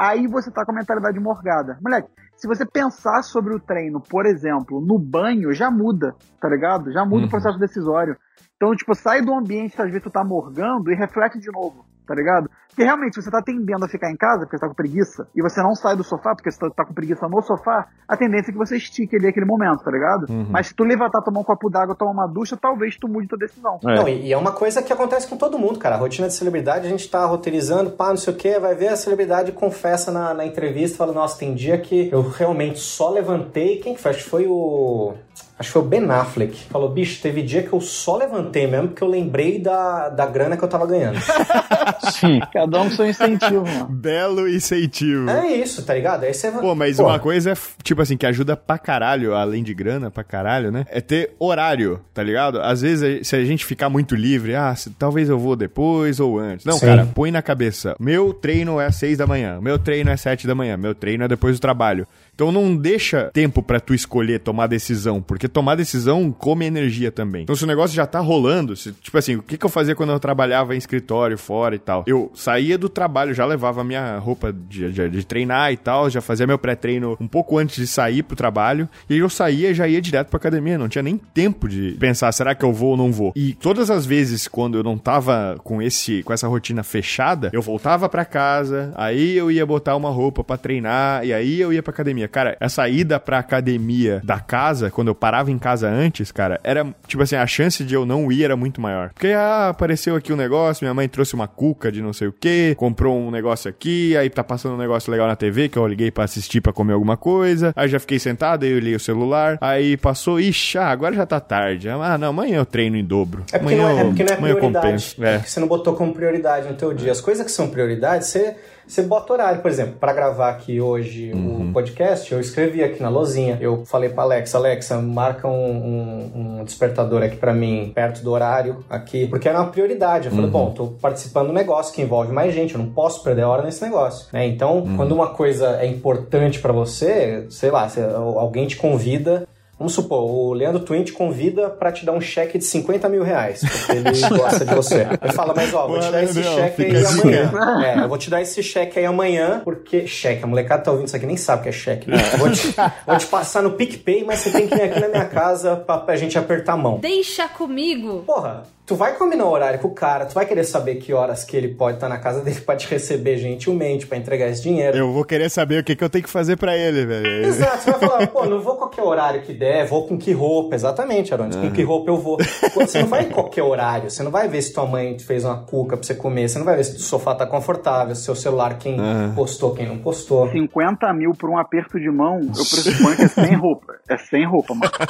Aí 0.05 0.27
você 0.27 0.51
tá 0.51 0.65
com 0.65 0.73
a 0.73 0.75
mentalidade 0.75 1.21
morgada. 1.21 1.79
Moleque, 1.81 2.09
se 2.37 2.49
você 2.49 2.67
pensar 2.67 3.23
sobre 3.23 3.55
o 3.55 3.61
treino, 3.61 4.01
por 4.01 4.27
exemplo, 4.27 4.81
no 4.81 4.99
banho, 4.99 5.53
já 5.53 5.71
muda, 5.71 6.13
tá 6.41 6.49
ligado? 6.49 6.91
Já 6.91 7.05
muda 7.05 7.21
Uhum. 7.21 7.27
o 7.27 7.31
processo 7.31 7.57
decisório. 7.57 8.17
Então, 8.57 8.75
tipo, 8.75 8.95
sai 8.97 9.23
do 9.23 9.33
ambiente 9.33 9.81
às 9.81 9.87
vezes 9.87 10.03
tu 10.03 10.11
tá 10.11 10.25
morgando 10.25 10.91
e 10.91 10.97
reflete 10.97 11.39
de 11.39 11.53
novo. 11.53 11.85
Tá 12.07 12.15
ligado? 12.15 12.51
Porque 12.69 12.85
realmente, 12.85 13.15
se 13.15 13.23
você 13.23 13.31
tá 13.31 13.43
tendendo 13.43 13.85
a 13.85 13.89
ficar 13.89 14.11
em 14.11 14.17
casa 14.17 14.41
porque 14.41 14.57
você 14.57 14.63
tá 14.63 14.69
com 14.69 14.75
preguiça, 14.75 15.29
e 15.35 15.43
você 15.43 15.63
não 15.63 15.75
sai 15.75 15.95
do 15.95 16.03
sofá 16.03 16.35
porque 16.35 16.51
você 16.51 16.59
tá, 16.59 16.71
tá 16.71 16.85
com 16.87 16.95
preguiça 16.95 17.29
no 17.29 17.43
sofá, 17.43 17.87
a 18.09 18.17
tendência 18.17 18.51
é 18.51 18.53
que 18.53 18.59
você 18.59 18.77
estique 18.77 19.17
ali 19.17 19.29
aquele 19.29 19.47
momento, 19.47 19.85
tá 19.85 19.91
ligado? 19.91 20.27
Mas 20.51 20.69
se 20.69 20.75
tu 20.75 20.85
levantar, 20.85 21.21
tomar 21.23 21.41
um 21.41 21.45
copo 21.45 21.69
d'água, 21.69 21.95
tomar 21.95 22.13
uma 22.13 22.27
ducha, 22.27 22.57
talvez 22.57 22.97
tu 22.97 23.09
mude 23.09 23.29
tua 23.29 23.39
decisão. 23.39 23.79
Não, 23.83 24.09
e, 24.09 24.29
e 24.29 24.33
é 24.33 24.37
uma 24.39 24.53
coisa 24.53 24.83
que 24.83 24.93
acontece 24.93 25.29
com 25.29 25.37
todo 25.37 25.59
mundo, 25.59 25.79
cara. 25.79 25.97
A 25.97 25.99
rotina 25.99 26.29
de 26.29 26.35
celebridade, 26.35 26.87
a 26.87 26.91
gente 26.91 27.09
tá 27.11 27.25
roteirizando, 27.27 27.91
pá, 27.91 28.09
não 28.09 28.17
sei 28.17 28.33
o 28.33 28.37
que, 28.37 28.59
vai 28.59 28.75
ver 28.75 28.89
a 28.89 28.97
celebridade 28.97 29.53
confessa 29.53 30.11
na, 30.11 30.35
na 30.35 30.47
entrevista, 30.47 30.97
fala, 30.97 31.13
nossa, 31.13 31.39
tem 31.39 31.55
dia 31.55 31.79
que 31.79 32.09
eu 32.11 32.23
realmente 32.23 32.79
só 32.79 33.11
levantei. 33.11 33.77
Quem 33.77 33.95
que 33.95 34.01
foi? 34.01 34.11
Acho 34.11 34.25
que 34.25 34.31
foi 34.31 34.47
o. 34.47 35.15
Acho 35.59 35.69
que 35.69 35.73
foi 35.75 35.83
o 35.83 35.85
Ben 35.85 36.11
Affleck. 36.11 36.57
Falou, 36.71 36.89
bicho, 36.89 37.21
teve 37.23 37.43
dia 37.43 37.63
que 37.63 37.73
eu 37.73 37.81
só 37.81 38.17
levantei 38.17 38.67
mesmo 38.67 38.89
porque 38.89 39.05
eu 39.05 39.09
lembrei 39.09 39.59
da, 39.61 40.09
da 40.09 40.27
grana 40.27 40.57
que 40.57 40.65
eu 40.65 40.69
tava 40.69 40.87
ganhando. 40.87 41.19
Cada 42.53 42.81
um 42.81 42.91
seu 42.91 43.07
incentivo, 43.09 43.65
mano. 43.67 43.87
Belo 43.89 44.49
incentivo. 44.49 45.29
é 45.31 45.47
isso, 45.53 45.85
tá 45.85 45.95
ligado? 45.95 46.25
Aí 46.25 46.35
você. 46.35 46.51
Pô, 46.51 46.75
mas 46.75 46.97
Pô, 46.97 47.05
uma 47.05 47.19
coisa 47.19 47.53
é, 47.53 47.55
tipo 47.83 48.03
assim, 48.03 48.17
que 48.17 48.27
ajuda 48.27 48.57
pra 48.57 48.79
caralho, 48.79 49.35
além 49.35 49.63
de 49.63 49.75
grana, 49.75 50.11
pra 50.11 50.25
caralho, 50.25 50.71
né? 50.71 50.85
É 50.89 51.01
ter 51.01 51.35
horário, 51.39 52.01
tá 52.13 52.23
ligado? 52.23 52.61
Às 52.61 52.81
vezes, 52.83 53.27
se 53.29 53.37
a 53.37 53.45
gente 53.45 53.65
ficar 53.65 53.89
muito 53.89 54.15
livre, 54.15 54.55
ah, 54.55 54.75
se- 54.75 54.91
talvez 54.91 55.29
eu 55.29 55.39
vou 55.39 55.55
depois 55.57 56.19
ou 56.21 56.39
antes. 56.39 56.65
Não, 56.65 56.75
Sim. 56.79 56.87
cara, 56.87 57.07
põe 57.15 57.31
na 57.31 57.43
cabeça. 57.43 57.95
Meu 58.01 58.33
treino 58.33 58.81
é 58.81 58.87
às 58.87 58.97
seis 58.97 59.19
da 59.19 59.27
manhã, 59.27 59.61
meu 59.61 59.79
treino 59.79 60.11
é 60.11 60.15
às 60.15 60.21
sete 60.21 60.47
da 60.47 60.55
manhã, 60.55 60.77
meu 60.77 60.95
treino 60.95 61.25
é 61.25 61.29
depois 61.29 61.57
do 61.59 61.61
trabalho. 61.61 62.07
Então 62.35 62.51
não 62.51 62.75
deixa 62.75 63.31
tempo 63.33 63.63
pra 63.63 63.79
tu 63.79 63.93
escolher 63.95 64.41
tomar 64.41 64.67
decisão, 64.67 65.21
porque 65.21 65.47
tomar 65.47 65.75
decisão 65.75 66.33
come 66.33 66.65
energia 66.65 67.13
também. 67.13 67.43
Então 67.43 67.55
se 67.55 67.63
o 67.65 67.67
negócio 67.67 67.95
já 67.95 68.07
tá 68.07 68.21
rolando, 68.21 68.75
se- 68.75 68.91
tipo 68.93 69.17
assim, 69.19 69.37
o 69.37 69.43
que, 69.43 69.59
que 69.59 69.65
eu 69.67 69.69
fazia 69.71 69.95
quando 69.95 70.13
eu 70.13 70.19
trabalhava 70.19 70.75
em 70.75 70.79
escritório, 70.79 71.37
fora 71.37 71.75
e 71.75 71.79
tal? 71.79 72.05
Eu 72.07 72.31
saía 72.35 72.79
do 72.79 72.89
trabalho, 72.89 73.35
já 73.35 73.45
levava 73.45 73.85
minha 73.85 74.17
roupa 74.19 74.51
de, 74.53 74.91
de- 74.91 75.11
de 75.11 75.27
treinar 75.27 75.73
e 75.73 75.77
tal, 75.77 76.09
já 76.09 76.23
fazia 76.23 76.47
meu 76.47 76.59
pré-treino 76.59 77.17
um 77.21 77.29
pouco 77.29 77.59
antes 77.59 77.77
de 77.77 77.87
sair 77.87 78.23
pro 78.23 78.35
trabalho, 78.35 78.89
e 79.11 79.19
eu 79.19 79.29
saía 79.29 79.71
e 79.71 79.75
já 79.75 79.87
ia 79.87 80.01
direto 80.01 80.29
pra 80.29 80.39
academia, 80.39 80.79
não 80.79 80.89
tinha 80.89 81.03
nem 81.03 81.19
tempo 81.19 81.69
de 81.69 81.93
pensar, 82.01 82.33
será 82.33 82.55
que 82.55 82.65
eu 82.65 82.73
vou 82.73 82.93
ou 82.93 82.97
não 82.97 83.13
vou? 83.13 83.33
E 83.37 83.53
todas 83.55 83.91
as 83.91 84.07
vezes 84.07 84.49
quando 84.49 84.79
eu 84.79 84.83
não 84.83 84.97
tava 84.97 85.57
com 85.63 85.83
esse 85.83 86.23
com 86.23 86.33
essa 86.33 86.49
rotina 86.49 86.83
fechada, 86.83 87.51
eu 87.53 87.61
voltava 87.61 88.09
pra 88.09 88.25
casa, 88.25 88.91
aí 88.97 89.37
eu 89.37 89.51
ia 89.51 89.67
botar 89.67 89.95
uma 89.97 90.09
roupa 90.11 90.43
pra 90.43 90.57
treinar 90.57 91.25
e 91.27 91.33
aí 91.35 91.61
eu 91.61 91.73
ia 91.75 91.83
pra 91.83 91.93
academia. 91.93 92.22
Cara, 92.29 92.57
essa 92.61 92.89
ida 92.89 93.19
pra 93.19 93.39
academia 93.39 94.21
da 94.25 94.41
casa, 94.41 94.91
quando 94.91 95.09
eu 95.09 95.15
parava 95.15 95.51
em 95.51 95.59
casa 95.59 95.89
antes, 95.89 96.33
cara, 96.33 96.61
era 96.63 96.87
tipo 97.07 97.23
assim, 97.23 97.37
a 97.37 97.47
chance 97.47 97.85
de 97.85 97.95
eu 97.95 98.05
não 98.05 98.31
ir 98.31 98.45
era 98.45 98.57
muito 98.57 98.81
maior. 98.81 99.11
Porque 99.11 99.29
ah, 99.29 99.69
apareceu 99.69 100.17
aqui 100.17 100.33
um 100.33 100.37
negócio, 100.37 100.85
minha 100.85 100.95
mãe 100.95 101.09
trouxe 101.09 101.35
uma 101.35 101.47
cuca 101.47 101.91
de 101.91 102.03
não 102.03 102.13
sei 102.13 102.29
o 102.29 102.33
que, 102.33 102.75
comprou 102.77 103.19
um 103.19 103.31
negócio 103.31 103.69
aqui, 103.69 104.17
aí 104.17 104.29
tá 104.29 104.43
passando 104.43 104.75
um 104.75 104.79
negócio 104.79 105.11
legal 105.11 105.27
na 105.27 105.37
TV 105.37 105.69
que 105.69 105.77
eu 105.77 105.87
liguei 105.87 106.11
pra 106.11 106.25
assistir 106.25 106.61
pra 106.61 106.73
comer 106.73 106.93
alguma 106.93 107.17
coisa. 107.17 107.73
Aí 107.77 107.89
já 107.89 107.99
fiquei 107.99 108.19
sentado, 108.19 108.65
aí 108.65 108.73
eu 108.73 108.79
li 108.79 108.95
o 108.95 109.01
celular, 109.01 109.59
aí 109.61 109.97
passou, 109.97 110.41
ixi, 110.41 110.79
ah, 110.79 110.89
agora 110.89 111.15
já 111.15 111.27
tá 111.27 111.41
tarde. 111.41 111.89
Ah, 111.89 112.19
não, 112.19 112.29
amanhã 112.29 112.59
eu 112.59 112.67
treino 112.67 112.97
em 112.97 113.05
dobro. 113.05 113.45
É 113.53 113.59
porque, 113.59 113.75
amanhã 113.75 113.93
não 113.93 113.99
é, 113.99 114.01
é 114.01 114.05
porque 114.05 114.25
não 114.25 114.33
é 114.33 114.37
prioridade. 114.37 114.75
compenso. 114.75 115.25
É. 115.25 115.39
Porque 115.39 115.51
você 115.51 115.61
não 115.61 115.69
botou 115.69 115.95
como 115.95 116.13
prioridade 116.13 116.69
no 116.69 116.75
teu 116.75 116.93
dia. 116.93 117.13
As 117.13 117.21
coisas 117.21 117.45
que 117.45 117.53
são 117.53 117.69
prioridade, 117.69 118.27
você, 118.27 118.57
você 118.87 119.03
bota 119.03 119.33
horário. 119.33 119.61
Por 119.63 119.71
exemplo, 119.71 119.95
para 119.99 120.13
gravar 120.13 120.51
aqui 120.51 120.81
hoje 120.81 121.33
Uhum. 121.33 121.69
o 121.71 121.73
podcast, 121.73 122.33
eu 122.33 122.41
escrevi 122.41 122.83
aqui 122.83 123.03
na 123.03 123.09
lozinha. 123.09 123.59
Eu 123.61 123.85
falei 123.85 124.11
pra 124.11 124.23
Alexa, 124.25 124.59
Alexa, 124.59 124.99
marca 125.01 125.49
um, 125.49 125.53
um- 125.53 126.59
um 126.61 126.65
despertador 126.65 127.23
aqui 127.23 127.37
pra 127.37 127.53
mim, 127.53 127.93
perto 127.95 128.23
do 128.23 128.31
horário 128.31 128.85
aqui. 128.91 129.27
Porque 129.27 129.49
era 129.49 129.61
uma 129.61 129.71
prioridade. 129.71 130.27
Eu 130.27 130.31
falei, 130.33 130.47
Uhum. 130.47 130.53
bom, 130.53 130.71
tô 130.73 130.87
participando 131.01 131.49
do 131.49 131.53
negócio 131.53 131.95
que 131.95 132.03
envolve 132.03 132.33
mais 132.33 132.55
gente. 132.55 132.75
Eu 132.75 132.81
não 132.81 132.91
posso 132.91 133.23
perder 133.23 133.43
hora 133.45 133.63
nesse 133.63 133.83
negócio. 133.83 134.27
né? 134.33 134.47
Então, 134.47 134.79
Uhum. 134.79 134.97
quando 134.97 135.13
uma 135.13 135.29
coisa 135.29 135.77
é 135.81 135.87
importante 135.87 136.59
pra 136.61 136.73
você, 136.73 137.47
sei 137.51 137.71
lá, 137.71 137.89
se 137.89 138.01
alguém 138.01 138.67
te 138.67 138.77
convida... 138.77 139.47
Vamos 139.83 139.95
supor, 139.95 140.23
o 140.23 140.53
Leandro 140.53 140.79
Twin 140.79 141.03
te 141.03 141.13
convida 141.13 141.69
pra 141.69 141.91
te 141.91 142.07
dar 142.07 142.13
um 142.13 142.21
cheque 142.21 142.57
de 142.57 142.63
50 142.63 143.09
mil 143.09 143.25
reais, 143.25 143.63
porque 143.63 143.93
ele 143.99 144.13
gosta 144.39 144.65
de 144.65 144.73
você. 144.73 145.09
Ele 145.21 145.33
fala, 145.33 145.53
mas 145.57 145.75
ó, 145.75 145.89
vou 145.89 145.99
te 145.99 146.09
dar 146.09 146.23
esse 146.23 146.41
cheque 146.41 146.85
aí 146.85 146.97
assim, 146.99 147.21
amanhã. 147.35 147.83
É, 147.85 148.05
eu 148.05 148.09
vou 148.09 148.17
te 148.17 148.31
dar 148.31 148.41
esse 148.41 148.63
cheque 148.63 149.01
aí 149.01 149.05
amanhã, 149.05 149.61
porque 149.65 150.07
cheque, 150.07 150.45
a 150.45 150.47
molecada 150.47 150.85
tá 150.85 150.93
ouvindo 150.93 151.09
isso 151.09 151.17
aqui 151.17 151.27
nem 151.27 151.37
sabe 151.37 151.63
o 151.63 151.63
que 151.65 151.69
é 151.71 151.73
cheque. 151.73 152.09
né? 152.09 152.17
Vou, 152.39 152.49
te, 152.53 152.73
vou 153.05 153.17
te 153.19 153.27
passar 153.27 153.61
no 153.61 153.73
PicPay, 153.73 154.23
mas 154.25 154.39
você 154.39 154.53
tem 154.53 154.69
que 154.69 154.77
vir 154.77 154.83
aqui 154.83 155.01
na 155.01 155.09
minha 155.09 155.25
casa 155.25 155.75
pra, 155.75 155.99
pra 155.99 156.15
gente 156.15 156.39
apertar 156.39 156.75
a 156.75 156.77
mão. 156.77 157.01
Deixa 157.01 157.49
comigo. 157.49 158.23
Porra, 158.25 158.63
tu 158.85 158.97
vai 158.97 159.15
combinar 159.15 159.45
o 159.45 159.51
horário 159.51 159.79
com 159.79 159.89
o 159.89 159.95
cara, 159.95 160.27
tu 160.27 160.35
vai 160.35 160.45
querer 160.45 160.65
saber 160.65 160.97
que 160.97 161.13
horas 161.13 161.45
que 161.45 161.57
ele 161.57 161.69
pode 161.69 161.97
estar 161.97 162.09
na 162.09 162.19
casa 162.19 162.41
dele 162.43 162.61
pra 162.61 162.77
te 162.77 162.89
receber 162.89 163.39
gentilmente, 163.39 164.07
pra 164.07 164.19
entregar 164.19 164.49
esse 164.49 164.63
dinheiro. 164.63 164.97
Eu 164.97 165.13
vou 165.13 165.25
querer 165.25 165.49
saber 165.51 165.81
o 165.81 165.85
que, 165.85 165.95
que 165.95 166.03
eu 166.03 166.11
tenho 166.11 166.25
que 166.25 166.31
fazer 166.31 166.57
pra 166.57 166.77
ele, 166.77 167.07
velho. 167.07 167.47
Exato, 167.47 167.83
você 167.83 167.91
vai 167.91 168.01
falar, 168.01 168.27
pô, 168.29 168.45
não 168.47 168.61
vou 168.61 168.77
qualquer 168.77 169.03
horário 169.03 169.43
que 169.43 169.53
der, 169.53 169.87
vou 169.87 170.07
com 170.07 170.19
que 170.19 170.33
roupa, 170.33 170.75
exatamente, 170.75 171.33
Arones, 171.33 171.57
com 171.57 171.71
que 171.71 171.83
roupa 171.83 172.11
eu 172.11 172.19
vou. 172.19 172.39
Você 172.75 173.01
não 173.01 173.09
vai 173.09 173.25
em 173.27 173.31
qualquer 173.31 173.63
horário, 173.63 174.11
você 174.11 174.23
não 174.23 174.31
vai 174.31 174.49
ver 174.49 174.63
se 174.63 174.73
tua 174.73 174.87
mãe 174.87 175.17
te 175.17 175.25
fez 175.25 175.45
uma 175.45 175.59
cuca 175.59 175.97
pra 175.97 176.07
você 176.07 176.15
comer, 176.15 176.49
você 176.49 176.59
não 176.59 176.65
vai 176.65 176.77
ver 176.77 176.85
se 176.85 176.97
o 176.97 177.01
sofá 177.01 177.35
tá 177.35 177.47
confortável, 177.47 178.15
se 178.15 178.23
seu 178.23 178.35
celular, 178.35 178.79
quem 178.79 178.97
postou, 179.35 179.75
quem 179.75 179.87
não 179.87 179.99
postou. 179.99 180.51
50 180.51 181.13
mil 181.15 181.33
por 181.33 181.51
um 181.51 181.59
aperto 181.59 181.99
de 181.99 182.11
mão, 182.11 182.41
eu 182.41 182.53
pressuponho 182.53 183.17
que 183.17 183.23
é 183.23 183.29
sem 183.29 183.55
roupa. 183.55 183.93
É 184.09 184.17
sem 184.17 184.47
roupa, 184.47 184.75
mano. 184.75 184.93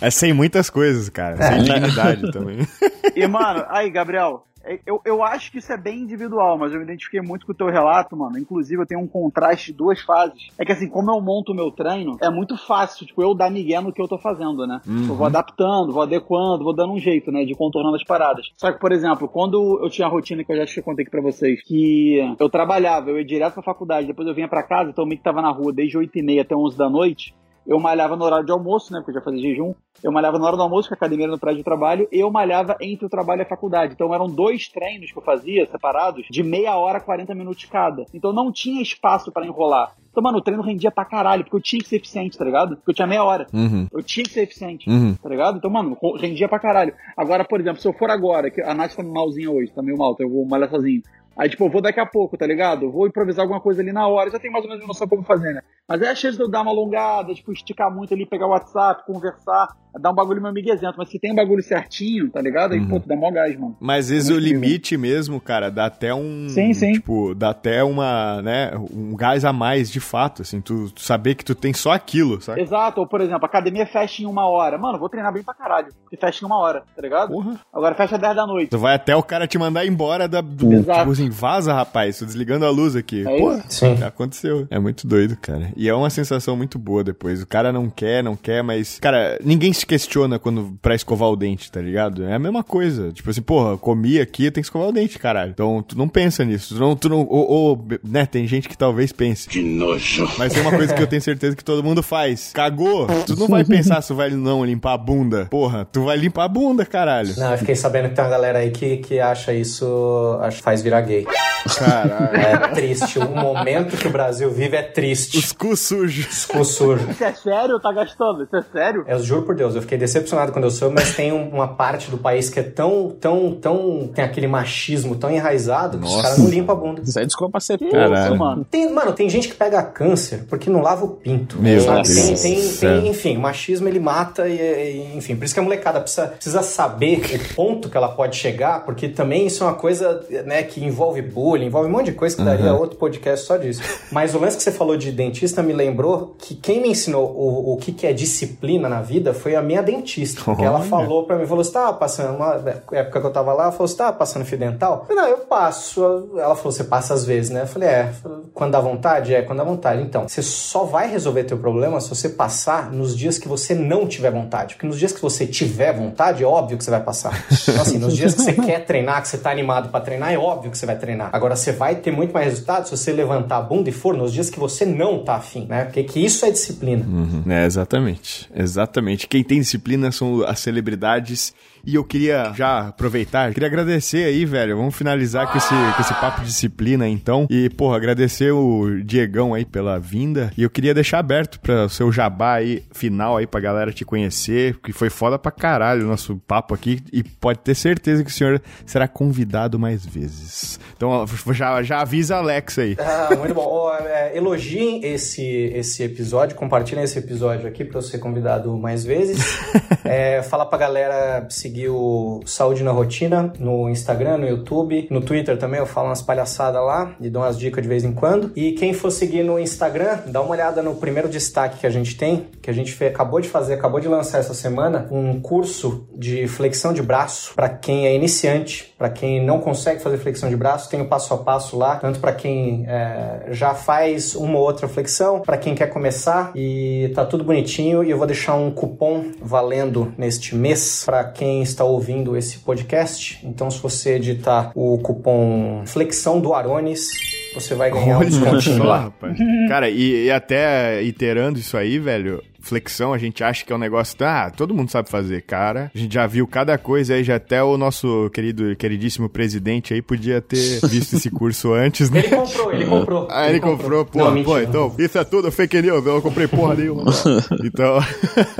É 0.00 0.10
sem 0.10 0.32
muitas 0.32 0.68
coisas, 0.68 1.08
cara. 1.08 1.36
Sem 1.36 1.62
dignidade 1.62 2.30
também. 2.32 2.66
E, 3.14 3.26
mano, 3.26 3.64
aí, 3.68 3.90
Gabriel, 3.90 4.44
é- 4.64 4.80
eu, 4.86 5.00
eu 5.04 5.22
acho 5.22 5.52
que 5.52 5.58
isso 5.58 5.72
é 5.72 5.76
bem 5.76 6.00
individual, 6.00 6.58
mas 6.58 6.72
eu 6.72 6.78
me 6.78 6.84
identifiquei 6.84 7.20
muito 7.20 7.44
com 7.46 7.52
o 7.52 7.54
teu 7.54 7.66
relato, 7.68 8.16
mano. 8.16 8.38
Inclusive, 8.38 8.80
eu 8.82 8.86
tenho 8.86 9.00
um 9.00 9.06
contraste 9.06 9.72
de 9.72 9.78
duas 9.78 10.00
fases. 10.00 10.48
É 10.58 10.64
que, 10.64 10.72
assim, 10.72 10.88
como 10.88 11.10
eu 11.10 11.20
monto 11.20 11.52
o 11.52 11.54
meu 11.54 11.70
treino, 11.70 12.16
é 12.20 12.30
muito 12.30 12.56
fácil, 12.56 13.06
tipo, 13.06 13.22
eu 13.22 13.34
dar 13.34 13.50
migué 13.50 13.80
no 13.80 13.92
que 13.92 14.00
eu 14.00 14.08
tô 14.08 14.18
fazendo, 14.18 14.66
né? 14.66 14.80
Eu 14.86 15.14
vou 15.14 15.26
adaptando, 15.26 15.92
vou 15.92 16.02
adequando, 16.02 16.64
vou 16.64 16.74
dando 16.74 16.94
um 16.94 16.98
jeito, 16.98 17.30
né, 17.30 17.44
de 17.44 17.54
contornando 17.54 17.96
as 17.96 18.04
paradas. 18.04 18.46
Só 18.56 18.72
que, 18.72 18.80
por 18.80 18.90
exemplo, 18.90 19.28
quando 19.28 19.80
eu 19.82 19.90
tinha 19.90 20.06
a 20.06 20.10
rotina 20.10 20.42
que 20.42 20.50
eu 20.52 20.56
já 20.56 20.64
eu 20.76 20.82
contei 20.82 21.02
aqui 21.02 21.10
pra 21.10 21.20
vocês, 21.22 21.62
que 21.62 22.18
eu 22.38 22.48
trabalhava, 22.48 23.10
eu 23.10 23.18
ia 23.18 23.24
direto 23.24 23.54
pra 23.54 23.62
faculdade, 23.62 24.06
depois 24.06 24.26
eu 24.26 24.34
vinha 24.34 24.48
pra 24.48 24.62
casa, 24.62 24.90
então 24.90 25.04
eu 25.04 25.08
meio 25.08 25.18
que 25.18 25.24
tava 25.24 25.42
na 25.42 25.50
rua 25.50 25.72
desde 25.72 25.96
8 25.98 26.18
e 26.18 26.22
meia 26.22 26.42
até 26.42 26.56
11 26.56 26.76
da 26.76 26.88
noite, 26.88 27.34
eu 27.66 27.78
malhava 27.80 28.16
no 28.16 28.24
horário 28.24 28.44
de 28.46 28.52
almoço, 28.52 28.92
né? 28.92 28.98
Porque 29.00 29.10
eu 29.12 29.14
já 29.14 29.20
fazia 29.22 29.40
jejum. 29.40 29.74
Eu 30.02 30.12
malhava 30.12 30.38
na 30.38 30.46
hora 30.46 30.56
do 30.56 30.62
almoço, 30.62 30.88
que 30.88 30.94
a 30.94 30.96
academia 30.96 31.24
era 31.26 31.32
no 31.32 31.38
prédio 31.38 31.58
de 31.58 31.64
trabalho, 31.64 32.06
e 32.12 32.18
eu 32.20 32.30
malhava 32.30 32.76
entre 32.80 33.06
o 33.06 33.08
trabalho 33.08 33.40
e 33.40 33.42
a 33.42 33.48
faculdade. 33.48 33.94
Então 33.94 34.12
eram 34.14 34.26
dois 34.26 34.68
treinos 34.68 35.10
que 35.10 35.16
eu 35.18 35.22
fazia, 35.22 35.66
separados, 35.70 36.26
de 36.30 36.42
meia 36.42 36.76
hora, 36.76 37.00
40 37.00 37.34
minutos 37.34 37.64
cada. 37.64 38.04
Então 38.12 38.32
não 38.32 38.52
tinha 38.52 38.82
espaço 38.82 39.32
pra 39.32 39.46
enrolar. 39.46 39.92
Então, 40.10 40.22
mano, 40.22 40.38
o 40.38 40.40
treino 40.42 40.62
rendia 40.62 40.92
pra 40.92 41.04
caralho, 41.04 41.42
porque 41.42 41.56
eu 41.56 41.60
tinha 41.60 41.82
que 41.82 41.88
ser 41.88 41.96
eficiente, 41.96 42.38
tá 42.38 42.44
ligado? 42.44 42.76
Porque 42.76 42.90
eu 42.90 42.94
tinha 42.94 43.06
meia 43.06 43.24
hora. 43.24 43.46
Uhum. 43.52 43.88
Eu 43.92 44.02
tinha 44.02 44.22
que 44.24 44.30
ser 44.30 44.42
eficiente, 44.42 44.88
Uhum. 44.88 45.14
tá 45.20 45.28
ligado? 45.28 45.56
Então, 45.58 45.68
mano, 45.70 45.96
rendia 46.20 46.48
pra 46.48 46.58
caralho. 46.60 46.94
Agora, 47.16 47.44
por 47.44 47.60
exemplo, 47.60 47.80
se 47.80 47.88
eu 47.88 47.92
for 47.92 48.10
agora, 48.10 48.48
que 48.50 48.60
a 48.62 48.72
Nath 48.74 48.94
tá 48.94 49.02
malzinha 49.02 49.50
hoje, 49.50 49.72
tá 49.72 49.82
meio 49.82 49.98
mal, 49.98 50.12
então 50.12 50.24
eu 50.26 50.32
vou 50.32 50.46
malhar 50.46 50.70
sozinho. 50.70 51.02
Aí, 51.36 51.48
tipo, 51.48 51.64
eu 51.64 51.70
vou 51.70 51.82
daqui 51.82 52.00
a 52.00 52.06
pouco, 52.06 52.36
tá 52.36 52.46
ligado? 52.46 52.84
Eu 52.86 52.92
vou 52.92 53.06
improvisar 53.06 53.42
alguma 53.42 53.60
coisa 53.60 53.82
ali 53.82 53.92
na 53.92 54.06
hora, 54.06 54.30
já 54.30 54.38
tenho 54.38 54.52
mais 54.52 54.64
ou 54.64 54.70
menos 54.70 54.86
noção 54.86 55.08
como 55.08 55.22
fazer, 55.24 55.52
né? 55.52 55.62
Mas 55.88 56.00
é 56.00 56.08
a 56.08 56.14
chance 56.14 56.36
de 56.36 56.42
eu 56.42 56.50
dar 56.50 56.62
uma 56.62 56.70
alongada, 56.70 57.34
tipo, 57.34 57.52
esticar 57.52 57.94
muito 57.94 58.14
ali, 58.14 58.24
pegar 58.24 58.46
o 58.46 58.50
WhatsApp, 58.50 59.04
conversar, 59.04 59.68
dar 60.00 60.10
um 60.10 60.14
bagulho 60.14 60.40
meio 60.40 60.54
miguezento. 60.54 60.94
Mas 60.96 61.10
se 61.10 61.18
tem 61.18 61.32
um 61.32 61.34
bagulho 61.34 61.62
certinho, 61.62 62.30
tá 62.30 62.40
ligado? 62.40 62.72
Aí, 62.72 62.86
pô, 62.86 62.98
tu 62.98 63.06
dá 63.06 63.14
mó 63.14 63.30
gás, 63.30 63.54
mano. 63.58 63.76
Mas 63.80 64.06
às 64.06 64.10
vezes 64.10 64.30
o 64.30 64.38
limite 64.38 64.96
mesmo, 64.96 65.40
cara, 65.40 65.70
dá 65.70 65.86
até 65.86 66.14
um. 66.14 66.48
Sim, 66.48 66.72
sim. 66.72 66.92
Tipo, 66.92 67.34
dá 67.34 67.50
até 67.50 67.84
uma, 67.84 68.40
né? 68.40 68.70
Um 68.90 69.14
gás 69.14 69.44
a 69.44 69.52
mais 69.52 69.90
de 69.90 70.00
fato, 70.00 70.42
assim, 70.42 70.60
tu, 70.60 70.90
tu 70.90 71.00
saber 71.02 71.34
que 71.34 71.44
tu 71.44 71.54
tem 71.54 71.74
só 71.74 71.92
aquilo, 71.92 72.40
sabe? 72.40 72.62
Exato, 72.62 73.00
ou 73.00 73.06
por 73.06 73.20
exemplo, 73.20 73.44
a 73.44 73.46
academia 73.46 73.86
fecha 73.86 74.22
em 74.22 74.26
uma 74.26 74.48
hora. 74.48 74.78
Mano, 74.78 74.98
vou 74.98 75.08
treinar 75.10 75.32
bem 75.32 75.42
pra 75.42 75.52
caralho, 75.52 75.88
porque 76.02 76.16
fecha 76.16 76.44
em 76.44 76.46
uma 76.46 76.58
hora, 76.58 76.82
tá 76.96 77.02
ligado? 77.02 77.30
Porra. 77.30 77.60
Agora 77.72 77.94
fecha 77.94 78.16
10 78.16 78.36
da 78.36 78.46
noite. 78.46 78.70
Tu 78.70 78.78
vai 78.78 78.94
até 78.94 79.14
o 79.14 79.22
cara 79.22 79.46
te 79.46 79.58
mandar 79.58 79.84
embora 79.86 80.26
da, 80.26 80.40
do. 80.40 80.72
Exato. 80.72 81.00
Tipo 81.00 81.12
assim, 81.12 81.23
vaza, 81.30 81.72
rapaz, 81.72 82.18
tô 82.18 82.24
desligando 82.24 82.64
a 82.64 82.70
luz 82.70 82.96
aqui. 82.96 83.26
É 83.26 83.38
Pô? 83.38 83.60
Sim. 83.68 84.02
aconteceu. 84.02 84.66
É 84.70 84.78
muito 84.78 85.06
doido, 85.06 85.36
cara. 85.40 85.70
E 85.76 85.88
é 85.88 85.94
uma 85.94 86.10
sensação 86.10 86.56
muito 86.56 86.78
boa 86.78 87.02
depois. 87.02 87.42
O 87.42 87.46
cara 87.46 87.72
não 87.72 87.90
quer, 87.90 88.22
não 88.22 88.36
quer, 88.36 88.62
mas. 88.62 88.98
Cara, 88.98 89.38
ninguém 89.44 89.72
se 89.72 89.86
questiona 89.86 90.38
quando 90.38 90.76
pra 90.80 90.94
escovar 90.94 91.28
o 91.28 91.36
dente, 91.36 91.70
tá 91.70 91.80
ligado? 91.80 92.24
É 92.24 92.34
a 92.34 92.38
mesma 92.38 92.62
coisa. 92.62 93.12
Tipo 93.12 93.30
assim, 93.30 93.42
porra, 93.42 93.76
comi 93.76 94.20
aqui, 94.20 94.50
tem 94.50 94.62
que 94.62 94.66
escovar 94.66 94.88
o 94.88 94.92
dente, 94.92 95.18
caralho. 95.18 95.50
Então 95.50 95.82
tu 95.82 95.96
não 95.96 96.08
pensa 96.08 96.44
nisso. 96.44 96.74
Tu 96.74 96.80
não. 96.80 96.96
Tu 96.96 97.08
não 97.08 97.26
ou, 97.28 97.50
ou, 97.50 97.88
né, 98.04 98.26
tem 98.26 98.46
gente 98.46 98.68
que 98.68 98.76
talvez 98.76 99.12
pense. 99.12 99.48
Que 99.48 99.62
nojo. 99.62 100.28
Mas 100.38 100.52
tem 100.52 100.62
uma 100.62 100.70
coisa 100.70 100.94
que 100.94 101.02
eu 101.02 101.06
tenho 101.06 101.22
certeza 101.22 101.56
que 101.56 101.64
todo 101.64 101.82
mundo 101.82 102.02
faz. 102.02 102.52
Cagou, 102.52 103.06
tu 103.26 103.36
não 103.36 103.48
vai 103.48 103.64
pensar 103.64 104.02
se 104.02 104.12
vai 104.12 104.30
não 104.30 104.64
limpar 104.64 104.94
a 104.94 104.98
bunda. 104.98 105.46
Porra, 105.46 105.86
tu 105.90 106.04
vai 106.04 106.16
limpar 106.16 106.44
a 106.44 106.48
bunda, 106.48 106.84
caralho. 106.84 107.34
Não, 107.36 107.52
eu 107.52 107.58
fiquei 107.58 107.74
sabendo 107.74 108.08
que 108.08 108.14
tem 108.14 108.24
uma 108.24 108.30
galera 108.30 108.58
aí 108.58 108.70
que, 108.70 108.98
que 108.98 109.20
acha 109.20 109.52
isso, 109.52 110.38
acha, 110.40 110.62
faz 110.62 110.82
virar 110.82 111.00
gay. 111.02 111.13
Caralho. 111.22 112.36
É 112.36 112.56
triste. 112.74 113.18
O 113.18 113.28
momento 113.30 113.96
que 113.96 114.06
o 114.06 114.10
Brasil 114.10 114.50
vive 114.50 114.76
é 114.76 114.82
triste. 114.82 115.38
Os 115.38 115.52
Cu 115.52 115.76
sujo. 115.76 116.28
cu 116.48 116.64
sujo. 116.64 117.10
Isso 117.10 117.24
é 117.24 117.32
sério? 117.32 117.80
Tá 117.80 117.92
gastando? 117.92 118.42
Isso 118.44 118.56
é 118.56 118.62
sério? 118.72 119.04
Eu 119.06 119.22
juro 119.22 119.42
por 119.42 119.54
Deus, 119.54 119.74
eu 119.74 119.80
fiquei 119.82 119.96
decepcionado 119.96 120.52
quando 120.52 120.64
eu 120.64 120.70
soube, 120.70 120.94
mas 120.94 121.14
tem 121.14 121.32
um- 121.32 121.48
uma 121.48 121.68
parte 121.68 122.10
do 122.10 122.18
país 122.18 122.48
que 122.50 122.60
é 122.60 122.62
tão, 122.62 123.10
tão, 123.20 123.52
tão. 123.54 124.10
tem 124.14 124.24
aquele 124.24 124.46
machismo 124.46 125.14
tão 125.16 125.30
enraizado 125.30 125.98
que 125.98 126.04
os 126.04 126.10
Nossa. 126.10 126.22
caras 126.22 126.38
não 126.38 126.48
limpam 126.48 126.72
a 126.72 126.76
bunda. 126.76 127.02
Isso 127.02 127.18
aí 127.18 127.26
desculpa 127.26 127.60
ser 127.60 127.78
Que 127.78 127.90
Caralho. 127.90 128.14
isso, 128.26 128.36
mano? 128.36 128.66
Tem, 128.70 128.92
mano, 128.92 129.12
tem 129.12 129.28
gente 129.28 129.48
que 129.48 129.54
pega 129.54 129.82
câncer 129.82 130.44
porque 130.48 130.68
não 130.68 130.80
lava 130.82 131.04
o 131.04 131.08
pinto. 131.08 131.58
Meu 131.60 131.80
sabe? 131.80 132.02
Deus 132.08 132.40
Tem, 132.42 132.54
tem, 132.60 132.72
tem- 132.76 133.08
enfim, 133.08 133.36
o 133.36 133.40
machismo 133.40 133.88
ele 133.88 134.00
mata 134.00 134.48
e, 134.48 134.54
e, 134.58 135.16
enfim, 135.16 135.36
por 135.36 135.44
isso 135.44 135.54
que 135.54 135.60
a 135.60 135.62
molecada 135.62 136.00
precisa, 136.00 136.26
precisa 136.28 136.62
saber 136.62 137.22
o 137.50 137.54
ponto 137.54 137.88
que 137.88 137.96
ela 137.96 138.08
pode 138.08 138.36
chegar, 138.36 138.84
porque 138.84 139.08
também 139.08 139.46
isso 139.46 139.62
é 139.62 139.66
uma 139.66 139.74
coisa, 139.74 140.24
né, 140.46 140.62
que 140.62 140.84
envolve 140.84 141.03
bullying, 141.22 141.66
envolve 141.66 141.88
um 141.88 141.92
monte 141.92 142.06
de 142.06 142.12
coisa 142.12 142.36
que 142.36 142.42
daria 142.42 142.72
outro 142.74 142.98
podcast 142.98 143.46
só 143.46 143.56
disso. 143.56 143.82
Mas 144.10 144.34
o 144.34 144.38
lance 144.38 144.56
que 144.56 144.62
você 144.62 144.72
falou 144.72 144.96
de 144.96 145.10
dentista 145.12 145.62
me 145.62 145.72
lembrou 145.72 146.34
que 146.38 146.54
quem 146.54 146.80
me 146.80 146.88
ensinou 146.88 147.30
o, 147.30 147.72
o 147.72 147.76
que, 147.76 147.92
que 147.92 148.06
é 148.06 148.12
disciplina 148.12 148.88
na 148.88 149.02
vida 149.02 149.34
foi 149.34 149.54
a 149.54 149.62
minha 149.62 149.82
dentista. 149.82 150.42
Porque 150.44 150.64
ela 150.64 150.80
Olha. 150.80 150.88
falou 150.88 151.24
pra 151.26 151.36
mim, 151.36 151.46
falou, 151.46 151.64
você 151.64 151.72
tava 151.72 151.94
passando, 151.94 152.36
uma 152.36 152.54
época 152.92 153.20
que 153.20 153.26
eu 153.26 153.32
tava 153.32 153.52
lá, 153.52 153.64
ela 153.64 153.72
falou, 153.72 153.88
você 153.88 153.96
tava 153.96 154.12
passando 154.12 154.44
fio 154.44 154.58
dental? 154.58 155.00
Eu 155.00 155.16
falei, 155.16 155.22
não, 155.22 155.38
eu 155.38 155.38
passo. 155.46 156.30
Ela 156.36 156.54
falou, 156.54 156.72
você 156.72 156.84
passa 156.84 157.14
às 157.14 157.24
vezes, 157.24 157.50
né? 157.50 157.62
Eu 157.62 157.66
falei, 157.66 157.88
é. 157.88 158.12
Quando 158.52 158.72
dá 158.72 158.80
vontade? 158.80 159.34
É, 159.34 159.42
quando 159.42 159.58
dá 159.58 159.64
vontade. 159.64 160.02
Então, 160.02 160.28
você 160.28 160.42
só 160.42 160.84
vai 160.84 161.10
resolver 161.10 161.44
teu 161.44 161.58
problema 161.58 162.00
se 162.00 162.08
você 162.08 162.28
passar 162.28 162.90
nos 162.92 163.16
dias 163.16 163.38
que 163.38 163.48
você 163.48 163.74
não 163.74 164.06
tiver 164.06 164.30
vontade. 164.30 164.74
Porque 164.74 164.86
nos 164.86 164.98
dias 164.98 165.12
que 165.12 165.20
você 165.20 165.46
tiver 165.46 165.92
vontade, 165.92 166.42
é 166.42 166.46
óbvio 166.46 166.78
que 166.78 166.84
você 166.84 166.90
vai 166.90 167.02
passar. 167.02 167.44
Então, 167.68 167.82
assim, 167.82 167.98
nos 167.98 168.16
dias 168.16 168.34
que 168.34 168.42
você 168.42 168.52
quer 168.60 168.84
treinar, 168.84 169.22
que 169.22 169.28
você 169.28 169.38
tá 169.38 169.50
animado 169.50 169.88
pra 169.90 170.00
treinar, 170.00 170.32
é 170.32 170.38
óbvio 170.38 170.70
que 170.70 170.78
você 170.78 170.86
vai 170.86 170.93
treinar. 170.96 171.30
Agora, 171.32 171.56
você 171.56 171.72
vai 171.72 171.96
ter 171.96 172.10
muito 172.10 172.32
mais 172.32 172.46
resultado 172.46 172.86
se 172.86 172.96
você 172.96 173.12
levantar 173.12 173.58
a 173.58 173.62
bunda 173.62 173.88
e 173.88 173.92
for 173.92 174.16
nos 174.16 174.32
dias 174.32 174.50
que 174.50 174.58
você 174.58 174.84
não 174.84 175.24
tá 175.24 175.36
afim, 175.36 175.66
né? 175.66 175.84
Porque 175.84 176.02
que 176.04 176.24
isso 176.24 176.44
é 176.44 176.50
disciplina. 176.50 177.04
Uhum. 177.06 177.44
É, 177.50 177.64
exatamente. 177.64 178.48
Exatamente. 178.54 179.26
Quem 179.26 179.42
tem 179.42 179.60
disciplina 179.60 180.10
são 180.12 180.42
as 180.44 180.60
celebridades. 180.60 181.54
E 181.86 181.94
eu 181.94 182.04
queria 182.04 182.52
já 182.54 182.88
aproveitar, 182.88 183.52
queria 183.52 183.68
agradecer 183.68 184.24
aí, 184.24 184.44
velho. 184.44 184.76
Vamos 184.76 184.94
finalizar 184.94 185.50
com 185.50 185.58
esse, 185.58 185.68
com 185.68 186.00
esse 186.00 186.14
papo 186.14 186.40
de 186.40 186.46
disciplina, 186.46 187.08
então. 187.08 187.46
E, 187.50 187.68
porra, 187.70 187.96
agradecer 187.96 188.52
o 188.52 189.02
Diegão 189.04 189.54
aí 189.54 189.64
pela 189.64 189.98
vinda. 189.98 190.50
E 190.56 190.62
eu 190.62 190.70
queria 190.70 190.94
deixar 190.94 191.18
aberto 191.18 191.60
para 191.60 191.84
o 191.84 191.88
seu 191.88 192.10
jabá 192.10 192.54
aí, 192.54 192.82
final 192.92 193.36
aí, 193.36 193.46
pra 193.46 193.60
galera 193.60 193.92
te 193.92 194.04
conhecer, 194.04 194.78
que 194.82 194.92
foi 194.92 195.10
foda 195.10 195.38
pra 195.38 195.52
caralho 195.52 196.04
o 196.04 196.08
nosso 196.08 196.36
papo 196.46 196.74
aqui. 196.74 197.00
E 197.12 197.22
pode 197.22 197.58
ter 197.60 197.74
certeza 197.74 198.24
que 198.24 198.30
o 198.30 198.32
senhor 198.32 198.62
será 198.86 199.06
convidado 199.06 199.78
mais 199.78 200.04
vezes. 200.06 200.80
Então, 200.96 201.26
já, 201.52 201.82
já 201.82 202.00
avisa 202.00 202.36
a 202.36 202.38
Alex 202.38 202.78
aí. 202.78 202.96
Ah, 203.14 203.34
muito 203.36 203.54
bom. 203.54 203.64
Ó, 203.64 203.96
é, 203.96 204.36
elogiem 204.36 205.04
esse, 205.04 205.42
esse 205.42 206.02
episódio, 206.02 206.56
compartilhem 206.56 207.04
esse 207.04 207.18
episódio 207.18 207.68
aqui 207.68 207.84
pra 207.84 207.98
eu 207.98 208.02
ser 208.02 208.18
convidado 208.18 208.76
mais 208.76 209.04
vezes. 209.04 209.38
É, 210.04 210.42
fala 210.42 210.66
pra 210.66 210.78
galera 210.78 211.46
seguir 211.48 211.73
o 211.88 212.40
Saúde 212.46 212.82
na 212.82 212.90
Rotina 212.92 213.52
no 213.58 213.88
Instagram, 213.88 214.38
no 214.38 214.48
YouTube, 214.48 215.06
no 215.10 215.20
Twitter 215.20 215.56
também. 215.58 215.80
Eu 215.80 215.86
falo 215.86 216.08
umas 216.08 216.22
palhaçadas 216.22 216.82
lá 216.82 217.14
e 217.20 217.28
dou 217.28 217.42
umas 217.42 217.58
dicas 217.58 217.82
de 217.82 217.88
vez 217.88 218.04
em 218.04 218.12
quando. 218.12 218.52
E 218.56 218.72
quem 218.72 218.92
for 218.92 219.10
seguir 219.10 219.42
no 219.42 219.58
Instagram, 219.58 220.18
dá 220.26 220.40
uma 220.40 220.50
olhada 220.50 220.82
no 220.82 220.94
primeiro 220.94 221.28
destaque 221.28 221.78
que 221.80 221.86
a 221.86 221.90
gente 221.90 222.16
tem, 222.16 222.46
que 222.62 222.70
a 222.70 222.72
gente 222.72 222.92
fe- 222.92 223.06
acabou 223.06 223.40
de 223.40 223.48
fazer, 223.48 223.74
acabou 223.74 224.00
de 224.00 224.08
lançar 224.08 224.38
essa 224.38 224.54
semana, 224.54 225.06
um 225.10 225.40
curso 225.40 226.06
de 226.16 226.46
flexão 226.46 226.92
de 226.92 227.02
braço 227.02 227.54
pra 227.54 227.68
quem 227.68 228.06
é 228.06 228.14
iniciante, 228.14 228.94
pra 228.96 229.08
quem 229.10 229.44
não 229.44 229.58
consegue 229.60 230.00
fazer 230.02 230.18
flexão 230.18 230.48
de 230.48 230.56
braço, 230.56 230.88
tem 230.88 231.00
o 231.00 231.06
passo 231.08 231.34
a 231.34 231.38
passo 231.38 231.76
lá, 231.76 231.96
tanto 231.96 232.20
pra 232.20 232.32
quem 232.32 232.84
é, 232.86 233.48
já 233.50 233.74
faz 233.74 234.34
uma 234.34 234.58
ou 234.58 234.64
outra 234.64 234.86
flexão, 234.88 235.40
pra 235.40 235.56
quem 235.56 235.74
quer 235.74 235.86
começar 235.88 236.52
e 236.54 237.10
tá 237.14 237.24
tudo 237.24 237.44
bonitinho 237.44 238.02
e 238.04 238.10
eu 238.10 238.18
vou 238.18 238.26
deixar 238.26 238.54
um 238.54 238.70
cupom 238.70 239.24
valendo 239.42 240.12
neste 240.16 240.54
mês 240.54 241.02
pra 241.04 241.24
quem 241.24 241.63
está 241.64 241.84
ouvindo 241.84 242.36
esse 242.36 242.58
podcast. 242.58 243.40
Então 243.44 243.70
se 243.70 243.78
você 243.80 244.14
editar 244.14 244.70
o 244.74 244.98
cupom 244.98 245.82
flexão 245.86 246.40
do 246.40 246.54
Arones, 246.54 247.08
você 247.54 247.74
vai 247.74 247.90
ganhar 247.90 248.18
um 248.18 248.24
descontinho 248.24 248.84
lá. 248.84 249.00
rapaz. 249.04 249.36
Cara, 249.68 249.90
e, 249.90 250.26
e 250.26 250.30
até 250.30 251.02
iterando 251.02 251.58
isso 251.58 251.76
aí, 251.76 251.98
velho, 251.98 252.42
flexão 252.64 253.12
a 253.12 253.18
gente 253.18 253.44
acha 253.44 253.64
que 253.64 253.72
é 253.72 253.76
um 253.76 253.78
negócio, 253.78 254.16
ah, 254.20 254.50
todo 254.50 254.74
mundo 254.74 254.90
sabe 254.90 255.08
fazer, 255.10 255.42
cara. 255.42 255.90
A 255.94 255.98
gente 255.98 256.14
já 256.14 256.26
viu 256.26 256.46
cada 256.46 256.76
coisa 256.78 257.14
aí, 257.14 257.22
já 257.24 257.36
até 257.36 257.62
o 257.62 257.76
nosso 257.76 258.30
querido, 258.32 258.74
queridíssimo 258.76 259.28
presidente 259.28 259.94
aí 259.94 260.00
podia 260.02 260.40
ter 260.40 260.80
visto 260.88 261.14
esse 261.16 261.30
curso 261.30 261.72
antes, 261.72 262.10
né? 262.10 262.20
Ele 262.20 262.28
comprou, 262.36 262.72
ele 262.72 262.86
comprou. 262.86 263.28
Ah, 263.30 263.48
ele 263.48 263.60
comprou, 263.60 264.04
pô, 264.04 264.18
Não, 264.18 264.26
pô, 264.26 264.32
mentira. 264.32 264.62
então, 264.62 264.94
isso 264.98 265.18
é 265.18 265.24
tudo 265.24 265.50
fake 265.52 265.80
news, 265.82 266.04
eu 266.06 266.14
não 266.14 266.20
comprei 266.20 266.46
porra 266.48 266.74
nenhuma. 266.74 267.04
então, 267.64 267.98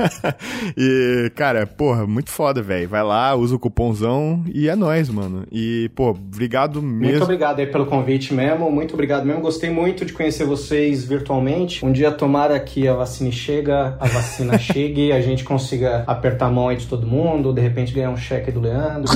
e, 0.77 1.31
cara, 1.35 1.65
porra, 1.65 2.05
muito 2.05 2.29
foda, 2.31 2.61
velho. 2.61 2.87
Vai 2.87 3.03
lá, 3.03 3.35
usa 3.35 3.55
o 3.55 3.59
cupomzão 3.59 4.43
e 4.53 4.67
é 4.67 4.75
nóis, 4.75 5.09
mano. 5.09 5.45
E, 5.51 5.89
pô, 5.95 6.09
obrigado 6.09 6.81
Muito 6.81 6.99
mesmo. 6.99 7.23
obrigado 7.23 7.59
aí 7.59 7.67
pelo 7.67 7.85
convite 7.85 8.33
mesmo, 8.33 8.69
muito 8.71 8.93
obrigado 8.93 9.25
mesmo. 9.25 9.41
Gostei 9.41 9.69
muito 9.69 10.05
de 10.05 10.13
conhecer 10.13 10.45
vocês 10.45 11.03
virtualmente. 11.03 11.85
Um 11.85 11.91
dia 11.91 12.11
tomara 12.11 12.59
que 12.59 12.87
a 12.87 12.93
vacina 12.93 13.31
chega, 13.31 13.94
a 13.99 14.07
vacina 14.07 14.57
chegue, 14.59 15.11
a 15.11 15.21
gente 15.21 15.43
consiga 15.43 16.03
apertar 16.07 16.47
a 16.47 16.51
mão 16.51 16.69
aí 16.69 16.77
de 16.77 16.87
todo 16.87 17.05
mundo, 17.05 17.53
de 17.53 17.61
repente 17.61 17.93
ganhar 17.93 18.09
um 18.09 18.17
cheque 18.17 18.51
do 18.51 18.59
Leandro. 18.59 19.11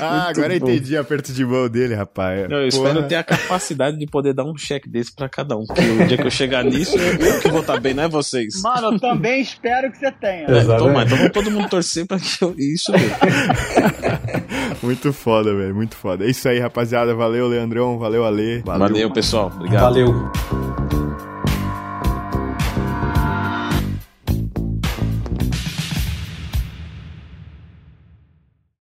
ah, 0.00 0.28
agora 0.28 0.54
eu 0.54 0.58
entendi 0.58 0.96
aperto 0.96 1.32
de 1.32 1.44
mão 1.44 1.68
dele, 1.68 1.94
rapaz. 1.94 2.48
Não, 2.48 2.58
eu 2.58 2.68
espero 2.68 2.94
Porra. 2.94 3.08
ter 3.08 3.16
a 3.16 3.24
capacidade 3.24 3.96
de 3.96 4.06
poder 4.06 4.32
dar 4.32 4.44
um 4.44 4.56
cheque 4.56 4.88
desse 4.88 5.14
pra 5.14 5.28
cada 5.28 5.56
um. 5.56 5.64
Porque 5.66 5.82
o 5.82 6.06
dia 6.06 6.16
que 6.16 6.26
eu 6.26 6.30
chegar 6.30 6.64
nisso, 6.64 6.96
eu 6.96 7.40
que 7.40 7.48
vou 7.48 7.60
estar 7.60 7.80
bem, 7.80 7.94
não 7.94 8.04
é 8.04 8.08
vocês. 8.08 8.60
Mano, 8.62 8.94
eu 8.94 9.00
também 9.00 9.40
espero 9.40 9.90
que 9.90 9.98
você 9.98 10.12
tenha. 10.12 10.44
É, 10.44 10.64
toma, 10.64 11.02
então 11.04 11.16
vamos 11.16 11.32
todo 11.32 11.50
mundo 11.50 11.68
torcer 11.68 12.06
pra 12.06 12.18
que 12.18 12.42
eu. 12.42 12.54
Isso 12.58 12.92
mesmo. 12.92 13.16
Muito 14.82 15.12
foda, 15.12 15.54
velho, 15.54 15.74
muito 15.74 15.94
foda. 15.96 16.24
É 16.24 16.30
isso 16.30 16.48
aí, 16.48 16.58
rapaziada. 16.58 17.14
Valeu, 17.14 17.46
Leandrão. 17.46 17.98
Valeu, 17.98 18.24
Ale. 18.24 18.62
Valeu, 18.62 19.10
pessoal. 19.12 19.52
Obrigado. 19.54 19.82
Valeu. 19.82 20.61